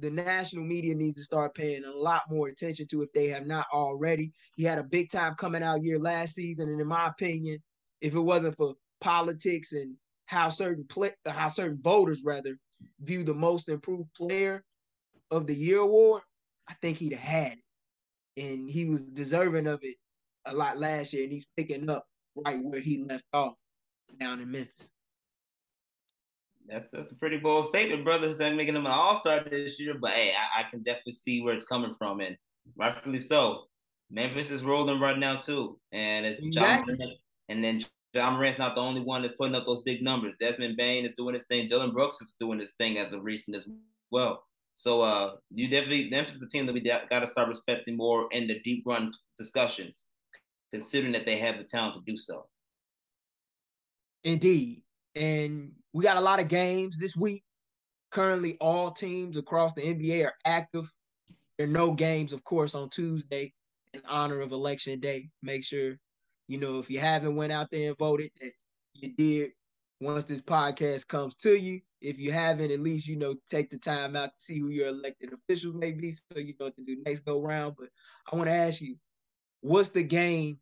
the 0.00 0.10
national 0.10 0.64
media 0.64 0.94
needs 0.94 1.16
to 1.16 1.24
start 1.24 1.54
paying 1.54 1.84
a 1.84 1.90
lot 1.90 2.22
more 2.30 2.48
attention 2.48 2.86
to 2.88 3.02
if 3.02 3.12
they 3.12 3.26
have 3.26 3.46
not 3.46 3.66
already. 3.72 4.32
He 4.56 4.62
had 4.62 4.78
a 4.78 4.84
big 4.84 5.10
time 5.10 5.34
coming 5.34 5.62
out 5.62 5.82
year 5.82 5.98
last 5.98 6.34
season, 6.34 6.68
and 6.68 6.80
in 6.80 6.86
my 6.86 7.08
opinion, 7.08 7.58
if 8.00 8.14
it 8.14 8.20
wasn't 8.20 8.56
for 8.56 8.74
politics 9.00 9.72
and 9.72 9.96
how 10.26 10.48
certain 10.48 10.86
how 11.26 11.48
certain 11.48 11.78
voters 11.82 12.22
rather 12.24 12.56
view 13.00 13.24
the 13.24 13.34
most 13.34 13.68
improved 13.68 14.12
player 14.14 14.64
of 15.30 15.46
the 15.46 15.54
year 15.54 15.78
award, 15.78 16.22
I 16.68 16.74
think 16.80 16.98
he'd 16.98 17.12
have 17.12 17.20
had 17.20 17.52
it, 17.54 18.42
and 18.42 18.70
he 18.70 18.86
was 18.86 19.04
deserving 19.04 19.66
of 19.66 19.80
it 19.82 19.96
a 20.46 20.54
lot 20.54 20.78
last 20.78 21.12
year, 21.12 21.24
and 21.24 21.32
he's 21.32 21.48
picking 21.56 21.90
up 21.90 22.06
right 22.46 22.62
where 22.62 22.80
he 22.80 23.04
left 23.04 23.24
off 23.32 23.54
down 24.18 24.40
in 24.40 24.50
Memphis. 24.50 24.93
That's 26.68 26.90
that's 26.90 27.12
a 27.12 27.16
pretty 27.16 27.38
bold 27.38 27.66
statement, 27.66 28.04
brother. 28.04 28.32
Saying 28.32 28.56
making 28.56 28.76
him 28.76 28.86
an 28.86 28.92
all 28.92 29.16
star 29.16 29.44
this 29.48 29.78
year, 29.78 29.94
but 30.00 30.10
hey, 30.10 30.32
I, 30.32 30.60
I, 30.60 30.62
can 30.64 30.82
definitely 30.82 31.12
see 31.12 31.42
where 31.42 31.54
it's 31.54 31.66
coming 31.66 31.94
from, 31.94 32.20
and 32.20 32.36
rightfully 32.76 33.20
so. 33.20 33.64
Memphis 34.10 34.50
is 34.50 34.62
rolling 34.62 35.00
right 35.00 35.18
now 35.18 35.36
too, 35.36 35.78
and 35.92 36.24
it's 36.24 36.38
exactly. 36.38 36.96
John, 36.96 37.12
and 37.48 37.62
then 37.62 37.84
Ja 38.14 38.30
Morant's 38.30 38.58
not 38.58 38.76
the 38.76 38.80
only 38.80 39.00
one 39.00 39.22
that's 39.22 39.34
putting 39.36 39.54
up 39.54 39.66
those 39.66 39.82
big 39.82 40.02
numbers. 40.02 40.34
Desmond 40.40 40.76
Bane 40.76 41.04
is 41.04 41.12
doing 41.16 41.34
his 41.34 41.46
thing. 41.46 41.68
Dillon 41.68 41.92
Brooks 41.92 42.20
is 42.22 42.36
doing 42.38 42.60
his 42.60 42.72
thing 42.72 42.96
as 42.96 43.12
of 43.12 43.24
recent 43.24 43.56
as 43.56 43.66
well. 44.10 44.44
So 44.76 45.02
uh, 45.02 45.34
you 45.50 45.68
definitely 45.68 46.08
Memphis 46.10 46.34
is 46.34 46.40
the 46.40 46.48
team 46.48 46.66
that 46.66 46.72
we 46.72 46.80
got 46.80 47.08
to 47.10 47.26
start 47.26 47.48
respecting 47.48 47.96
more 47.96 48.28
in 48.32 48.46
the 48.46 48.60
deep 48.60 48.84
run 48.86 49.12
discussions, 49.36 50.06
considering 50.72 51.12
that 51.12 51.26
they 51.26 51.36
have 51.38 51.58
the 51.58 51.64
talent 51.64 51.94
to 51.96 52.02
do 52.06 52.16
so. 52.16 52.46
Indeed, 54.22 54.82
and 55.14 55.72
we 55.94 56.02
got 56.02 56.16
a 56.16 56.20
lot 56.20 56.40
of 56.40 56.48
games 56.48 56.98
this 56.98 57.16
week. 57.16 57.44
Currently, 58.10 58.56
all 58.60 58.90
teams 58.90 59.36
across 59.36 59.72
the 59.72 59.82
NBA 59.82 60.26
are 60.26 60.34
active. 60.44 60.92
There 61.56 61.66
are 61.66 61.70
no 61.70 61.92
games, 61.94 62.32
of 62.32 62.42
course, 62.44 62.74
on 62.74 62.90
Tuesday 62.90 63.54
in 63.94 64.02
honor 64.08 64.40
of 64.40 64.52
Election 64.52 64.98
Day. 65.00 65.30
Make 65.42 65.64
sure, 65.64 65.94
you 66.48 66.58
know, 66.58 66.80
if 66.80 66.90
you 66.90 66.98
haven't 66.98 67.36
went 67.36 67.52
out 67.52 67.68
there 67.70 67.88
and 67.88 67.98
voted, 67.98 68.30
that 68.40 68.50
you 68.94 69.14
did 69.14 69.52
once 70.00 70.24
this 70.24 70.40
podcast 70.40 71.06
comes 71.06 71.36
to 71.36 71.56
you. 71.56 71.80
If 72.00 72.18
you 72.18 72.32
haven't, 72.32 72.72
at 72.72 72.80
least, 72.80 73.06
you 73.06 73.16
know, 73.16 73.36
take 73.48 73.70
the 73.70 73.78
time 73.78 74.16
out 74.16 74.30
to 74.30 74.44
see 74.44 74.58
who 74.58 74.68
your 74.68 74.88
elected 74.88 75.32
officials 75.32 75.76
may 75.76 75.92
be 75.92 76.12
so 76.12 76.38
you 76.38 76.54
know 76.58 76.66
what 76.66 76.76
to 76.76 76.84
do 76.84 76.96
next 77.06 77.24
go 77.24 77.40
round. 77.40 77.76
But 77.78 77.88
I 78.30 78.36
want 78.36 78.48
to 78.48 78.54
ask 78.54 78.80
you, 78.80 78.96
what's 79.60 79.90
the 79.90 80.02
game 80.02 80.58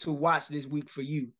to 0.00 0.12
watch 0.12 0.48
this 0.48 0.66
week 0.66 0.90
for 0.90 1.02
you? 1.02 1.32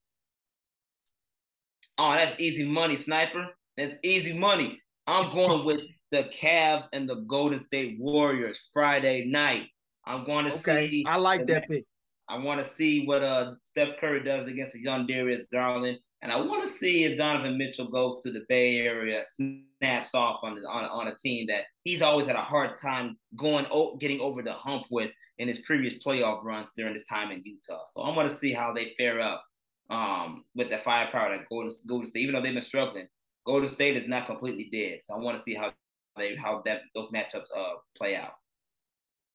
Oh, 1.98 2.12
that's 2.12 2.38
easy 2.40 2.64
money, 2.64 2.96
sniper. 2.96 3.48
That's 3.76 3.96
easy 4.02 4.32
money. 4.32 4.80
I'm 5.06 5.32
going 5.32 5.64
with 5.64 5.80
the 6.10 6.24
Cavs 6.24 6.88
and 6.92 7.08
the 7.08 7.16
Golden 7.26 7.58
State 7.58 7.96
Warriors 7.98 8.60
Friday 8.72 9.24
night. 9.26 9.68
I'm 10.04 10.24
going 10.24 10.46
to 10.46 10.54
okay. 10.54 10.88
see. 10.90 11.04
I 11.06 11.16
like 11.16 11.46
that 11.46 11.68
pick. 11.68 11.84
I 12.28 12.38
want 12.38 12.62
to 12.62 12.68
see 12.68 13.04
what 13.04 13.22
uh 13.22 13.54
Steph 13.62 13.98
Curry 13.98 14.22
does 14.22 14.48
against 14.48 14.72
the 14.72 14.80
young 14.80 15.06
Darius 15.06 15.46
Garland, 15.52 15.98
and 16.22 16.32
I 16.32 16.40
want 16.40 16.62
to 16.62 16.68
see 16.68 17.04
if 17.04 17.18
Donovan 17.18 17.58
Mitchell 17.58 17.88
goes 17.88 18.22
to 18.22 18.30
the 18.30 18.44
Bay 18.48 18.80
Area, 18.80 19.24
snaps 19.28 20.14
off 20.14 20.40
on 20.42 20.54
the, 20.54 20.68
on 20.68 20.84
on 20.84 21.08
a 21.08 21.16
team 21.16 21.46
that 21.48 21.64
he's 21.84 22.00
always 22.00 22.26
had 22.26 22.36
a 22.36 22.40
hard 22.40 22.76
time 22.76 23.16
going 23.36 23.66
getting 23.98 24.20
over 24.20 24.42
the 24.42 24.52
hump 24.52 24.84
with 24.90 25.10
in 25.38 25.48
his 25.48 25.60
previous 25.60 25.94
playoff 25.94 26.44
runs 26.44 26.70
during 26.76 26.94
his 26.94 27.04
time 27.04 27.32
in 27.32 27.42
Utah. 27.44 27.84
So 27.92 28.02
I 28.02 28.16
want 28.16 28.28
to 28.30 28.34
see 28.34 28.52
how 28.52 28.72
they 28.72 28.94
fare 28.98 29.20
up 29.20 29.44
um, 29.92 30.44
with 30.54 30.70
the 30.70 30.78
firepower 30.78 31.36
that 31.36 31.48
Golden, 31.50 31.70
Golden 31.86 32.06
State, 32.06 32.22
even 32.22 32.34
though 32.34 32.40
they've 32.40 32.54
been 32.54 32.62
struggling, 32.62 33.06
Golden 33.46 33.68
State 33.68 33.96
is 33.96 34.08
not 34.08 34.26
completely 34.26 34.70
dead. 34.72 35.02
So 35.02 35.14
I 35.14 35.18
want 35.18 35.36
to 35.36 35.42
see 35.42 35.54
how 35.54 35.72
they 36.16 36.34
how 36.34 36.62
that 36.64 36.80
those 36.94 37.10
matchups 37.10 37.46
uh 37.56 37.74
play 37.96 38.16
out. 38.16 38.32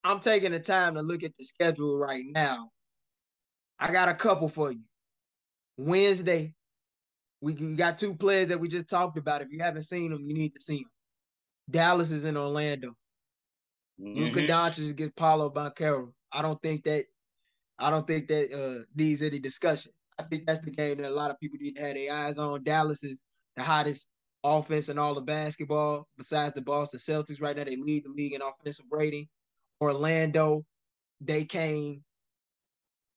I'm 0.03 0.19
taking 0.19 0.51
the 0.51 0.59
time 0.59 0.95
to 0.95 1.01
look 1.01 1.23
at 1.23 1.35
the 1.37 1.43
schedule 1.43 1.97
right 1.97 2.23
now. 2.25 2.69
I 3.79 3.91
got 3.91 4.09
a 4.09 4.13
couple 4.15 4.49
for 4.49 4.71
you. 4.71 4.81
Wednesday, 5.77 6.55
we 7.41 7.53
got 7.53 7.99
two 7.99 8.15
players 8.15 8.47
that 8.47 8.59
we 8.59 8.67
just 8.67 8.89
talked 8.89 9.17
about. 9.17 9.41
If 9.41 9.49
you 9.51 9.59
haven't 9.59 9.83
seen 9.83 10.11
them, 10.11 10.23
you 10.25 10.33
need 10.33 10.53
to 10.53 10.61
see 10.61 10.77
them. 10.77 10.91
Dallas 11.69 12.11
is 12.11 12.25
in 12.25 12.35
Orlando. 12.35 12.93
Mm-hmm. 14.01 14.23
Luka 14.23 14.41
Doncic 14.41 14.89
against 14.89 15.15
Paolo 15.15 15.51
Banchero. 15.51 16.11
I 16.31 16.41
don't 16.41 16.61
think 16.63 16.83
that 16.85 17.05
I 17.77 17.91
don't 17.91 18.07
think 18.07 18.27
that 18.29 18.51
uh, 18.51 18.85
needs 18.95 19.21
any 19.21 19.37
discussion. 19.37 19.91
I 20.19 20.23
think 20.23 20.45
that's 20.45 20.61
the 20.61 20.71
game 20.71 20.97
that 20.97 21.09
a 21.09 21.13
lot 21.13 21.31
of 21.31 21.39
people 21.39 21.57
need 21.61 21.75
to 21.75 21.81
have 21.81 21.95
their 21.95 22.13
eyes 22.13 22.37
on. 22.37 22.63
Dallas 22.63 23.03
is 23.03 23.21
the 23.55 23.63
hottest 23.63 24.09
offense 24.43 24.89
in 24.89 24.97
all 24.97 25.17
of 25.17 25.25
basketball, 25.25 26.07
besides 26.17 26.53
the 26.53 26.61
Boston 26.61 26.99
Celtics. 26.99 27.41
Right 27.41 27.55
now, 27.55 27.63
they 27.63 27.75
lead 27.75 28.05
the 28.05 28.09
league 28.09 28.33
in 28.33 28.41
offensive 28.41 28.85
rating. 28.91 29.27
Orlando, 29.79 30.63
they 31.21 31.45
came 31.45 32.03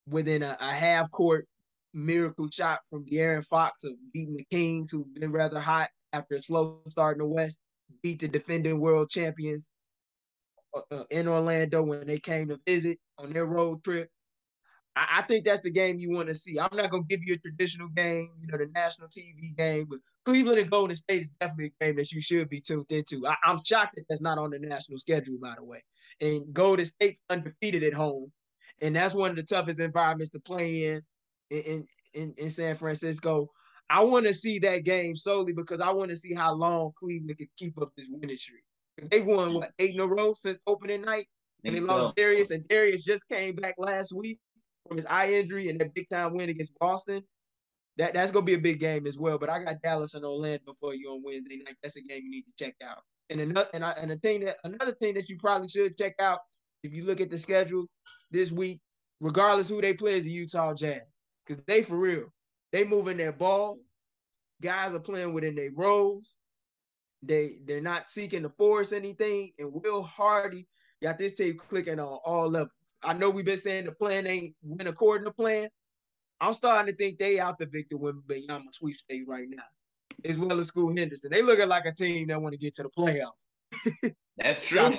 within 0.07 0.43
a, 0.43 0.57
a 0.61 0.71
half 0.71 1.11
court 1.11 1.47
miracle 1.95 2.49
shot 2.51 2.81
from 2.91 3.05
De'Aaron 3.07 3.45
Fox 3.45 3.85
of 3.85 3.93
beating 4.13 4.37
the 4.37 4.47
Kings, 4.51 4.93
who've 4.93 5.13
been 5.15 5.33
rather 5.33 5.61
hot 5.61 5.89
after 6.13 6.35
a 6.35 6.43
slow 6.43 6.81
start 6.89 7.17
in 7.17 7.23
the 7.23 7.27
West, 7.27 7.59
beat 8.03 8.21
the 8.21 8.29
defending 8.29 8.79
world 8.79 9.11
champions 9.11 9.69
uh, 10.75 10.81
uh 10.91 11.05
in 11.11 11.27
Orlando 11.27 11.83
when 11.83 12.07
they 12.07 12.19
came 12.19 12.49
to 12.49 12.61
visit 12.67 12.99
on 13.19 13.33
their 13.33 13.47
road 13.47 13.83
trip. 13.83 14.09
I, 14.97 15.19
I 15.19 15.23
think 15.23 15.45
that's 15.45 15.63
the 15.63 15.71
game 15.71 15.99
you 15.99 16.11
want 16.11 16.29
to 16.29 16.35
see. 16.35 16.59
I'm 16.59 16.77
not 16.77 16.91
gonna 16.91 17.05
give 17.09 17.21
you 17.23 17.35
a 17.35 17.39
traditional 17.39 17.89
game, 17.89 18.31
you 18.41 18.47
know, 18.49 18.59
the 18.59 18.71
national 18.75 19.09
TV 19.09 19.57
game, 19.57 19.87
but 19.89 20.01
Cleveland 20.25 20.59
and 20.59 20.71
Golden 20.71 20.97
State 20.97 21.23
is 21.23 21.31
definitely 21.41 21.73
a 21.81 21.85
game 21.85 21.97
that 21.97 22.13
you 22.13 22.21
should 22.21 22.49
be 22.49 22.61
tuned 22.61 22.91
into. 22.91 23.27
I, 23.27 23.37
am 23.45 23.61
shocked 23.65 23.97
that 23.97 24.05
that's 24.09 24.21
not 24.21 24.39
on 24.39 24.51
the 24.51 24.59
national 24.59 24.99
schedule, 24.99 25.39
by 25.41 25.55
the 25.57 25.65
way. 25.65 25.83
And 26.21 26.53
Golden 26.53 26.85
State's 26.85 27.21
undefeated 27.31 27.83
at 27.83 27.95
home, 27.95 28.33
and 28.83 28.95
that's 28.95 29.15
one 29.15 29.31
of 29.31 29.37
the 29.37 29.43
toughest 29.43 29.81
environments 29.81 30.33
to 30.33 30.41
play 30.41 30.87
in 30.87 31.03
in 31.51 31.87
in, 32.15 32.35
in 32.37 32.51
San 32.51 32.77
Francisco. 32.77 33.49
I 33.89 34.05
want 34.05 34.27
to 34.27 34.35
see 34.35 34.61
that 34.61 34.85
game 34.85 35.17
solely 35.17 35.53
because 35.53 35.81
I 35.81 35.91
want 35.91 36.11
to 36.11 36.17
see 36.17 36.35
how 36.35 36.55
long 36.55 36.93
Cleveland 36.97 37.39
can 37.39 37.49
keep 37.57 37.81
up 37.81 37.91
this 37.97 38.07
winning 38.09 38.37
streak. 38.37 38.63
They've 39.11 39.27
won 39.27 39.55
what 39.55 39.73
eight 39.79 39.95
in 39.95 40.01
a 40.01 40.07
row 40.07 40.35
since 40.35 40.59
opening 40.67 41.03
night, 41.03 41.27
and 41.65 41.75
they 41.75 41.81
so. 41.81 41.87
lost 41.87 42.17
Darius, 42.17 42.51
and 42.51 42.67
Darius 42.69 43.03
just 43.03 43.29
came 43.29 43.57
back 43.57 43.75
last 43.79 44.13
week 44.13 44.39
from 44.91 44.97
his 44.97 45.07
eye 45.07 45.31
injury 45.31 45.69
and 45.69 45.81
that 45.81 45.95
big 45.95 46.09
time 46.11 46.35
win 46.35 46.51
against 46.51 46.77
Boston. 46.81 47.23
That 47.97 48.13
that's 48.13 48.33
gonna 48.33 48.45
be 48.45 48.55
a 48.55 48.59
big 48.59 48.81
game 48.81 49.07
as 49.07 49.17
well. 49.17 49.39
But 49.39 49.49
I 49.49 49.63
got 49.63 49.81
Dallas 49.83 50.15
and 50.15 50.25
Orlando 50.25 50.75
for 50.81 50.95
you 50.95 51.13
on 51.13 51.23
Wednesday 51.25 51.61
night. 51.65 51.77
That's 51.81 51.95
a 51.95 52.03
game 52.03 52.23
you 52.25 52.31
need 52.31 52.43
to 52.43 52.65
check 52.65 52.75
out. 52.85 52.99
And 53.31 53.41
another 53.41 53.69
and 53.73 53.85
I, 53.85 53.93
and 53.93 54.11
the 54.11 54.17
thing 54.17 54.41
that 54.41 54.57
another 54.65 54.93
thing 54.93 55.15
that 55.15 55.29
you 55.29 55.39
probably 55.39 55.69
should 55.69 55.97
check 55.97 56.15
out 56.19 56.41
if 56.83 56.93
you 56.93 57.05
look 57.05 57.21
at 57.21 57.31
the 57.31 57.39
schedule 57.39 57.87
this 58.33 58.51
week, 58.51 58.81
regardless 59.21 59.69
who 59.69 59.81
they 59.81 59.95
play, 59.95 60.15
is 60.19 60.25
the 60.25 60.31
Utah 60.31 60.75
Jazz 60.75 61.03
because 61.47 61.63
they 61.69 61.83
for 61.83 61.97
real. 61.97 62.33
They 62.73 62.85
moving 62.85 63.17
their 63.17 63.33
ball. 63.33 63.79
Guys 64.61 64.93
are 64.93 64.99
playing 64.99 65.33
within 65.33 65.55
their 65.55 65.71
roles. 65.73 66.35
They 67.23 67.61
they're 67.65 67.81
not 67.81 68.11
seeking 68.11 68.43
to 68.43 68.49
force 68.49 68.93
anything. 68.93 69.53
And 69.57 69.73
Will 69.73 70.03
Hardy 70.03 70.67
got 71.01 71.17
this 71.17 71.35
tape 71.35 71.61
clicking 71.61 72.01
on 72.01 72.19
all 72.25 72.49
levels. 72.49 72.73
I 73.03 73.15
know 73.15 73.31
we've 73.31 73.45
been 73.45 73.57
saying 73.57 73.87
the 73.87 73.93
plan 73.93 74.27
ain't 74.27 74.55
went 74.63 74.89
according 74.89 75.25
to 75.25 75.33
plan. 75.33 75.69
I'm 76.41 76.55
starting 76.55 76.93
to 76.93 76.97
think 76.97 77.19
they 77.19 77.39
out 77.39 77.59
the 77.59 77.67
Victor 77.67 77.97
when 77.97 78.23
Wembanyama 78.23 78.73
sweepstakes 78.73 79.27
right 79.27 79.47
now, 79.49 79.63
as 80.25 80.39
well 80.39 80.59
as 80.59 80.69
Scoot 80.69 80.99
Henderson. 80.99 81.31
They 81.33 81.43
looking 81.43 81.69
like 81.69 81.85
a 81.85 81.93
team 81.93 82.29
that 82.29 82.41
want 82.41 82.55
to 82.55 82.59
get 82.59 82.75
to 82.77 82.85
the 82.85 82.89
playoffs. 82.91 84.15
That's 84.39 84.61
true. 84.67 84.93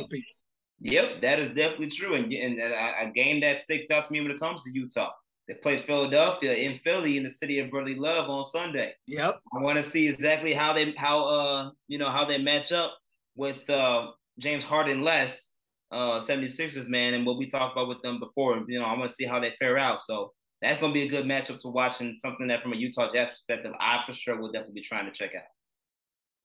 Yep, 0.81 1.21
that 1.21 1.39
is 1.39 1.49
definitely 1.49 1.89
true. 1.89 2.15
And, 2.15 2.31
and 2.33 2.59
a, 2.59 3.07
a 3.07 3.11
game 3.11 3.39
that 3.41 3.57
sticks 3.57 3.91
out 3.91 4.05
to 4.05 4.13
me 4.13 4.21
when 4.21 4.31
it 4.31 4.39
comes 4.39 4.63
to 4.63 4.71
Utah. 4.71 5.11
They 5.47 5.55
play 5.55 5.79
Philadelphia 5.79 6.53
in 6.53 6.79
Philly 6.79 7.17
in 7.17 7.23
the 7.23 7.29
city 7.29 7.59
of 7.59 7.69
brotherly 7.69 7.95
love 7.95 8.29
on 8.29 8.43
Sunday. 8.45 8.93
Yep. 9.07 9.39
I 9.53 9.61
want 9.61 9.77
to 9.77 9.83
see 9.83 10.07
exactly 10.07 10.53
how 10.53 10.73
they 10.73 10.93
how 10.97 11.23
uh 11.23 11.71
you 11.87 11.97
know 11.97 12.09
how 12.09 12.23
they 12.25 12.37
match 12.37 12.71
up 12.71 12.93
with 13.35 13.69
uh 13.69 14.11
James 14.39 14.63
Harden 14.63 15.01
less 15.01 15.50
uh 15.91 16.19
76ers, 16.21 16.87
man, 16.87 17.13
and 17.13 17.25
what 17.25 17.37
we 17.37 17.49
talked 17.49 17.73
about 17.75 17.87
with 17.87 18.01
them 18.01 18.19
before. 18.19 18.63
You 18.67 18.79
know, 18.79 18.85
I 18.85 18.97
want 18.97 19.09
to 19.09 19.15
see 19.15 19.25
how 19.25 19.39
they 19.39 19.53
fare 19.59 19.77
out. 19.77 20.01
So 20.01 20.31
that's 20.61 20.79
going 20.79 20.93
to 20.93 20.99
be 20.99 21.05
a 21.05 21.09
good 21.09 21.25
matchup 21.25 21.59
to 21.61 21.69
watch 21.69 22.01
and 22.01 22.19
something 22.19 22.47
that 22.47 22.61
from 22.61 22.73
a 22.73 22.77
Utah 22.77 23.11
Jazz 23.11 23.29
perspective, 23.29 23.73
I 23.79 24.03
for 24.05 24.13
sure 24.13 24.39
will 24.39 24.51
definitely 24.51 24.81
be 24.81 24.81
trying 24.81 25.05
to 25.05 25.11
check 25.11 25.33
out. 25.35 25.43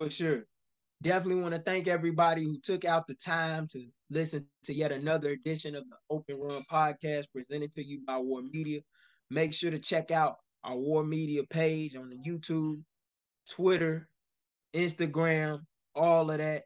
For 0.00 0.10
sure. 0.10 0.44
Definitely 1.02 1.42
want 1.42 1.54
to 1.54 1.60
thank 1.60 1.88
everybody 1.88 2.44
who 2.44 2.58
took 2.62 2.86
out 2.86 3.06
the 3.06 3.14
time 3.14 3.66
to 3.72 3.86
listen 4.08 4.46
to 4.64 4.72
yet 4.72 4.92
another 4.92 5.30
edition 5.30 5.74
of 5.74 5.84
the 5.90 5.96
Open 6.08 6.38
Run 6.40 6.64
podcast 6.72 7.26
presented 7.34 7.72
to 7.72 7.84
you 7.84 8.00
by 8.06 8.16
War 8.16 8.40
Media. 8.42 8.80
Make 9.30 9.52
sure 9.52 9.70
to 9.70 9.78
check 9.78 10.10
out 10.10 10.36
our 10.64 10.76
War 10.76 11.04
Media 11.04 11.42
page 11.44 11.96
on 11.96 12.08
the 12.08 12.16
YouTube, 12.16 12.82
Twitter, 13.50 14.08
Instagram, 14.74 15.60
all 15.94 16.30
of 16.30 16.38
that. 16.38 16.62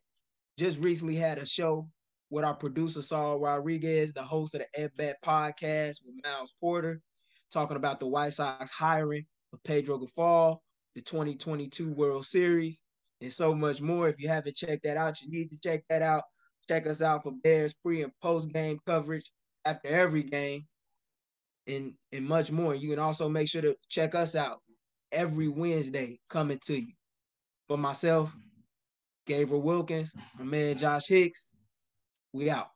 Just 0.58 0.78
recently 0.78 1.16
had 1.16 1.38
a 1.38 1.46
show 1.46 1.88
with 2.30 2.44
our 2.44 2.54
producer 2.54 3.02
Saul 3.02 3.40
Rodriguez, 3.40 4.12
the 4.12 4.22
host 4.22 4.54
of 4.54 4.62
the 4.74 4.88
FBAT 4.88 5.14
podcast 5.24 5.96
with 6.04 6.14
Miles 6.24 6.54
Porter, 6.60 7.00
talking 7.52 7.76
about 7.76 7.98
the 7.98 8.06
White 8.06 8.32
Sox 8.32 8.70
hiring 8.70 9.26
of 9.52 9.62
Pedro 9.64 9.98
Grifol, 9.98 10.58
the 10.94 11.02
2022 11.02 11.92
World 11.92 12.24
Series, 12.24 12.82
and 13.20 13.32
so 13.32 13.54
much 13.54 13.80
more. 13.80 14.08
If 14.08 14.20
you 14.20 14.28
haven't 14.28 14.56
checked 14.56 14.84
that 14.84 14.96
out, 14.96 15.20
you 15.20 15.30
need 15.30 15.50
to 15.50 15.58
check 15.60 15.82
that 15.88 16.02
out. 16.02 16.22
Check 16.68 16.86
us 16.86 17.02
out 17.02 17.24
for 17.24 17.32
Bears 17.42 17.74
pre 17.74 18.02
and 18.02 18.12
post 18.22 18.52
game 18.52 18.78
coverage 18.86 19.30
after 19.64 19.88
every 19.88 20.22
game, 20.22 20.66
and 21.66 21.94
and 22.12 22.24
much 22.24 22.52
more. 22.52 22.76
You 22.76 22.90
can 22.90 23.00
also 23.00 23.28
make 23.28 23.48
sure 23.48 23.62
to 23.62 23.74
check 23.88 24.14
us 24.14 24.36
out 24.36 24.60
every 25.10 25.48
Wednesday 25.48 26.20
coming 26.28 26.60
to 26.66 26.80
you. 26.80 26.92
For 27.66 27.76
myself, 27.76 28.32
Gabriel 29.26 29.62
Wilkins, 29.62 30.12
my 30.38 30.44
man 30.44 30.78
Josh 30.78 31.08
Hicks, 31.08 31.52
we 32.32 32.50
out. 32.50 32.70